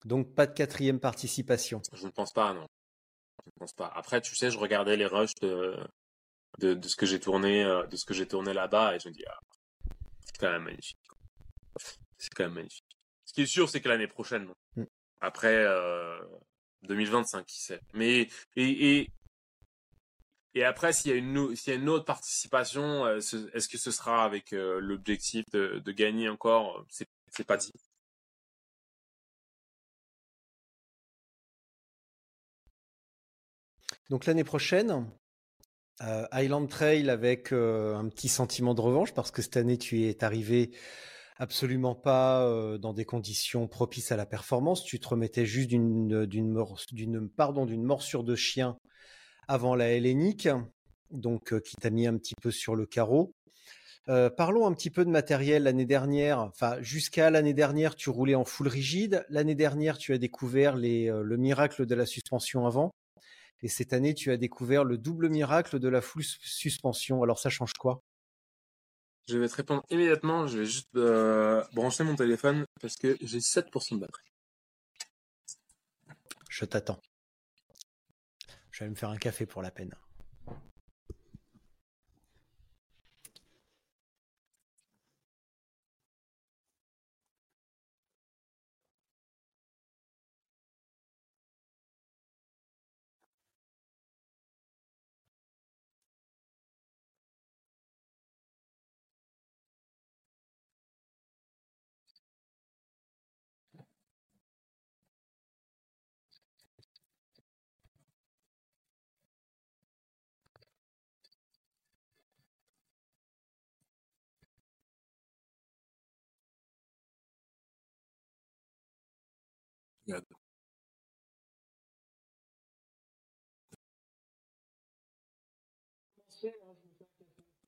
Donc 0.05 0.33
pas 0.35 0.47
de 0.47 0.53
quatrième 0.53 0.99
participation. 0.99 1.81
Je 1.93 2.05
ne 2.05 2.11
pense 2.11 2.33
pas, 2.33 2.53
non. 2.53 2.67
Je 3.45 3.51
ne 3.55 3.59
pense 3.59 3.73
pas. 3.73 3.87
Après, 3.95 4.21
tu 4.21 4.35
sais, 4.35 4.51
je 4.51 4.57
regardais 4.57 4.97
les 4.97 5.05
rushs 5.05 5.35
de, 5.41 5.77
de, 6.59 6.73
de 6.73 6.87
ce 6.87 6.95
que 6.95 7.05
j'ai 7.05 7.19
tourné, 7.19 7.63
euh, 7.63 7.85
de 7.87 7.95
ce 7.95 8.05
que 8.05 8.13
j'ai 8.13 8.27
tourné 8.27 8.53
là-bas 8.53 8.95
et 8.95 8.99
je 8.99 9.07
me 9.09 9.13
dis, 9.13 9.23
ah, 9.27 9.39
c'est 10.25 10.37
quand 10.39 10.51
même 10.51 10.63
magnifique. 10.63 10.97
C'est 12.17 12.33
quand 12.33 12.43
même 12.43 12.53
magnifique. 12.53 12.92
Ce 13.34 13.36
qui 13.36 13.41
est 13.41 13.45
sûr, 13.47 13.67
c'est 13.69 13.81
que 13.81 13.89
l'année 13.89 14.07
prochaine. 14.07 14.47
Mm. 14.75 14.84
Après, 15.19 15.55
euh, 15.55 16.19
2025, 16.84 17.45
qui 17.47 17.61
sait. 17.61 17.81
Mais, 17.93 18.27
et, 18.55 18.99
et, 19.01 19.09
et 20.55 20.63
après, 20.63 20.93
s'il 20.93 21.11
y 21.11 21.13
a 21.13 21.17
une, 21.17 21.34
nou- 21.34 21.55
s'il 21.55 21.73
y 21.73 21.75
a 21.75 21.79
une 21.79 21.89
autre 21.89 22.05
participation, 22.05 23.05
euh, 23.05 23.19
ce- 23.21 23.49
est-ce 23.55 23.67
que 23.67 23.77
ce 23.77 23.91
sera 23.91 24.23
avec 24.23 24.53
euh, 24.53 24.79
l'objectif 24.79 25.45
de, 25.51 25.79
de 25.84 25.91
gagner 25.91 26.29
encore? 26.29 26.86
C'est, 26.89 27.07
c'est 27.31 27.45
pas 27.45 27.57
dit. 27.57 27.71
Donc 34.09 34.25
l'année 34.25 34.43
prochaine, 34.43 35.09
euh, 36.01 36.25
Highland 36.31 36.67
Trail 36.67 37.09
avec 37.09 37.53
euh, 37.53 37.95
un 37.95 38.09
petit 38.09 38.29
sentiment 38.29 38.73
de 38.73 38.81
revanche 38.81 39.13
parce 39.13 39.31
que 39.31 39.41
cette 39.41 39.57
année 39.57 39.77
tu 39.77 40.03
es 40.03 40.23
arrivé 40.23 40.71
absolument 41.38 41.95
pas 41.95 42.77
dans 42.79 42.93
des 42.93 43.05
conditions 43.05 43.67
propices 43.67 44.11
à 44.11 44.15
la 44.15 44.25
performance. 44.25 44.84
Tu 44.84 44.99
te 44.99 45.07
remettais 45.07 45.45
juste 45.45 45.69
d'une 45.69 47.29
morsure 47.77 48.23
de 48.23 48.36
chien 48.36 48.77
avant 49.47 49.75
la 49.75 49.91
hellénique, 49.91 50.47
donc 51.11 51.59
qui 51.61 51.75
t'a 51.75 51.89
mis 51.89 52.07
un 52.07 52.17
petit 52.17 52.36
peu 52.41 52.51
sur 52.51 52.75
le 52.75 52.86
carreau. 52.86 53.31
Parlons 54.05 54.67
un 54.67 54.73
petit 54.73 54.89
peu 54.89 55.05
de 55.05 55.09
matériel 55.09 55.63
l'année 55.63 55.86
dernière. 55.86 56.39
Enfin, 56.39 56.75
jusqu'à 56.81 57.29
l'année 57.29 57.53
dernière, 57.53 57.95
tu 57.95 58.09
roulais 58.09 58.36
en 58.36 58.43
full 58.45 58.67
rigide. 58.67 59.25
L'année 59.29 59.55
dernière, 59.55 59.97
tu 59.97 60.13
as 60.13 60.17
découvert 60.17 60.75
le 60.75 61.36
miracle 61.38 61.86
de 61.86 61.95
la 61.95 62.05
suspension 62.05 62.67
avant. 62.67 62.91
Et 63.61 63.69
cette 63.69 63.93
année, 63.93 64.13
tu 64.13 64.29
as 64.31 64.38
découvert 64.38 64.84
le 64.84 64.97
double 64.97 65.29
miracle 65.29 65.79
de 65.79 65.88
la 65.88 66.01
full 66.01 66.21
sus- 66.21 66.38
suspension. 66.41 67.23
Alors, 67.23 67.39
ça 67.39 67.49
change 67.49 67.71
quoi? 67.79 68.01
Je 69.28 69.38
vais 69.38 69.47
te 69.47 69.55
répondre 69.55 69.84
immédiatement. 69.89 70.47
Je 70.47 70.59
vais 70.59 70.65
juste 70.65 70.95
euh, 70.95 71.63
brancher 71.74 72.03
mon 72.03 72.15
téléphone 72.15 72.65
parce 72.82 72.95
que 72.95 73.17
j'ai 73.21 73.39
7% 73.39 73.95
de 73.95 73.99
batterie. 73.99 74.32
Je 76.49 76.65
t'attends. 76.65 76.99
Je 78.71 78.84
vais 78.84 78.89
me 78.89 78.95
faire 78.95 79.09
un 79.09 79.17
café 79.17 79.45
pour 79.45 79.61
la 79.61 79.71
peine. 79.71 79.95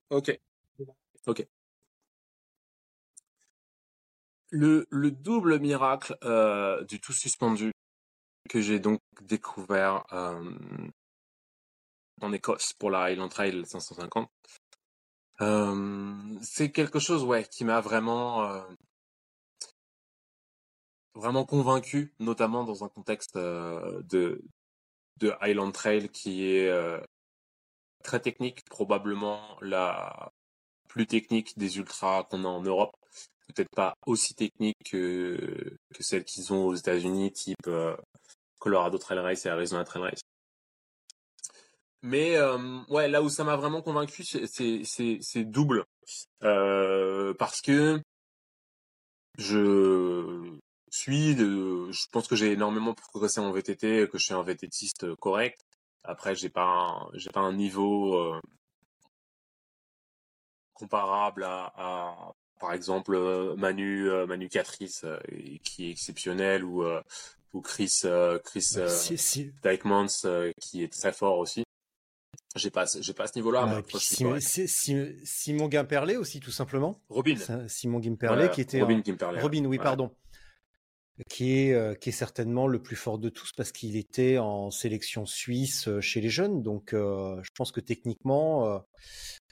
Ok. 0.10 0.40
Ok. 1.26 1.48
Le, 4.50 4.88
le 4.90 5.12
double 5.12 5.60
miracle 5.60 6.18
euh, 6.24 6.84
du 6.86 7.00
tout 7.00 7.14
suspendu 7.14 7.72
que 8.50 8.62
j'ai 8.62 8.80
donc 8.80 9.02
découvert 9.22 10.06
euh, 10.14 10.52
en 12.22 12.32
Écosse 12.32 12.74
pour 12.74 12.92
la 12.92 13.02
Highland 13.04 13.30
Trail 13.30 13.66
550, 13.66 14.30
euh, 15.42 16.14
c'est 16.42 16.72
quelque 16.72 17.00
chose 17.00 17.24
ouais 17.24 17.44
qui 17.44 17.66
m'a 17.66 17.82
vraiment 17.82 18.66
vraiment 21.16 21.46
convaincu, 21.46 22.14
notamment 22.20 22.64
dans 22.64 22.84
un 22.84 22.90
contexte 22.90 23.36
euh, 23.38 24.02
de 24.04 24.42
de 25.18 25.34
Highland 25.40 25.72
Trail 25.72 26.10
qui 26.10 26.46
est 26.46 26.70
euh, 26.70 27.00
très 28.04 28.20
technique, 28.20 28.66
probablement 28.66 29.58
la 29.62 30.32
plus 30.88 31.08
technique 31.08 31.58
des 31.58 31.78
ultras 31.78 32.24
qu'on 32.24 32.44
a 32.46 32.48
en 32.48 32.62
Europe. 32.62 32.96
Peut-être 33.48 33.74
pas 33.76 33.96
aussi 34.06 34.34
technique 34.36 34.78
que, 34.92 35.78
que 35.94 36.04
celles 36.04 36.26
qu'ils 36.26 36.52
ont 36.52 36.66
aux 36.66 36.76
États-Unis, 36.76 37.32
type 37.32 37.68
euh, 37.68 37.96
Colorado 38.60 38.98
Trail 38.98 39.20
Race 39.20 39.46
et 39.46 39.50
Arizona 39.50 39.84
Trail 39.84 40.04
Race. 40.04 40.22
Mais 42.02 42.38
euh, 42.38 42.82
ouais, 42.90 43.08
là 43.08 43.22
où 43.24 43.30
ça 43.30 43.44
m'a 43.44 43.56
vraiment 43.56 43.82
convaincu, 43.82 44.24
c'est 44.24 45.44
double 45.46 45.86
Euh, 46.44 47.34
parce 47.34 47.62
que 47.62 48.02
je 49.38 50.58
suis 50.96 51.36
je 51.36 52.08
pense 52.12 52.28
que 52.28 52.36
j'ai 52.36 52.52
énormément 52.52 52.94
progressé 52.94 53.40
en 53.40 53.52
VTT, 53.52 54.08
que 54.10 54.18
je 54.18 54.24
suis 54.26 54.34
un 54.34 54.44
VTTiste 54.44 55.16
correct. 55.16 55.60
Après, 56.04 56.36
j'ai 56.36 56.50
pas 56.50 56.66
un, 56.68 57.10
j'ai 57.14 57.30
pas 57.32 57.40
un 57.42 57.54
niveau 57.54 58.16
euh, 58.16 58.40
comparable 60.74 61.44
à, 61.44 61.72
à, 61.76 62.32
par 62.60 62.74
exemple 62.74 63.16
euh, 63.16 63.56
Manu 63.56 64.10
euh, 64.10 64.26
Manu 64.28 64.50
Catrice 64.50 65.04
euh, 65.04 65.18
qui 65.64 65.88
est 65.88 65.92
exceptionnel 65.92 66.64
ou 66.64 66.84
euh, 66.84 67.02
ou 67.54 67.62
Chris 67.62 68.02
euh, 68.06 68.38
Chris 68.40 68.68
euh, 68.76 68.88
Si- 68.90 69.18
euh, 70.26 70.52
qui 70.62 70.84
est 70.84 70.92
très 70.92 71.14
fort 71.14 71.40
aussi. 71.40 71.64
J'ai 72.56 72.70
pas 72.70 72.86
j'ai 73.00 73.14
pas 73.14 73.28
ce 73.28 73.34
niveau-là. 73.38 73.82
Suis 73.98 74.16
Simon, 74.16 74.40
Simon- 74.40 75.68
Guimperlé 75.68 76.16
aussi, 76.18 76.40
tout 76.40 76.52
simplement. 76.52 77.00
Robin. 77.10 77.36
Simon 77.68 78.00
Guimperlé 78.00 78.46
Ouais, 78.46 78.52
qui 78.52 78.62
était 78.62 78.82
Robin 78.82 79.00
en- 79.00 79.02
Kimperley, 79.02 79.42
Robin, 79.42 79.66
oui, 79.66 79.78
ouais. 79.78 79.84
pardon. 79.84 80.14
Qui 81.30 81.60
est, 81.60 81.74
euh, 81.74 81.96
qui 81.96 82.10
est 82.10 82.12
certainement 82.12 82.68
le 82.68 82.82
plus 82.82 82.98
fort 82.98 83.20
de 83.20 83.30
tous 83.30 83.54
parce 83.54 83.72
qu'il 83.72 83.96
était 83.96 84.38
en 84.38 84.70
sélection 84.70 85.26
suisse 85.26 85.88
euh, 85.88 86.02
chez 86.02 86.20
les 86.20 86.30
jeunes. 86.30 86.62
Donc, 86.62 86.94
euh, 86.94 87.42
je 87.42 87.50
pense 87.56 87.72
que 87.72 87.80
techniquement, 87.80 88.68
euh, 88.68 88.80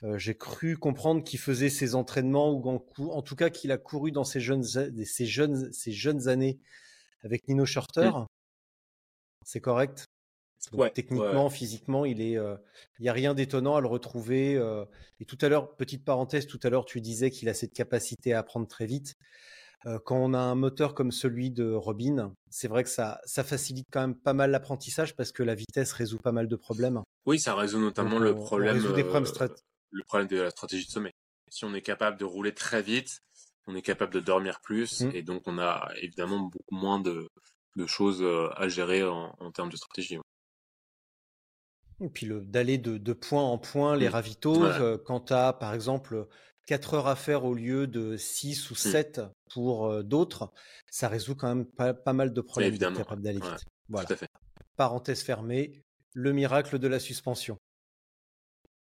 euh, 0.03 0.17
j'ai 0.17 0.35
cru 0.35 0.75
comprendre 0.75 1.23
qu'il 1.23 1.39
faisait 1.39 1.69
ses 1.69 1.95
entraînements 1.95 2.51
ou 2.51 2.81
en, 3.09 3.21
tout 3.21 3.35
cas 3.37 3.49
qu'il 3.49 3.71
a 3.71 3.77
couru 3.77 4.11
dans 4.11 4.25
ses 4.25 4.41
jeunes, 4.41 4.63
ses 4.63 5.25
jeunes, 5.25 5.71
ses 5.71 5.93
jeunes 5.93 6.27
années 6.27 6.59
avec 7.23 7.47
Nino 7.47 7.65
Schurter. 7.65 8.11
C'est 9.45 9.61
correct? 9.61 10.05
Donc. 10.71 10.81
Ouais, 10.81 10.89
techniquement, 10.91 11.45
ouais. 11.45 11.49
physiquement, 11.49 12.05
il 12.05 12.21
est, 12.21 12.37
euh, 12.37 12.55
il 12.99 13.05
y 13.05 13.09
a 13.09 13.13
rien 13.13 13.33
d'étonnant 13.33 13.75
à 13.75 13.81
le 13.81 13.87
retrouver. 13.87 14.55
euh, 14.55 14.85
et 15.19 15.25
tout 15.25 15.37
à 15.41 15.49
l'heure, 15.49 15.75
petite 15.75 16.05
parenthèse, 16.05 16.47
tout 16.47 16.59
à 16.63 16.69
l'heure, 16.69 16.85
tu 16.85 17.01
disais 17.01 17.31
qu'il 17.31 17.49
a 17.49 17.53
cette 17.53 17.73
capacité 17.73 18.33
à 18.33 18.39
apprendre 18.39 18.67
très 18.67 18.85
vite. 18.85 19.15
Euh, 19.85 19.99
quand 20.05 20.15
on 20.17 20.33
a 20.33 20.39
un 20.39 20.55
moteur 20.55 20.93
comme 20.95 21.11
celui 21.11 21.51
de 21.51 21.71
Robin, 21.73 22.33
c'est 22.49 22.67
vrai 22.67 22.83
que 22.83 22.89
ça, 22.89 23.19
ça 23.25 23.43
facilite 23.43 23.87
quand 23.91 24.01
même 24.01 24.15
pas 24.15 24.33
mal 24.33 24.51
l'apprentissage 24.51 25.15
parce 25.15 25.31
que 25.31 25.43
la 25.43 25.55
vitesse 25.55 25.91
résout 25.91 26.19
pas 26.19 26.31
mal 26.31 26.47
de 26.47 26.55
problèmes. 26.55 27.01
Oui, 27.25 27.39
ça 27.39 27.53
résout 27.55 27.79
notamment 27.79 28.11
Donc, 28.11 28.21
le 28.21 28.33
on- 28.33 28.39
on 28.39 28.43
problème, 28.45 28.73
résout 28.75 28.93
des 28.93 29.03
euh, 29.03 29.07
problèmes 29.09 29.49
le 29.91 30.03
problème 30.05 30.27
de 30.27 30.41
la 30.41 30.49
stratégie 30.49 30.85
de 30.85 30.91
sommeil. 30.91 31.11
Si 31.49 31.65
on 31.65 31.73
est 31.73 31.81
capable 31.81 32.17
de 32.17 32.25
rouler 32.25 32.53
très 32.53 32.81
vite, 32.81 33.19
on 33.67 33.75
est 33.75 33.81
capable 33.81 34.13
de 34.13 34.19
dormir 34.19 34.59
plus, 34.61 35.01
Mm. 35.01 35.11
et 35.13 35.21
donc 35.21 35.43
on 35.47 35.59
a 35.59 35.89
évidemment 36.01 36.39
beaucoup 36.39 36.75
moins 36.75 36.99
de, 36.99 37.27
de 37.75 37.85
choses 37.85 38.21
euh, 38.21 38.49
à 38.55 38.67
gérer 38.69 39.03
en, 39.03 39.35
en 39.39 39.51
termes 39.51 39.69
de 39.69 39.77
stratégie. 39.77 40.17
Et 42.01 42.09
puis 42.09 42.25
le- 42.25 42.41
d'aller 42.41 42.77
de, 42.77 42.97
de 42.97 43.13
point 43.13 43.43
en 43.43 43.57
point, 43.57 43.95
les 43.95 44.07
Mm. 44.07 44.11
ravitoses, 44.11 44.59
Ouais. 44.79 44.81
euh, 44.81 44.97
quand 44.97 45.21
tu 45.27 45.33
as 45.33 45.53
par 45.53 45.73
exemple 45.73 46.27
4 46.65 46.93
heures 46.93 47.07
à 47.07 47.15
faire 47.15 47.45
au 47.45 47.53
lieu 47.53 47.87
de 47.87 48.15
6 48.17 48.69
Mm. 48.69 48.71
ou 48.71 48.75
7 48.75 49.21
pour 49.53 49.87
euh, 49.87 50.03
d'autres, 50.03 50.51
ça 50.89 51.07
résout 51.09 51.35
quand 51.35 51.47
même 51.47 51.65
pas, 51.65 51.93
pas 51.93 52.13
mal 52.13 52.33
de 52.33 52.41
problèmes 52.41 52.71
d'être 52.71 52.81
Évidemment, 52.83 52.97
capable 52.97 53.21
d'aller 53.21 53.39
ouais. 53.39 53.49
vite. 53.49 53.65
Voilà. 53.89 54.07
Tout 54.07 54.13
à 54.13 54.17
fait. 54.17 54.27
Parenthèse 54.77 55.21
fermée, 55.23 55.81
le 56.13 56.31
miracle 56.33 56.79
de 56.79 56.87
la 56.87 56.99
suspension. 56.99 57.57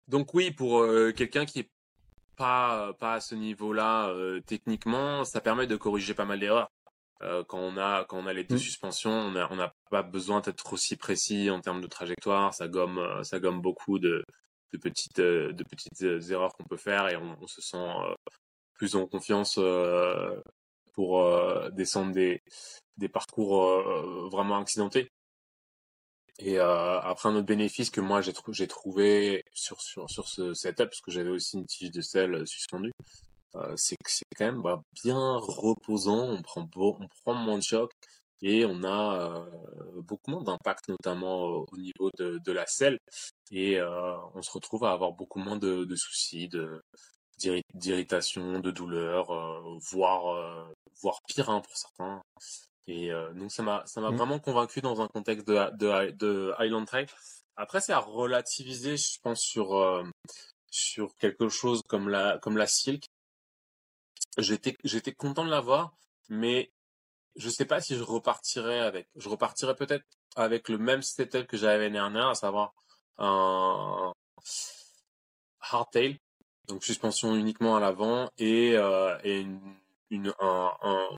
Donc 0.08 0.32
oui, 0.34 0.50
pour 0.50 0.80
euh, 0.80 1.12
quelqu'un 1.12 1.44
qui 1.44 1.60
est 1.60 1.70
pas 2.36 2.92
pas 2.94 3.14
à 3.14 3.20
ce 3.20 3.34
niveau-là 3.34 4.08
euh, 4.10 4.40
techniquement, 4.40 5.24
ça 5.24 5.40
permet 5.40 5.66
de 5.66 5.76
corriger 5.76 6.14
pas 6.14 6.24
mal 6.24 6.40
d'erreurs. 6.40 6.68
Euh, 7.22 7.42
quand 7.44 7.58
on 7.58 7.76
a 7.76 8.04
quand 8.04 8.16
on 8.18 8.26
a 8.26 8.32
les 8.32 8.44
deux 8.44 8.54
Mm. 8.54 8.58
suspensions, 8.58 9.10
on 9.10 9.56
n'a 9.56 9.74
pas 9.90 10.02
besoin 10.02 10.40
d'être 10.40 10.72
aussi 10.72 10.96
précis 10.96 11.50
en 11.50 11.60
termes 11.60 11.80
de 11.80 11.86
trajectoire. 11.88 12.54
Ça 12.54 12.68
gomme 12.68 13.00
ça 13.24 13.40
gomme 13.40 13.60
beaucoup 13.60 13.98
de 13.98 14.24
de 14.72 14.78
petites 14.78 15.18
euh, 15.18 15.52
de 15.52 15.64
petites 15.64 16.02
euh, 16.02 16.20
erreurs 16.30 16.54
qu'on 16.54 16.64
peut 16.64 16.76
faire 16.76 17.08
et 17.08 17.16
on, 17.16 17.46
se 17.46 17.60
sent 17.60 17.76
euh, 17.76 18.14
plus 18.74 18.96
en 18.96 19.06
confiance 19.06 19.58
pour 20.92 21.24
descendre 21.72 22.12
des 22.12 22.42
des 22.96 23.08
parcours 23.08 23.66
vraiment 24.30 24.58
accidentés. 24.58 25.10
Et 26.40 26.58
après 26.60 27.28
un 27.28 27.34
autre 27.34 27.46
bénéfice 27.46 27.90
que 27.90 28.00
moi 28.00 28.20
j'ai 28.20 28.32
trou- 28.32 28.52
j'ai 28.52 28.68
trouvé 28.68 29.42
sur 29.52 29.80
sur 29.80 30.08
sur 30.08 30.28
ce 30.28 30.54
setup 30.54 30.86
parce 30.90 31.00
que 31.00 31.10
j'avais 31.10 31.30
aussi 31.30 31.56
une 31.56 31.66
tige 31.66 31.90
de 31.90 32.00
sel 32.00 32.46
suspendue, 32.46 32.92
c'est 33.76 33.96
que 33.96 34.10
c'est 34.10 34.24
quand 34.36 34.46
même 34.46 34.62
bah, 34.62 34.80
bien 35.02 35.36
reposant. 35.38 36.30
On 36.30 36.42
prend 36.42 36.68
on 36.76 37.08
prend 37.24 37.34
moins 37.34 37.58
de 37.58 37.64
choc 37.64 37.90
et 38.42 38.64
on 38.66 38.82
a 38.84 39.18
euh, 39.18 40.00
beaucoup 40.02 40.30
moins 40.30 40.42
d'impact 40.42 40.88
notamment 40.88 41.44
au, 41.44 41.66
au 41.72 41.76
niveau 41.76 42.10
de 42.18 42.38
de 42.44 42.52
la 42.52 42.66
selle 42.66 42.98
et 43.50 43.80
euh, 43.80 44.16
on 44.34 44.42
se 44.42 44.50
retrouve 44.52 44.84
à 44.84 44.92
avoir 44.92 45.12
beaucoup 45.12 45.38
moins 45.40 45.56
de, 45.56 45.84
de 45.84 45.96
soucis 45.96 46.48
de 46.48 46.80
d'irri- 47.38 47.62
d'irritation, 47.74 48.60
de 48.60 48.70
douleur, 48.70 49.30
euh, 49.30 49.78
voire 49.90 50.28
euh, 50.34 50.72
voire 51.02 51.18
pire 51.28 51.50
hein, 51.50 51.60
pour 51.60 51.76
certains. 51.76 52.20
Et 52.86 53.12
euh, 53.12 53.32
donc 53.34 53.50
ça 53.52 53.62
m'a 53.62 53.84
ça 53.86 54.00
m'a 54.00 54.10
Mm. 54.10 54.16
vraiment 54.16 54.38
convaincu 54.38 54.80
dans 54.80 55.00
un 55.02 55.08
contexte 55.08 55.46
de 55.46 55.54
de, 55.76 56.10
de 56.12 56.52
Highland 56.58 56.84
Trail. 56.86 57.06
Après 57.56 57.80
c'est 57.80 57.92
à 57.92 57.98
relativiser, 58.00 58.96
je 58.96 59.18
pense 59.22 59.40
sur 59.40 59.74
euh, 59.76 60.04
sur 60.70 61.14
quelque 61.16 61.48
chose 61.48 61.82
comme 61.88 62.08
la 62.08 62.38
comme 62.38 62.56
la 62.56 62.66
Silk. 62.66 63.04
J'étais 64.38 64.76
j'étais 64.84 65.12
content 65.12 65.44
de 65.44 65.50
l'avoir, 65.50 65.92
mais 66.28 66.70
je 67.36 67.48
sais 67.48 67.64
pas 67.64 67.80
si 67.80 67.96
je 67.96 68.02
repartirais 68.02 68.80
avec. 68.80 69.08
Je 69.16 69.28
repartirais 69.28 69.76
peut-être 69.76 70.04
avec 70.36 70.68
le 70.68 70.78
même 70.78 71.02
setup 71.02 71.46
que 71.46 71.56
j'avais 71.56 71.84
l'année 71.84 71.94
dernière, 71.94 72.28
à 72.28 72.34
savoir 72.34 72.74
un 73.18 74.12
hardtail, 75.60 76.18
donc 76.66 76.84
suspension 76.84 77.34
uniquement 77.36 77.76
à 77.76 77.80
l'avant 77.80 78.30
et 78.38 78.76
euh, 78.76 79.18
et 79.24 79.40
une, 79.40 79.76
une 80.10 80.34
un, 80.40 80.72
un 80.82 81.08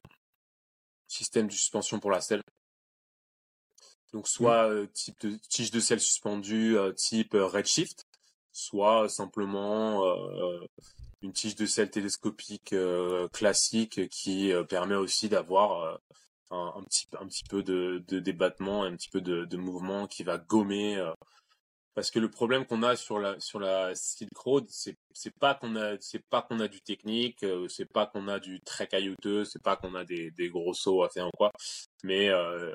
système 1.06 1.48
de 1.48 1.52
suspension 1.52 2.00
pour 2.00 2.10
la 2.10 2.20
selle. 2.20 2.42
Donc 4.12 4.26
soit 4.26 4.68
euh, 4.68 4.86
type 4.86 5.20
de 5.20 5.36
tige 5.48 5.70
de 5.70 5.80
selle 5.80 6.00
suspendue 6.00 6.76
euh, 6.76 6.92
type 6.92 7.34
Redshift, 7.34 8.06
soit 8.52 9.08
simplement 9.08 10.04
une 11.22 11.32
tige 11.32 11.56
de 11.56 11.66
selle 11.66 11.90
télescopique 11.90 12.72
euh, 12.72 13.28
classique 13.28 14.08
qui 14.08 14.52
euh, 14.52 14.64
permet 14.64 14.94
aussi 14.94 15.28
d'avoir 15.28 15.82
euh, 15.82 15.96
un, 16.50 16.72
un 16.76 16.82
petit 16.84 17.06
un 17.18 17.26
petit 17.26 17.44
peu 17.48 17.62
de, 17.62 18.02
de 18.08 18.18
débattement, 18.20 18.84
un 18.84 18.96
petit 18.96 19.10
peu 19.10 19.20
de, 19.20 19.44
de 19.44 19.56
mouvement 19.56 20.06
qui 20.06 20.22
va 20.24 20.38
gommer 20.38 21.02
parce 21.94 22.10
que 22.10 22.18
le 22.18 22.30
problème 22.30 22.64
qu'on 22.66 22.82
a 22.82 22.96
sur 22.96 23.18
la 23.18 23.38
sur 23.40 23.58
la 23.60 23.94
Silk 23.94 24.36
Road, 24.36 24.64
c'est 24.68 24.96
pas 25.38 25.54
qu'on 25.54 25.76
a 25.76 25.96
c'est 26.00 26.24
pas 26.30 26.40
qu'on 26.42 26.60
a 26.60 26.68
du 26.68 26.80
technique, 26.80 27.44
c'est 27.68 27.84
pas 27.92 28.06
qu'on 28.06 28.28
a 28.28 28.38
du 28.38 28.60
très 28.60 28.86
caillouteux, 28.86 29.44
c'est 29.44 29.62
pas 29.62 29.76
qu'on 29.76 29.94
a 29.94 30.04
des 30.04 30.30
des 30.30 30.48
gros 30.48 30.72
sauts 30.72 31.02
à 31.02 31.08
faire 31.10 31.26
ou 31.26 31.30
quoi, 31.36 31.50
mais 32.04 32.28
euh, 32.30 32.74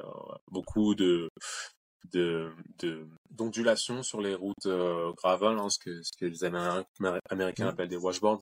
beaucoup 0.51 0.95
de 0.95 1.30
de 2.11 2.52
de 2.80 3.07
d'ondulation 3.32 4.03
sur 4.03 4.22
les 4.22 4.36
routes 4.36 4.65
euh, 4.65 5.11
gravel, 5.14 5.57
hein, 5.60 5.69
ce 5.69 5.80
que 5.80 6.02
ce 6.03 6.11
que 6.18 6.26
les 6.26 6.44
Améri- 6.44 6.86
Américains 7.30 7.65
Mm. 7.65 7.69
appellent 7.69 7.90
des 7.90 7.98
washboards. 7.98 8.41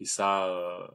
Et 0.00 0.06
ça 0.06 0.46
euh, 0.48 0.86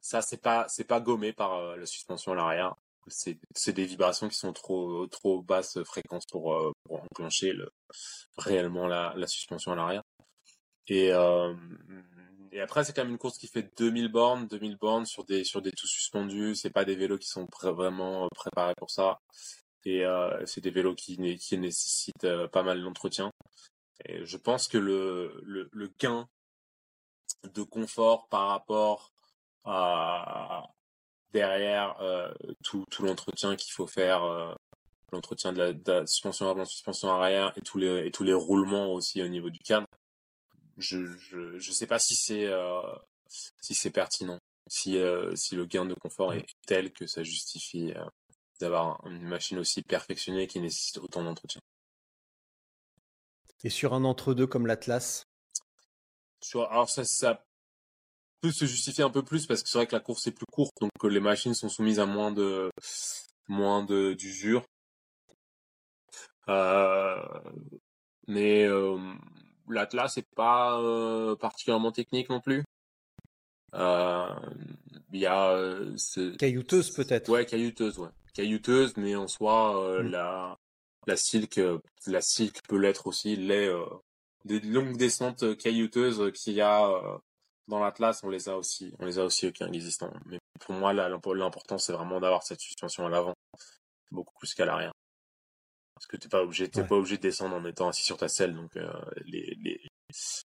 ça 0.00 0.22
c'est 0.22 0.40
pas 0.42 0.66
c'est 0.68 0.84
pas 0.84 1.00
gommé 1.00 1.32
par 1.32 1.54
euh, 1.54 1.76
la 1.76 1.86
suspension 1.86 2.32
à 2.32 2.34
l'arrière. 2.36 2.74
C'est 3.08 3.38
c'est 3.54 3.72
des 3.72 3.86
vibrations 3.86 4.28
qui 4.28 4.36
sont 4.36 4.52
trop 4.52 5.06
trop 5.06 5.42
basses 5.42 5.82
fréquences 5.84 6.26
pour 6.30 6.54
euh, 6.54 6.72
pour 6.84 7.02
enclencher 7.02 7.52
le 7.52 7.70
réellement 8.36 8.86
la, 8.86 9.14
la 9.16 9.26
suspension 9.26 9.72
à 9.72 9.76
l'arrière. 9.76 10.02
Et, 10.90 11.12
euh, 11.12 11.54
et 12.50 12.60
après, 12.62 12.82
c'est 12.82 12.94
quand 12.94 13.02
même 13.02 13.10
une 13.12 13.18
course 13.18 13.36
qui 13.36 13.46
fait 13.46 13.70
2000 13.76 14.08
bornes, 14.08 14.46
2000 14.48 14.76
bornes 14.78 15.04
sur 15.04 15.22
des, 15.24 15.44
sur 15.44 15.60
des 15.60 15.70
tout 15.72 15.86
suspendus. 15.86 16.54
C'est 16.54 16.70
pas 16.70 16.86
des 16.86 16.96
vélos 16.96 17.18
qui 17.18 17.28
sont 17.28 17.46
vraiment 17.60 18.26
préparés 18.34 18.74
pour 18.78 18.90
ça. 18.90 19.18
Et 19.84 20.04
euh, 20.04 20.44
c'est 20.46 20.60
des 20.60 20.70
vélos 20.70 20.94
qui, 20.94 21.18
né- 21.18 21.36
qui 21.36 21.56
nécessitent 21.56 22.24
euh, 22.24 22.48
pas 22.48 22.62
mal 22.62 22.82
d'entretien. 22.82 23.30
Et 24.04 24.24
je 24.24 24.36
pense 24.36 24.68
que 24.68 24.78
le, 24.78 25.40
le, 25.44 25.68
le 25.72 25.92
gain 25.98 26.28
de 27.54 27.62
confort 27.62 28.28
par 28.28 28.48
rapport 28.48 29.12
à 29.64 30.64
derrière 31.32 32.00
euh, 32.00 32.32
tout, 32.64 32.84
tout 32.90 33.02
l'entretien 33.02 33.54
qu'il 33.56 33.72
faut 33.72 33.86
faire 33.86 34.24
euh, 34.24 34.54
l'entretien 35.12 35.52
de 35.52 35.58
la, 35.58 35.72
de 35.72 35.92
la 35.92 36.06
suspension 36.06 36.48
avant, 36.48 36.64
suspension 36.64 37.10
arrière 37.10 37.52
et 37.56 37.60
tous 37.60 37.78
les 37.78 38.06
et 38.06 38.10
tous 38.10 38.24
les 38.24 38.34
roulements 38.34 38.92
aussi 38.92 39.22
au 39.22 39.28
niveau 39.28 39.50
du 39.50 39.58
cadre. 39.60 39.86
Je 40.76 41.06
je 41.16 41.58
je 41.58 41.72
sais 41.72 41.86
pas 41.86 41.98
si 41.98 42.14
c'est 42.14 42.46
euh, 42.46 42.80
si 43.28 43.74
c'est 43.74 43.90
pertinent, 43.90 44.38
si 44.68 44.96
euh, 44.96 45.34
si 45.34 45.54
le 45.56 45.66
gain 45.66 45.84
de 45.84 45.94
confort 45.94 46.32
est 46.34 46.46
tel 46.66 46.92
que 46.92 47.06
ça 47.06 47.22
justifie 47.22 47.92
euh, 47.94 48.04
d'avoir 48.60 49.06
une 49.06 49.28
machine 49.28 49.58
aussi 49.58 49.82
perfectionnée 49.82 50.46
qui 50.46 50.60
nécessite 50.60 50.98
autant 50.98 51.22
d'entretien. 51.22 51.60
Et 53.64 53.70
sur 53.70 53.92
un 53.94 54.04
entre-deux 54.04 54.46
comme 54.46 54.66
l'Atlas, 54.66 55.24
Sur 56.40 56.70
alors 56.70 56.88
ça 56.88 57.04
ça 57.04 57.42
peut 58.40 58.52
se 58.52 58.64
justifier 58.66 59.02
un 59.02 59.10
peu 59.10 59.24
plus 59.24 59.46
parce 59.46 59.62
que 59.62 59.68
c'est 59.68 59.78
vrai 59.78 59.86
que 59.86 59.96
la 59.96 60.00
course 60.00 60.26
est 60.28 60.32
plus 60.32 60.46
courte 60.52 60.74
donc 60.80 60.92
euh, 61.02 61.08
les 61.08 61.20
machines 61.20 61.54
sont 61.54 61.68
soumises 61.68 61.98
à 61.98 62.06
moins 62.06 62.30
de 62.30 62.70
moins 63.48 63.82
de 63.84 64.14
d'usure. 64.14 64.64
Euh, 66.48 67.20
mais 68.26 68.64
euh, 68.64 68.98
l'Atlas 69.68 70.14
c'est 70.14 70.28
pas 70.34 70.80
euh, 70.80 71.36
particulièrement 71.36 71.92
technique 71.92 72.28
non 72.30 72.40
plus. 72.40 72.62
Euh, 73.74 74.34
Il 75.12 75.20
y 75.20 75.26
a 75.26 75.50
euh, 75.50 75.96
caillouteuse 76.38 76.90
peut-être? 76.90 77.28
Ouais, 77.28 77.44
caillouteuse, 77.44 77.98
ouais. 77.98 78.08
Caillouteuse, 78.42 78.96
mais 78.96 79.16
en 79.16 79.26
soi, 79.26 79.82
euh, 79.82 80.02
Mm. 80.04 80.10
la, 80.10 80.56
La 81.08 81.16
Silk, 81.16 81.58
euh, 81.58 81.78
la 82.06 82.20
Silk 82.20 82.60
peut 82.68 82.76
l'être 82.78 83.08
aussi. 83.08 83.34
Les 83.34 83.66
euh, 83.66 83.84
des 84.44 84.60
longues 84.60 84.96
descentes 84.96 85.56
caillouteuses 85.58 86.30
qu'il 86.32 86.52
y 86.54 86.60
a 86.60 86.88
dans 87.66 87.80
l'Atlas, 87.80 88.22
on 88.22 88.30
les 88.30 88.48
a 88.48 88.56
aussi. 88.56 88.94
On 89.00 89.06
les 89.06 89.18
a 89.18 89.24
aussi 89.24 89.46
existants. 89.46 90.12
Mais 90.26 90.38
pour 90.60 90.74
moi, 90.74 90.92
l'important 90.92 91.78
c'est 91.78 91.92
vraiment 91.92 92.20
d'avoir 92.20 92.44
cette 92.44 92.60
suspension 92.60 93.04
à 93.06 93.08
l'avant, 93.10 93.34
beaucoup 94.12 94.34
plus 94.38 94.54
qu'à 94.54 94.64
l'arrière. 94.66 94.92
Parce 95.94 96.06
que 96.06 96.16
t'es 96.16 96.28
pas 96.28 96.42
obligé, 96.42 96.68
t'es 96.70 96.82
Ouais. 96.82 96.86
pas 96.86 96.94
obligé 96.94 97.16
de 97.16 97.22
descendre 97.22 97.56
en 97.56 97.64
étant 97.64 97.88
assis 97.88 98.04
sur 98.04 98.16
ta 98.16 98.28
selle, 98.28 98.54
donc 98.54 98.76
euh, 98.76 98.88
les 99.26 99.56
les 99.64 99.80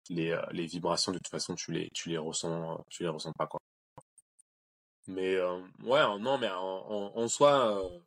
les, 0.09 0.37
les 0.51 0.65
vibrations 0.65 1.11
de 1.11 1.17
toute 1.19 1.29
façon 1.29 1.53
tu 1.53 1.71
les 1.71 1.89
tu 1.93 2.09
les 2.09 2.17
ressens, 2.17 2.83
tu 2.89 3.03
les 3.03 3.09
ressens 3.09 3.31
pas 3.33 3.45
quoi. 3.45 3.59
Mais 5.07 5.35
euh, 5.35 5.59
ouais, 5.83 5.99
euh, 5.99 6.17
non, 6.19 6.37
mais 6.37 6.49
en, 6.49 6.55
en, 6.57 7.11
en 7.17 7.27
soi, 7.27 7.83
euh, 7.85 7.99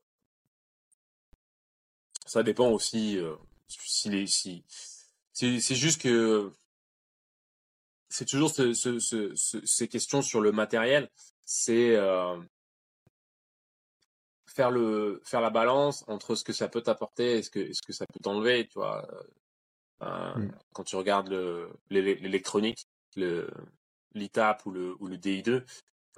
ça 2.27 2.43
dépend 2.43 2.71
aussi 2.71 3.19
euh, 3.19 3.35
si 3.69 4.11
les 4.11 4.27
si 4.27 4.65
c'est 5.33 5.61
c'est 5.61 5.75
juste 5.77 6.01
que 6.03 6.53
c'est 8.09 8.25
toujours 8.25 8.51
ce, 8.51 8.73
ce, 8.73 8.99
ce, 8.99 9.35
ce- 9.37 9.65
ces 9.67 9.87
questions 9.89 10.23
sur 10.23 10.41
le 10.41 10.51
matériel, 10.51 11.11
c'est 11.45 11.95
faire 14.47 14.71
le 14.71 15.21
faire 15.25 15.41
la 15.41 15.51
balance 15.51 16.05
entre 16.09 16.35
ce 16.35 16.43
que 16.43 16.53
ça 16.53 16.69
peut 16.69 16.83
t'apporter 16.83 17.39
et 17.39 17.43
ce 17.43 17.51
que 17.51 17.73
ce 17.73 17.83
que 17.83 17.93
ça 17.93 18.07
peut 18.07 18.21
t'enlever, 18.21 18.67
tu 18.67 18.79
vois. 18.79 19.07
Euh, 19.13 19.25
Mm. 20.03 20.53
Quand 20.73 20.85
tu 20.85 20.95
regardes 20.97 21.33
l'électronique, 21.91 22.87
le 23.17 23.51
l'ITAP 24.15 24.65
ou 24.67 24.71
le 24.71 24.95
ou 25.01 25.07
le 25.09 25.17
DI2, 25.17 25.65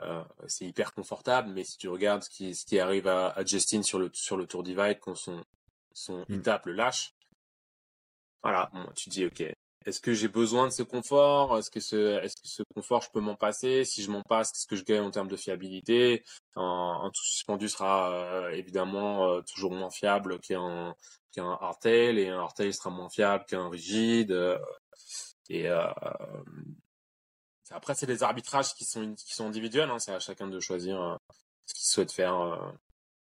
euh, 0.02 0.24
c'est 0.46 0.66
hyper 0.66 0.94
confortable, 0.94 1.50
mais 1.50 1.64
si 1.64 1.76
tu 1.78 1.88
regardes 1.88 2.22
ce 2.22 2.30
qui 2.30 2.54
ce 2.54 2.64
qui 2.64 2.78
arrive 2.78 3.06
à, 3.08 3.28
à 3.28 3.44
Justin 3.44 3.82
sur 3.82 3.98
le 3.98 4.10
sur 4.12 4.36
le 4.36 4.46
Tour 4.46 4.62
Divide 4.62 4.98
quand 5.00 5.14
son 5.14 5.42
son 5.92 6.24
Mm. 6.28 6.42
Le 6.64 6.72
lâche, 6.72 7.14
voilà, 8.42 8.70
bon, 8.72 8.86
tu 8.94 9.10
dis 9.10 9.26
ok, 9.26 9.42
est-ce 9.86 10.00
que 10.00 10.12
j'ai 10.14 10.28
besoin 10.28 10.66
de 10.66 10.72
ce 10.72 10.82
confort? 10.82 11.58
Est-ce 11.58 11.70
que 11.70 11.80
ce, 11.80 12.22
est-ce 12.22 12.36
que 12.36 12.48
ce 12.48 12.62
confort, 12.74 13.02
je 13.02 13.10
peux 13.10 13.20
m'en 13.20 13.34
passer? 13.34 13.84
Si 13.84 14.02
je 14.02 14.10
m'en 14.10 14.22
passe, 14.22 14.52
qu'est-ce 14.52 14.66
que 14.66 14.76
je 14.76 14.84
gagne 14.84 15.00
en 15.00 15.10
termes 15.10 15.28
de 15.28 15.36
fiabilité? 15.36 16.22
Un, 16.56 17.00
un 17.04 17.10
tout 17.10 17.24
suspendu 17.24 17.68
sera 17.68 18.12
euh, 18.12 18.50
évidemment 18.50 19.26
euh, 19.28 19.42
toujours 19.42 19.72
moins 19.72 19.90
fiable 19.90 20.38
qu'un 20.40 20.94
qu'un 21.32 21.50
hardtail 21.60 22.18
et 22.18 22.28
un 22.28 22.40
hardtail 22.40 22.72
sera 22.74 22.90
moins 22.90 23.08
fiable 23.08 23.44
qu'un 23.46 23.68
rigide. 23.68 24.32
et 25.48 25.68
après, 27.70 27.94
c'est 27.94 28.06
des 28.06 28.22
arbitrages 28.22 28.74
qui 28.74 28.84
sont 28.84 29.14
qui 29.14 29.34
sont 29.34 29.46
individuels. 29.46 29.90
Hein, 29.90 29.98
c'est 29.98 30.12
à 30.12 30.20
chacun 30.20 30.48
de 30.48 30.58
choisir 30.60 31.00
euh, 31.00 31.16
ce 31.66 31.74
qu'il 31.74 31.86
souhaite 31.86 32.12
faire. 32.12 32.34
euh. 32.40 32.72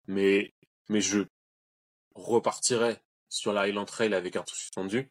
mais 0.06 0.52
mais 0.88 1.00
je 1.00 1.20
repartirais 2.14 3.02
sur 3.28 3.52
la 3.52 3.62
Highland 3.62 3.84
Trail 3.86 4.14
avec 4.14 4.36
un 4.36 4.42
tout 4.42 4.54
suspendu. 4.54 5.10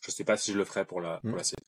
Je 0.00 0.10
sais 0.10 0.24
pas 0.24 0.36
si 0.36 0.52
je 0.52 0.58
le 0.58 0.64
ferais 0.64 0.84
pour 0.84 1.00
la, 1.00 1.20
pour 1.20 1.30
Mm. 1.30 1.36
la 1.36 1.44
série. 1.44 1.62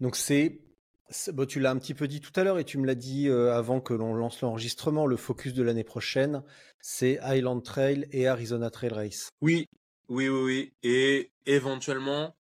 Donc 0.00 0.16
c'est, 0.16 0.60
c'est- 1.08 1.32
bon, 1.32 1.46
tu 1.46 1.60
l'as 1.60 1.70
un 1.70 1.78
petit 1.78 1.94
peu 1.94 2.06
dit 2.08 2.20
tout 2.20 2.32
à 2.38 2.44
l'heure 2.44 2.58
et 2.58 2.64
tu 2.64 2.78
me 2.78 2.86
l'as 2.86 2.94
dit 2.94 3.28
euh, 3.28 3.54
avant 3.54 3.80
que 3.80 3.94
l'on 3.94 4.14
lance 4.14 4.40
l'enregistrement. 4.42 5.06
Le 5.06 5.16
focus 5.16 5.54
de 5.54 5.62
l'année 5.62 5.84
prochaine, 5.84 6.42
c'est 6.80 7.18
Highland 7.20 7.60
Trail 7.60 8.06
et 8.12 8.26
Arizona 8.28 8.70
Trail 8.70 8.90
Race. 8.92 9.28
Oui, 9.40 9.66
oui, 10.08 10.28
oui, 10.28 10.42
oui. 10.44 10.72
Et 10.82 11.30
éventuellement, 11.46 12.36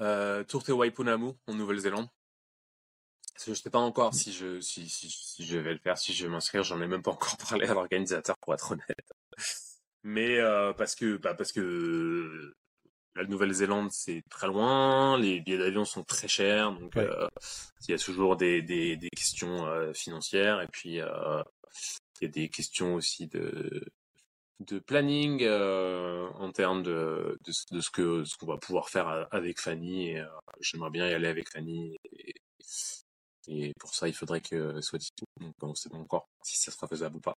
euh, 0.00 0.44
Tour 0.44 0.62
Te 0.64 0.72
Waipunamu 0.72 1.32
en 1.46 1.54
Nouvelle-Zélande. 1.54 2.08
Je 3.46 3.52
sais 3.52 3.70
pas 3.70 3.80
encore 3.80 4.14
si 4.14 4.32
je, 4.32 4.60
si, 4.60 4.88
si, 4.88 5.10
si 5.10 5.44
je 5.44 5.58
vais 5.58 5.72
le 5.72 5.78
faire, 5.80 5.98
si 5.98 6.12
je 6.14 6.24
vais 6.24 6.30
m'inscrire. 6.30 6.62
J'en 6.62 6.80
ai 6.80 6.86
même 6.86 7.02
pas 7.02 7.10
encore 7.10 7.36
parlé 7.48 7.66
à 7.66 7.74
l'organisateur 7.74 8.36
pour 8.38 8.54
être 8.54 8.72
honnête. 8.72 9.12
Mais 10.02 10.38
euh, 10.38 10.72
parce 10.72 10.94
que, 10.94 11.16
bah, 11.16 11.34
parce 11.34 11.50
que 11.52 12.54
la 13.16 13.24
Nouvelle-Zélande 13.24 13.90
c'est 13.92 14.22
très 14.28 14.46
loin, 14.48 15.18
les 15.18 15.40
billets 15.40 15.58
d'avion 15.58 15.84
sont 15.84 16.04
très 16.04 16.28
chers, 16.28 16.72
donc 16.72 16.94
Ouais. 16.96 17.06
euh, 17.06 17.28
il 17.88 17.92
y 17.92 17.94
a 17.94 17.98
toujours 17.98 18.36
des, 18.36 18.60
des, 18.60 18.96
des 18.96 19.08
questions 19.10 19.66
euh, 19.66 19.92
financières 19.94 20.60
et 20.60 20.66
puis 20.68 21.00
euh, 21.00 21.42
il 22.20 22.24
y 22.24 22.26
a 22.26 22.28
des 22.28 22.48
questions 22.48 22.94
aussi 22.96 23.26
de 23.28 23.84
de 24.66 24.78
planning 24.78 25.42
euh, 25.42 26.28
en 26.34 26.52
termes 26.52 26.82
de, 26.82 27.38
de, 27.44 27.52
ce- 27.52 27.64
de 27.74 27.80
ce 27.80 27.90
que 27.90 28.24
ce 28.24 28.36
qu'on 28.36 28.46
va 28.46 28.58
pouvoir 28.58 28.88
faire 28.90 29.08
a- 29.08 29.22
avec 29.30 29.60
Fanny 29.60 30.10
et 30.10 30.20
euh, 30.20 30.26
j'aimerais 30.60 30.90
bien 30.90 31.08
y 31.08 31.12
aller 31.14 31.28
avec 31.28 31.48
Fanny 31.50 31.96
et, 32.12 32.32
et 33.48 33.72
pour 33.78 33.94
ça 33.94 34.08
il 34.08 34.14
faudrait 34.14 34.40
que 34.40 34.80
soit 34.80 34.98
dit 34.98 35.10
tout 35.16 35.26
donc 35.40 35.52
on 35.62 35.74
sait 35.74 35.88
pas 35.90 35.98
encore 35.98 36.26
si 36.42 36.56
ça 36.58 36.70
sera 36.70 36.88
faisable 36.88 37.16
ou 37.16 37.20
pas. 37.20 37.34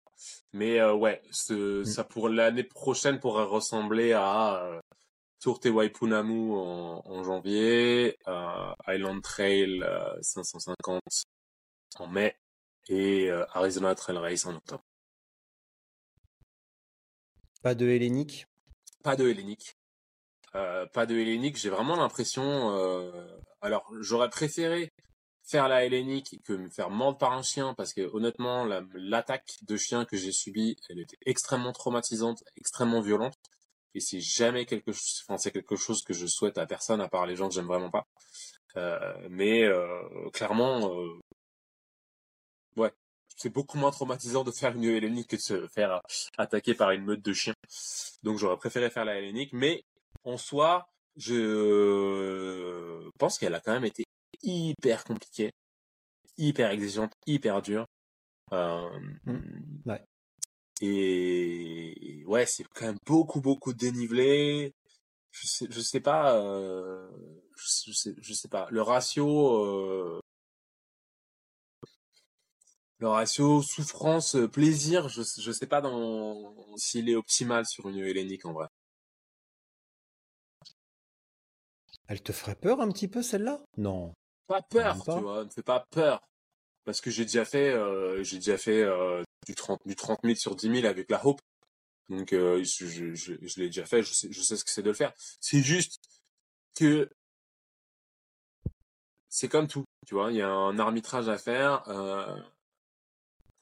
Mais 0.52 0.78
euh, 0.80 0.94
ouais 0.94 1.22
ce, 1.30 1.84
ça 1.84 2.04
pour 2.04 2.28
l'année 2.28 2.64
prochaine 2.64 3.18
pourrait 3.20 3.44
ressembler 3.44 4.12
à 4.12 4.62
euh, 4.64 4.80
Tour 5.40 5.60
Te 5.60 5.68
Waipunamu 5.68 6.52
en, 6.54 7.02
en 7.04 7.24
janvier 7.24 8.16
euh, 8.28 8.72
Island 8.88 9.22
Trail 9.22 9.82
euh, 9.82 10.16
550 10.22 11.02
en 11.98 12.06
mai 12.08 12.36
et 12.88 13.30
euh, 13.30 13.44
Arizona 13.52 13.94
Trail 13.94 14.18
Race 14.18 14.46
en 14.46 14.54
octobre 14.56 14.82
Pas 17.62 17.74
de 17.74 17.88
Hellénique. 17.88 18.46
Pas 19.02 19.16
de 19.16 19.28
hellénique. 19.28 19.76
Euh, 20.54 20.86
pas 20.86 21.06
de 21.06 21.16
hellénique. 21.16 21.56
J'ai 21.56 21.70
vraiment 21.70 21.96
l'impression. 21.96 22.70
euh, 22.76 23.38
Alors, 23.60 23.90
j'aurais 24.00 24.28
préféré 24.30 24.90
faire 25.48 25.68
la 25.68 25.84
hellénique 25.84 26.40
que 26.44 26.52
me 26.52 26.68
faire 26.70 26.90
mordre 26.90 27.18
par 27.18 27.32
un 27.32 27.42
chien 27.42 27.74
parce 27.74 27.92
que 27.92 28.00
honnêtement, 28.12 28.64
la- 28.64 28.82
l'attaque 28.94 29.58
de 29.62 29.76
chien 29.76 30.04
que 30.04 30.16
j'ai 30.16 30.32
subie, 30.32 30.76
elle 30.88 30.98
était 31.00 31.16
extrêmement 31.24 31.72
traumatisante, 31.72 32.42
extrêmement 32.56 33.00
violente. 33.00 33.34
Et 33.94 34.00
c'est 34.00 34.20
jamais 34.20 34.66
quelque 34.66 34.92
chose. 34.92 35.24
C'est 35.38 35.52
quelque 35.52 35.76
chose 35.76 36.02
que 36.02 36.12
je 36.14 36.26
souhaite 36.26 36.58
à 36.58 36.66
personne 36.66 37.00
à 37.00 37.08
part 37.08 37.26
les 37.26 37.36
gens 37.36 37.48
que 37.48 37.54
j'aime 37.54 37.66
vraiment 37.66 37.90
pas. 37.90 38.06
Euh, 38.76 39.28
mais 39.30 39.62
clairement, 40.32 40.90
ouais, 42.76 42.92
c'est 43.36 43.50
beaucoup 43.50 43.78
moins 43.78 43.90
traumatisant 43.90 44.44
de 44.44 44.50
faire 44.50 44.74
une 44.74 44.84
hellénique 44.84 45.28
que 45.28 45.36
de 45.36 45.40
se 45.40 45.68
faire 45.68 46.00
attaquer 46.38 46.74
par 46.74 46.90
une 46.90 47.04
meute 47.04 47.22
de 47.22 47.32
chiens. 47.32 47.54
Donc 48.22 48.38
j'aurais 48.38 48.56
préféré 48.56 48.90
faire 48.90 49.04
la 49.04 49.16
hellénique, 49.16 49.52
mais 49.52 49.84
en 50.24 50.38
soi, 50.38 50.88
je 51.16 53.08
pense 53.18 53.38
qu'elle 53.38 53.54
a 53.54 53.60
quand 53.60 53.72
même 53.72 53.84
été 53.84 54.04
hyper 54.42 55.04
compliquée, 55.04 55.50
hyper 56.38 56.70
exigeante, 56.70 57.12
hyper 57.26 57.62
dure. 57.62 57.86
Euh, 58.52 58.88
Ouais. 59.84 60.02
Et 60.80 62.22
ouais, 62.26 62.44
c'est 62.46 62.64
quand 62.74 62.86
même 62.86 62.98
beaucoup, 63.06 63.40
beaucoup 63.40 63.72
de 63.72 63.78
dénivelé. 63.78 64.74
Je 65.30 65.46
sais, 65.46 65.66
je 65.70 65.80
sais 65.80 66.00
pas, 66.00 66.36
euh, 66.36 67.08
je, 67.56 67.66
sais, 67.66 67.90
je 67.90 67.92
sais, 67.92 68.14
je 68.20 68.32
sais 68.34 68.48
pas. 68.48 68.68
Le 68.70 68.82
ratio, 68.82 69.64
euh, 69.64 70.20
le 72.98 73.08
ratio 73.08 73.62
souffrance 73.62 74.36
euh, 74.36 74.48
plaisir, 74.48 75.08
je, 75.08 75.22
je 75.22 75.52
sais 75.52 75.66
pas 75.66 75.80
dans 75.80 76.54
s'il 76.76 77.08
est 77.08 77.14
optimal 77.14 77.66
sur 77.66 77.88
une 77.88 77.98
hellénique 77.98 78.46
en 78.46 78.52
vrai. 78.52 78.68
Elle 82.08 82.22
te 82.22 82.32
ferait 82.32 82.54
peur 82.54 82.80
un 82.80 82.90
petit 82.90 83.08
peu 83.08 83.22
celle-là? 83.22 83.58
Non. 83.76 84.14
Pas 84.46 84.62
peur, 84.62 85.04
pas. 85.04 85.16
tu 85.16 85.22
vois, 85.22 85.44
ne 85.44 85.50
fais 85.50 85.62
pas 85.62 85.86
peur. 85.90 86.20
Parce 86.84 87.00
que 87.00 87.10
j'ai 87.10 87.24
déjà 87.24 87.44
fait, 87.44 87.70
euh, 87.70 88.22
j'ai 88.22 88.36
déjà 88.36 88.56
fait 88.56 88.82
euh, 88.82 89.22
du 89.46 89.54
30, 89.54 89.80
du 89.86 89.96
30 89.96 90.20
000 90.22 90.36
sur 90.36 90.54
10 90.54 90.72
000 90.82 90.86
avec 90.86 91.10
la 91.10 91.26
Hope. 91.26 91.40
Donc 92.08 92.32
euh, 92.32 92.62
je, 92.62 92.86
je, 92.86 93.14
je, 93.14 93.34
je 93.42 93.60
l'ai 93.60 93.66
déjà 93.66 93.84
fait, 93.84 94.04
je 94.04 94.14
sais, 94.14 94.28
je 94.30 94.40
sais 94.40 94.56
ce 94.56 94.64
que 94.64 94.70
c'est 94.70 94.82
de 94.82 94.88
le 94.88 94.94
faire. 94.94 95.12
C'est 95.40 95.62
juste 95.62 95.98
que 96.76 97.10
c'est 99.28 99.48
comme 99.48 99.66
tout, 99.66 99.84
tu 100.06 100.14
vois, 100.14 100.30
il 100.30 100.38
y 100.38 100.42
a 100.42 100.48
un 100.48 100.78
arbitrage 100.78 101.28
à 101.28 101.38
faire. 101.38 101.86
Euh, 101.88 102.40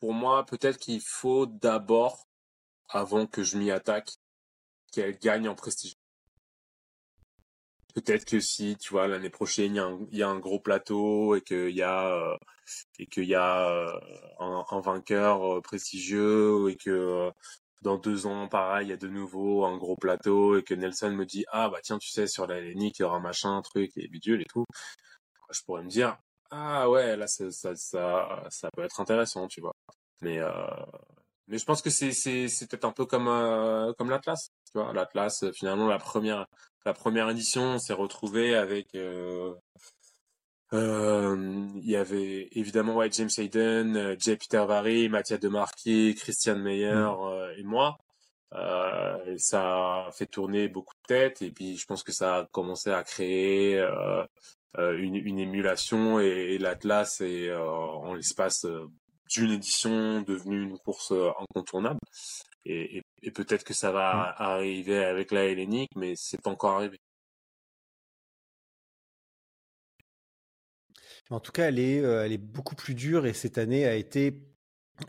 pour 0.05 0.13
moi, 0.13 0.45
peut-être 0.45 0.77
qu'il 0.77 1.01
faut 1.01 1.47
d'abord, 1.47 2.29
avant 2.91 3.27
que 3.27 3.43
je 3.43 3.57
m'y 3.57 3.71
attaque, 3.71 4.11
qu'elle 4.93 5.19
gagne 5.19 5.49
en 5.49 5.55
prestige. 5.55 5.95
Peut-être 7.95 8.27
que 8.27 8.39
si, 8.39 8.77
tu 8.77 8.91
vois, 8.91 9.09
l'année 9.09 9.31
prochaine, 9.31 9.73
il 9.73 9.77
y, 9.77 9.81
a 9.81 9.87
un, 9.87 10.07
y 10.11 10.23
a 10.23 10.35
gros 10.41 10.61
plateau 10.61 11.37
et 11.37 11.41
qu'il 11.41 11.71
y 11.71 11.81
a, 11.81 12.13
euh, 12.13 12.37
et 12.99 13.07
qu'il 13.07 13.25
y 13.25 13.35
a 13.35 13.67
euh, 13.71 13.99
un, 14.41 14.67
un 14.71 14.81
vainqueur 14.83 15.57
euh, 15.57 15.63
prestigieux 15.63 16.69
et 16.69 16.77
que 16.77 17.31
dans 17.81 17.97
deux 17.97 18.27
ans, 18.27 18.47
pareil, 18.47 18.89
il 18.89 18.91
y 18.91 18.93
a 18.93 18.99
de 18.99 19.09
nouveau 19.09 19.65
un 19.65 19.79
gros 19.79 19.97
plateau 19.97 20.59
et 20.59 20.63
que 20.63 20.75
Nelson 20.75 21.13
me 21.13 21.25
dit, 21.25 21.47
ah, 21.51 21.71
bah 21.71 21.79
tiens, 21.83 21.97
tu 21.97 22.11
sais, 22.11 22.27
sur 22.27 22.47
la 22.47 22.61
Lénique, 22.61 22.99
il 22.99 23.03
y 23.03 23.05
aura 23.07 23.21
machin, 23.21 23.63
truc 23.63 23.93
et 23.97 24.07
bidule 24.09 24.43
et 24.43 24.47
tout. 24.53 24.67
Je 25.51 25.63
pourrais 25.63 25.83
me 25.83 25.89
dire, 25.89 26.19
ah 26.57 26.89
ouais, 26.91 27.17
là, 27.17 27.27
ça, 27.27 27.51
ça, 27.51 27.75
ça, 27.75 28.45
ça 28.51 28.69
peut 28.73 28.83
être 28.85 29.01
intéressant, 29.01 29.49
tu 29.49 29.61
vois. 29.61 29.75
Mais, 30.23 30.39
euh, 30.39 30.51
mais 31.49 31.59
je 31.59 31.65
pense 31.65 31.83
que 31.83 31.91
c'est, 31.91 32.13
c'est, 32.13 32.49
c'est 32.49 32.69
peut-être 32.71 32.85
un 32.85 32.93
peu 32.93 33.07
comme, 33.07 33.29
euh, 33.29 33.93
comme 33.95 34.11
l'Atlas, 34.11 34.51
tu 34.73 34.79
vois. 34.79 34.93
L'Atlas, 34.93 35.45
finalement, 35.53 35.89
la 35.89 35.99
première, 35.99 36.47
la 36.87 36.95
première 36.95 37.29
édition, 37.31 37.63
on 37.63 37.79
s'est 37.79 37.93
retrouvé 37.93 38.55
avec, 38.57 38.95
euh, 38.95 39.55
euh, 40.73 41.69
il 41.77 41.91
y 41.91 41.97
avait 41.97 42.49
évidemment 42.53 42.97
ouais, 42.97 43.11
James 43.13 43.31
Hayden, 43.37 43.97
euh, 43.97 44.17
Jay 44.19 44.37
Peter 44.37 44.65
Vary, 44.67 45.09
Mathias 45.09 45.41
Demarquis, 45.41 46.15
Christian 46.17 46.57
Meyer 46.59 46.89
euh, 46.93 47.55
et 47.57 47.63
moi. 47.63 47.97
Euh, 48.55 49.37
ça 49.39 50.07
a 50.07 50.11
fait 50.13 50.27
tourner 50.27 50.69
beaucoup 50.69 50.95
de 50.95 51.07
têtes 51.09 51.43
et 51.43 51.51
puis 51.51 51.77
je 51.77 51.87
pense 51.87 52.03
que 52.05 52.13
ça 52.13 52.37
a 52.37 52.47
commencé 52.47 52.91
à 52.91 53.03
créer 53.03 53.79
euh, 53.79 54.23
euh, 54.23 54.27
une, 54.79 55.17
une, 55.17 55.39
émulation 55.39 56.21
et, 56.21 56.55
et 56.55 56.59
l'Atlas 56.59 57.21
est 57.21 57.49
euh, 57.49 57.63
en 57.63 58.15
l'espace 58.15 58.67
d'une 59.31 59.51
édition 59.51 60.23
devenue 60.23 60.63
une 60.63 60.79
course 60.79 61.13
incontournable 61.41 62.01
et, 62.65 62.99
et, 62.99 63.03
et 63.23 63.31
peut-être 63.31 63.65
que 63.65 63.75
ça 63.75 63.93
va 63.93 64.35
arriver 64.37 65.05
avec 65.05 65.33
la 65.33 65.45
Hellénique 65.45 65.91
mais 65.97 66.15
c'est 66.17 66.41
pas 66.41 66.51
encore 66.51 66.77
arrivé. 66.77 66.99
En 71.31 71.41
tout 71.41 71.53
cas, 71.53 71.69
elle 71.69 71.79
est, 71.79 71.97
elle 71.97 72.33
est 72.33 72.39
beaucoup 72.39 72.75
plus 72.75 72.95
dure 72.95 73.25
et 73.25 73.33
cette 73.33 73.57
année 73.57 73.87
a 73.87 73.95
été 73.95 74.45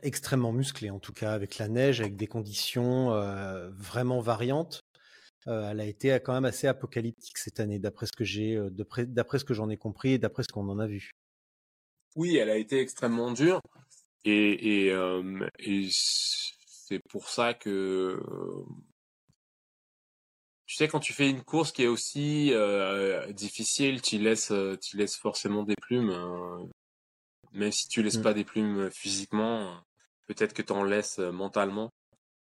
extrêmement 0.01 0.51
musclée, 0.51 0.89
en 0.89 0.99
tout 0.99 1.13
cas 1.13 1.33
avec 1.33 1.57
la 1.57 1.67
neige, 1.67 2.01
avec 2.01 2.15
des 2.15 2.27
conditions 2.27 3.13
euh, 3.13 3.69
vraiment 3.71 4.19
variantes. 4.19 4.84
Euh, 5.47 5.69
elle 5.69 5.79
a 5.79 5.85
été 5.85 6.09
quand 6.23 6.33
même 6.33 6.45
assez 6.45 6.67
apocalyptique 6.67 7.37
cette 7.37 7.59
année, 7.59 7.77
d'après 7.77 8.07
ce 8.07 8.13
que 8.13 8.23
j'ai, 8.23 8.59
d'après 8.71 9.39
ce 9.39 9.45
que 9.45 9.53
j'en 9.53 9.69
ai 9.69 9.77
compris 9.77 10.13
et 10.13 10.17
d'après 10.17 10.43
ce 10.43 10.47
qu'on 10.51 10.67
en 10.69 10.79
a 10.79 10.87
vu. 10.87 11.11
Oui, 12.15 12.37
elle 12.37 12.49
a 12.49 12.57
été 12.57 12.79
extrêmement 12.79 13.31
dure 13.31 13.59
et, 14.23 14.85
et, 14.85 14.91
euh, 14.91 15.47
et 15.59 15.87
c'est 15.91 16.99
pour 17.09 17.29
ça 17.29 17.53
que 17.53 18.19
tu 20.65 20.75
sais, 20.75 20.87
quand 20.87 20.99
tu 20.99 21.13
fais 21.13 21.29
une 21.29 21.43
course 21.43 21.71
qui 21.71 21.83
est 21.83 21.87
aussi 21.87 22.51
euh, 22.51 23.31
difficile, 23.33 24.01
tu 24.01 24.17
laisses, 24.17 24.51
tu 24.81 24.97
laisses 24.97 25.15
forcément 25.15 25.63
des 25.63 25.75
plumes. 25.75 26.09
Hein. 26.09 26.67
Même 27.51 27.71
si 27.71 27.87
tu 27.87 28.01
laisses 28.01 28.17
mmh. 28.17 28.23
pas 28.23 28.33
des 28.33 28.43
plumes 28.43 28.89
physiquement, 28.89 29.79
peut-être 30.25 30.53
que 30.53 30.63
tu 30.63 30.73
en 30.73 30.83
laisses 30.83 31.19
mentalement. 31.19 31.91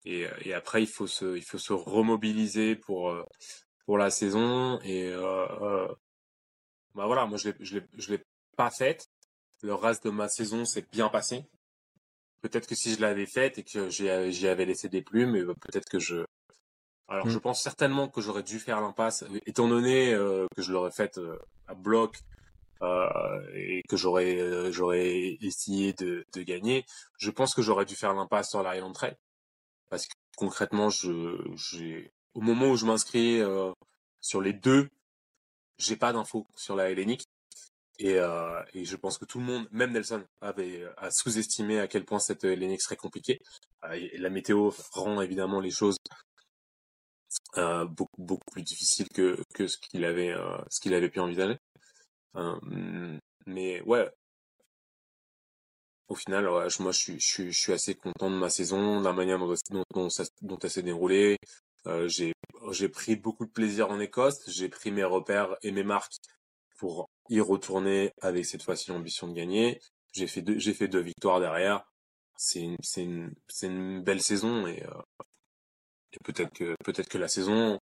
Et, 0.05 0.27
et, 0.45 0.55
après, 0.55 0.83
il 0.83 0.89
faut 0.89 1.07
se, 1.07 1.37
il 1.37 1.43
faut 1.43 1.59
se 1.59 1.73
remobiliser 1.73 2.77
pour, 2.77 3.15
pour 3.85 3.99
la 3.99 4.11
saison. 4.11 4.79
Et 4.83 5.11
euh, 5.13 5.89
bah 6.95 7.07
voilà, 7.07 7.27
moi, 7.27 7.37
je 7.37 7.51
l'ai, 7.51 7.87
je 7.97 8.11
l'ai 8.11 8.25
pas 8.57 8.71
faite. 8.71 9.09
Le 9.63 9.75
reste 9.75 10.05
de 10.05 10.11
ma 10.11 10.29
saison 10.29 10.65
s'est 10.65 10.87
bien 10.91 11.09
passé. 11.09 11.45
Peut-être 12.41 12.69
que 12.69 12.77
si 12.77 12.95
je 12.95 13.01
l'avais 13.01 13.27
faite 13.27 13.59
et 13.59 13.65
que 13.65 13.91
j'y 13.91 14.09
avais 14.09 14.65
laissé 14.65 14.89
des 14.89 15.03
plumes, 15.03 15.55
peut-être 15.61 15.89
que 15.89 15.99
je, 15.99 16.25
alors, 17.09 17.27
mmh. 17.27 17.31
je 17.31 17.39
pense 17.39 17.63
certainement 17.63 18.09
que 18.09 18.21
j'aurais 18.21 18.43
dû 18.43 18.59
faire 18.59 18.81
l'impasse, 18.81 19.25
étant 19.47 19.67
donné 19.67 20.13
euh, 20.13 20.47
que 20.55 20.63
je 20.63 20.73
l'aurais 20.73 20.91
faite 20.91 21.17
euh, 21.17 21.39
à 21.67 21.75
bloc 21.75 22.19
euh, 22.83 23.41
et 23.55 23.83
que 23.89 23.97
j'aurais 23.97 24.39
euh, 24.39 24.71
j'aurais 24.71 25.39
essayé 25.41 25.95
de, 25.95 26.27
de, 26.35 26.43
gagner. 26.43 26.85
Je 27.19 27.31
pense 27.31 27.55
que 27.55 27.63
j'aurais 27.63 27.87
dû 27.87 27.97
faire 27.97 28.13
l'impasse 28.13 28.51
sur 28.51 28.63
la 28.63 28.71
Highland 28.71 28.93
Trail 28.93 29.17
parce 29.89 30.07
que 30.07 30.15
concrètement, 30.37 30.91
je 30.91 31.37
j'ai 31.57 32.13
au 32.35 32.41
moment 32.41 32.71
où 32.71 32.77
je 32.77 32.87
m'inscris 32.87 33.41
euh, 33.41 33.73
sur 34.21 34.41
les 34.41 34.53
deux, 34.53 34.89
j'ai 35.79 35.97
pas 35.97 36.13
d'infos 36.13 36.47
sur 36.57 36.77
la 36.77 36.91
Hellénique. 36.91 37.25
Et, 38.01 38.19
euh, 38.19 38.63
et, 38.75 38.85
je 38.85 38.97
pense 38.97 39.19
que 39.19 39.25
tout 39.25 39.41
le 39.41 39.45
monde, 39.45 39.67
même 39.73 39.93
Nelson, 39.93 40.25
avait 40.41 40.87
a 40.99 41.11
sous-estimé 41.11 41.81
à 41.81 41.89
quel 41.89 42.05
point 42.05 42.21
cette 42.21 42.45
Hellénique 42.45 42.81
serait 42.83 42.97
compliquée. 42.97 43.41
et 43.93 44.19
la 44.19 44.31
météo 44.31 44.71
rend 44.93 45.21
évidemment 45.21 45.61
les 45.61 45.73
choses 45.73 45.97
euh, 47.57 47.85
beaucoup 47.87 48.23
beaucoup 48.23 48.51
plus 48.53 48.63
difficile 48.63 49.09
que 49.09 49.39
que 49.55 49.67
ce 49.67 49.79
qu'il 49.79 50.05
avait 50.05 50.33
euh, 50.33 50.59
ce 50.71 50.81
qu'il 50.81 50.95
avait 50.95 51.09
pu 51.11 51.21
envisager. 51.21 51.59
Euh, 52.37 53.19
mais 53.47 53.83
ouais, 53.83 54.09
au 56.09 56.15
final, 56.15 56.49
ouais, 56.49 56.67
moi 56.81 56.93
je 56.93 56.99
suis 56.99 57.21
je 57.21 57.27
suis 57.27 57.53
je 57.53 57.59
suis 57.59 57.73
assez 57.73 57.95
content 57.95 58.31
de 58.31 58.37
ma 58.37 58.51
saison, 58.51 59.01
de 59.01 59.05
la 59.05 59.13
manière 59.13 59.39
dont 59.39 59.55
dont, 59.71 59.85
dont, 59.95 60.09
dont 60.43 60.59
elle 60.59 60.71
s'est 60.71 60.83
déroulée. 60.83 61.37
Euh, 61.87 62.09
j'ai 62.09 62.89
pris 62.89 63.17
beaucoup 63.17 63.47
de 63.47 63.51
plaisir 63.51 63.91
en 63.91 64.01
Écosse, 64.01 64.49
j'ai 64.51 64.69
pris 64.69 64.91
mes 64.91 65.05
repères 65.05 65.57
et 65.63 65.71
mes 65.73 65.85
marques 65.85 66.17
pour 66.79 67.09
y 67.29 67.41
retourner 67.41 68.13
avec 68.21 68.47
cette 68.47 68.63
fois-ci 68.63 68.91
l'ambition 68.91 69.29
de 69.29 69.35
gagner. 69.35 69.81
J'ai 70.13 70.27
fait 70.27 70.43
deux 70.43 70.59
fait 70.61 70.89
deux 70.89 71.01
victoires 71.01 71.41
derrière. 71.41 71.85
C'est 72.37 72.61
une 72.61 72.77
une 72.97 73.35
une 73.63 74.03
belle 74.03 74.23
saison 74.23 74.67
et 74.67 74.83
euh, 74.85 75.03
et 76.13 76.19
peut-être 76.25 76.53
que 76.53 76.75
peut-être 76.85 77.09
que 77.09 77.19
la 77.19 77.29
saison 77.29 77.79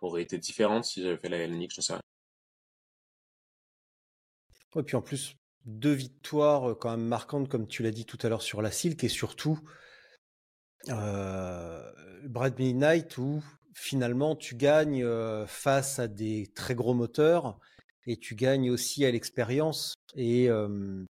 aurait 0.00 0.22
été 0.22 0.38
différente 0.38 0.84
si 0.84 1.02
j'avais 1.02 1.16
fait 1.16 1.28
la 1.28 1.38
Hellenic, 1.38 1.72
je 1.74 1.80
sais 1.80 1.94
rien. 1.94 2.02
Et 4.76 4.82
puis 4.82 4.96
en 4.96 5.02
plus, 5.02 5.36
deux 5.64 5.92
victoires 5.92 6.70
euh, 6.70 6.74
quand 6.74 6.90
même 6.90 7.06
marquantes, 7.06 7.48
comme 7.48 7.66
tu 7.66 7.82
l'as 7.82 7.90
dit 7.90 8.06
tout 8.06 8.18
à 8.22 8.28
l'heure 8.28 8.42
sur 8.42 8.62
la 8.62 8.70
Silk, 8.70 9.02
et 9.04 9.08
surtout 9.08 9.60
euh, 10.88 11.90
Brad 12.24 12.58
Midnight, 12.58 13.16
où 13.18 13.42
finalement 13.74 14.36
tu 14.36 14.54
gagnes 14.54 15.04
euh, 15.04 15.46
face 15.46 15.98
à 15.98 16.08
des 16.08 16.50
très 16.54 16.74
gros 16.74 16.94
moteurs, 16.94 17.58
et 18.06 18.16
tu 18.16 18.34
gagnes 18.34 18.70
aussi 18.70 19.04
à 19.04 19.10
l'expérience. 19.10 19.94
Et 20.14 20.48
euh, 20.48 21.04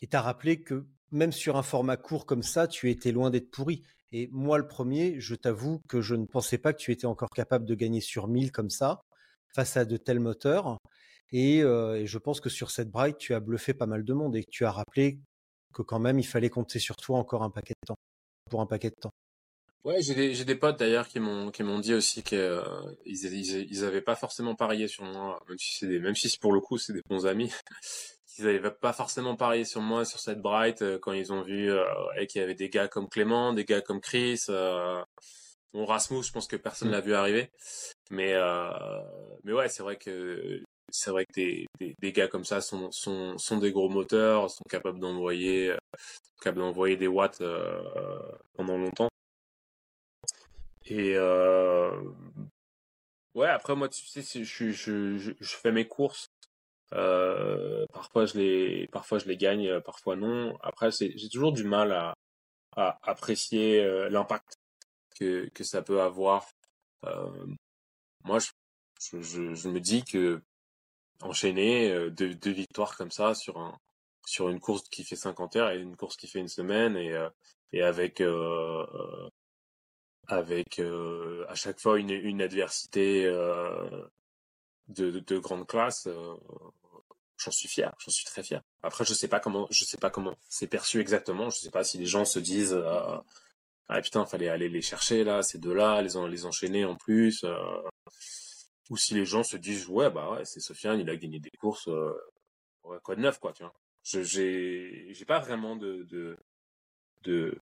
tu 0.00 0.08
as 0.12 0.22
rappelé 0.22 0.62
que 0.62 0.86
même 1.10 1.32
sur 1.32 1.56
un 1.56 1.62
format 1.62 1.96
court 1.96 2.26
comme 2.26 2.42
ça, 2.42 2.68
tu 2.68 2.90
étais 2.90 3.12
loin 3.12 3.30
d'être 3.30 3.50
pourri. 3.50 3.82
Et 4.12 4.28
moi, 4.32 4.58
le 4.58 4.66
premier, 4.66 5.20
je 5.20 5.34
t'avoue 5.34 5.80
que 5.88 6.00
je 6.00 6.14
ne 6.14 6.24
pensais 6.26 6.58
pas 6.58 6.72
que 6.72 6.78
tu 6.78 6.92
étais 6.92 7.06
encore 7.06 7.30
capable 7.30 7.66
de 7.66 7.74
gagner 7.74 8.00
sur 8.00 8.28
1000 8.28 8.52
comme 8.52 8.70
ça, 8.70 9.02
face 9.54 9.76
à 9.76 9.84
de 9.84 9.96
tels 9.96 10.20
moteurs. 10.20 10.78
Et, 11.32 11.62
euh, 11.62 12.00
et 12.00 12.06
je 12.06 12.18
pense 12.18 12.40
que 12.40 12.48
sur 12.48 12.70
cette 12.70 12.90
Bright, 12.90 13.18
tu 13.18 13.34
as 13.34 13.40
bluffé 13.40 13.74
pas 13.74 13.86
mal 13.86 14.04
de 14.04 14.12
monde 14.14 14.36
et 14.36 14.42
que 14.42 14.50
tu 14.50 14.64
as 14.64 14.72
rappelé 14.72 15.18
que 15.74 15.82
quand 15.82 15.98
même, 15.98 16.18
il 16.18 16.26
fallait 16.26 16.50
compter 16.50 16.78
sur 16.78 16.96
toi 16.96 17.18
encore 17.18 17.42
un 17.42 17.50
paquet 17.50 17.74
de 17.82 17.86
temps, 17.86 17.98
pour 18.50 18.60
un 18.60 18.66
paquet 18.66 18.90
de 18.90 18.96
temps. 19.00 19.12
Ouais, 19.84 20.02
j'ai 20.02 20.14
des, 20.14 20.34
j'ai 20.34 20.44
des 20.44 20.56
potes 20.56 20.78
d'ailleurs 20.78 21.06
qui 21.06 21.20
m'ont 21.20 21.50
qui 21.50 21.62
m'ont 21.62 21.78
dit 21.78 21.94
aussi 21.94 22.22
qu'ils 22.22 22.38
euh, 22.38 22.62
ils, 23.06 23.24
ils, 23.24 23.84
avaient 23.84 24.02
pas 24.02 24.16
forcément 24.16 24.54
parié 24.54 24.88
sur 24.88 25.04
moi, 25.04 25.40
même 25.48 25.58
si 25.58 25.78
c'est 25.78 25.86
des, 25.86 26.00
même 26.00 26.16
si 26.16 26.36
pour 26.38 26.52
le 26.52 26.60
coup 26.60 26.78
c'est 26.78 26.92
des 26.92 27.02
bons 27.08 27.26
amis. 27.26 27.52
ils 28.38 28.44
n'avaient 28.44 28.70
pas 28.70 28.92
forcément 28.92 29.36
parié 29.36 29.64
sur 29.64 29.80
moi 29.80 30.04
sur 30.04 30.20
cette 30.20 30.40
Bright 30.40 30.82
euh, 30.82 30.98
quand 30.98 31.12
ils 31.12 31.32
ont 31.32 31.42
vu 31.42 31.70
euh, 31.70 31.84
qu'il 32.28 32.40
y 32.40 32.44
avait 32.44 32.54
des 32.54 32.68
gars 32.68 32.88
comme 32.88 33.08
Clément, 33.08 33.52
des 33.52 33.64
gars 33.64 33.80
comme 33.80 34.00
Chris. 34.00 34.42
Euh, 34.48 35.02
bon, 35.72 35.84
Rasmus, 35.84 36.22
je 36.22 36.32
pense 36.32 36.46
que 36.46 36.56
personne 36.56 36.88
mm. 36.88 36.92
l'a 36.92 37.00
vu 37.00 37.14
arriver. 37.14 37.50
Mais 38.10 38.34
euh, 38.34 38.70
mais 39.44 39.52
ouais, 39.52 39.68
c'est 39.68 39.82
vrai 39.82 39.96
que 39.96 40.62
c'est 40.90 41.10
vrai 41.10 41.26
que 41.26 41.32
des, 41.34 41.66
des, 41.80 42.12
gars 42.12 42.28
comme 42.28 42.44
ça 42.44 42.60
sont, 42.60 42.90
sont, 42.92 43.36
sont 43.38 43.58
des 43.58 43.72
gros 43.72 43.88
moteurs, 43.88 44.50
sont 44.50 44.64
capables 44.68 44.98
d'envoyer 45.00 45.74
capables 46.40 46.60
d'envoyer 46.60 46.96
des 46.96 47.08
watts 47.08 47.40
euh, 47.40 48.20
pendant 48.54 48.78
longtemps. 48.78 49.08
Et 50.86 51.14
euh, 51.16 51.90
ouais, 53.34 53.48
après 53.48 53.76
moi, 53.76 53.88
tu 53.88 54.04
sais, 54.06 54.22
je, 54.22 54.70
je, 54.70 55.18
je, 55.18 55.56
fais 55.56 55.72
mes 55.72 55.86
courses 55.86 56.28
euh, 56.94 57.84
parfois 57.92 58.24
je 58.26 58.38
les, 58.38 58.86
parfois 58.88 59.18
je 59.18 59.26
les 59.26 59.36
gagne, 59.36 59.80
parfois 59.80 60.16
non. 60.16 60.56
Après, 60.62 60.90
j'ai 60.90 61.28
toujours 61.28 61.52
du 61.52 61.64
mal 61.64 61.92
à, 61.92 62.14
à 62.76 62.98
apprécier 63.02 63.82
euh, 63.82 64.08
l'impact 64.08 64.54
que, 65.18 65.48
que 65.54 65.64
ça 65.64 65.82
peut 65.82 66.00
avoir. 66.00 66.48
Euh, 67.04 67.46
moi, 68.24 68.38
je, 68.40 69.20
je, 69.20 69.68
me 69.68 69.80
dis 69.80 70.04
que 70.04 70.42
enchaîner 71.22 71.90
euh, 71.90 72.10
deux, 72.10 72.34
deux, 72.34 72.52
victoires 72.52 72.96
comme 72.96 73.10
ça 73.10 73.34
sur 73.34 73.58
un 73.58 73.78
sur 74.26 74.50
une 74.50 74.60
course 74.60 74.88
qui 74.90 75.04
fait 75.04 75.16
50 75.16 75.56
heures 75.56 75.70
et 75.70 75.78
une 75.78 75.96
course 75.96 76.16
qui 76.16 76.28
fait 76.28 76.38
une 76.38 76.48
semaine 76.48 76.96
et 76.96 77.12
euh, 77.12 77.30
avec 77.82 78.22
avec 80.28 80.80
à 81.48 81.54
chaque 81.54 81.80
fois 81.80 81.98
une, 81.98 82.42
adversité 82.42 83.24
de, 83.24 84.10
de, 84.88 85.20
de, 85.20 85.38
grande 85.38 85.66
classe, 85.66 86.08
j'en 87.38 87.50
suis 87.50 87.68
fier, 87.68 87.94
j'en 87.98 88.10
suis 88.10 88.24
très 88.24 88.42
fier. 88.42 88.62
Après, 88.82 89.04
je 89.04 89.14
sais 89.14 89.28
pas 89.28 89.40
comment, 89.40 89.66
je 89.70 89.84
sais 89.84 89.96
pas 89.96 90.10
comment 90.10 90.36
c'est 90.48 90.66
perçu 90.66 91.00
exactement. 91.00 91.50
Je 91.50 91.58
sais 91.58 91.70
pas 91.70 91.84
si 91.84 91.98
les 91.98 92.06
gens 92.06 92.24
se 92.24 92.38
disent 92.38 92.74
euh, 92.74 93.16
ah 93.88 94.00
putain, 94.02 94.26
fallait 94.26 94.48
aller 94.48 94.68
les 94.68 94.82
chercher 94.82 95.24
là, 95.24 95.42
ces 95.42 95.58
deux-là, 95.58 96.02
les 96.02 96.10
les 96.28 96.46
enchaîner 96.46 96.84
en 96.84 96.96
plus, 96.96 97.44
euh, 97.44 97.82
ou 98.90 98.96
si 98.96 99.14
les 99.14 99.24
gens 99.24 99.42
se 99.42 99.56
disent 99.56 99.88
ouais 99.88 100.10
bah 100.10 100.30
ouais, 100.32 100.44
c'est 100.44 100.60
Sofiane, 100.60 101.00
il 101.00 101.10
a 101.10 101.16
gagné 101.16 101.40
des 101.40 101.50
courses, 101.58 101.88
euh, 101.88 102.12
ouais, 102.84 102.98
quoi 103.02 103.16
de 103.16 103.20
neuf 103.20 103.38
quoi, 103.38 103.52
tu 103.52 103.62
vois. 103.62 103.74
Je 104.04 104.22
j'ai 104.22 105.08
j'ai 105.12 105.24
pas 105.24 105.40
vraiment 105.40 105.76
de 105.76 106.06
de 107.24 107.58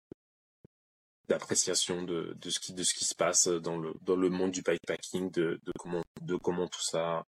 d'appréciation 1.28 2.02
de, 2.02 2.34
de 2.40 2.50
ce 2.50 2.60
qui 2.60 2.72
de 2.72 2.82
ce 2.82 2.94
qui 2.94 3.04
se 3.04 3.14
passe 3.14 3.48
dans 3.48 3.76
le 3.78 3.94
dans 4.02 4.16
le 4.16 4.30
monde 4.30 4.52
du 4.52 4.62
bikepacking 4.62 5.30
de 5.32 5.60
de 5.64 5.72
comment 5.78 6.04
de 6.22 6.36
comment 6.36 6.68
tout 6.68 6.82
ça 6.82 7.26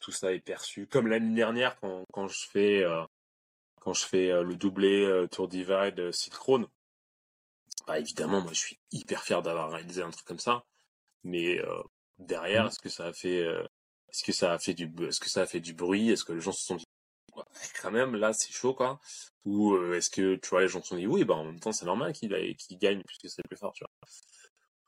tout 0.00 0.12
ça 0.12 0.32
est 0.32 0.40
perçu. 0.40 0.86
Comme 0.86 1.06
l'année 1.06 1.34
dernière, 1.34 1.78
quand, 1.80 2.04
quand 2.12 2.26
je 2.26 2.48
fais 2.48 2.82
euh, 2.82 3.04
quand 3.80 3.92
je 3.92 4.04
fais 4.06 4.30
euh, 4.30 4.42
le 4.42 4.56
doublé 4.56 5.04
euh, 5.04 5.26
Tour 5.28 5.48
Divide 5.48 5.98
euh, 6.00 6.12
Synchrone, 6.12 6.66
bah 7.86 7.98
évidemment, 7.98 8.40
moi 8.40 8.52
je 8.52 8.58
suis 8.60 8.78
hyper 8.92 9.22
fier 9.22 9.42
d'avoir 9.42 9.70
réalisé 9.70 10.02
un 10.02 10.10
truc 10.10 10.26
comme 10.26 10.38
ça. 10.38 10.64
Mais 11.22 11.60
derrière, 12.20 12.64
mmh. 12.64 12.68
est-ce 12.68 12.78
que 12.78 12.88
ça 12.88 13.06
a 13.06 13.12
fait 13.12 13.44
est-ce 14.08 14.24
que 14.24 14.32
ça 14.32 14.52
a 14.52 14.58
fait 14.58 14.74
du 14.74 14.92
est-ce 15.06 15.20
que 15.20 15.28
ça 15.28 15.42
a 15.42 15.46
fait 15.46 15.60
du 15.60 15.74
bruit? 15.74 16.10
Est-ce 16.10 16.24
que 16.24 16.32
les 16.32 16.40
gens 16.40 16.52
se 16.52 16.64
sont 16.64 16.76
dit 16.76 16.86
ouais, 17.36 17.44
quand 17.80 17.90
même, 17.90 18.16
là, 18.16 18.32
c'est 18.32 18.52
chaud, 18.52 18.74
quoi. 18.74 19.00
Ou 19.44 19.74
euh, 19.74 19.94
est-ce 19.96 20.10
que, 20.10 20.36
tu 20.36 20.48
vois, 20.50 20.62
les 20.62 20.68
gens 20.68 20.82
se 20.82 20.88
sont 20.88 20.96
dit, 20.96 21.06
oui, 21.06 21.24
bah, 21.24 21.34
en 21.34 21.44
même 21.44 21.60
temps, 21.60 21.72
c'est 21.72 21.86
normal 21.86 22.12
qu'il 22.12 22.30
qu'il 22.56 22.78
gagne 22.78 23.02
puisque 23.04 23.28
c'est 23.28 23.42
le 23.42 23.48
plus 23.48 23.56
fort, 23.56 23.72
tu 23.72 23.84
vois. 23.84 24.08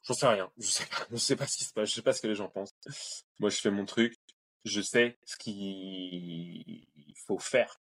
J'en 0.05 0.15
sais 0.15 0.27
rien. 0.27 0.51
Je 0.59 0.67
sais 0.67 0.87
pas. 0.87 1.07
Je 1.11 1.17
sais 1.17 1.37
pas 1.37 1.47
ce 1.47 1.57
qui 1.57 1.65
se 1.65 1.73
passe. 1.73 1.89
Je 1.89 1.95
sais 1.95 2.03
pas 2.03 2.13
ce 2.13 2.21
que 2.21 2.27
les 2.27 2.35
gens 2.35 2.49
pensent. 2.49 2.75
Moi, 3.39 3.51
je 3.51 3.59
fais 3.59 3.71
mon 3.71 3.85
truc. 3.85 4.17
Je 4.65 4.81
sais 4.81 5.19
ce 5.25 5.37
qu'il 5.37 6.87
faut 7.27 7.39
faire 7.39 7.81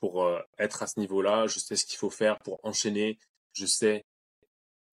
pour 0.00 0.24
euh, 0.24 0.40
être 0.58 0.82
à 0.82 0.86
ce 0.86 1.00
niveau-là. 1.00 1.46
Je 1.46 1.58
sais 1.58 1.76
ce 1.76 1.86
qu'il 1.86 1.98
faut 1.98 2.10
faire 2.10 2.38
pour 2.40 2.60
enchaîner. 2.64 3.18
Je 3.52 3.66
sais 3.66 4.04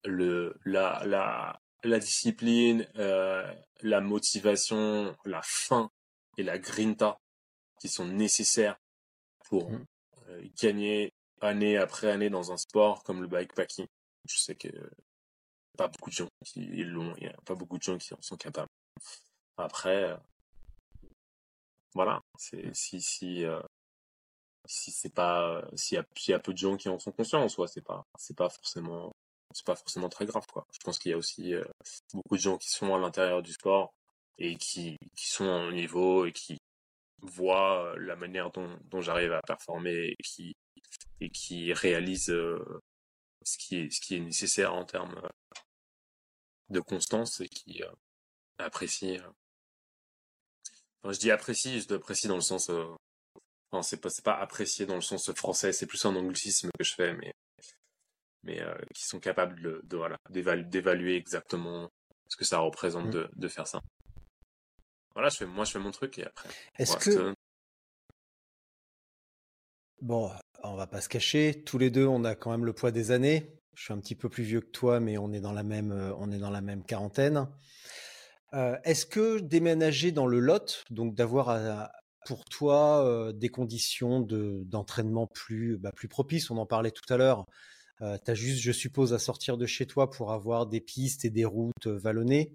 le 0.04 0.58
la 0.64 1.02
la 1.04 1.60
la 1.84 1.98
discipline, 1.98 2.86
euh, 2.96 3.54
la 3.82 4.00
motivation, 4.00 5.16
la 5.24 5.40
faim 5.44 5.90
et 6.36 6.42
la 6.42 6.58
grinta 6.58 7.18
qui 7.80 7.88
sont 7.88 8.06
nécessaires 8.06 8.76
pour 9.48 9.70
Mhm. 9.70 9.84
euh, 10.28 10.48
gagner 10.60 11.12
année 11.40 11.76
après 11.76 12.10
année 12.10 12.30
dans 12.30 12.50
un 12.52 12.56
sport 12.56 13.02
comme 13.04 13.22
le 13.22 13.28
bikepacking. 13.28 13.86
Je 14.28 14.36
sais 14.38 14.54
que 14.56 14.68
pas 15.76 15.88
beaucoup 15.88 16.10
de 16.10 16.14
gens 16.16 16.28
qui 16.44 16.66
l'ont, 16.84 17.14
il 17.18 17.24
y 17.24 17.28
a 17.28 17.36
pas 17.44 17.54
beaucoup 17.54 17.78
de 17.78 17.82
gens 17.82 17.96
qui 17.98 18.12
en 18.12 18.20
sont 18.20 18.36
capables. 18.36 18.68
Après, 19.56 20.04
euh, 20.10 20.16
voilà, 21.94 22.20
c'est 22.36 22.74
si 22.74 23.00
si 23.00 23.44
euh, 23.44 23.60
si 24.66 24.90
c'est 24.90 25.14
pas 25.14 25.64
s'il 25.76 25.96
y 25.96 26.00
a 26.00 26.04
s'il 26.16 26.32
y 26.32 26.34
a 26.34 26.40
peu 26.40 26.52
de 26.52 26.58
gens 26.58 26.76
qui 26.76 26.88
en 26.88 26.98
sont 26.98 27.12
conscients 27.12 27.42
en 27.42 27.48
soi, 27.48 27.68
c'est 27.68 27.82
pas 27.84 28.04
c'est 28.18 28.36
pas 28.36 28.48
forcément 28.50 29.12
c'est 29.58 29.66
pas 29.66 29.76
forcément 29.76 30.08
très 30.08 30.26
grave 30.26 30.46
quoi. 30.52 30.64
Je 30.72 30.78
pense 30.84 30.98
qu'il 30.98 31.10
y 31.10 31.14
a 31.14 31.18
aussi 31.18 31.54
euh, 31.54 31.64
beaucoup 32.14 32.36
de 32.36 32.40
gens 32.40 32.58
qui 32.58 32.70
sont 32.70 32.94
à 32.94 32.98
l'intérieur 32.98 33.42
du 33.42 33.52
sport 33.52 33.92
et 34.38 34.56
qui 34.56 34.96
qui 35.16 35.28
sont 35.28 35.44
au 35.68 35.72
niveau 35.72 36.26
et 36.26 36.32
qui 36.32 36.58
voient 37.22 37.84
euh, 37.84 37.98
la 37.98 38.16
manière 38.16 38.50
dont 38.50 39.00
j'arrive 39.00 39.32
à 39.32 39.42
performer 39.42 40.14
et 40.18 40.22
qui 40.22 40.54
et 41.20 41.30
qui 41.30 41.72
réalisent 41.72 42.30
euh, 42.30 42.80
ce 43.42 43.58
qui 43.58 43.76
est 43.76 43.90
ce 43.90 44.00
qui 44.00 44.16
est 44.16 44.20
nécessaire 44.20 44.74
en 44.74 44.84
termes 44.84 45.20
de 46.70 46.80
constance 46.80 47.40
et 47.40 47.48
qui 47.48 47.82
euh, 47.82 47.90
apprécient 48.58 49.20
enfin, 51.02 51.12
je 51.12 51.18
dis 51.18 51.30
apprécie, 51.30 51.80
je 51.80 51.94
apprécie 51.94 52.28
dans 52.28 52.36
le 52.36 52.40
sens 52.42 52.70
non, 53.72 53.82
c'est 53.82 54.00
pas 54.00 54.10
pas 54.24 54.34
apprécié 54.38 54.86
dans 54.86 54.94
le 54.94 55.02
sens 55.02 55.32
français, 55.32 55.72
c'est 55.72 55.86
plus 55.86 56.04
un 56.04 56.16
anglicisme 56.16 56.70
que 56.78 56.84
je 56.84 56.94
fais 56.94 57.14
mais 57.14 57.34
mais 58.42 58.60
euh, 58.60 58.74
qui 58.94 59.04
sont 59.06 59.20
capables 59.20 59.60
de, 59.62 59.80
de 59.84 59.96
voilà 59.96 60.16
d'évaluer 60.30 61.16
exactement 61.16 61.90
ce 62.28 62.36
que 62.36 62.44
ça 62.44 62.58
représente 62.58 63.06
Mm. 63.06 63.10
de, 63.10 63.30
de 63.34 63.48
faire 63.48 63.66
ça. 63.66 63.80
Voilà, 65.14 65.28
je 65.30 65.38
fais 65.38 65.46
moi 65.46 65.64
je 65.64 65.72
fais 65.72 65.78
mon 65.78 65.90
truc 65.90 66.18
et 66.18 66.26
après. 66.26 66.48
Est-ce 66.78 66.94
on 66.96 66.98
que, 66.98 67.34
bon, 70.00 70.30
on 70.62 70.74
va 70.76 70.86
pas 70.86 71.00
se 71.00 71.08
cacher, 71.08 71.62
tous 71.64 71.78
les 71.78 71.90
deux, 71.90 72.06
on 72.06 72.24
a 72.24 72.34
quand 72.34 72.50
même 72.50 72.64
le 72.64 72.72
poids 72.72 72.90
des 72.90 73.10
années. 73.10 73.54
Je 73.74 73.84
suis 73.84 73.92
un 73.92 73.98
petit 74.00 74.14
peu 74.16 74.28
plus 74.28 74.42
vieux 74.42 74.60
que 74.60 74.70
toi, 74.70 74.98
mais 75.00 75.18
on 75.18 75.32
est 75.32 75.40
dans 75.40 75.52
la 75.52 75.62
même, 75.62 75.92
euh, 75.92 76.12
on 76.18 76.32
est 76.32 76.38
dans 76.38 76.50
la 76.50 76.60
même 76.60 76.84
quarantaine. 76.84 77.48
Euh, 78.54 78.76
Est-ce 78.84 79.06
que 79.06 79.38
déménager 79.38 80.10
dans 80.10 80.26
le 80.26 80.40
Lot, 80.40 80.84
donc 80.90 81.14
d'avoir 81.14 81.90
pour 82.26 82.44
toi 82.44 83.04
euh, 83.04 83.32
des 83.32 83.48
conditions 83.48 84.20
de 84.20 84.62
d'entraînement 84.64 85.26
plus 85.26 85.78
bah, 85.78 85.92
plus 85.92 86.08
propices, 86.08 86.50
on 86.50 86.58
en 86.58 86.66
parlait 86.66 86.90
tout 86.90 87.12
à 87.12 87.16
l'heure. 87.16 87.46
Euh, 88.02 88.16
tu 88.24 88.30
as 88.30 88.34
juste, 88.34 88.60
je 88.60 88.72
suppose, 88.72 89.12
à 89.12 89.18
sortir 89.18 89.56
de 89.56 89.66
chez 89.66 89.86
toi 89.86 90.10
pour 90.10 90.32
avoir 90.32 90.66
des 90.66 90.80
pistes 90.80 91.24
et 91.24 91.30
des 91.30 91.44
routes 91.44 91.86
euh, 91.86 91.98
vallonnées, 91.98 92.54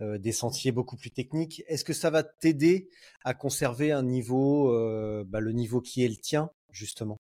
euh, 0.00 0.18
des 0.18 0.32
sentiers 0.32 0.72
beaucoup 0.72 0.96
plus 0.96 1.10
techniques. 1.10 1.62
Est-ce 1.68 1.84
que 1.84 1.92
ça 1.92 2.10
va 2.10 2.22
t'aider 2.22 2.88
à 3.24 3.34
conserver 3.34 3.92
un 3.92 4.02
niveau, 4.02 4.72
euh, 4.72 5.24
bah, 5.26 5.40
le 5.40 5.52
niveau 5.52 5.80
qui 5.80 6.04
est 6.04 6.08
le 6.08 6.16
tien, 6.16 6.50
justement? 6.72 7.18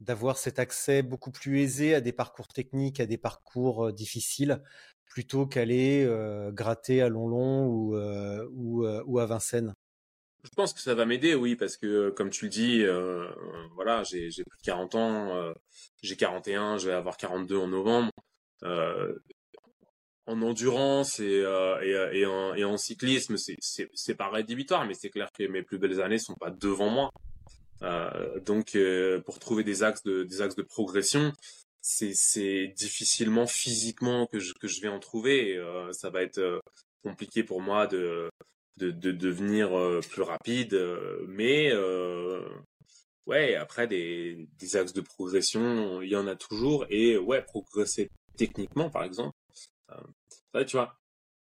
D'avoir 0.00 0.36
cet 0.36 0.58
accès 0.58 1.02
beaucoup 1.02 1.30
plus 1.30 1.60
aisé 1.60 1.94
à 1.94 2.02
des 2.02 2.12
parcours 2.12 2.48
techniques, 2.48 3.00
à 3.00 3.06
des 3.06 3.16
parcours 3.16 3.86
euh, 3.86 3.92
difficiles, 3.92 4.62
plutôt 5.06 5.46
qu'aller 5.46 6.04
euh, 6.04 6.52
gratter 6.52 7.00
à 7.00 7.08
Longlon 7.08 7.66
ou, 7.66 7.96
euh, 7.96 8.46
ou, 8.52 8.84
euh, 8.84 9.02
ou 9.06 9.18
à 9.18 9.26
Vincennes? 9.26 9.72
Je 10.44 10.50
pense 10.56 10.72
que 10.72 10.80
ça 10.80 10.94
va 10.94 11.04
m'aider, 11.06 11.34
oui, 11.34 11.54
parce 11.56 11.76
que 11.76 11.86
euh, 11.86 12.10
comme 12.12 12.30
tu 12.30 12.46
le 12.46 12.50
dis, 12.50 12.82
euh, 12.82 13.24
euh, 13.28 13.66
voilà, 13.74 14.02
j'ai 14.04 14.28
plus 14.28 14.58
de 14.58 14.64
40 14.64 14.94
ans, 14.94 15.34
euh, 15.36 15.52
j'ai 16.02 16.16
41, 16.16 16.78
je 16.78 16.86
vais 16.86 16.92
avoir 16.94 17.16
42 17.16 17.56
en 17.58 17.68
novembre. 17.68 18.10
Euh, 18.64 19.14
en 20.26 20.42
endurance 20.42 21.18
et, 21.18 21.42
euh, 21.44 22.10
et, 22.12 22.20
et, 22.20 22.26
en, 22.26 22.54
et 22.54 22.64
en 22.64 22.76
cyclisme, 22.76 23.36
c'est- 23.36 24.14
pas 24.14 24.28
rédhibitoire, 24.30 24.86
mais 24.86 24.94
c'est 24.94 25.10
clair 25.10 25.30
que 25.32 25.44
mes 25.44 25.62
plus 25.62 25.78
belles 25.78 26.00
années 26.00 26.18
sont 26.18 26.34
pas 26.34 26.50
devant 26.50 26.88
moi. 26.88 27.10
Donc, 28.44 28.76
pour 29.24 29.38
trouver 29.38 29.64
des 29.64 29.82
axes 29.82 30.02
de 30.02 30.24
des 30.24 30.42
axes 30.42 30.54
de 30.56 30.62
progression, 30.62 31.32
c'est 31.80 32.68
difficilement 32.76 33.46
physiquement 33.46 34.26
que 34.26 34.38
je 34.38 34.52
que 34.54 34.68
je 34.68 34.80
vais 34.82 34.88
en 34.88 34.98
trouver. 35.00 35.58
Ça 35.92 36.10
va 36.10 36.22
être 36.22 36.60
compliqué 37.02 37.42
pour 37.42 37.60
moi 37.62 37.86
de 37.86 38.30
de, 38.80 38.90
de 38.90 39.12
devenir 39.12 39.76
euh, 39.78 40.00
plus 40.00 40.22
rapide, 40.22 40.74
euh, 40.74 41.24
mais 41.28 41.70
euh, 41.72 42.42
ouais, 43.26 43.54
après 43.54 43.86
des 43.86 44.48
des 44.58 44.76
axes 44.76 44.92
de 44.92 45.00
progression, 45.02 46.00
il 46.02 46.08
y 46.10 46.16
en 46.16 46.26
a 46.26 46.34
toujours 46.36 46.86
et 46.90 47.16
ouais, 47.18 47.42
progresser 47.42 48.08
techniquement 48.36 48.90
par 48.90 49.04
exemple. 49.04 49.36
Ouais, 50.54 50.64
tu 50.64 50.76
vois, 50.76 50.96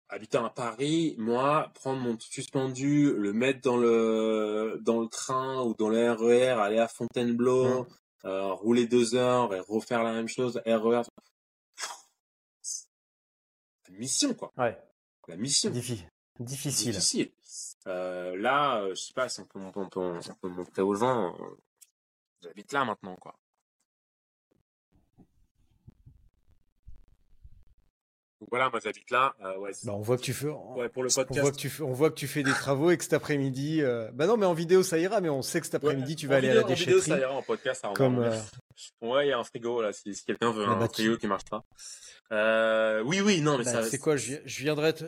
habitant 0.08 0.44
à 0.44 0.50
Paris, 0.50 1.14
moi, 1.18 1.70
prendre 1.74 2.00
mon 2.00 2.18
suspendu, 2.20 3.12
le 3.14 3.32
mettre 3.32 3.60
dans 3.62 3.76
le 3.76 4.78
dans 4.82 5.00
le 5.00 5.08
train 5.08 5.62
ou 5.64 5.74
dans 5.74 5.88
le 5.88 6.12
RER, 6.12 6.60
aller 6.60 6.78
à 6.78 6.88
Fontainebleau, 6.88 7.86
euh, 8.24 8.52
rouler 8.52 8.86
deux 8.86 9.14
heures 9.14 9.54
et 9.54 9.60
refaire 9.60 10.02
la 10.02 10.12
même 10.12 10.28
chose, 10.28 10.60
RER, 10.66 11.02
la 13.88 13.98
mission 13.98 14.34
quoi, 14.34 14.52
Ouais, 14.56 14.76
la 15.28 15.36
mission. 15.36 15.70
difficile. 15.70 16.08
Difficile. 16.40 16.92
difficile. 16.92 17.30
Euh, 17.86 18.36
là, 18.36 18.80
euh, 18.82 18.90
je 18.90 19.00
sais 19.00 19.12
pas 19.12 19.28
si 19.28 19.40
on 19.40 19.44
peut, 19.44 19.58
on 19.60 19.70
peut, 19.70 19.80
on 19.80 19.88
peut, 19.88 20.00
on 20.30 20.34
peut 20.40 20.48
montrer 20.48 20.82
aux 20.82 20.94
gens. 20.94 21.34
euh, 21.40 21.56
J'habite 22.42 22.72
là 22.72 22.84
maintenant, 22.84 23.14
quoi. 23.16 23.38
Donc 28.40 28.48
voilà, 28.50 28.70
moi 28.70 28.80
j'habite 28.82 29.08
là. 29.10 29.34
Euh, 29.44 29.56
ouais, 29.58 29.70
Bah, 29.84 29.92
on 29.94 30.00
voit 30.00 30.16
que 30.16 30.22
tu 30.22 30.32
fais. 30.32 30.48
ouais, 30.48 30.88
pour 30.88 31.04
le 31.04 31.08
On 31.10 31.12
voit, 31.14 31.24
podcast. 31.26 31.52
que 31.52 31.56
tu 31.56 31.70
fais, 31.70 31.82
on 31.84 31.92
voit 31.92 32.10
que 32.10 32.16
tu 32.16 32.26
fais 32.26 32.42
des 32.42 32.50
travaux 32.50 32.90
et 32.90 32.96
que 32.98 33.04
cet 33.04 33.12
après-midi. 33.12 33.82
euh, 33.82 34.10
Bah 34.12 34.26
non, 34.26 34.36
mais 34.36 34.46
en 34.46 34.54
vidéo 34.54 34.82
ça 34.82 34.98
ira, 34.98 35.20
mais 35.20 35.28
on 35.28 35.42
sait 35.42 35.60
que 35.60 35.66
cet 35.66 35.76
après-midi 35.76 36.12
Ouais, 36.12 36.16
tu 36.16 36.26
vas 36.26 36.36
aller 36.36 36.48
à 36.48 36.54
vidéo- 36.54 36.66
la 36.68 36.72
en 36.72 36.76
vidéo, 36.76 36.98
ça 36.98 37.04
déchetterie. 37.04 37.20
ira, 37.20 37.32
en 37.38 37.42
podcast, 37.42 37.82
ça 37.82 37.92
Comme, 37.94 38.18
euh. 38.18 38.36
Ouais, 39.00 39.26
il 39.26 39.30
y 39.30 39.32
a 39.32 39.38
un 39.38 39.44
frigo 39.44 39.80
là, 39.80 39.92
si, 39.92 40.12
si 40.14 40.24
quelqu'un 40.24 40.50
veut 40.50 40.64
Ah 40.66 40.72
un 40.72 40.78
bah, 40.80 40.88
tu- 40.88 41.02
frigo 41.02 41.16
qui 41.18 41.28
marche 41.28 41.44
pas. 41.44 41.64
Euh, 42.32 43.02
oui, 43.04 43.20
oui, 43.20 43.40
non, 43.42 43.58
mais 43.58 43.64
bah, 43.64 43.70
ça. 43.70 43.82
c'est 43.84 43.98
quoi 43.98 44.16
je, 44.16 44.34
je 44.44 44.58
viendrai 44.62 44.92
te, 44.94 45.04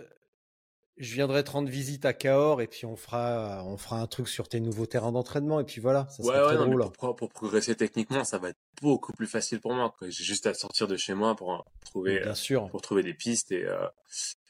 je 0.96 1.14
viendrai 1.14 1.42
te 1.42 1.50
rendre 1.50 1.68
visite 1.68 2.04
à 2.04 2.12
Cahors 2.12 2.62
et 2.62 2.66
puis 2.68 2.86
on 2.86 2.94
fera, 2.96 3.62
on 3.64 3.76
fera 3.76 4.00
un 4.00 4.06
truc 4.06 4.28
sur 4.28 4.48
tes 4.48 4.60
nouveaux 4.60 4.86
terrains 4.86 5.10
d'entraînement 5.12 5.58
et 5.60 5.64
puis 5.64 5.80
voilà, 5.80 6.06
ça 6.08 6.22
Ouais, 6.22 6.28
sera 6.34 6.38
ouais, 6.46 6.54
très 6.54 6.56
non, 6.56 6.68
mais 6.70 6.76
drôle. 6.76 6.92
pour, 6.92 7.16
pour 7.16 7.28
progresser 7.30 7.74
techniquement, 7.74 8.22
ça 8.24 8.38
va 8.38 8.50
être 8.50 8.58
beaucoup 8.80 9.12
plus 9.12 9.26
facile 9.26 9.60
pour 9.60 9.74
moi. 9.74 9.94
J'ai 10.02 10.24
juste 10.24 10.46
à 10.46 10.54
sortir 10.54 10.86
de 10.86 10.96
chez 10.96 11.14
moi 11.14 11.34
pour 11.34 11.52
euh, 11.54 11.58
trouver, 11.84 12.20
Bien 12.20 12.34
sûr. 12.34 12.68
pour 12.70 12.80
trouver 12.80 13.02
des 13.02 13.14
pistes 13.14 13.50
et 13.50 13.64
euh, 13.64 13.88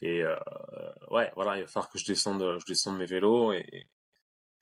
et 0.01 0.21
euh, 0.21 0.35
ouais 1.11 1.31
voilà 1.35 1.57
il 1.57 1.61
va 1.61 1.67
falloir 1.67 1.89
que 1.89 1.97
je 1.97 2.05
descende 2.05 2.43
je 2.59 2.65
descende 2.65 2.97
mes 2.97 3.05
vélos 3.07 3.53
et 3.53 3.87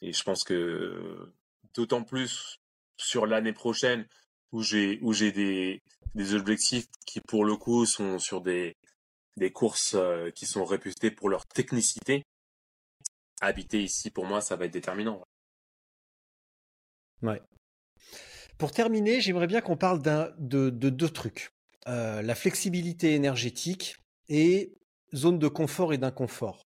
et 0.01 0.13
je 0.13 0.23
pense 0.23 0.43
que 0.43 1.33
d'autant 1.73 2.03
plus 2.03 2.59
sur 2.97 3.25
l'année 3.25 3.53
prochaine 3.53 4.07
où 4.51 4.61
j'ai 4.61 4.99
où 5.01 5.11
j'ai 5.11 5.31
des 5.31 5.81
des 6.15 6.35
objectifs 6.35 6.85
qui 7.05 7.19
pour 7.19 7.43
le 7.43 7.55
coup 7.57 7.85
sont 7.85 8.19
sur 8.19 8.39
des 8.41 8.77
des 9.37 9.51
courses 9.51 9.95
euh, 9.95 10.29
qui 10.31 10.45
sont 10.45 10.65
réputées 10.65 11.11
pour 11.11 11.29
leur 11.29 11.45
technicité 11.45 12.23
habiter 13.41 13.83
ici 13.83 14.09
pour 14.09 14.25
moi 14.25 14.41
ça 14.41 14.55
va 14.55 14.65
être 14.65 14.73
déterminant 14.73 15.23
Ouais. 17.21 17.41
Pour 18.57 18.73
terminer, 18.73 19.21
j'aimerais 19.21 19.47
bien 19.47 19.61
qu'on 19.61 19.77
parle 19.77 20.01
de, 20.01 20.69
de 20.69 20.89
deux 20.89 21.09
trucs. 21.09 21.51
Euh, 21.87 22.21
la 22.21 22.35
flexibilité 22.35 23.13
énergétique 23.13 23.95
et 24.27 24.73
zone 25.15 25.39
de 25.39 25.47
confort 25.47 25.93
et 25.93 25.97
d'inconfort. 25.97 26.63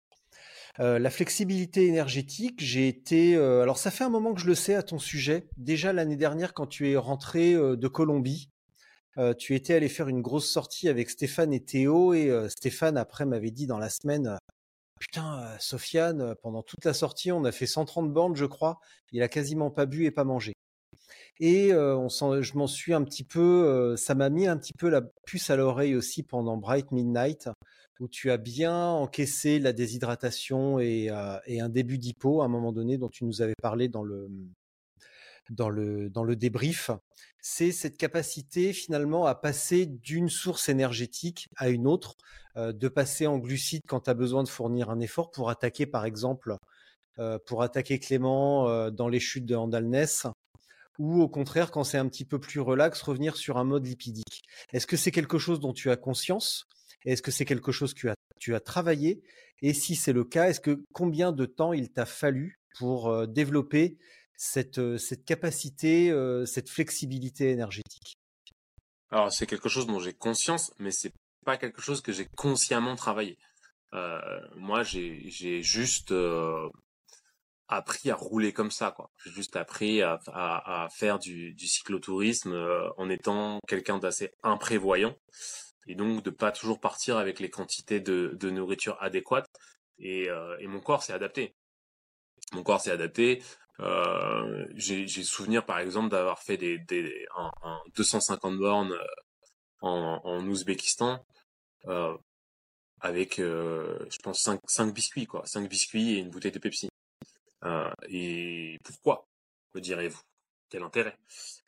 Euh, 0.79 0.99
la 0.99 1.09
flexibilité 1.09 1.87
énergétique, 1.87 2.63
j'ai 2.63 2.87
été... 2.87 3.35
alors 3.35 3.79
ça 3.79 3.91
fait 3.91 4.05
un 4.05 4.11
moment 4.11 4.35
que 4.35 4.43
je 4.43 4.47
le 4.47 4.55
sais 4.55 4.75
à 4.75 4.83
ton 4.83 4.99
sujet. 4.99 5.49
Déjà 5.57 5.95
l'année 5.95 6.17
dernière, 6.17 6.53
quand 6.53 6.67
tu 6.67 6.91
es 6.91 6.97
rentré 6.99 7.55
de 7.55 7.89
Colombie, 7.89 8.52
euh, 9.19 9.35
tu 9.35 9.55
étais 9.55 9.75
allé 9.75 9.89
faire 9.89 10.09
une 10.09 10.23
grosse 10.23 10.51
sortie 10.51 10.89
avec 10.89 11.11
Stéphane 11.11 11.53
et 11.53 11.61
Théo. 11.61 12.15
Et 12.15 12.31
euh, 12.31 12.49
Stéphane, 12.49 12.97
après, 12.97 13.27
m'avait 13.27 13.51
dit 13.51 13.67
dans 13.67 13.79
la 13.79 13.91
semaine... 13.91 14.27
euh, 14.27 14.37
Putain, 15.01 15.57
Sofiane, 15.59 16.37
pendant 16.43 16.63
toute 16.63 16.85
la 16.85 16.95
sortie, 16.95 17.33
on 17.33 17.45
a 17.45 17.51
fait 17.51 17.67
130 17.67 18.13
bornes, 18.13 18.37
je 18.37 18.45
crois. 18.45 18.79
Il 19.11 19.21
a 19.23 19.29
quasiment 19.29 19.69
pas 19.69 19.85
bu 19.85 20.05
et 20.05 20.13
pas 20.13 20.23
mangé. 20.23 20.53
Et 21.41 21.73
euh, 21.73 21.97
on 21.97 22.09
je 22.09 22.57
m'en 22.57 22.69
suis 22.69 22.95
un 22.95 23.03
petit 23.03 23.25
peu, 23.25 23.97
ça 23.97 24.15
m'a 24.15 24.31
mis 24.31 24.47
un 24.47 24.57
petit 24.57 24.75
peu 24.75 24.89
la 24.89 25.03
puce 25.27 25.51
à 25.51 25.57
l'oreille 25.57 25.97
aussi 25.97 26.23
pendant 26.23 26.57
Bright 26.57 26.93
Midnight, 26.93 27.49
où 27.99 28.07
tu 28.07 28.31
as 28.31 28.37
bien 28.37 28.91
encaissé 28.91 29.59
la 29.59 29.73
déshydratation 29.73 30.79
et 30.79 31.09
un 31.11 31.69
début 31.69 31.99
d'hypo 31.99 32.41
à 32.41 32.45
un 32.45 32.49
moment 32.49 32.73
donné 32.73 32.97
dont 32.97 33.09
tu 33.09 33.25
nous 33.25 33.43
avais 33.43 33.57
parlé 33.61 33.89
dans 33.89 34.05
le 34.05 34.29
dans 35.51 35.69
le, 35.69 36.11
dans 36.11 36.25
le 36.25 36.37
débrief, 36.37 36.91
c'est 37.43 37.73
cette 37.73 37.97
capacité 37.97 38.73
finalement 38.73 39.27
à 39.27 39.35
passer 39.35 39.87
d'une 39.87 40.29
source 40.29 40.69
énergétique 40.69 41.49
à 41.57 41.69
une 41.69 41.89
autre, 41.89 42.17
euh, 42.57 42.73
de 42.73 42.89
passer 42.89 43.27
en 43.27 43.39
glucides 43.39 43.83
quand 43.87 44.03
tu 44.03 44.11
as 44.11 44.15
besoin 44.15 44.45
de 44.45 44.49
fournir 44.49 44.91
un 44.91 45.01
effort 45.01 45.31
pour 45.33 45.51
attaquer 45.51 45.85
par 45.85 46.05
exemple, 46.05 46.57
euh, 47.19 47.39
pour 47.45 47.63
attaquer 47.63 47.99
Clément 47.99 48.69
euh, 48.69 48.91
dans 48.91 49.09
les 49.09 49.19
chutes 49.19 49.45
de 49.45 49.57
Handalness, 49.57 50.27
ou 50.99 51.21
au 51.21 51.29
contraire 51.29 51.73
quand 51.73 51.83
c'est 51.83 51.99
un 51.99 52.09
petit 52.09 52.25
peu 52.25 52.39
plus 52.39 52.61
relax, 52.61 53.03
revenir 53.03 53.37
sur 53.37 53.59
un 53.59 53.65
mode 53.65 53.87
lipidique. 53.87 54.43
Est-ce 54.73 54.87
que 54.87 54.97
c'est 54.97 55.11
quelque 55.11 55.39
chose 55.39 55.59
dont 55.59 55.73
tu 55.73 55.91
as 55.91 55.97
conscience 55.97 56.69
Est-ce 57.05 57.23
que 57.23 57.33
c'est 57.33 57.45
quelque 57.45 57.73
chose 57.73 57.93
que 57.93 58.01
tu 58.01 58.09
as, 58.09 58.15
tu 58.39 58.55
as 58.55 58.61
travaillé? 58.61 59.21
Et 59.63 59.75
si 59.75 59.97
c'est 59.97 60.13
le 60.13 60.25
cas, 60.25 60.49
est-ce 60.49 60.61
que 60.61 60.85
combien 60.93 61.33
de 61.33 61.45
temps 61.45 61.73
il 61.73 61.91
t'a 61.91 62.07
fallu 62.07 62.61
pour 62.79 63.29
développer 63.29 63.99
cette, 64.43 64.99
cette 64.99 65.25
capacité, 65.25 66.13
cette 66.47 66.69
flexibilité 66.69 67.51
énergétique? 67.51 68.15
Alors 69.11 69.33
c'est 69.33 69.47
quelque 69.47 69.69
chose 69.69 69.87
dont 69.87 70.01
j'ai 70.01 70.15
conscience, 70.15 70.73
mais 70.79 70.91
c'est 70.91 71.13
pas 71.45 71.57
quelque 71.57 71.81
chose 71.81 72.01
que 72.01 72.13
j'ai 72.13 72.27
consciemment 72.37 72.97
travaillé. 72.97 73.39
moi, 74.57 74.83
j'ai 74.83 75.63
juste 75.63 76.13
appris 77.69 78.11
à 78.11 78.17
rouler 78.17 78.53
comme 78.53 78.73
ça. 78.73 78.97
J'ai 79.25 79.31
juste 79.31 79.55
appris 79.55 80.03
à, 80.03 80.19
à, 80.27 80.85
à 80.85 80.89
faire 80.89 81.21
du, 81.21 81.55
du 81.55 81.67
cyclotourisme 81.69 82.55
en 82.97 83.09
étant 83.11 83.61
quelqu'un 83.69 83.99
d'assez 83.99 84.33
imprévoyant 84.43 85.17
et 85.87 85.95
donc 85.95 86.25
de 86.25 86.31
pas 86.31 86.51
toujours 86.51 86.81
partir 86.81 87.17
avec 87.17 87.39
les 87.39 87.49
quantités 87.49 88.01
de, 88.01 88.33
de 88.35 88.51
nourriture 88.51 88.97
adéquates. 89.01 89.49
Et, 89.99 90.29
et 90.59 90.67
mon 90.67 90.81
corps 90.81 91.05
s'est 91.05 91.13
adapté 91.13 91.55
mon 92.53 92.63
corps 92.63 92.81
s'est 92.81 92.91
adapté. 92.91 93.43
Euh, 93.83 94.67
j'ai 94.75 95.07
souvenir 95.25 95.65
par 95.67 95.79
exemple 95.81 96.09
d'avoir 96.09 96.41
fait 96.41 96.57
des, 96.57 96.79
des 96.79 97.27
un, 97.37 97.81
250 97.97 98.59
bornes 98.59 98.93
euh, 98.93 99.05
en, 99.81 100.21
en 100.23 100.47
Ouzbékistan 100.47 101.25
euh, 101.89 102.17
avec 103.01 103.41
euh, 103.41 103.99
je 104.11 104.19
pense 104.19 104.41
5, 104.41 104.61
5 104.67 104.95
biscuits 104.95 105.27
quoi, 105.27 105.45
5 105.47 105.69
biscuits 105.69 106.15
et 106.15 106.19
une 106.19 106.31
bouteille 106.31 106.53
de 106.53 106.59
Pepsi. 106.59 106.89
Et 108.09 108.79
pourquoi 108.85 109.27
me 109.75 109.81
direz-vous? 109.81 110.21
Quel 110.73 110.83
intérêt? 110.83 111.19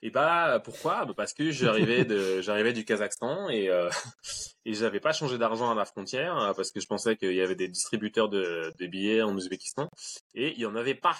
Et 0.01 0.09
bah 0.09 0.61
pourquoi? 0.65 1.05
Bah, 1.05 1.13
Parce 1.15 1.35
que 1.35 1.51
j'arrivais 1.51 2.07
de 2.07 2.41
j'arrivais 2.43 2.73
du 2.73 2.87
Kazakhstan 2.87 3.51
et 3.51 3.69
euh, 3.69 3.91
et 4.65 4.73
j'avais 4.73 4.99
pas 4.99 5.13
changé 5.13 5.37
d'argent 5.37 5.71
à 5.71 5.75
la 5.75 5.85
frontière 5.85 6.35
hein, 6.35 6.55
parce 6.57 6.71
que 6.71 6.81
je 6.81 6.87
pensais 6.87 7.15
qu'il 7.17 7.35
y 7.35 7.43
avait 7.43 7.55
des 7.55 7.69
distributeurs 7.69 8.31
de, 8.31 8.73
de 8.79 8.87
billets 8.87 9.21
en 9.21 9.35
Ouzbékistan 9.35 9.91
et 10.35 10.53
il 10.53 10.59
y 10.59 10.65
en 10.65 10.75
avait 10.75 10.95
pas 10.95 11.17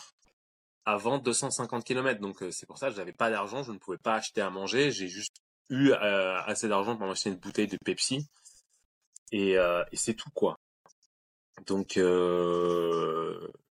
avant 0.85 1.19
250 1.19 1.85
km. 1.85 2.21
Donc 2.21 2.43
euh, 2.43 2.51
c'est 2.51 2.67
pour 2.67 2.79
ça 2.79 2.89
que 2.89 2.97
j'avais 2.97 3.13
pas 3.13 3.31
d'argent, 3.31 3.63
je 3.63 3.73
ne 3.73 3.79
pouvais 3.79 3.99
pas 3.99 4.15
acheter 4.15 4.41
à 4.41 4.51
manger. 4.51 4.91
J'ai 4.91 5.09
juste 5.09 5.37
eu 5.71 5.91
euh, 5.93 6.41
assez 6.43 6.69
d'argent 6.69 6.97
pour 6.97 7.07
m'acheter 7.07 7.31
une 7.31 7.37
bouteille 7.37 7.69
de 7.69 7.79
Pepsi 7.85 8.27
et, 9.33 9.57
euh, 9.59 9.85
et 9.93 9.97
c'est 9.97 10.15
tout 10.15 10.31
quoi. 10.35 10.59
Donc 11.67 11.99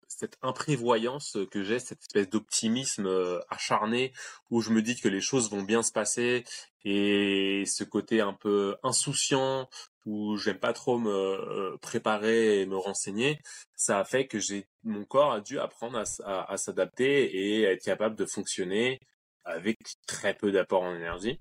cette 0.07 0.37
imprévoyance 0.43 1.39
que 1.51 1.65
j'ai, 1.65 1.79
cette 1.79 2.03
espèce 2.03 2.29
d'optimisme 2.29 3.09
acharné 3.49 4.13
où 4.51 4.61
je 4.61 4.71
me 4.71 4.83
dis 4.83 4.95
que 5.01 5.09
les 5.09 5.23
choses 5.23 5.51
vont 5.51 5.63
bien 5.63 5.83
se 5.83 5.91
passer 5.91 6.45
et 6.85 7.65
ce 7.67 7.85
côté 7.85 8.21
un 8.21 8.35
peu 8.35 8.77
insouciant 8.83 9.69
où 10.07 10.37
j'aime 10.37 10.59
pas 10.59 10.73
trop 10.73 10.99
me 10.99 11.11
euh, 11.11 11.77
préparer 11.79 12.61
et 12.61 12.67
me 12.67 12.77
renseigner, 12.77 13.39
ça 13.77 13.99
a 14.01 14.05
fait 14.05 14.27
que 14.27 14.39
j'ai 14.39 14.67
mon 14.85 15.05
corps 15.05 15.33
a 15.33 15.41
dû 15.41 15.59
apprendre 15.59 16.03
à, 16.25 16.57
s'adapter 16.57 17.37
et 17.37 17.63
être 17.65 17.85
capable 17.85 18.17
de 18.17 18.25
fonctionner 18.27 18.99
avec 19.45 19.79
très 20.07 20.35
peu 20.35 20.53
d'apport 20.53 20.83
en 20.83 20.95
énergie. 20.95 21.41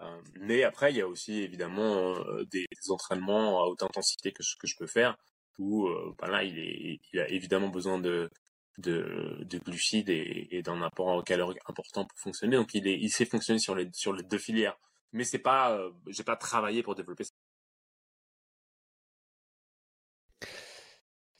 Euh, 0.00 0.20
mais 0.40 0.62
après, 0.64 0.92
il 0.92 0.96
y 0.98 1.00
a 1.00 1.08
aussi 1.08 1.42
évidemment 1.42 2.14
des, 2.52 2.66
entraînements 2.88 3.62
à 3.62 3.66
haute 3.66 3.82
intensité 3.82 4.32
que 4.32 4.42
que 4.58 4.66
je 4.66 4.76
peux 4.76 4.86
faire 4.86 5.16
où 5.58 5.86
euh, 5.88 6.14
ben 6.18 6.28
là, 6.28 6.44
il, 6.44 6.58
est, 6.58 7.00
il 7.12 7.20
a 7.20 7.28
évidemment 7.30 7.68
besoin 7.68 7.98
de, 7.98 8.30
de, 8.78 9.38
de 9.42 9.58
glucides 9.58 10.08
et, 10.10 10.62
d'un 10.62 10.82
apport 10.82 11.24
calorique 11.24 11.58
important 11.66 12.04
pour 12.06 12.18
fonctionner. 12.18 12.56
Donc, 12.56 12.74
il, 12.74 12.86
est, 12.88 12.98
il 12.98 13.10
sait 13.10 13.24
fonctionner 13.24 13.58
sur 13.58 13.74
les, 13.74 13.88
sur 13.92 14.12
les 14.12 14.22
deux 14.22 14.38
filières. 14.38 14.78
Mais 15.12 15.24
c'est 15.24 15.38
pas, 15.38 15.72
euh, 15.72 15.90
j'ai 16.08 16.24
pas 16.24 16.36
travaillé 16.36 16.82
pour 16.82 16.94
développer 16.94 17.24
ça. 17.24 17.32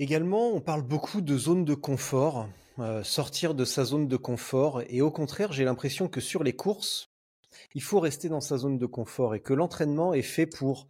Également, 0.01 0.51
on 0.51 0.61
parle 0.61 0.83
beaucoup 0.83 1.20
de 1.20 1.37
zone 1.37 1.65
de 1.65 1.75
confort, 1.75 2.49
euh, 2.79 3.03
sortir 3.03 3.55
de 3.55 3.65
sa 3.65 3.85
zone 3.85 4.07
de 4.07 4.16
confort. 4.16 4.83
Et 4.89 5.03
au 5.03 5.11
contraire, 5.11 5.53
j'ai 5.53 5.65
l'impression 5.65 6.09
que 6.09 6.20
sur 6.20 6.45
les 6.45 6.55
courses, 6.55 7.09
il 7.75 7.83
faut 7.83 7.99
rester 7.99 8.29
dans 8.29 8.41
sa 8.41 8.59
zone 8.59 8.79
de 8.79 8.87
confort 8.87 9.35
et 9.35 9.41
que 9.41 9.53
l'entraînement 9.53 10.15
est 10.15 10.23
fait 10.23 10.47
pour 10.47 10.87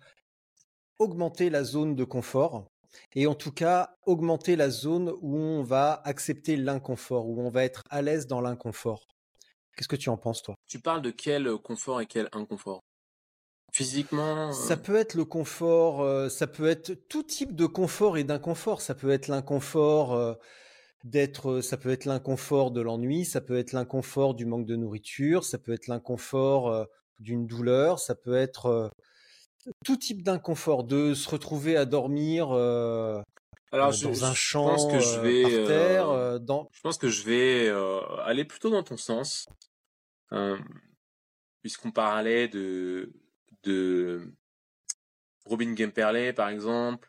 augmenter 0.98 1.48
la 1.48 1.64
zone 1.64 1.94
de 1.94 2.04
confort 2.04 2.66
et 3.14 3.26
en 3.26 3.34
tout 3.34 3.52
cas 3.52 3.94
augmenter 4.04 4.56
la 4.56 4.68
zone 4.68 5.10
où 5.22 5.36
on 5.36 5.62
va 5.62 6.02
accepter 6.04 6.56
l'inconfort, 6.56 7.28
où 7.28 7.40
on 7.40 7.48
va 7.48 7.64
être 7.64 7.84
à 7.88 8.02
l'aise 8.02 8.26
dans 8.26 8.42
l'inconfort. 8.42 9.06
Qu'est-ce 9.74 9.88
que 9.88 9.96
tu 9.96 10.10
en 10.10 10.18
penses, 10.18 10.42
toi? 10.42 10.54
Tu 10.66 10.80
parles 10.80 11.02
de 11.02 11.10
quel 11.10 11.50
confort 11.62 12.00
et 12.02 12.06
quel 12.06 12.28
inconfort? 12.32 12.80
Physiquement 13.72 14.52
Ça 14.52 14.76
peut 14.76 14.96
être 14.96 15.14
le 15.14 15.24
confort, 15.24 16.00
euh, 16.02 16.28
ça 16.28 16.46
peut 16.46 16.66
être 16.66 16.94
tout 17.08 17.22
type 17.22 17.54
de 17.54 17.66
confort 17.66 18.16
et 18.16 18.24
d'inconfort. 18.24 18.80
Ça 18.80 18.94
peut 18.94 19.10
être 19.10 19.28
l'inconfort 19.28 20.14
euh, 20.14 20.34
d'être, 21.04 21.60
ça 21.60 21.76
peut 21.76 21.90
être 21.90 22.04
l'inconfort 22.06 22.70
de 22.70 22.80
l'ennui, 22.80 23.24
ça 23.24 23.40
peut 23.40 23.58
être 23.58 23.72
l'inconfort 23.72 24.34
du 24.34 24.46
manque 24.46 24.66
de 24.66 24.76
nourriture, 24.76 25.44
ça 25.44 25.58
peut 25.58 25.72
être 25.72 25.86
l'inconfort 25.86 26.68
euh, 26.68 26.84
d'une 27.20 27.46
douleur, 27.46 27.98
ça 27.98 28.14
peut 28.14 28.36
être 28.36 28.90
tout 29.84 29.96
type 29.96 30.22
d'inconfort, 30.22 30.84
de 30.84 31.14
se 31.14 31.28
retrouver 31.28 31.76
à 31.76 31.84
dormir 31.84 32.50
euh, 32.50 33.20
Alors, 33.72 33.90
dans 33.90 34.12
je, 34.12 34.24
un 34.24 34.34
champ 34.34 34.68
pense 34.68 34.90
que 34.90 35.00
je 35.00 35.20
vais, 35.20 35.42
par 35.42 35.66
terre. 35.66 36.10
Euh, 36.10 36.38
dans... 36.38 36.68
Je 36.72 36.80
pense 36.80 36.98
que 36.98 37.08
je 37.08 37.24
vais 37.24 37.68
euh, 37.68 38.00
aller 38.24 38.44
plutôt 38.44 38.70
dans 38.70 38.82
ton 38.82 38.96
sens, 38.96 39.46
puisqu'on 41.62 41.90
parlait 41.90 42.48
de 42.48 43.12
de 43.64 44.32
Robin 45.46 45.74
Gemperley 45.76 46.32
par 46.32 46.48
exemple, 46.48 47.08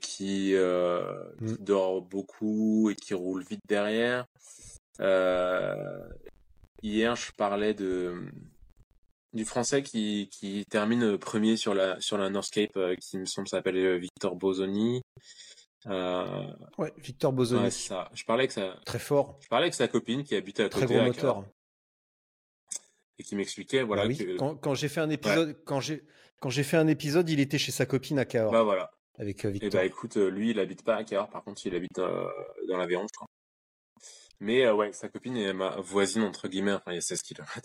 qui, 0.00 0.54
mmh. 0.54 1.46
qui, 1.46 1.58
dort 1.60 2.02
beaucoup 2.02 2.90
et 2.90 2.94
qui 2.94 3.14
roule 3.14 3.44
vite 3.44 3.62
derrière. 3.68 4.26
hier, 6.82 7.16
je 7.16 7.32
parlais 7.32 7.74
de 7.74 8.30
du 9.32 9.44
français 9.44 9.82
qui, 9.82 10.28
qui 10.32 10.64
termine 10.70 11.18
premier 11.18 11.56
sur 11.56 11.74
la 11.74 12.00
sur 12.00 12.18
la 12.18 12.30
Northcape 12.30 12.76
euh, 12.76 12.94
qui 12.96 13.18
me 13.18 13.26
semble 13.26 13.48
s'appelle 13.48 13.76
euh, 13.76 13.96
Victor 13.96 14.36
Bosoni. 14.36 15.02
Euh... 15.86 16.46
Ouais, 16.78 16.92
Victor 16.98 17.32
Bosoni. 17.32 17.62
Ouais, 17.64 17.70
ça. 17.70 18.10
Je 18.14 18.24
parlais 18.24 18.42
avec 18.42 18.52
sa 18.52 18.76
très 18.84 18.98
fort. 18.98 19.38
Je 19.40 19.48
parlais 19.48 19.64
avec 19.64 19.74
sa 19.74 19.88
copine 19.88 20.24
qui 20.24 20.34
habitait 20.34 20.64
à 20.64 20.68
côté. 20.68 20.86
Très 20.86 20.94
gros 20.94 21.04
moteur. 21.04 21.44
Et 23.18 23.24
qui 23.24 23.36
m'expliquait 23.36 23.82
voilà 23.82 24.02
bah 24.02 24.08
oui. 24.08 24.16
que... 24.16 24.36
quand, 24.36 24.54
quand 24.56 24.74
j'ai 24.74 24.88
fait 24.88 25.00
un 25.00 25.10
épisode 25.10 25.48
ouais. 25.48 25.56
quand 25.64 25.80
j'ai 25.80 26.04
quand 26.40 26.50
j'ai 26.50 26.62
fait 26.62 26.76
un 26.76 26.86
épisode, 26.86 27.28
il 27.28 27.40
était 27.40 27.58
chez 27.58 27.72
sa 27.72 27.84
copine 27.84 28.18
à 28.20 28.24
Cahors. 28.24 28.52
Bah 28.52 28.62
voilà. 28.62 28.92
Avec 29.18 29.44
euh, 29.44 29.50
Victor. 29.50 29.68
Et 29.68 29.70
bah 29.70 29.84
écoute, 29.84 30.16
lui 30.16 30.50
il 30.50 30.60
habite 30.60 30.84
pas 30.84 30.94
à 30.94 31.04
Cahors, 31.04 31.28
par 31.28 31.42
contre 31.42 31.66
il 31.66 31.74
habite 31.74 31.98
euh, 31.98 32.28
dans 32.68 32.76
l'Aveyron, 32.76 33.06
je 33.08 33.16
crois. 33.16 33.26
Mais 34.40 34.64
euh, 34.64 34.74
ouais, 34.74 34.92
sa 34.92 35.08
copine 35.08 35.36
est 35.36 35.52
ma 35.52 35.70
voisine 35.80 36.22
entre 36.22 36.46
guillemets, 36.46 36.74
enfin 36.74 36.92
il 36.92 36.94
y 36.94 36.98
a 36.98 37.00
16 37.00 37.22
km. 37.22 37.60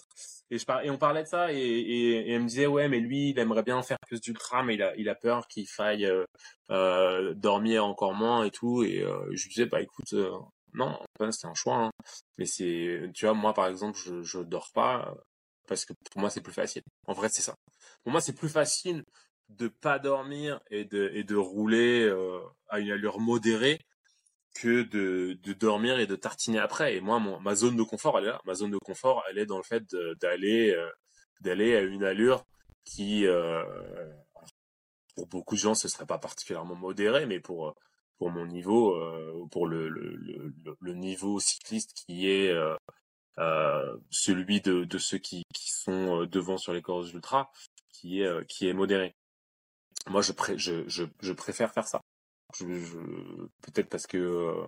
Et, 0.50 0.58
je 0.58 0.66
par... 0.66 0.84
et 0.84 0.90
on 0.90 0.98
parlait 0.98 1.24
de 1.24 1.28
ça 1.28 1.54
et, 1.54 1.58
et, 1.58 2.30
et, 2.30 2.32
elle 2.34 2.44
me 2.44 2.48
disait 2.48 2.68
ouais 2.68 2.90
mais 2.90 3.00
lui 3.00 3.30
il 3.30 3.40
aimerait 3.40 3.64
bien 3.64 3.82
faire 3.82 3.98
plus 4.08 4.22
d'ultra 4.22 4.62
mais 4.62 4.76
il 4.76 4.84
a, 4.84 4.96
il 4.98 5.10
a 5.10 5.16
peur 5.16 5.48
qu'il 5.48 5.68
faille 5.68 6.06
euh, 6.06 6.26
euh, 6.70 7.34
dormir 7.34 7.86
encore 7.86 8.14
moins 8.14 8.44
et 8.44 8.52
tout 8.52 8.84
et 8.84 9.02
euh, 9.02 9.26
je 9.32 9.44
lui 9.44 9.50
disais 9.50 9.66
bah 9.66 9.82
écoute 9.82 10.14
euh, 10.14 10.32
non 10.74 11.00
c'est 11.32 11.48
un 11.48 11.54
choix 11.54 11.76
hein. 11.76 11.92
mais 12.38 12.46
c'est 12.46 13.10
tu 13.14 13.26
vois 13.26 13.34
moi 13.34 13.54
par 13.54 13.68
exemple 13.68 13.98
je, 13.98 14.22
je 14.22 14.40
dors 14.40 14.72
pas 14.74 15.16
parce 15.68 15.86
que 15.86 15.94
pour 16.12 16.22
moi 16.22 16.30
c'est 16.30 16.42
plus 16.42 16.54
facile 16.54 16.84
en 17.08 17.14
vrai 17.14 17.30
c'est 17.30 17.42
ça 17.42 17.56
pour 18.04 18.12
moi 18.12 18.22
c'est 18.22 18.34
plus 18.34 18.50
facile 18.50 19.04
de 19.50 19.68
pas 19.68 20.00
dormir 20.00 20.60
et 20.70 20.86
de 20.86 21.12
et 21.14 21.24
de 21.24 21.36
rouler 21.36 22.04
euh, 22.04 22.40
à 22.70 22.80
une 22.80 22.92
allure 22.92 23.20
modérée 23.20 23.80
que 24.56 24.84
de, 24.84 25.34
de 25.42 25.54
dormir 25.54 26.00
et 26.00 26.08
de 26.08 26.16
tartiner 26.16 26.60
après. 26.60 26.96
Et 26.96 27.02
moi, 27.02 27.20
mon, 27.20 27.40
ma 27.40 27.56
zone 27.56 27.76
de 27.76 27.84
confort, 27.84 28.20
elle 28.20 28.26
est 28.26 28.30
là. 28.30 28.42
Ma 28.46 28.54
zone 28.54 28.72
de 28.72 28.78
confort, 28.78 29.24
elle 29.30 29.40
est 29.40 29.48
dans 29.48 29.58
le 29.58 29.64
fait 29.64 29.84
d'aller 30.22 30.72
euh, 30.72 30.90
d'aller 31.42 31.76
à 31.76 31.82
une 31.82 32.04
allure 32.04 32.46
qui, 32.86 33.26
euh, 33.26 33.64
pour 35.16 35.28
beaucoup 35.28 35.56
de 35.56 35.60
gens, 35.60 35.76
ce 35.76 35.88
serait 35.88 36.06
pas 36.06 36.20
particulièrement 36.20 36.76
modéré, 36.76 37.26
mais 37.26 37.40
pour 37.40 37.76
pour 38.18 38.30
mon 38.32 38.46
niveau, 38.46 38.96
pour 39.52 39.68
le, 39.68 39.90
le, 39.90 40.94
niveau 40.94 41.40
cycliste 41.40 41.94
qui 41.94 42.30
est 42.30 42.54
celui 43.38 44.62
de, 44.62 44.84
de 44.84 44.98
ceux 44.98 45.18
qui, 45.18 45.44
qui 45.54 45.70
sont 45.72 46.26
devant 46.26 46.58
sur 46.58 46.74
les 46.74 46.82
courses 46.82 47.12
ultra, 47.14 47.52
qui 47.90 48.22
est 48.22 48.48
qui 48.48 48.68
est 48.68 48.74
modéré. 48.74 49.16
Moi, 50.08 50.22
je, 50.22 50.34
pré 50.34 50.58
je, 50.58 50.88
je, 50.88 51.06
je 51.22 51.34
préfère 51.34 51.72
faire 51.74 51.88
ça 51.88 52.02
je, 52.60 52.66
je 52.66 52.98
peut-être 53.62 53.90
parce 53.90 54.08
que 54.08 54.18
euh, 54.18 54.66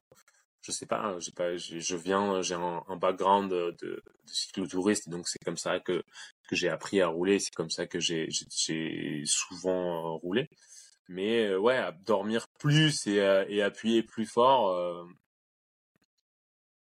je 0.61 0.71
sais 0.71 0.85
pas, 0.87 1.17
j'ai 1.19 1.31
pas, 1.31 1.55
je 1.57 1.95
viens, 1.95 2.41
j'ai 2.41 2.55
un, 2.55 2.83
un, 2.87 2.95
background 2.97 3.51
de, 3.51 3.75
de 3.81 4.01
cyclotouriste, 4.25 5.09
donc 5.09 5.27
c'est 5.27 5.43
comme 5.45 5.57
ça 5.57 5.79
que 5.79 6.03
que 6.47 6.55
j'ai 6.55 6.69
appris 6.69 7.01
à 7.01 7.07
rouler, 7.07 7.39
c'est 7.39 7.53
comme 7.53 7.69
ça 7.69 7.87
que 7.87 7.99
j'ai 7.99 8.27
j'ai 8.29 9.23
souvent 9.25 10.15
euh, 10.15 10.17
roulé. 10.17 10.49
Mais 11.07 11.47
euh, 11.49 11.59
ouais, 11.59 11.79
dormir 12.05 12.47
plus 12.59 13.07
et, 13.07 13.21
euh, 13.21 13.45
et 13.47 13.61
appuyer 13.61 14.03
plus 14.03 14.25
fort, 14.25 14.69
euh, 14.71 15.05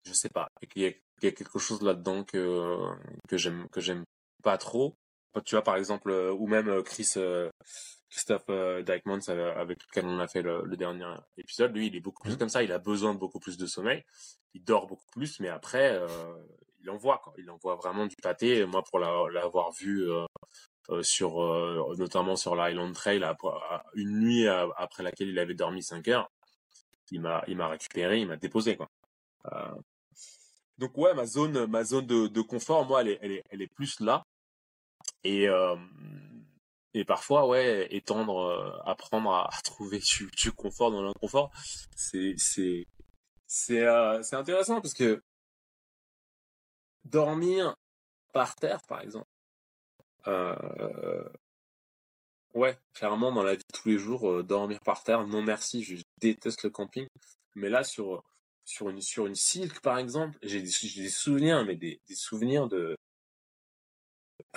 je 0.05 0.13
sais 0.13 0.29
pas. 0.29 0.49
Il 1.23 1.27
y 1.27 1.29
a 1.29 1.33
quelque 1.33 1.59
chose 1.59 1.83
là-dedans 1.83 2.25
que 2.25 2.77
que 3.29 3.37
j'aime 3.37 3.69
que 3.71 3.81
j'aime 3.81 4.05
pas 4.43 4.59
trop. 4.59 4.97
Tu 5.45 5.55
vois 5.55 5.63
par 5.63 5.77
exemple, 5.77 6.11
ou 6.11 6.47
même 6.47 6.83
Chris 6.83 7.15
Christophe 8.11 8.45
euh, 8.51 8.83
Dykman, 8.83 9.21
avec 9.57 9.79
lequel 9.87 10.05
on 10.07 10.19
a 10.19 10.27
fait 10.27 10.43
le, 10.43 10.65
le, 10.65 10.77
dernier 10.77 11.07
épisode, 11.37 11.73
lui, 11.77 11.87
il 11.87 11.95
est 11.97 12.01
beaucoup 12.01 12.25
plus 12.25 12.35
mmh. 12.35 12.39
comme 12.39 12.49
ça. 12.49 12.63
Il 12.65 12.73
a 12.73 12.79
besoin 12.79 13.15
de 13.15 13.21
beaucoup 13.21 13.39
plus 13.39 13.57
de 13.57 13.67
sommeil. 13.67 14.05
Il 14.53 14.65
dort 14.65 14.89
beaucoup 14.89 15.07
plus, 15.13 15.39
mais 15.39 15.49
après, 15.49 15.93
euh, 15.93 16.09
il 16.83 16.91
envoie. 16.91 17.19
Quoi. 17.19 17.33
Il 17.39 17.51
envoie 17.51 17.77
vraiment 17.77 18.07
du 18.07 18.17
pâté. 18.17 18.65
Moi, 18.67 18.83
pour 18.83 18.99
l'avoir 18.99 19.73
vu 19.73 20.11
euh, 20.11 20.25
euh, 20.91 21.03
sur, 21.03 21.43
euh, 21.43 21.95
notamment 21.99 22.37
sur 22.37 22.57
l'Island 22.57 22.93
Trail, 22.93 23.25
une 23.95 24.21
nuit 24.21 24.49
après 24.49 25.03
laquelle 25.03 25.29
il 25.29 25.39
avait 25.39 25.55
dormi 25.55 25.83
5 25.83 26.09
heures, 26.09 26.31
il 27.11 27.21
m'a, 27.21 27.45
il 27.49 27.57
m'a 27.57 27.69
récupéré, 27.69 28.21
il 28.21 28.27
m'a 28.27 28.37
déposé. 28.37 28.77
Quoi. 28.77 28.89
Donc 30.81 30.97
ouais, 30.99 31.15
ma 31.15 31.27
zone, 31.27 31.67
ma 31.67 31.85
zone 31.85 32.07
de, 32.07 32.27
de 32.27 32.41
confort, 32.41 32.85
moi, 32.87 33.03
elle 33.03 33.09
est, 33.09 33.19
elle 33.23 33.33
est, 33.33 33.45
elle 33.51 33.63
est 33.63 33.73
plus 33.73 34.01
là. 34.01 34.25
Et 35.23 35.49
et 36.95 37.05
parfois 37.05 37.47
ouais 37.47 37.87
étendre 37.91 38.39
euh, 38.39 38.79
apprendre 38.85 39.33
à, 39.33 39.51
trouver 39.63 39.99
du, 39.99 40.31
du 40.37 40.53
confort 40.53 40.91
dans 40.91 41.03
l'inconfort 41.03 41.51
c'est 41.97 42.35
c'est 42.37 42.87
c'est 43.47 43.85
euh, 43.85 44.23
c'est 44.23 44.37
intéressant 44.37 44.81
parce 44.81 44.95
que 44.95 45.23
dormir 47.05 47.77
par 48.33 48.57
terre 48.57 48.81
par 48.89 49.01
exemple 49.03 49.29
euh, 50.27 51.29
ouais 52.55 52.77
clairement 52.95 53.33
dans 53.33 53.43
la 53.43 53.55
vie 53.55 53.59
de 53.59 53.79
tous 53.79 53.89
les 53.89 53.99
jours 53.99 54.43
dormir 54.43 54.81
par 54.81 55.03
terre 55.05 55.27
non 55.27 55.43
merci 55.43 55.83
je 55.85 55.97
déteste 56.21 56.65
le 56.65 56.71
camping 56.71 57.07
mais 57.55 57.69
là 57.69 57.85
sur 57.85 58.25
sur 58.71 58.89
une 58.89 59.01
sur 59.01 59.27
une 59.27 59.35
silk 59.35 59.81
par 59.81 59.99
exemple 59.99 60.39
j'ai 60.43 60.63
des, 60.63 61.09
souvenirs 61.09 61.65
mais 61.65 61.75
des, 61.75 62.01
des 62.09 62.15
souvenirs 62.15 62.69
de 62.69 62.97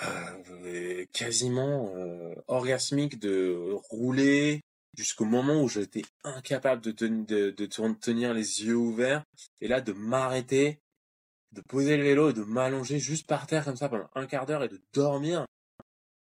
euh, 0.00 1.04
quasiment 1.12 1.92
euh, 1.96 2.34
orgasmique 2.46 3.18
de 3.18 3.76
rouler 3.90 4.60
jusqu'au 4.96 5.24
moment 5.24 5.62
où 5.62 5.68
j'étais 5.68 6.02
incapable 6.22 6.80
de, 6.80 6.92
de, 6.92 7.50
de, 7.50 7.66
tenir 7.66 8.34
les 8.34 8.64
yeux 8.64 8.76
ouverts 8.76 9.24
et 9.60 9.68
là 9.68 9.80
de 9.80 9.92
m'arrêter, 9.92 10.80
de 11.52 11.60
poser 11.60 11.96
le 11.96 12.04
vélo 12.04 12.30
et 12.30 12.32
de 12.32 12.42
m'allonger 12.42 13.00
juste 13.00 13.26
par 13.26 13.46
terre 13.46 13.64
comme 13.64 13.76
ça 13.76 13.88
pendant 13.88 14.08
un 14.14 14.26
quart 14.26 14.46
d'heure 14.46 14.62
et 14.62 14.68
de 14.68 14.80
dormir 14.92 15.44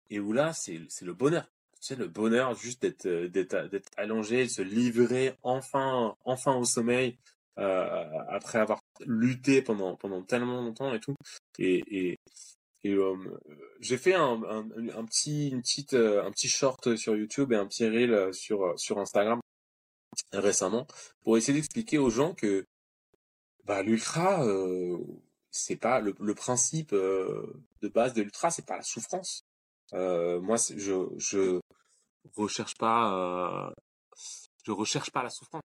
et 0.10 0.20
où 0.20 0.32
là 0.32 0.54
c'est 0.54 0.80
c'est 0.90 1.06
le 1.06 1.14
bonheur. 1.14 1.46
Sais 1.82 1.96
le 1.96 2.08
bonheur 2.08 2.54
juste 2.56 2.84
d'être 2.84 3.08
euh, 3.08 3.28
d'être 3.28 3.70
d'être 3.70 3.92
allongé, 3.98 4.44
de 4.44 4.50
se 4.50 4.62
livrer 4.62 5.36
enfin 5.44 6.16
enfin 6.26 6.56
au 6.56 6.64
sommeil 6.64 7.18
après 7.58 8.60
avoir 8.60 8.80
lutté 9.06 9.62
pendant 9.62 9.96
pendant 9.96 10.24
tellement 10.24 10.62
longtemps 10.62 10.94
et 10.94 11.00
tout 11.00 11.16
et, 11.60 12.18
et 12.84 12.94
euh, 12.94 13.16
j'ai 13.80 13.98
fait 13.98 14.14
un, 14.14 14.40
petit, 15.06 15.50
une 15.50 15.62
petite, 15.62 15.94
euh, 15.94 16.24
un 16.24 16.32
petit 16.32 16.48
short 16.48 16.96
sur 16.96 17.16
YouTube 17.16 17.52
et 17.52 17.56
un 17.56 17.68
petit 17.68 17.88
reel 17.88 18.14
euh, 18.14 18.34
sur, 18.34 18.78
sur 18.80 19.00
Instagram 19.00 19.40
récemment 20.34 20.88
pour 21.24 21.38
essayer 21.38 21.54
d'expliquer 21.54 21.98
aux 21.98 22.10
gens 22.10 22.34
que 22.34 22.66
bah, 23.66 23.84
l'ultra, 23.84 24.44
euh, 24.46 24.98
c'est 25.52 25.76
pas 25.76 26.00
le, 26.00 26.16
le 26.20 26.34
principe 26.34 26.92
de 26.92 27.88
base 27.94 28.14
de 28.14 28.24
l'ultra, 28.24 28.50
c'est 28.50 28.66
pas 28.66 28.78
la 28.78 28.84
souffrance. 28.84 29.44
moi, 29.94 30.58
je, 30.58 31.08
je 31.18 31.60
recherche 32.36 32.76
pas, 32.78 33.74
je 34.66 34.72
recherche 34.72 35.12
pas 35.12 35.24
la 35.24 35.30
souffrance. 35.30 35.62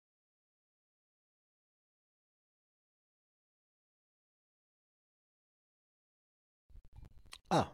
Ah, 7.50 7.72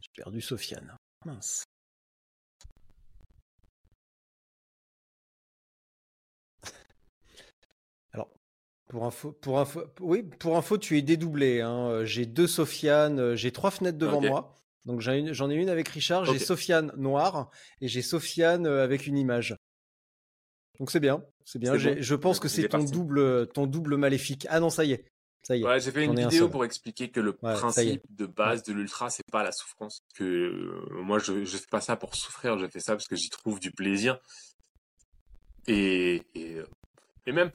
j'ai 0.00 0.10
perdu 0.16 0.40
Sofiane. 0.40 0.96
Mince. 1.24 1.64
Alors, 8.12 8.28
pour 8.88 9.04
info, 9.04 9.32
pour 9.32 9.60
info, 9.60 9.84
oui, 10.00 10.22
pour 10.22 10.56
info, 10.56 10.78
tu 10.78 10.98
es 10.98 11.02
dédoublé. 11.02 11.60
Hein. 11.60 12.04
J'ai 12.04 12.26
deux 12.26 12.46
Sofiane, 12.46 13.34
j'ai 13.36 13.52
trois 13.52 13.70
fenêtres 13.70 13.98
devant 13.98 14.18
okay. 14.18 14.28
moi. 14.28 14.56
Donc 14.86 15.00
j'en 15.00 15.50
ai 15.50 15.54
une 15.54 15.68
avec 15.68 15.88
Richard, 15.88 16.24
j'ai. 16.24 16.38
Sofiane 16.38 16.92
noir 16.96 17.50
et 17.80 17.88
j'ai 17.88 18.02
Sofiane 18.02 18.66
euh, 18.66 18.82
avec 18.82 19.06
une 19.06 19.18
image. 19.18 19.54
Donc 20.78 20.90
c'est 20.90 21.00
bien, 21.00 21.22
c'est 21.44 21.58
bien. 21.58 21.72
Bon. 21.72 21.96
Je 21.98 22.14
pense 22.14 22.40
que 22.40 22.48
c'est 22.48 22.68
ton 22.68 22.82
double, 22.84 23.48
ton 23.48 23.66
double 23.66 23.96
maléfique. 23.98 24.46
Ah 24.48 24.58
non, 24.58 24.70
ça 24.70 24.84
y 24.84 24.92
est, 24.92 25.04
ça 25.42 25.56
y 25.56 25.62
est. 25.62 25.64
Ouais, 25.64 25.80
j'ai 25.80 25.90
fait 25.90 26.04
une 26.04 26.18
vidéo 26.18 26.48
pour 26.48 26.64
expliquer 26.64 27.10
que 27.10 27.20
le 27.20 27.30
ouais, 27.42 27.54
principe 27.54 28.02
de 28.10 28.26
base 28.26 28.62
de 28.62 28.72
l'ultra, 28.72 29.10
c'est 29.10 29.28
pas 29.30 29.42
la 29.42 29.52
souffrance. 29.52 30.00
Que 30.14 30.24
euh, 30.24 31.02
moi, 31.02 31.18
je 31.18 31.44
je 31.44 31.56
fais 31.56 31.66
pas 31.70 31.80
ça 31.80 31.96
pour 31.96 32.14
souffrir, 32.14 32.58
je 32.58 32.66
fais 32.66 32.80
ça 32.80 32.92
parce 32.92 33.08
que 33.08 33.16
j'y 33.16 33.30
trouve 33.30 33.60
du 33.60 33.70
plaisir. 33.70 34.18
Et, 35.66 36.22
et, 36.34 36.56
et 37.26 37.32
même, 37.32 37.50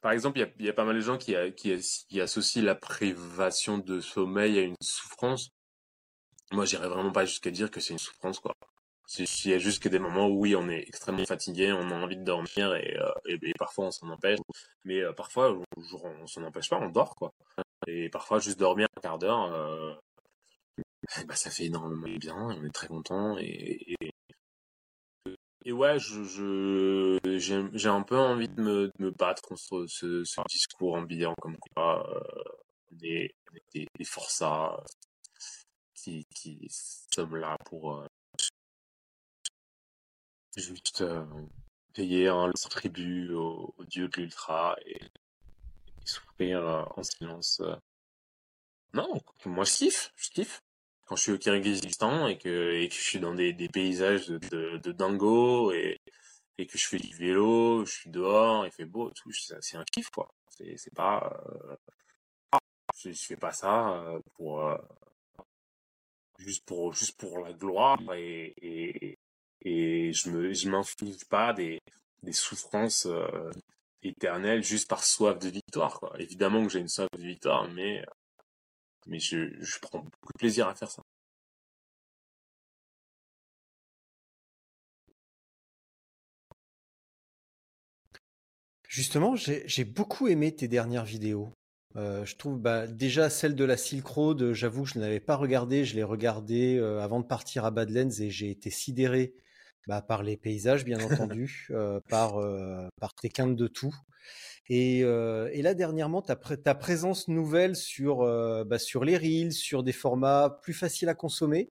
par 0.00 0.12
exemple, 0.12 0.38
il 0.38 0.42
y 0.42 0.44
a, 0.44 0.66
y 0.66 0.68
a, 0.68 0.72
pas 0.72 0.84
mal 0.84 0.96
de 0.96 1.00
gens 1.00 1.18
qui, 1.18 1.34
qui, 1.56 1.76
qui, 2.08 2.20
associent 2.20 2.62
la 2.62 2.74
privation 2.74 3.78
de 3.78 4.00
sommeil 4.00 4.58
à 4.58 4.62
une 4.62 4.76
souffrance. 4.80 5.50
Moi, 6.52 6.64
j'irais 6.64 6.88
vraiment 6.88 7.12
pas 7.12 7.24
jusqu'à 7.24 7.50
dire 7.50 7.70
que 7.70 7.80
c'est 7.80 7.92
une 7.92 7.98
souffrance, 7.98 8.40
quoi. 8.40 8.54
Il 9.18 9.50
y 9.50 9.54
a 9.54 9.58
juste 9.58 9.82
que 9.82 9.88
des 9.88 9.98
moments 9.98 10.28
où 10.28 10.40
oui, 10.40 10.54
on 10.54 10.68
est 10.68 10.82
extrêmement 10.86 11.24
fatigué, 11.24 11.72
on 11.72 11.90
a 11.90 11.94
envie 11.94 12.16
de 12.16 12.22
dormir 12.22 12.74
et, 12.76 12.96
euh, 12.96 13.10
et, 13.42 13.52
parfois 13.58 13.86
on 13.86 13.90
s'en 13.90 14.08
empêche. 14.08 14.38
Mais 14.84 15.00
euh, 15.00 15.12
parfois, 15.12 15.52
on, 15.52 15.64
on 15.76 16.26
s'en 16.26 16.44
empêche 16.44 16.68
pas, 16.68 16.78
on 16.78 16.88
dort 16.90 17.16
quoi. 17.16 17.32
Et 17.88 18.08
parfois, 18.08 18.38
juste 18.38 18.58
dormir 18.58 18.86
un 18.96 19.00
quart 19.00 19.18
d'heure, 19.18 19.52
euh, 19.52 19.94
bah, 21.26 21.34
ça 21.34 21.50
fait 21.50 21.64
énormément 21.64 22.06
bien, 22.18 22.36
on 22.36 22.64
est 22.64 22.70
très 22.70 22.86
content. 22.86 23.36
Et, 23.38 23.96
et, 25.64 25.72
ouais, 25.72 25.98
je, 25.98 27.18
j'ai, 27.74 27.88
un 27.88 28.02
peu 28.02 28.16
envie 28.16 28.48
de 28.48 28.62
me, 28.62 28.86
de 28.86 29.04
me 29.04 29.10
battre 29.10 29.42
contre 29.42 29.86
ce, 29.88 30.22
ce 30.24 30.40
discours 30.48 30.94
ambiant 30.94 31.34
comme 31.40 31.56
quoi 31.58 32.06
on 32.92 32.96
est, 33.02 33.34
des, 33.74 33.88
des 33.98 34.04
forçats 34.04 34.76
qui, 35.94 36.26
qui 36.34 36.68
sommes 36.70 37.36
là 37.36 37.56
pour 37.64 38.04
juste 40.56 41.02
euh, 41.02 41.24
payer 41.94 42.28
un 42.28 42.50
tribut 42.52 43.32
au, 43.32 43.74
au, 43.78 43.84
dieu 43.84 44.08
de 44.08 44.16
l'ultra 44.20 44.76
et, 44.86 45.00
souffrir 46.04 46.66
euh, 46.66 46.84
en 46.96 47.02
silence. 47.02 47.60
Euh. 47.60 47.76
Non, 48.94 49.20
moi 49.44 49.64
je 49.64 49.72
kiffe, 49.72 50.12
je 50.16 50.30
kiffe. 50.30 50.62
Quand 51.06 51.16
je 51.16 51.22
suis 51.22 51.32
au 51.32 51.38
Kyrgyzstan 51.38 52.28
et 52.28 52.38
que, 52.38 52.72
et 52.74 52.88
que 52.88 52.94
je 52.94 53.00
suis 53.00 53.18
dans 53.20 53.34
des, 53.34 53.52
des 53.52 53.68
paysages 53.68 54.28
de, 54.28 54.38
de, 54.38 54.78
de, 54.78 54.92
dingo 54.92 55.72
et, 55.72 56.00
et 56.56 56.66
que 56.66 56.78
je 56.78 56.86
fais 56.86 56.98
du 56.98 57.14
vélo, 57.16 57.84
je 57.84 57.90
suis 57.90 58.10
dehors, 58.10 58.64
il 58.64 58.72
fait 58.72 58.84
beau, 58.84 59.10
tout, 59.10 59.32
c'est 59.32 59.76
un 59.76 59.84
kiff 59.84 60.10
quoi. 60.10 60.32
C'est 60.48 60.94
pas, 60.94 61.42
euh, 61.48 62.58
je, 62.96 63.10
je, 63.10 63.26
fais 63.26 63.36
pas 63.36 63.52
ça 63.52 64.04
pour 64.34 64.62
juste 66.38 66.64
pour 66.64 66.92
juste 66.92 67.18
pour 67.18 67.40
la 67.40 67.52
gloire 67.52 67.98
et, 68.14 68.54
et, 68.62 69.18
et 69.62 70.12
je 70.12 70.30
me 70.30 70.52
je 70.52 70.68
m'inflige 70.68 71.24
pas 71.28 71.52
des 71.52 71.80
souffrances 72.32 73.06
euh, 73.06 73.50
éternelles 74.02 74.62
juste 74.64 74.88
par 74.88 75.04
soif 75.04 75.38
de 75.38 75.48
victoire. 75.48 76.00
Évidemment 76.18 76.64
que 76.64 76.72
j'ai 76.72 76.80
une 76.80 76.88
soif 76.88 77.08
de 77.16 77.22
victoire 77.22 77.68
mais 77.70 78.04
mais 79.06 79.18
je 79.20 79.50
je 79.60 79.78
prends 79.80 80.00
beaucoup 80.00 80.32
de 80.34 80.38
plaisir 80.38 80.68
à 80.68 80.74
faire 80.74 80.90
ça. 80.90 81.02
Justement, 88.90 89.36
j'ai 89.36 89.84
beaucoup 89.84 90.26
aimé 90.26 90.52
tes 90.52 90.66
dernières 90.66 91.04
vidéos. 91.04 91.52
Euh, 91.96 92.24
je 92.24 92.34
trouve 92.36 92.58
bah, 92.58 92.88
déjà 92.88 93.30
celle 93.30 93.54
de 93.54 93.64
la 93.64 93.76
Silk 93.76 94.04
Road, 94.04 94.52
j'avoue 94.52 94.82
que 94.82 94.90
je 94.90 94.98
ne 94.98 95.04
l'avais 95.04 95.20
pas 95.20 95.36
regardée, 95.36 95.84
je 95.84 95.94
l'ai 95.94 96.02
regardée 96.02 96.76
euh, 96.76 97.00
avant 97.00 97.20
de 97.20 97.24
partir 97.24 97.64
à 97.64 97.70
Badlands 97.70 98.10
et 98.20 98.30
j'ai 98.30 98.50
été 98.50 98.68
sidéré 98.70 99.32
bah, 99.86 100.02
par 100.02 100.22
les 100.22 100.36
paysages, 100.36 100.84
bien 100.84 100.98
entendu, 101.38 101.68
euh, 101.70 102.00
par, 102.08 102.38
euh, 102.38 102.88
par 103.00 103.14
tes 103.14 103.28
quintes 103.28 103.56
de 103.56 103.66
tout. 103.66 103.94
Et, 104.68 105.02
euh, 105.02 105.50
et 105.52 105.62
là, 105.62 105.74
dernièrement, 105.74 106.22
ta, 106.22 106.36
pr 106.36 106.54
ta 106.62 106.74
présence 106.74 107.28
nouvelle 107.28 107.74
sur, 107.76 108.18
bah, 108.66 108.78
sur 108.78 109.04
les 109.04 109.16
reels, 109.16 109.52
sur 109.52 109.82
des 109.82 109.92
formats 109.92 110.58
plus 110.62 110.74
faciles 110.74 111.08
à 111.08 111.14
consommer, 111.14 111.70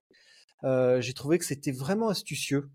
j'ai 0.62 1.14
trouvé 1.14 1.38
que 1.38 1.44
c'était 1.44 1.72
vraiment 1.72 2.08
astucieux. 2.08 2.68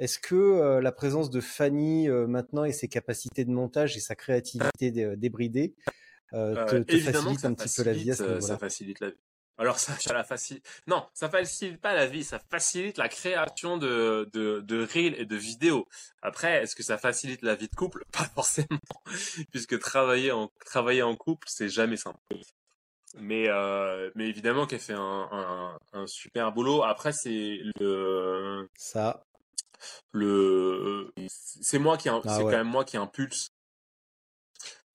Est-ce 0.00 0.18
que 0.18 0.78
la 0.80 0.92
présence 0.92 1.30
de 1.30 1.40
Fanny 1.40 2.08
maintenant 2.08 2.64
et 2.64 2.72
ses 2.72 2.88
capacités 2.88 3.44
de 3.44 3.50
montage 3.50 3.96
et 3.96 4.00
sa 4.00 4.16
créativité 4.16 4.90
dé- 4.90 5.16
débridée 5.16 5.74
te, 6.32 6.82
facilite 6.98 7.44
un 7.44 7.54
petit 7.54 7.68
peu 7.76 7.84
la 7.84 7.92
vie 7.92 8.10
à 8.10 8.16
ce 8.16 8.22
facilite, 8.22 8.34
niveau-là? 8.40 8.54
ça 8.54 8.58
facilite 8.58 9.00
la 9.00 9.10
vie. 9.10 9.16
Alors 9.58 9.78
ça, 9.78 9.92
ça 9.98 10.14
la 10.14 10.22
facilite. 10.22 10.64
Non, 10.86 11.06
ça 11.14 11.28
facilite 11.28 11.80
pas 11.80 11.92
la 11.92 12.06
vie, 12.06 12.22
ça 12.22 12.38
facilite 12.38 12.96
la 12.96 13.08
création 13.08 13.76
de 13.76 14.28
de 14.32 14.60
de 14.60 14.86
reels 14.86 15.20
et 15.20 15.26
de 15.26 15.36
vidéos. 15.36 15.88
Après, 16.22 16.62
est-ce 16.62 16.76
que 16.76 16.84
ça 16.84 16.96
facilite 16.96 17.42
la 17.42 17.56
vie 17.56 17.68
de 17.68 17.74
couple? 17.74 18.04
Pas 18.12 18.24
forcément, 18.34 18.78
puisque 19.50 19.78
travailler 19.80 20.30
en 20.30 20.48
travailler 20.64 21.02
en 21.02 21.16
couple, 21.16 21.48
c'est 21.50 21.68
jamais 21.68 21.96
simple. 21.96 22.18
Mais 23.16 23.48
euh, 23.48 24.10
mais 24.14 24.28
évidemment 24.28 24.66
qu'elle 24.66 24.80
fait 24.80 24.92
un, 24.92 25.28
un 25.32 25.78
un 25.92 26.06
super 26.06 26.52
boulot. 26.52 26.84
Après, 26.84 27.12
c'est 27.12 27.58
le 27.80 28.68
Ça, 28.76 29.24
le 30.12 31.12
c'est 31.26 31.78
moi 31.78 31.96
qui 31.96 32.08
Ah 32.08 32.20
c'est 32.24 32.42
ouais. 32.42 32.52
quand 32.52 32.58
même 32.58 32.68
moi 32.68 32.84
qui 32.84 32.96
impulse 32.96 33.48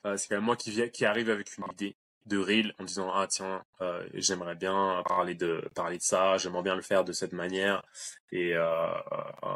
euh, 0.06 0.18
c'est 0.18 0.28
quand 0.28 0.36
même 0.36 0.46
moi 0.46 0.56
qui 0.56 0.72
vient 0.72 0.90
qui 0.90 1.06
arrive 1.06 1.30
avec 1.30 1.58
une 1.58 1.66
idée 1.74 1.96
de 2.26 2.38
reel 2.38 2.74
en 2.80 2.84
disant 2.84 3.12
ah 3.14 3.28
tiens 3.28 3.64
euh, 3.82 4.08
j'aimerais 4.14 4.56
bien 4.56 5.04
parler 5.08 5.36
de 5.36 5.70
parler 5.76 5.98
de 5.98 6.04
ça 6.04 6.38
j'aimerais 6.38 6.64
bien 6.64 6.76
le 6.76 6.82
faire 6.82 7.04
de 7.04 7.14
cette 7.14 7.34
manière. 7.34 7.84
Et 8.32 8.56
euh, 8.56 8.94
euh, 9.44 9.56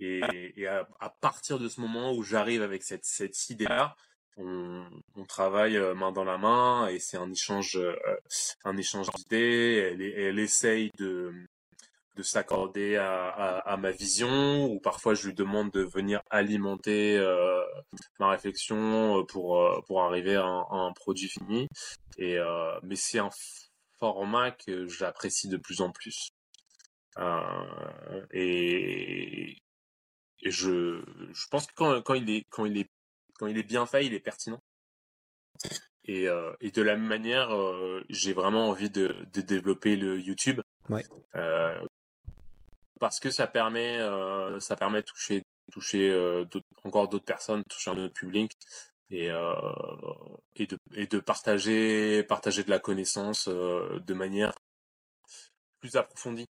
et, 0.00 0.66
à, 0.68 1.10
partir 1.20 1.58
de 1.58 1.68
ce 1.68 1.80
moment 1.80 2.12
où 2.12 2.22
j'arrive 2.22 2.62
avec 2.62 2.82
cette 2.82 3.04
cette 3.04 3.50
idée 3.50 3.64
là 3.64 3.96
on, 4.36 4.84
on 5.16 5.24
travaille 5.24 5.76
main 5.96 6.12
dans 6.12 6.24
la 6.24 6.38
main 6.38 6.86
et 6.86 7.00
c'est 7.00 7.16
un 7.16 7.30
échange 7.30 7.78
un 8.64 8.76
échange 8.76 9.08
d'idées. 9.16 9.92
Elle, 9.92 10.02
elle 10.02 10.38
essaye 10.38 10.92
de 10.98 11.32
de 12.18 12.22
s'accorder 12.24 12.96
à, 12.96 13.28
à, 13.28 13.72
à 13.72 13.76
ma 13.76 13.92
vision 13.92 14.64
ou 14.66 14.80
parfois 14.80 15.14
je 15.14 15.28
lui 15.28 15.34
demande 15.34 15.70
de 15.70 15.82
venir 15.82 16.20
alimenter 16.30 17.16
euh, 17.16 17.62
ma 18.18 18.28
réflexion 18.30 19.20
euh, 19.20 19.24
pour 19.24 19.62
euh, 19.62 19.80
pour 19.86 20.02
arriver 20.02 20.34
à 20.34 20.44
un, 20.44 20.62
à 20.62 20.76
un 20.88 20.92
produit 20.92 21.28
fini. 21.28 21.68
Et 22.16 22.36
euh, 22.36 22.78
mais 22.82 22.96
c'est 22.96 23.20
un 23.20 23.30
format 24.00 24.50
que 24.50 24.88
j'apprécie 24.88 25.48
de 25.48 25.56
plus 25.56 25.80
en 25.80 25.92
plus. 25.92 26.28
Euh, 27.18 28.26
et, 28.32 29.56
et 30.42 30.50
je 30.50 31.02
je 31.32 31.46
pense 31.50 31.66
que 31.68 31.74
quand 31.76 32.02
quand 32.02 32.14
il 32.14 32.28
est 32.30 32.44
quand 32.50 32.66
il 32.66 32.78
est 32.78 32.90
quand 33.38 33.46
il 33.46 33.58
est 33.58 33.68
bien 33.74 33.86
fait 33.86 34.04
il 34.06 34.12
est 34.12 34.24
pertinent. 34.30 34.60
Et, 36.10 36.26
et 36.60 36.70
de 36.70 36.82
la 36.82 36.96
même 36.96 37.06
manière 37.06 37.50
j'ai 38.08 38.32
vraiment 38.32 38.70
envie 38.70 38.88
de, 38.90 39.14
de 39.34 39.40
développer 39.42 39.94
le 39.94 40.18
YouTube. 40.18 40.60
Ouais. 40.88 41.04
euh, 41.34 41.78
parce 42.98 43.20
que 43.20 43.30
ça 43.30 43.46
permet 43.46 43.98
euh, 43.98 44.60
ça 44.60 44.76
permet 44.76 45.00
de 45.02 45.06
toucher 45.06 45.42
toucher 45.72 46.10
euh, 46.10 46.44
d'autres- 46.44 46.66
encore 46.84 47.08
d'autres 47.08 47.24
personnes 47.24 47.62
toucher 47.68 47.90
un 47.90 47.98
autre 47.98 48.14
public 48.14 48.52
et 49.10 49.30
euh, 49.30 49.52
et 50.56 50.66
de 50.66 50.76
et 50.94 51.06
de 51.06 51.18
partager 51.20 52.22
partager 52.24 52.64
de 52.64 52.70
la 52.70 52.78
connaissance 52.78 53.48
de 53.48 54.14
manière 54.14 54.52
plus 55.80 55.96
approfondie 55.96 56.46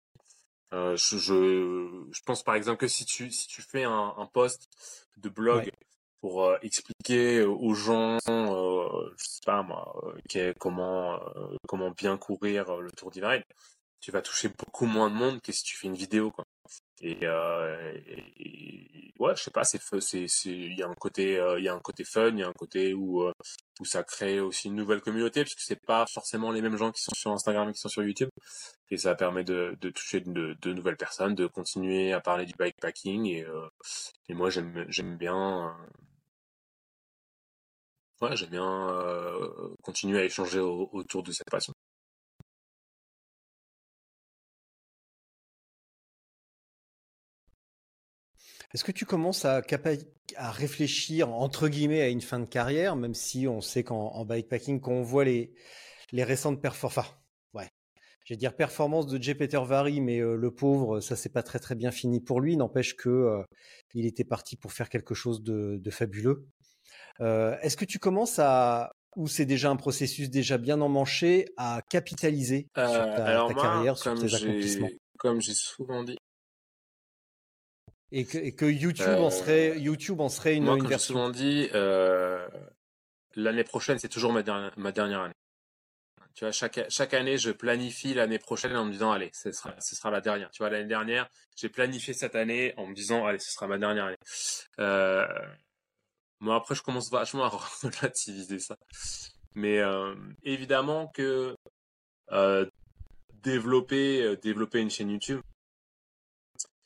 je, 0.72 0.96
je 0.96 2.04
je 2.12 2.20
pense 2.26 2.42
par 2.42 2.54
exemple 2.54 2.78
que 2.78 2.88
si 2.88 3.04
tu 3.04 3.30
si 3.30 3.46
tu 3.48 3.62
fais 3.62 3.84
un, 3.84 4.14
un 4.16 4.26
post 4.26 4.68
de 5.16 5.28
blog 5.28 5.64
Ouais. 5.64 5.70
pour 6.20 6.52
expliquer 6.62 7.42
aux 7.42 7.74
gens 7.74 8.18
je 8.26 9.24
sais 9.24 9.40
pas 9.46 9.62
moi 9.62 9.94
comment 10.58 11.20
comment 11.68 11.90
bien 11.90 12.16
courir 12.18 12.76
le 12.76 12.90
Tour 12.92 13.10
d'Ivry 13.10 13.42
tu 14.00 14.10
vas 14.12 14.22
toucher 14.22 14.48
beaucoup 14.50 14.86
moins 14.86 15.10
de 15.10 15.14
monde 15.16 15.40
que 15.42 15.52
si 15.52 15.62
tu 15.64 15.76
fais 15.76 15.86
une 15.88 15.94
vidéo 15.96 16.30
quoi. 16.30 16.44
Et, 17.02 17.18
euh, 17.24 17.92
ouais 19.18 19.34
je 19.36 19.42
sais 19.44 19.50
pas 19.50 19.64
c'est 19.64 19.80
c'est 20.00 20.50
il 20.50 20.76
y 20.78 20.82
a 20.82 20.88
un 20.88 20.94
côté 20.94 21.38
euh, 21.38 21.58
il 21.58 21.64
y 21.64 21.68
a 21.68 21.74
un 21.74 21.80
côté 21.80 22.04
fun 22.04 22.28
il 22.30 22.38
y 22.38 22.42
a 22.42 22.48
un 22.48 22.52
côté 22.52 22.94
où 22.94 23.22
euh, 23.22 23.32
où 23.80 23.84
ça 23.84 24.02
crée 24.04 24.40
aussi 24.40 24.68
une 24.68 24.74
nouvelle 24.76 25.00
communauté 25.00 25.42
parce 25.44 25.54
que 25.54 25.62
c'est 25.62 25.80
pas 25.86 26.06
forcément 26.12 26.50
les 26.52 26.62
mêmes 26.62 26.76
gens 26.76 26.92
qui 26.92 27.02
sont 27.02 27.14
sur 27.14 27.32
Instagram 27.32 27.68
et 27.68 27.72
qui 27.72 27.80
sont 27.80 27.88
sur 27.88 28.02
YouTube. 28.02 28.30
Et 28.90 28.96
ça 28.98 29.14
permet 29.14 29.44
de, 29.44 29.76
de 29.80 29.90
toucher 29.90 30.20
de, 30.20 30.56
de 30.62 30.72
nouvelles 30.72 30.96
personnes 30.96 31.34
de 31.34 31.46
continuer 31.46 32.12
à 32.12 32.20
parler 32.20 32.46
du 32.46 32.54
bikepacking 32.58 33.26
et 33.26 33.44
euh, 33.44 33.68
et 34.28 34.34
moi 34.34 34.50
j'aime 34.50 34.84
j'aime 34.88 35.16
bien 35.18 35.76
ouais 38.20 38.36
j'aime 38.36 38.50
bien 38.50 38.98
continuer 39.82 40.20
à 40.20 40.24
échanger 40.24 40.60
au- 40.60 40.88
autour 40.92 41.22
de 41.22 41.32
cette 41.32 41.50
passion 41.50 41.72
Est-ce 48.74 48.84
que 48.84 48.92
tu 48.92 49.06
commences 49.06 49.44
à, 49.44 49.62
réfléchir 50.36 51.30
entre 51.30 51.68
guillemets 51.68 52.02
à 52.02 52.08
une 52.08 52.20
fin 52.20 52.38
de 52.38 52.44
carrière, 52.44 52.96
même 52.96 53.14
si 53.14 53.48
on 53.48 53.62
sait 53.62 53.82
qu'en 53.82 54.08
en 54.08 54.24
bikepacking, 54.26 54.80
quand 54.80 54.92
on 54.92 55.02
voit 55.02 55.24
les, 55.24 55.54
les 56.12 56.24
récentes 56.24 56.60
performances, 56.60 56.98
enfin, 56.98 57.16
ouais, 57.54 58.36
dire 58.36 58.52
de 58.54 59.22
Jay 59.22 59.34
Peter 59.34 59.60
Vary, 59.64 60.00
mais 60.02 60.20
euh, 60.20 60.36
le 60.36 60.54
pauvre, 60.54 61.00
ça 61.00 61.16
s'est 61.16 61.30
pas 61.30 61.42
très 61.42 61.58
très 61.58 61.74
bien 61.74 61.90
fini 61.90 62.20
pour 62.20 62.40
lui. 62.40 62.56
N'empêche 62.58 62.94
que 62.94 63.08
euh, 63.08 63.42
il 63.94 64.04
était 64.04 64.24
parti 64.24 64.56
pour 64.56 64.72
faire 64.72 64.90
quelque 64.90 65.14
chose 65.14 65.42
de, 65.42 65.78
de 65.78 65.90
fabuleux. 65.90 66.46
Euh, 67.20 67.56
Est-ce 67.62 67.76
que 67.78 67.86
tu 67.86 67.98
commences 67.98 68.38
à, 68.38 68.92
ou 69.16 69.28
c'est 69.28 69.46
déjà 69.46 69.70
un 69.70 69.76
processus 69.76 70.28
déjà 70.28 70.58
bien 70.58 70.80
emmanché, 70.82 71.46
à 71.56 71.80
capitaliser 71.88 72.68
sur 72.74 72.84
ta, 72.84 73.24
alors 73.24 73.48
ta 73.48 73.54
moi, 73.54 73.62
carrière, 73.62 73.96
sur 73.96 74.14
tes 74.14 74.34
accomplissements, 74.34 74.90
comme 75.18 75.40
j'ai 75.40 75.54
souvent 75.54 76.04
dit 76.04 76.18
et 78.10 78.24
que, 78.24 78.38
et 78.38 78.52
que 78.54 78.64
YouTube 78.64 79.06
en 79.06 79.26
Euh, 79.26 79.30
serait, 79.30 79.78
YouTube 79.78 80.20
en 80.20 80.28
serait 80.28 80.56
une, 80.56 80.64
moi 80.64 80.74
une 80.74 80.80
comme 80.80 80.88
version. 80.88 81.14
souvent 81.14 81.30
dit 81.30 81.68
euh, 81.74 82.46
l'année 83.34 83.64
prochaine 83.64 83.98
c'est 83.98 84.08
toujours 84.08 84.32
ma 84.32 84.42
dernière 84.42 84.72
ma 84.76 84.92
dernière 84.92 85.20
année. 85.20 85.34
Tu 86.34 86.44
vois 86.44 86.52
chaque 86.52 86.80
chaque 86.88 87.14
année 87.14 87.36
je 87.36 87.50
planifie 87.50 88.14
l'année 88.14 88.38
prochaine 88.38 88.76
en 88.76 88.84
me 88.84 88.92
disant 88.92 89.10
allez 89.10 89.30
ce 89.32 89.52
sera 89.52 89.74
ce 89.80 89.94
sera 89.94 90.10
la 90.10 90.20
dernière. 90.20 90.50
Tu 90.50 90.62
vois 90.62 90.70
l'année 90.70 90.88
dernière 90.88 91.28
j'ai 91.56 91.68
planifié 91.68 92.14
cette 92.14 92.34
année 92.34 92.74
en 92.76 92.86
me 92.86 92.94
disant 92.94 93.26
allez 93.26 93.40
ce 93.40 93.50
sera 93.50 93.66
ma 93.66 93.78
dernière 93.78 94.06
année. 94.06 94.16
Euh, 94.78 95.26
moi 96.40 96.56
après 96.56 96.74
je 96.74 96.82
commence 96.82 97.10
vachement 97.10 97.44
à 97.44 97.48
relativiser 97.82 98.58
ça. 98.58 98.76
Mais 99.54 99.80
euh, 99.80 100.14
évidemment 100.44 101.08
que 101.08 101.56
euh, 102.32 102.66
développer 103.42 104.22
euh, 104.22 104.36
développer 104.36 104.80
une 104.80 104.90
chaîne 104.90 105.10
YouTube 105.10 105.40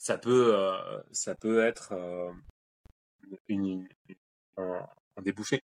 ça 0.03 0.19
peut 0.19 0.53
euh, 0.57 1.01
ça 1.13 1.37
peut 1.37 1.65
être 1.65 1.93
euh, 1.93 2.33
une, 3.47 3.89
un, 4.57 4.85
un 5.17 5.23
débouché. 5.23 5.61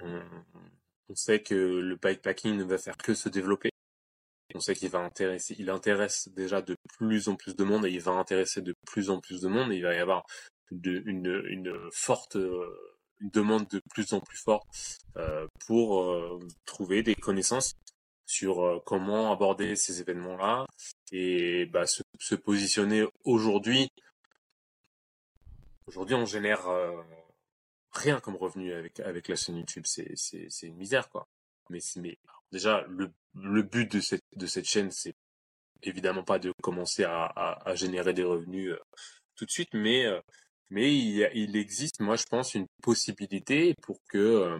On, 0.00 0.22
sait 1.14 1.42
que 1.42 1.54
le 1.54 1.96
bikepacking 1.96 2.56
ne 2.56 2.62
va 2.62 2.78
faire 2.78 2.96
que 2.96 3.14
se 3.14 3.28
développer. 3.28 3.70
On 4.54 4.60
sait 4.60 4.76
qu'il 4.76 4.90
va 4.90 5.00
intéresser 5.00 5.56
il 5.58 5.68
intéresse 5.68 6.28
déjà 6.28 6.62
de 6.62 6.76
plus 6.96 7.28
en 7.28 7.34
plus 7.34 7.56
de 7.56 7.64
monde 7.64 7.86
et 7.86 7.90
il 7.90 8.00
va 8.00 8.12
intéresser 8.12 8.62
de 8.62 8.74
plus 8.86 9.10
en 9.10 9.20
plus 9.20 9.40
de 9.40 9.48
monde. 9.48 9.72
Et 9.72 9.78
il 9.78 9.82
va 9.82 9.94
y 9.94 9.98
avoir 9.98 10.24
de- 10.70 11.02
une, 11.06 11.42
une 11.48 11.74
forte 11.90 12.36
euh, 12.36 12.98
une 13.20 13.30
demande 13.30 13.66
de 13.66 13.80
plus 13.90 14.12
en 14.12 14.20
plus 14.20 14.38
forte 14.38 14.68
euh, 15.16 15.48
pour 15.66 16.04
euh, 16.04 16.38
trouver 16.66 17.02
des 17.02 17.16
connaissances 17.16 17.74
sur 18.28 18.62
euh, 18.62 18.78
comment 18.84 19.32
aborder 19.32 19.74
ces 19.74 20.00
événements-là 20.00 20.66
et 21.12 21.66
bah, 21.66 21.86
se, 21.86 22.02
se 22.20 22.34
positionner 22.34 23.04
aujourd'hui. 23.24 23.88
Aujourd'hui, 25.86 26.14
on 26.14 26.26
génère 26.26 26.68
euh, 26.68 27.02
rien 27.92 28.20
comme 28.20 28.36
revenu 28.36 28.72
avec 28.74 29.00
avec 29.00 29.28
la 29.28 29.36
chaîne 29.36 29.56
YouTube, 29.56 29.84
c'est 29.86 30.12
c'est 30.14 30.46
c'est 30.50 30.66
une 30.66 30.76
misère 30.76 31.08
quoi. 31.08 31.26
Mais 31.70 31.80
mais 31.96 32.18
déjà 32.52 32.84
le 32.88 33.10
le 33.34 33.62
but 33.62 33.90
de 33.90 34.00
cette 34.00 34.24
de 34.36 34.46
cette 34.46 34.66
chaîne, 34.66 34.90
c'est 34.90 35.14
évidemment 35.82 36.24
pas 36.24 36.38
de 36.38 36.52
commencer 36.62 37.04
à 37.04 37.24
à, 37.24 37.70
à 37.70 37.74
générer 37.74 38.12
des 38.12 38.24
revenus 38.24 38.72
euh, 38.72 38.78
tout 39.36 39.46
de 39.46 39.50
suite, 39.50 39.72
mais 39.72 40.04
euh, 40.06 40.20
mais 40.70 40.94
il, 40.94 41.30
il 41.34 41.56
existe, 41.56 42.00
moi 42.00 42.16
je 42.16 42.24
pense, 42.26 42.54
une 42.54 42.66
possibilité 42.82 43.74
pour 43.82 43.98
que 44.08 44.18
euh, 44.18 44.58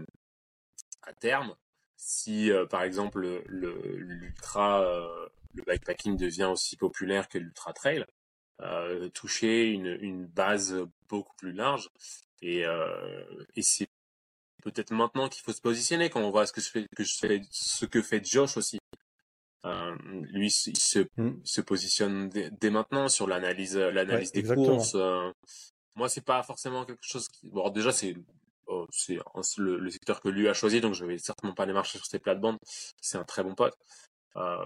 à 1.02 1.12
terme, 1.12 1.54
si 1.98 2.50
euh, 2.50 2.64
par 2.64 2.82
exemple 2.84 3.20
le 3.20 3.42
le- 3.46 3.96
l'ultra 3.98 4.82
euh, 4.82 5.28
le 5.54 5.62
bikepacking 5.64 6.16
devient 6.16 6.44
aussi 6.44 6.76
populaire 6.76 7.28
que 7.28 7.36
l'ultra 7.38 7.72
trail, 7.74 8.06
euh, 8.62 9.08
toucher 9.10 9.66
une 9.66 9.98
une 10.00 10.24
base 10.26 10.76
beaucoup 11.08 11.34
plus 11.36 11.52
large 11.52 11.90
et 12.40 12.64
euh, 12.64 13.44
et 13.56 13.62
c'est 13.62 13.88
peut-être 14.62 14.92
maintenant 14.92 15.28
qu'il 15.28 15.42
faut 15.42 15.52
se 15.52 15.60
positionner 15.60 16.08
quand 16.10 16.20
on 16.20 16.30
voit 16.30 16.46
ce 16.46 16.52
que 16.52 16.60
je 16.60 16.70
fais 16.70 16.86
que 16.96 17.04
je 17.04 17.16
fais 17.16 17.42
ce 17.50 17.84
que 17.84 18.00
fait 18.02 18.24
Josh 18.24 18.56
aussi. 18.56 18.78
Euh, 19.64 19.96
lui, 20.30 20.46
il 20.66 20.78
se, 20.78 21.00
Mm. 21.16 21.40
se 21.44 21.60
positionne 21.60 22.28
dès, 22.28 22.70
maintenant 22.70 23.08
sur 23.08 23.26
l'analyse, 23.26 23.76
l'analyse 23.76 24.28
Ouais, 24.28 24.32
des 24.34 24.38
exactement. 24.40 24.76
courses. 24.76 24.94
euh. 24.94 25.32
moi, 25.96 26.08
c'est 26.08 26.24
pas 26.24 26.44
forcément 26.44 26.84
quelque 26.84 27.02
chose 27.02 27.26
qui. 27.28 27.48
Bon, 27.50 27.68
déjà, 27.70 27.90
c'est 27.90 28.14
oh, 28.68 28.86
c'est 28.90 29.18
le, 29.58 29.90
secteur 29.90 30.20
que 30.20 30.28
lui 30.28 30.48
a 30.48 30.54
choisi, 30.54 30.80
donc 30.80 30.94
je 30.94 31.04
vais 31.04 31.18
certainement 31.18 31.54
pas 31.54 31.64
aller 31.64 31.72
marcher 31.72 31.98
sur 31.98 32.06
ses 32.06 32.18
plates-bandes. 32.18 32.58
C'est 33.00 33.18
un 33.18 33.24
très 33.24 33.42
bon 33.44 33.54
pote, 33.54 33.76
Euh, 34.36 34.56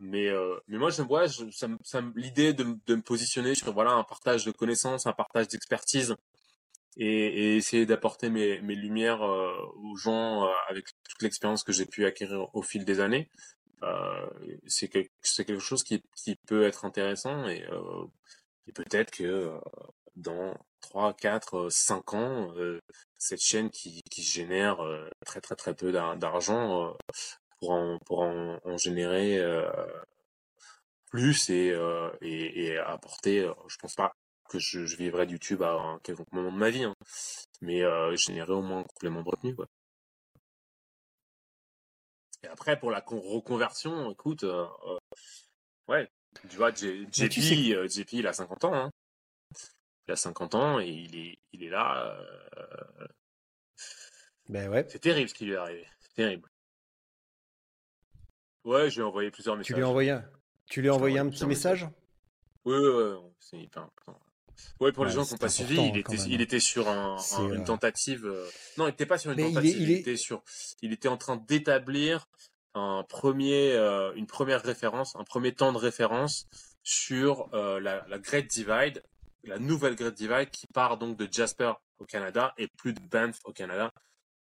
mais 0.00 0.28
euh, 0.28 0.56
mais 0.68 0.78
moi 0.78 0.90
j'aime 0.90 1.06
ouais, 1.10 1.28
je- 1.28 1.50
ça, 1.50 2.00
l'idée 2.16 2.52
de, 2.54 2.64
de 2.86 2.94
me 2.96 3.02
positionner 3.02 3.54
sur 3.54 3.72
voilà 3.72 3.92
un 3.92 4.04
partage 4.04 4.44
de 4.44 4.50
connaissances, 4.52 5.06
un 5.06 5.12
partage 5.12 5.48
d'expertise 5.48 6.16
et, 6.96 7.56
essayer 7.56 7.86
d'apporter 7.86 8.30
mes, 8.30 8.60
mes 8.62 8.74
lumières 8.74 9.22
euh, 9.22 9.54
aux 9.76 9.96
gens 9.96 10.48
avec 10.68 10.86
toute 11.08 11.22
l'expérience 11.22 11.62
que 11.64 11.72
j'ai 11.72 11.86
pu 11.86 12.06
acquérir 12.06 12.48
au 12.54 12.62
fil 12.62 12.84
des 12.84 13.00
années. 13.00 13.28
C'est 14.66 14.90
c'est 15.22 15.44
quelque 15.44 15.60
chose 15.60 15.82
qui, 15.84 16.02
qui 16.16 16.36
peut 16.36 16.64
être 16.64 16.84
intéressant 16.84 17.48
et, 17.48 17.64
et 18.66 18.72
peut-être 18.72 19.10
que 19.10 19.50
dans 20.16 20.54
3, 20.80 21.14
4, 21.14 21.68
5 21.70 22.14
ans, 22.14 22.52
euh, 22.56 22.78
cette 23.18 23.40
chaîne 23.40 23.70
qui, 23.70 24.00
qui 24.10 24.22
génère 24.22 24.80
euh, 24.84 25.08
très 25.26 25.40
très 25.40 25.56
très 25.56 25.74
peu 25.74 25.92
d'ar- 25.92 26.16
d'argent 26.16 26.88
euh, 26.88 26.92
pour 27.60 27.70
en, 27.72 27.98
pour 28.06 28.20
en, 28.22 28.58
en 28.64 28.76
générer 28.78 29.38
plus 31.10 31.50
et, 31.50 31.74
et, 32.22 32.64
et 32.66 32.78
apporter, 32.78 33.48
je 33.68 33.76
pense 33.76 33.94
pas 33.94 34.12
que 34.48 34.58
je, 34.58 34.86
je 34.86 34.96
vivrai 34.96 35.26
de 35.26 35.32
YouTube 35.32 35.62
à 35.62 35.72
un 35.72 35.98
quelconque 36.00 36.32
moment 36.32 36.52
de 36.52 36.56
ma 36.56 36.70
vie, 36.70 36.84
hein, 36.84 36.94
mais 37.60 37.82
générer 38.16 38.52
au 38.52 38.62
moins 38.62 38.80
un 38.80 38.84
complément 38.84 39.22
de 39.22 39.28
revenu. 39.28 39.54
Quoi. 39.54 39.66
Et 42.42 42.46
après, 42.48 42.78
pour 42.78 42.90
la 42.90 43.00
con- 43.00 43.20
reconversion, 43.20 44.10
écoute, 44.10 44.44
euh, 44.44 44.66
ouais, 45.88 46.08
tu 46.48 46.56
vois, 46.56 46.72
J- 46.72 47.00
Mais 47.06 47.12
JP, 47.12 47.28
tu 47.28 47.42
sais- 47.42 47.88
JP, 47.88 48.12
il 48.14 48.26
a 48.26 48.32
50 48.32 48.64
ans, 48.64 48.74
hein. 48.74 48.90
Il 50.10 50.14
a 50.14 50.16
50 50.16 50.56
ans 50.56 50.80
et 50.80 50.88
il 50.88 51.16
est, 51.16 51.38
il 51.52 51.62
est 51.62 51.68
là. 51.68 52.16
euh, 52.58 53.06
Ben 54.48 54.68
ouais. 54.68 54.84
c'est 54.88 54.98
terrible 54.98 55.28
ce 55.28 55.34
qui 55.34 55.44
lui 55.44 55.52
est 55.52 55.56
arrivé. 55.56 55.86
C'est 56.00 56.14
terrible. 56.14 56.48
Ouais, 58.64 58.90
je 58.90 58.96
lui 58.96 59.02
ai 59.02 59.04
envoyé 59.04 59.30
plusieurs 59.30 59.56
messages. 59.56 59.68
Tu 59.68 59.74
lui 59.74 59.84
as 59.84 59.88
envoyé 59.88 60.10
un, 60.10 60.24
tu 60.66 60.82
lui 60.82 60.88
as 60.88 60.94
envoyé 60.94 61.20
un 61.20 61.28
petit 61.28 61.46
message? 61.46 61.86
Ouais, 62.64 62.76
ouais, 62.76 62.88
ouais, 63.12 63.18
c'est 63.38 63.58
hyper 63.58 63.82
important. 63.84 64.18
Ouais, 64.80 64.90
pour 64.90 65.04
les 65.04 65.12
Ouais, 65.12 65.16
gens 65.16 65.24
qui 65.24 65.32
n'ont 65.34 65.38
pas 65.38 65.48
suivi, 65.48 65.76
il 65.80 65.96
était, 65.96 66.16
il 66.16 66.40
était 66.40 66.58
sur 66.58 66.88
un, 66.88 67.16
un- 67.16 67.48
une 67.54 67.60
euh, 67.60 67.64
tentative. 67.64 68.26
euh, 68.26 68.48
Non, 68.78 68.86
il 68.86 68.90
n'était 68.90 69.06
pas 69.06 69.16
sur 69.16 69.30
une 69.30 69.36
Mais 69.36 69.44
il 69.44 69.50
est- 69.50 69.54
tentative. 69.54 69.76
Il, 69.80 69.82
il 69.82 69.90
est- 69.92 70.00
était 70.00 70.16
sur. 70.16 70.42
Il 70.82 70.92
était 70.92 71.08
en 71.08 71.16
train 71.18 71.36
d'établir 71.36 72.26
un 72.74 73.04
premier, 73.08 73.72
euh, 73.74 74.12
une 74.16 74.26
première 74.26 74.60
référence, 74.62 75.14
un 75.14 75.24
premier 75.24 75.52
temps 75.54 75.72
de 75.72 75.78
référence 75.78 76.48
sur 76.82 77.48
euh, 77.54 77.78
la, 77.78 78.04
la 78.08 78.18
Great 78.18 78.48
Divide, 78.48 79.02
la 79.44 79.58
nouvelle 79.58 79.96
Great 79.96 80.14
Divide 80.14 80.50
qui 80.50 80.66
part 80.68 80.98
donc 80.98 81.16
de 81.16 81.28
Jasper 81.30 81.72
au 81.98 82.04
Canada 82.04 82.52
et 82.58 82.68
plus 82.76 82.92
de 82.92 83.00
Banff 83.00 83.38
au 83.44 83.52
Canada 83.52 83.90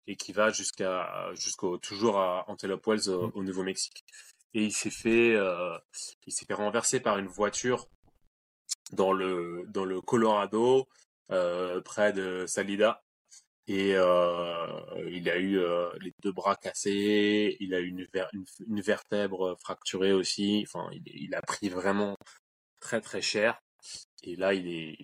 et 0.07 0.15
qui 0.15 0.31
va 0.33 0.51
jusqu'à 0.51 1.31
jusqu'au 1.33 1.77
toujours 1.77 2.19
à 2.19 2.49
Antelope 2.49 2.85
Wells 2.85 3.09
au, 3.09 3.31
au 3.33 3.43
Nouveau-Mexique. 3.43 4.03
Et 4.53 4.63
il 4.63 4.71
s'est 4.71 4.91
fait, 4.91 5.35
euh, 5.35 5.77
il 6.27 6.33
s'est 6.33 6.45
fait 6.45 6.53
renverser 6.53 6.99
par 6.99 7.17
une 7.17 7.27
voiture 7.27 7.87
dans 8.91 9.11
le 9.11 9.65
dans 9.67 9.85
le 9.85 9.99
Colorado 10.01 10.87
euh, 11.31 11.81
près 11.81 12.13
de 12.13 12.45
Salida. 12.47 13.01
Et 13.67 13.95
euh, 13.95 15.09
il 15.09 15.27
a 15.27 15.39
eu 15.39 15.59
les 15.99 16.13
deux 16.21 16.31
bras 16.31 16.55
cassés 16.55 17.57
il 17.59 17.73
a 17.73 17.79
eu 17.79 17.87
une, 17.87 18.05
ver- 18.13 18.29
une, 18.31 18.45
une 18.67 18.81
vertèbre 18.81 19.57
fracturée 19.59 20.13
aussi. 20.13 20.63
Enfin 20.67 20.87
il 21.05 21.33
a 21.33 21.41
pris 21.41 21.69
vraiment 21.69 22.15
très 22.79 23.01
très 23.01 23.23
cher 23.23 23.59
et 24.25 24.35
là 24.35 24.53
il 24.53 24.67
est 24.67 24.97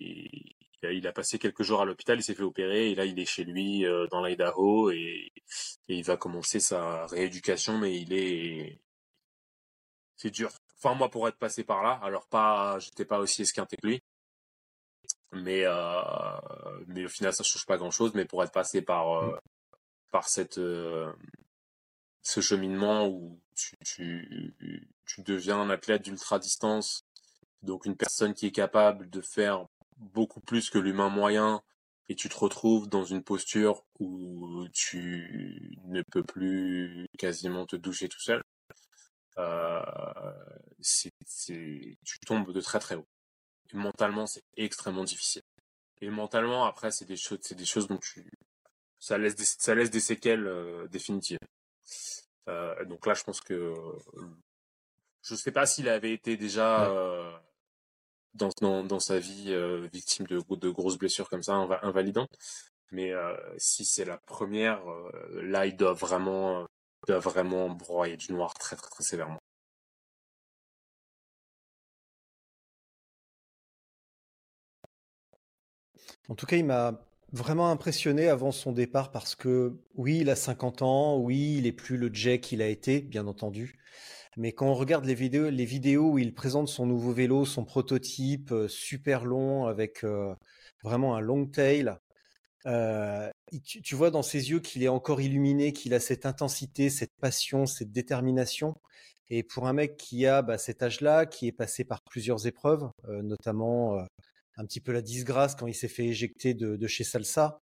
il 0.83 0.87
a, 0.87 0.91
il 0.93 1.07
a 1.07 1.11
passé 1.13 1.37
quelques 1.39 1.63
jours 1.63 1.81
à 1.81 1.85
l'hôpital 1.85 2.19
il 2.19 2.23
s'est 2.23 2.33
fait 2.35 2.43
opérer 2.43 2.91
et 2.91 2.95
là 2.95 3.05
il 3.05 3.19
est 3.19 3.25
chez 3.25 3.43
lui 3.43 3.85
euh, 3.85 4.07
dans 4.07 4.23
l'Idaho 4.23 4.91
et, 4.91 5.31
et 5.87 5.95
il 5.95 6.03
va 6.03 6.17
commencer 6.17 6.59
sa 6.59 7.05
rééducation 7.07 7.77
mais 7.77 7.99
il 7.99 8.13
est 8.13 8.81
c'est 10.17 10.31
dur. 10.31 10.51
Enfin 10.77 10.95
moi 10.95 11.09
pour 11.09 11.27
être 11.27 11.37
passé 11.37 11.63
par 11.63 11.83
là 11.83 11.99
alors 12.03 12.27
pas 12.27 12.79
j'étais 12.79 13.05
pas 13.05 13.19
aussi 13.19 13.43
esquinté 13.43 13.77
que 13.77 13.87
lui. 13.87 14.01
Mais 15.33 15.63
euh, 15.65 16.81
mais 16.87 17.05
au 17.05 17.09
final 17.09 17.33
ça 17.33 17.43
change 17.43 17.65
pas 17.65 17.77
grand 17.77 17.91
chose 17.91 18.13
mais 18.15 18.25
pour 18.25 18.43
être 18.43 18.51
passé 18.51 18.81
par 18.81 19.13
euh, 19.23 19.37
par 20.11 20.27
cette 20.27 20.59
ce 22.23 22.41
cheminement 22.41 23.07
où 23.07 23.39
tu, 23.55 23.77
tu 23.85 24.55
tu 25.05 25.21
deviens 25.21 25.59
un 25.59 25.69
athlète 25.69 26.03
d'ultra 26.03 26.39
distance 26.39 27.05
donc 27.61 27.85
une 27.85 27.95
personne 27.95 28.33
qui 28.33 28.47
est 28.47 28.51
capable 28.51 29.09
de 29.09 29.21
faire 29.21 29.65
beaucoup 29.97 30.41
plus 30.41 30.69
que 30.69 30.79
l'humain 30.79 31.09
moyen 31.09 31.61
et 32.09 32.15
tu 32.15 32.29
te 32.29 32.37
retrouves 32.37 32.89
dans 32.89 33.03
une 33.03 33.23
posture 33.23 33.83
où 33.99 34.67
tu 34.73 35.77
ne 35.85 36.01
peux 36.01 36.23
plus 36.23 37.07
quasiment 37.17 37.65
te 37.65 37.75
doucher 37.75 38.09
tout 38.09 38.19
seul 38.19 38.43
euh, 39.37 39.81
c'est, 40.81 41.13
c'est, 41.25 41.97
tu 42.05 42.19
tombes 42.19 42.51
de 42.51 42.61
très 42.61 42.79
très 42.79 42.95
haut. 42.95 43.07
Et 43.73 43.77
mentalement, 43.77 44.27
c'est 44.27 44.43
extrêmement 44.57 45.03
difficile. 45.03 45.43
Et 46.01 46.09
mentalement, 46.09 46.65
après, 46.65 46.91
c'est 46.91 47.05
des 47.05 47.15
choses, 47.15 47.39
c'est 47.41 47.55
des 47.55 47.65
choses 47.65 47.87
dont 47.87 47.97
tu, 47.97 48.29
ça 48.99 49.17
laisse 49.17 49.35
des, 49.35 49.45
ça 49.45 49.75
laisse 49.75 49.91
des 49.91 49.99
séquelles 49.99 50.47
euh, 50.47 50.87
définitives. 50.87 51.39
Euh, 52.49 52.85
donc 52.85 53.05
là, 53.05 53.13
je 53.13 53.23
pense 53.23 53.41
que 53.41 53.73
je 55.21 55.35
sais 55.35 55.51
pas 55.51 55.65
s'il 55.65 55.87
avait 55.87 56.13
été 56.13 56.37
déjà 56.37 56.89
euh, 56.89 57.31
dans, 58.33 58.49
dans 58.61 58.83
dans 58.83 58.99
sa 58.99 59.19
vie 59.19 59.45
euh, 59.53 59.87
victime 59.93 60.27
de 60.27 60.41
de 60.55 60.69
grosses 60.69 60.97
blessures 60.97 61.29
comme 61.29 61.43
ça, 61.43 61.53
inva- 61.55 61.79
invalidantes. 61.83 62.31
Mais 62.91 63.11
euh, 63.13 63.35
si 63.57 63.85
c'est 63.85 64.05
la 64.05 64.17
première, 64.19 64.81
euh, 64.89 65.41
là, 65.43 65.65
il 65.65 65.77
doit 65.77 65.93
vraiment, 65.93 66.67
doit 67.07 67.19
vraiment 67.19 67.69
broyer 67.69 68.17
du 68.17 68.33
noir 68.33 68.53
très 68.55 68.75
très 68.75 68.89
très 68.89 69.03
sévèrement. 69.03 69.39
En 76.29 76.35
tout 76.35 76.45
cas, 76.45 76.57
il 76.57 76.65
m'a 76.65 77.01
vraiment 77.33 77.69
impressionné 77.71 78.27
avant 78.27 78.51
son 78.51 78.71
départ 78.71 79.11
parce 79.11 79.35
que 79.35 79.73
oui, 79.95 80.19
il 80.21 80.29
a 80.29 80.35
50 80.35 80.81
ans, 80.81 81.17
oui, 81.17 81.55
il 81.57 81.65
est 81.67 81.71
plus 81.71 81.97
le 81.97 82.13
Jay 82.13 82.39
qu'il 82.39 82.61
a 82.61 82.67
été, 82.67 83.01
bien 83.01 83.27
entendu. 83.27 83.77
Mais 84.37 84.53
quand 84.53 84.67
on 84.67 84.73
regarde 84.73 85.05
les 85.05 85.13
vidéos, 85.13 85.49
les 85.49 85.65
vidéos 85.65 86.11
où 86.11 86.17
il 86.17 86.33
présente 86.33 86.69
son 86.69 86.85
nouveau 86.85 87.11
vélo, 87.11 87.45
son 87.45 87.65
prototype 87.65 88.51
euh, 88.51 88.67
super 88.69 89.25
long 89.25 89.65
avec 89.65 90.05
euh, 90.05 90.33
vraiment 90.83 91.15
un 91.15 91.19
long 91.19 91.45
tail, 91.45 91.93
euh, 92.65 93.29
tu, 93.65 93.95
vois 93.95 94.11
dans 94.11 94.21
ses 94.21 94.51
yeux 94.51 94.59
qu'il 94.59 94.83
est 94.83 94.87
encore 94.87 95.19
illuminé, 95.19 95.73
qu'il 95.73 95.93
a 95.93 95.99
cette 95.99 96.25
intensité, 96.25 96.89
cette 96.89 97.13
passion, 97.19 97.65
cette 97.65 97.91
détermination. 97.91 98.75
Et 99.29 99.43
pour 99.43 99.67
un 99.67 99.73
mec 99.73 99.97
qui 99.97 100.25
a 100.25 100.41
bah, 100.41 100.57
cet 100.57 100.81
âge-là, 100.83 101.25
qui 101.25 101.47
est 101.47 101.51
passé 101.51 101.83
par 101.83 102.01
plusieurs 102.03 102.47
épreuves, 102.47 102.89
notamment 103.07 103.97
un 104.57 104.65
petit 104.65 104.81
peu 104.81 104.91
la 104.91 105.01
disgrâce 105.01 105.55
quand 105.55 105.67
il 105.67 105.73
s'est 105.73 105.87
fait 105.87 106.05
éjecter 106.05 106.53
de, 106.53 106.87
chez 106.87 107.03
Salsa, 107.03 107.61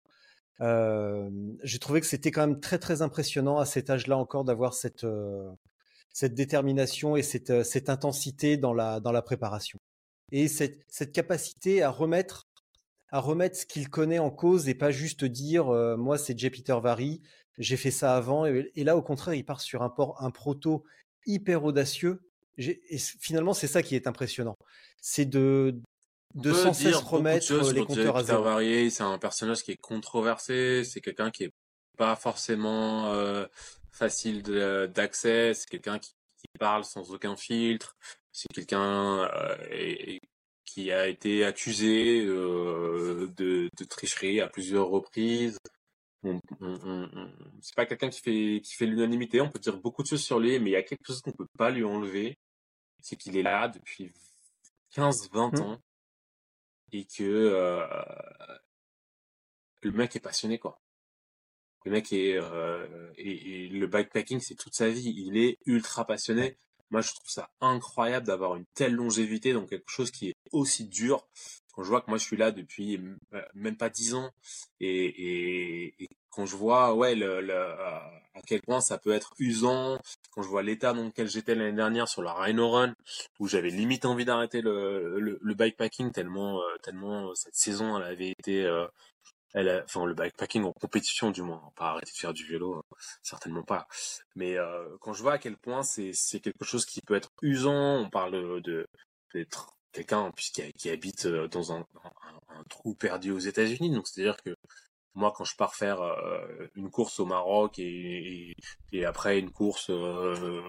j'ai 0.61 1.79
trouvé 1.79 1.99
que 2.01 2.07
c'était 2.07 2.31
quand 2.31 2.47
même 2.47 2.59
très 2.59 2.79
très 2.79 3.01
impressionnant 3.01 3.59
à 3.59 3.65
cet 3.65 3.89
âge-là 3.89 4.17
encore 4.17 4.45
d'avoir 4.45 4.73
cette, 4.73 5.05
cette 6.17 6.33
détermination 6.33 7.15
et 7.15 7.21
cette, 7.21 7.51
euh, 7.51 7.63
cette 7.63 7.91
intensité 7.91 8.57
dans 8.57 8.73
la, 8.73 8.99
dans 8.99 9.11
la 9.11 9.21
préparation. 9.21 9.77
Et 10.31 10.47
cette, 10.47 10.83
cette 10.89 11.11
capacité 11.11 11.83
à 11.83 11.91
remettre 11.91 12.47
à 13.11 13.19
remettre 13.19 13.55
ce 13.55 13.67
qu'il 13.67 13.87
connaît 13.87 14.17
en 14.17 14.31
cause 14.31 14.67
et 14.67 14.73
pas 14.73 14.89
juste 14.89 15.25
dire 15.25 15.69
euh, 15.69 15.95
moi 15.95 16.17
c'est 16.17 16.37
J. 16.37 16.49
Peter 16.49 16.75
Vary, 16.81 17.21
j'ai 17.59 17.77
fait 17.77 17.91
ça 17.91 18.17
avant 18.17 18.47
et, 18.47 18.71
et 18.73 18.83
là 18.83 18.97
au 18.97 19.03
contraire 19.03 19.35
il 19.35 19.45
part 19.45 19.61
sur 19.61 19.83
un, 19.83 19.89
port, 19.89 20.21
un 20.21 20.31
proto 20.31 20.83
hyper 21.27 21.63
audacieux 21.63 22.19
et 22.57 22.97
finalement 22.97 23.53
c'est 23.53 23.67
ça 23.67 23.83
qui 23.83 23.95
est 23.95 24.07
impressionnant 24.07 24.55
c'est 24.99 25.25
de 25.25 25.79
de 26.33 26.51
sans 26.51 26.73
cesse 26.73 26.93
de 26.93 27.05
remettre 27.05 27.71
les 27.71 27.85
compteurs 27.85 28.17
à 28.17 28.23
zéro. 28.23 28.59
C'est 28.89 29.03
un 29.03 29.17
personnage 29.19 29.63
qui 29.63 29.71
est 29.71 29.77
controversé. 29.77 30.83
C'est 30.83 30.99
quelqu'un 30.99 31.31
qui 31.31 31.45
est 31.45 31.53
pas 31.97 32.15
forcément 32.15 33.07
euh, 33.13 33.45
facile 33.97 34.43
de- 34.43 34.89
d'accès. 34.93 35.53
C'est 35.53 35.67
quelqu'un 35.69 35.99
qui, 35.99 36.11
qui 36.37 36.47
parle 36.59 36.83
sans 36.83 37.11
aucun 37.11 37.35
filtre. 37.35 37.95
C'est 38.31 38.47
quelqu'un 38.53 39.23
euh, 39.33 40.17
qui 40.65 40.91
a 40.91 41.07
été 41.07 41.43
accusé 41.45 42.23
euh, 42.25 43.27
de, 43.35 43.69
de 43.77 43.83
tricherie 43.85 44.41
à 44.41 44.47
plusieurs 44.47 44.87
reprises. 44.89 45.57
On, 46.23 46.39
on- 46.61 46.79
on- 46.83 47.09
on- 47.13 47.33
c'est 47.61 47.75
pas 47.75 47.85
quelqu'un 47.85 48.09
qui 48.09 48.21
fait 48.21 48.61
qui 48.61 48.73
fait 48.75 48.85
l'unanimité. 48.85 49.39
On 49.41 49.49
peut 49.49 49.59
dire 49.59 49.77
beaucoup 49.77 50.03
de 50.03 50.07
choses 50.07 50.23
sur 50.23 50.39
lui, 50.39 50.59
mais 50.59 50.69
il 50.71 50.73
y 50.73 50.75
a 50.75 50.83
quelque 50.83 51.05
chose 51.07 51.21
qu'on 51.21 51.31
peut 51.31 51.47
pas 51.57 51.69
lui 51.71 51.83
enlever. 51.83 52.37
C'est 53.01 53.15
qu'il 53.15 53.37
est 53.37 53.43
là 53.43 53.67
depuis 53.67 54.11
15-20 54.91 55.51
Mm. 55.57 55.61
ans 55.61 55.79
et 56.91 57.05
que 57.05 57.23
euh, 57.23 57.85
le 59.81 59.91
mec 59.91 60.15
est 60.15 60.19
passionné 60.19 60.57
quoi. 60.59 60.79
Le 61.87 61.93
mec 61.93 62.11
est 62.11 62.35
euh, 62.35 62.85
et, 63.17 63.63
et 63.63 63.67
le 63.69 63.87
bikepacking 63.87 64.41
c'est 64.41 64.55
toute 64.55 64.75
sa 64.75 64.89
vie. 64.89 65.13
Il 65.15 65.37
est 65.37 65.57
ultra 65.65 66.05
passionné. 66.05 66.57
Moi 66.89 66.99
je 66.99 67.13
trouve 67.13 67.29
ça 67.29 67.49
incroyable 67.61 68.27
d'avoir 68.27 68.57
une 68.57 68.65
telle 68.73 68.93
longévité 68.93 69.53
dans 69.53 69.65
quelque 69.65 69.89
chose 69.89 70.11
qui 70.11 70.27
est 70.27 70.35
aussi 70.51 70.83
dur. 70.83 71.25
Quand 71.73 71.83
je 71.83 71.87
vois 71.87 72.01
que 72.01 72.09
moi 72.09 72.17
je 72.17 72.25
suis 72.25 72.35
là 72.35 72.51
depuis 72.51 72.99
euh, 73.33 73.41
même 73.53 73.77
pas 73.77 73.89
10 73.89 74.15
ans 74.15 74.31
et, 74.81 75.05
et, 75.05 76.03
et 76.03 76.09
quand 76.29 76.45
je 76.45 76.57
vois 76.57 76.93
ouais 76.93 77.15
le, 77.15 77.39
le, 77.39 77.55
à 77.57 78.41
quel 78.45 78.61
point 78.61 78.81
ça 78.81 78.97
peut 78.97 79.13
être 79.13 79.33
usant, 79.39 79.97
quand 80.31 80.41
je 80.41 80.49
vois 80.49 80.63
l'état 80.63 80.91
dans 80.91 81.05
lequel 81.05 81.29
j'étais 81.29 81.55
l'année 81.55 81.71
dernière 81.71 82.09
sur 82.09 82.21
la 82.21 82.33
Rhino 82.33 82.69
Run, 82.69 82.93
où 83.39 83.47
j'avais 83.47 83.69
limite 83.69 84.03
envie 84.03 84.25
d'arrêter 84.25 84.61
le, 84.61 85.21
le, 85.21 85.39
le, 85.41 85.53
bikepacking 85.53 86.11
tellement 86.11 86.59
euh, 86.59 86.77
tellement 86.83 87.33
cette 87.33 87.55
saison 87.55 87.97
elle 87.97 88.03
avait 88.03 88.31
été 88.31 88.65
euh, 88.65 88.85
elle 89.53 89.83
enfin 89.85 90.05
le 90.05 90.13
bikepacking 90.13 90.63
en 90.63 90.73
compétition 90.73 91.31
du 91.31 91.41
moins, 91.41 91.61
pas 91.75 91.91
arrêter 91.91 92.11
de 92.11 92.17
faire 92.17 92.33
du 92.33 92.45
vélo, 92.45 92.75
hein, 92.75 92.83
certainement 93.23 93.63
pas. 93.63 93.87
Mais 94.35 94.57
euh, 94.57 94.97
quand 95.01 95.13
je 95.13 95.21
vois 95.21 95.33
à 95.33 95.37
quel 95.37 95.57
point 95.57 95.83
c'est 95.83 96.39
quelque 96.41 96.65
chose 96.65 96.85
qui 96.85 97.01
peut 97.01 97.15
être 97.15 97.31
usant, 97.41 97.97
on 97.97 98.09
parle 98.09 98.61
de 98.61 98.87
d'être 99.33 99.75
quelqu'un 99.91 100.31
qui, 100.37 100.71
qui 100.73 100.89
habite 100.89 101.27
dans 101.27 101.73
un, 101.73 101.85
trou 102.69 102.95
perdu 102.95 103.31
aux 103.31 103.39
États-Unis, 103.39 103.91
donc 103.91 104.07
c'est-à-dire 104.07 104.37
que 104.43 104.55
moi, 105.17 105.33
quand 105.35 105.45
je 105.45 105.55
pars 105.55 105.75
faire 105.75 106.01
euh, 106.01 106.67
une 106.75 106.91
course 106.91 107.19
au 107.19 107.25
Maroc 107.25 107.79
et, 107.79 108.55
après 109.05 109.39
une 109.39 109.51
course, 109.51 109.89
euh, 109.89 110.61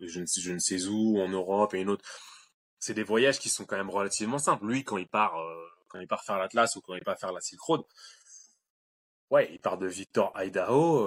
je, 0.00 0.20
ne, 0.20 0.58
sais 0.58 0.86
où, 0.86 1.20
en 1.20 1.28
Europe 1.28 1.74
et 1.74 1.80
une 1.80 1.90
autre, 1.90 2.04
c'est 2.78 2.94
des 2.94 3.02
voyages 3.02 3.38
qui 3.38 3.50
sont 3.50 3.66
quand 3.66 3.76
même 3.76 3.90
relativement 3.90 4.38
simples. 4.38 4.66
Lui, 4.66 4.84
quand 4.84 4.96
il 4.96 5.06
part, 5.06 5.38
euh, 5.38 5.66
quand 5.90 6.00
il 6.00 6.06
part 6.08 6.24
faire 6.24 6.38
l'Atlas 6.38 6.76
ou 6.76 6.80
quand 6.80 6.94
il 6.94 7.02
part 7.02 7.18
faire 7.18 7.32
la 7.32 7.40
Silk 7.40 7.60
Road, 7.60 7.82
ouais, 9.30 9.50
il 9.52 9.60
part 9.60 9.78
de 9.78 9.86
Victor, 9.86 10.32
Idaho. 10.36 11.06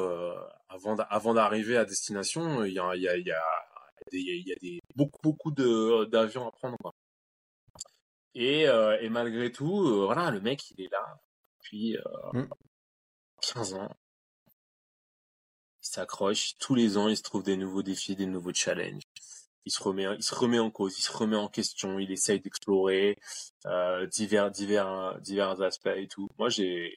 avant 0.70 0.98
avant 0.98 1.34
d'arriver 1.34 1.78
à 1.78 1.86
destination, 1.86 2.64
il 2.64 2.74
y 2.74 2.80
a, 2.80 2.96
il 2.96 3.02
y 3.02 3.10
a, 3.10 3.18
il 3.18 3.26
y 3.26 3.32
a, 3.32 3.44
il 4.12 4.48
y 4.48 4.52
a 4.52 4.56
des, 4.62 4.80
beaucoup, 4.96 5.52
d'avions 5.52 6.48
à 6.48 6.52
prendre. 6.52 6.78
Quoi. 6.78 6.94
Et, 8.36 8.64
et 8.64 9.10
malgré 9.10 9.52
tout, 9.52 10.06
voilà, 10.06 10.32
le 10.32 10.42
mec, 10.42 10.72
il 10.72 10.86
est 10.86 10.92
là. 10.92 11.20
Puis, 11.62 11.98
mmh. 12.34 12.44
15 13.44 13.74
ans. 13.74 13.90
Il 15.82 15.88
s'accroche. 15.88 16.56
Tous 16.60 16.76
les 16.76 16.98
ans, 16.98 17.10
il 17.10 17.18
se 17.18 17.24
trouve 17.24 17.44
des 17.44 17.58
nouveaux 17.58 17.84
défis, 17.84 18.16
des 18.16 18.26
nouveaux 18.26 18.54
challenges. 18.54 19.04
Il 19.66 19.72
se 19.72 19.82
remet, 19.82 20.06
il 20.18 20.24
se 20.24 20.36
remet 20.36 20.60
en 20.60 20.72
cause, 20.72 20.98
il 21.00 21.02
se 21.02 21.12
remet 21.12 21.38
en 21.38 21.48
question, 21.48 22.00
il 22.00 22.12
essaye 22.12 22.40
d'explorer 22.42 23.18
euh, 23.66 24.06
divers, 24.08 24.52
divers, 24.52 25.20
divers 25.22 25.62
aspects 25.62 25.88
et 25.96 26.08
tout. 26.08 26.28
Moi, 26.38 26.50
j'ai, 26.50 26.94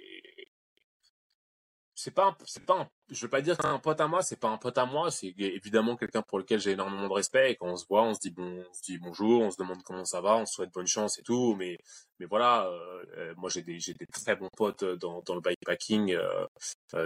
c'est 1.97 2.11
pas, 2.11 2.37
c'est 2.45 2.65
pas, 2.65 2.81
un, 2.81 2.89
je 3.11 3.23
veux 3.23 3.31
pas 3.31 3.41
dire 3.41 3.57
c'est 3.59 3.67
un 3.67 3.79
pote 3.79 4.01
à 4.01 4.07
moi, 4.07 4.23
c'est 4.23 4.39
pas 4.39 4.49
un 4.49 4.59
pote 4.59 4.77
à 4.79 4.85
moi, 4.85 5.11
c'est 5.11 5.35
évidemment 5.39 5.97
quelqu'un 5.97 6.23
pour 6.23 6.39
lequel 6.39 6.61
j'ai 6.61 6.73
énormément 6.73 7.09
de 7.09 7.13
respect 7.13 7.53
et 7.53 7.57
quand 7.57 7.69
on 7.69 7.77
se 7.77 7.87
voit, 7.89 8.03
on 8.03 8.15
se 8.15 8.21
dit 8.21 8.31
bon, 8.31 8.65
on 8.69 8.75
se 8.75 8.83
dit 8.83 8.99
bonjour, 8.99 9.41
on 9.41 9.51
se 9.51 9.57
demande 9.57 9.83
comment 9.83 10.05
ça 10.05 10.21
va, 10.21 10.37
on 10.37 10.45
se 10.45 10.55
souhaite 10.55 10.73
bonne 10.75 10.87
chance 10.87 11.19
et 11.19 11.23
tout, 11.23 11.57
mais, 11.57 11.79
mais 12.19 12.27
voilà, 12.27 12.67
euh, 12.67 13.05
euh 13.17 13.35
moi 13.39 13.49
j'ai 13.49 13.63
des, 13.63 13.81
j'ai 13.81 13.95
des 13.95 14.07
très 14.07 14.37
bons 14.37 14.51
potes 14.55 14.85
dans, 14.85 15.23
dans 15.23 15.35
le 15.35 15.41
bikepacking, 15.41 16.19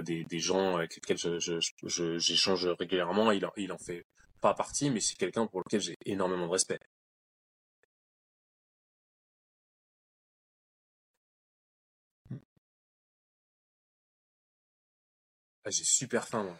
des, 0.03 0.25
des 0.25 0.39
gens 0.41 0.77
avec 0.77 0.97
lesquels 0.97 1.19
je, 1.19 1.39
je, 1.39 1.61
je, 1.85 2.19
j'échange 2.19 2.67
régulièrement, 2.67 3.31
il 3.31 3.47
en, 3.47 3.53
il 3.57 3.73
en 3.73 3.79
fait 3.79 4.05
pas 4.41 4.55
partie, 4.55 4.91
mais 4.91 5.01
c'est 5.01 5.17
quelqu'un 5.17 5.47
pour 5.47 5.61
lequel 5.61 5.81
j'ai 5.81 5.97
énormément 6.05 6.47
de 6.47 6.53
respect. 6.53 6.79
Ah, 15.65 15.71
j'ai 15.71 15.85
super 15.85 16.27
faim, 16.27 16.43
moi. 16.45 16.57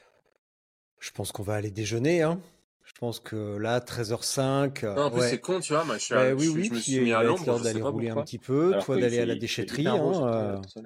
Je 0.99 1.11
pense 1.11 1.33
qu'on 1.33 1.43
va 1.43 1.55
aller 1.55 1.71
déjeuner, 1.71 2.23
hein. 2.23 2.41
Je 2.85 2.93
pense 2.99 3.21
que 3.21 3.57
là, 3.57 3.81
13h05. 3.81 4.85
Non, 4.85 5.03
en 5.05 5.11
plus, 5.11 5.21
ouais. 5.21 5.31
c'est 5.31 5.41
con, 5.41 5.61
tu 5.61 5.73
vois. 5.73 5.85
Moi, 5.85 5.97
je 5.97 6.05
suis 6.05 6.15
Bah 6.15 6.33
oui, 6.35 6.45
je, 6.45 6.51
oui, 6.51 6.65
je 6.65 6.73
me 6.75 6.81
suis 6.81 7.01
mis 7.01 7.13
à 7.13 7.23
l'ombre, 7.23 7.47
l'heure 7.47 7.61
d'aller 7.61 7.81
rouler 7.81 8.11
un 8.11 8.23
petit 8.23 8.39
peu, 8.39 8.73
Alors 8.73 8.85
toi 8.85 9.01
d'aller 9.01 9.21
à 9.21 9.27
la 9.27 9.37
déchetterie. 9.37 9.85
beau, 9.85 9.91
hein, 9.91 10.29
euh. 10.29 10.63
euh. 10.77 10.83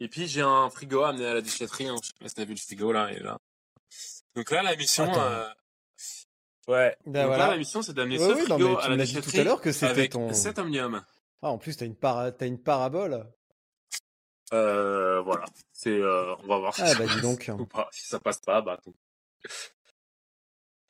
Et 0.00 0.08
puis, 0.08 0.28
j'ai 0.28 0.42
un 0.42 0.70
frigo 0.70 1.02
à 1.02 1.08
amener 1.08 1.26
à 1.26 1.34
la 1.34 1.40
déchetterie. 1.40 1.88
Hein. 1.88 1.96
Je 2.00 2.08
sais 2.08 2.14
pas 2.20 2.28
si 2.28 2.34
t'as 2.34 2.44
vu 2.44 2.54
le 2.54 2.60
frigo, 2.60 2.92
là. 2.92 3.10
Est 3.10 3.20
là. 3.20 3.38
Donc 4.36 4.50
là, 4.50 4.62
la 4.62 4.76
mission... 4.76 5.10
Euh, 5.18 5.48
Ouais. 6.68 6.96
Ben 7.06 7.22
Donc 7.22 7.26
voilà. 7.28 7.46
là, 7.46 7.50
la 7.52 7.56
mission, 7.56 7.82
c'est 7.82 7.94
d'amener 7.94 8.18
Ouais, 8.18 8.28
ce 8.28 8.34
oui, 8.34 8.46
non, 8.48 8.58
mais 8.58 8.76
à 8.76 8.82
tu 8.82 8.96
la 8.96 9.04
dit 9.04 9.20
tout 9.20 9.30
à 9.40 9.42
l'heure 9.44 9.60
que 9.60 9.72
c'était 9.72 10.08
ton. 10.08 10.32
7 10.32 10.58
omniums. 10.58 11.02
Ah, 11.42 11.48
en 11.50 11.58
plus, 11.58 11.76
t'as 11.76 11.86
une, 11.86 11.96
para... 11.96 12.30
t'as 12.30 12.46
une 12.46 12.62
parabole. 12.62 13.26
Euh, 14.52 15.20
voilà. 15.22 15.44
C'est, 15.72 15.90
euh, 15.98 16.34
on 16.44 16.46
va 16.46 16.58
voir 16.58 16.74
si 16.74 16.82
Ah, 16.82 16.88
ça 16.88 16.98
bah 16.98 17.04
dis 17.06 17.12
passe 17.14 17.22
donc. 17.22 17.50
ou 17.58 17.66
pas. 17.66 17.88
Si 17.92 18.06
ça 18.06 18.20
passe 18.20 18.40
pas, 18.40 18.60
bah. 18.60 18.78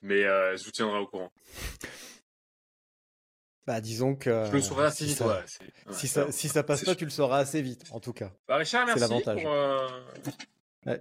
Mais 0.03 0.25
euh, 0.25 0.57
je 0.57 0.65
vous 0.65 0.71
tiendrai 0.71 0.99
au 0.99 1.07
courant. 1.07 1.33
Bah 3.67 3.81
disons 3.81 4.17
que. 4.17 4.45
Je 4.47 4.53
le 4.53 4.63
saurai 4.63 4.87
assez 4.87 5.05
si 5.05 5.11
vite, 5.11 5.19
ça... 5.19 5.27
ouais. 5.27 5.35
ouais, 5.35 5.93
Si 5.93 6.09
ça- 6.09 6.33
si 6.33 6.49
ça 6.49 6.63
passe 6.63 6.85
pas, 6.85 6.95
tu 6.95 7.05
le 7.05 7.11
sauras 7.11 7.39
assez 7.39 7.61
vite, 7.61 7.85
en 7.91 8.01
tout 8.01 8.13
cas. 8.13 8.33
Bah, 8.47 8.57
Richard, 8.57 8.87
C'est 8.89 8.95
merci 8.95 9.01
l'avantage. 9.13 9.43
pour... 9.43 9.53
euh, 9.53 10.97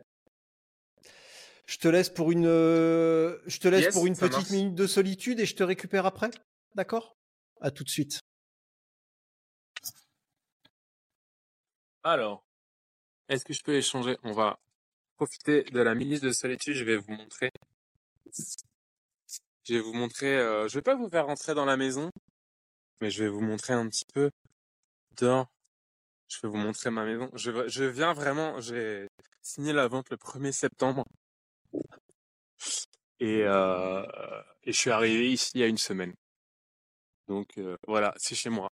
Je 1.68 1.78
te 1.78 1.88
laisse 1.88 2.10
pour 2.10 2.32
une, 2.32 2.46
euh, 2.48 3.38
je 3.46 3.60
te 3.60 3.68
laisse 3.68 3.86
Yes, 3.86 3.94
pour 3.94 4.08
une 4.08 4.16
ça 4.16 4.28
petite 4.28 4.40
marche. 4.40 4.52
minute 4.52 4.74
de 4.76 4.88
solitude 4.88 5.40
et 5.40 5.46
je 5.46 5.56
te 5.56 5.64
récupère 5.64 6.06
après. 6.06 6.32
D'accord? 6.76 7.16
À 7.62 7.72
tout 7.72 7.84
de 7.84 7.90
suite. 7.90 8.20
Alors, 12.04 12.44
est-ce 13.30 13.44
que 13.44 13.54
je 13.54 13.62
peux 13.64 13.76
échanger? 13.76 14.18
On 14.24 14.32
va 14.32 14.60
profiter 15.18 15.64
de 15.64 15.82
la 15.82 15.94
minute 15.96 16.24
de 16.24 16.32
solitude. 16.32 16.74
Je 16.76 16.84
vais 16.86 16.98
vous 16.98 17.12
montrer. 17.12 17.52
Je 19.66 19.74
vais 19.74 19.80
vous 19.82 19.94
montrer. 19.94 20.38
euh, 20.38 20.68
je 20.68 20.76
vais 20.76 20.82
pas 20.82 20.96
vous 20.96 21.10
faire 21.10 21.26
rentrer 21.26 21.54
dans 21.54 21.66
la 21.66 21.76
maison, 21.76 22.10
mais 23.02 23.10
je 23.12 23.24
vais 23.24 23.30
vous 23.30 23.42
montrer 23.42 23.74
un 23.74 23.88
petit 23.90 24.06
peu 24.14 24.30
dehors. 25.18 25.48
Je 26.30 26.38
vais 26.44 26.48
vous 26.48 26.58
montrer 26.58 26.90
ma 26.92 27.04
maison. 27.06 27.30
Je, 27.34 27.68
je 27.68 27.84
viens 27.84 28.14
vraiment. 28.14 28.60
J'ai 28.62 29.08
signé 29.42 29.74
la 29.74 29.88
vente 29.88 30.10
le 30.10 30.18
1er 30.18 30.52
septembre. 30.54 31.04
Et, 33.20 33.44
euh, 33.44 34.04
et 34.64 34.72
je 34.72 34.78
suis 34.78 34.92
arrivé 34.92 35.32
ici 35.32 35.52
il 35.56 35.62
y 35.62 35.64
a 35.64 35.68
une 35.68 35.78
semaine. 35.78 36.14
Donc 37.28 37.58
euh, 37.58 37.78
voilà, 37.88 38.14
c'est 38.18 38.36
chez 38.36 38.50
moi. 38.50 38.70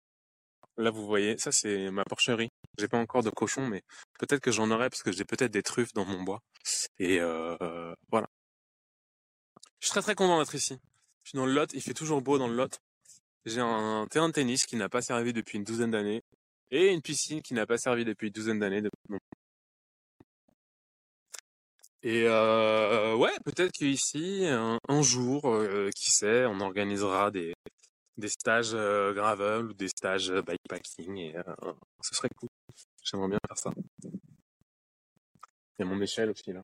Là, 0.77 0.89
vous 0.89 1.05
voyez, 1.05 1.37
ça 1.37 1.51
c'est 1.51 1.91
ma 1.91 2.03
porcherie. 2.05 2.49
J'ai 2.77 2.87
pas 2.87 2.97
encore 2.97 3.23
de 3.23 3.29
cochon, 3.29 3.67
mais 3.67 3.83
peut-être 4.19 4.41
que 4.41 4.51
j'en 4.51 4.71
aurai 4.71 4.89
parce 4.89 5.03
que 5.03 5.11
j'ai 5.11 5.25
peut-être 5.25 5.51
des 5.51 5.63
truffes 5.63 5.93
dans 5.93 6.05
mon 6.05 6.23
bois. 6.23 6.39
Et 6.99 7.19
euh, 7.19 7.93
voilà. 8.09 8.27
Je 9.79 9.87
suis 9.87 9.91
très 9.91 10.01
très 10.01 10.15
content 10.15 10.39
d'être 10.39 10.55
ici. 10.55 10.77
Je 11.23 11.29
suis 11.29 11.37
dans 11.37 11.45
le 11.45 11.53
Lot, 11.53 11.73
il 11.73 11.81
fait 11.81 11.93
toujours 11.93 12.21
beau 12.21 12.37
dans 12.37 12.47
le 12.47 12.55
Lot. 12.55 12.79
J'ai 13.45 13.59
un 13.61 14.07
terrain 14.09 14.29
de 14.29 14.33
tennis 14.33 14.65
qui 14.65 14.75
n'a 14.75 14.89
pas 14.89 15.01
servi 15.01 15.33
depuis 15.33 15.57
une 15.57 15.63
douzaine 15.63 15.91
d'années 15.91 16.23
et 16.69 16.93
une 16.93 17.01
piscine 17.01 17.41
qui 17.41 17.53
n'a 17.53 17.65
pas 17.65 17.77
servi 17.77 18.05
depuis 18.05 18.27
une 18.27 18.33
douzaine 18.33 18.59
d'années. 18.59 18.81
Et 22.03 22.23
euh, 22.25 23.15
ouais, 23.15 23.31
peut-être 23.45 23.71
qu'ici, 23.71 24.45
un, 24.47 25.01
jour, 25.01 25.47
euh, 25.47 25.89
qui 25.95 26.09
sait, 26.09 26.45
on 26.45 26.59
organisera 26.59 27.29
des, 27.29 27.53
des 28.17 28.29
stages 28.29 28.73
euh, 28.73 29.13
gravel 29.13 29.65
ou 29.65 29.73
des 29.73 29.87
stages 29.87 30.31
bikepacking 30.31 31.17
et 31.17 31.35
ce 32.01 32.15
serait 32.15 32.29
cool. 32.35 32.49
J'aimerais 33.03 33.29
bien 33.29 33.39
faire 33.47 33.57
ça. 33.57 33.71
Il 34.03 35.79
y 35.79 35.81
a 35.83 35.85
mon 35.85 36.01
échelle 36.01 36.31
aussi 36.31 36.51
là. 36.51 36.63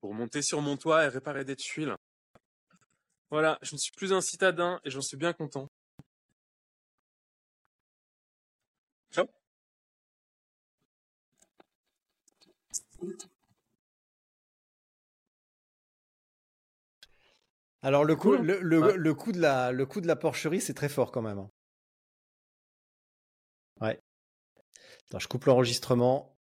Pour 0.00 0.14
monter 0.14 0.42
sur 0.42 0.60
mon 0.60 0.76
toit 0.76 1.04
et 1.04 1.08
réparer 1.08 1.44
des 1.44 1.56
tuiles. 1.56 1.94
Voilà, 3.30 3.58
je 3.62 3.74
ne 3.74 3.78
suis 3.78 3.92
plus 3.92 4.12
un 4.12 4.20
citadin 4.20 4.80
et 4.84 4.90
j'en 4.90 5.02
suis 5.02 5.16
bien 5.16 5.32
content. 5.32 5.68
Ciao. 9.12 9.28
Alors 17.82 18.04
le 18.04 18.16
coup, 18.16 18.32
le, 18.32 18.60
le, 18.60 18.80
Ouais. 18.80 18.96
le 18.96 19.14
coup 19.14 19.32
de 19.32 19.40
la, 19.40 19.72
le 19.72 19.86
coup 19.86 20.00
de 20.00 20.06
la 20.06 20.16
porcherie, 20.16 20.60
c'est 20.60 20.74
très 20.74 20.88
fort 20.88 21.12
quand 21.12 21.22
même. 21.22 21.38
hein. 21.38 21.50
Ouais. 23.80 24.00
Attends, 25.06 25.18
je 25.18 25.28
coupe 25.28 25.44
l'enregistrement. 25.44 26.37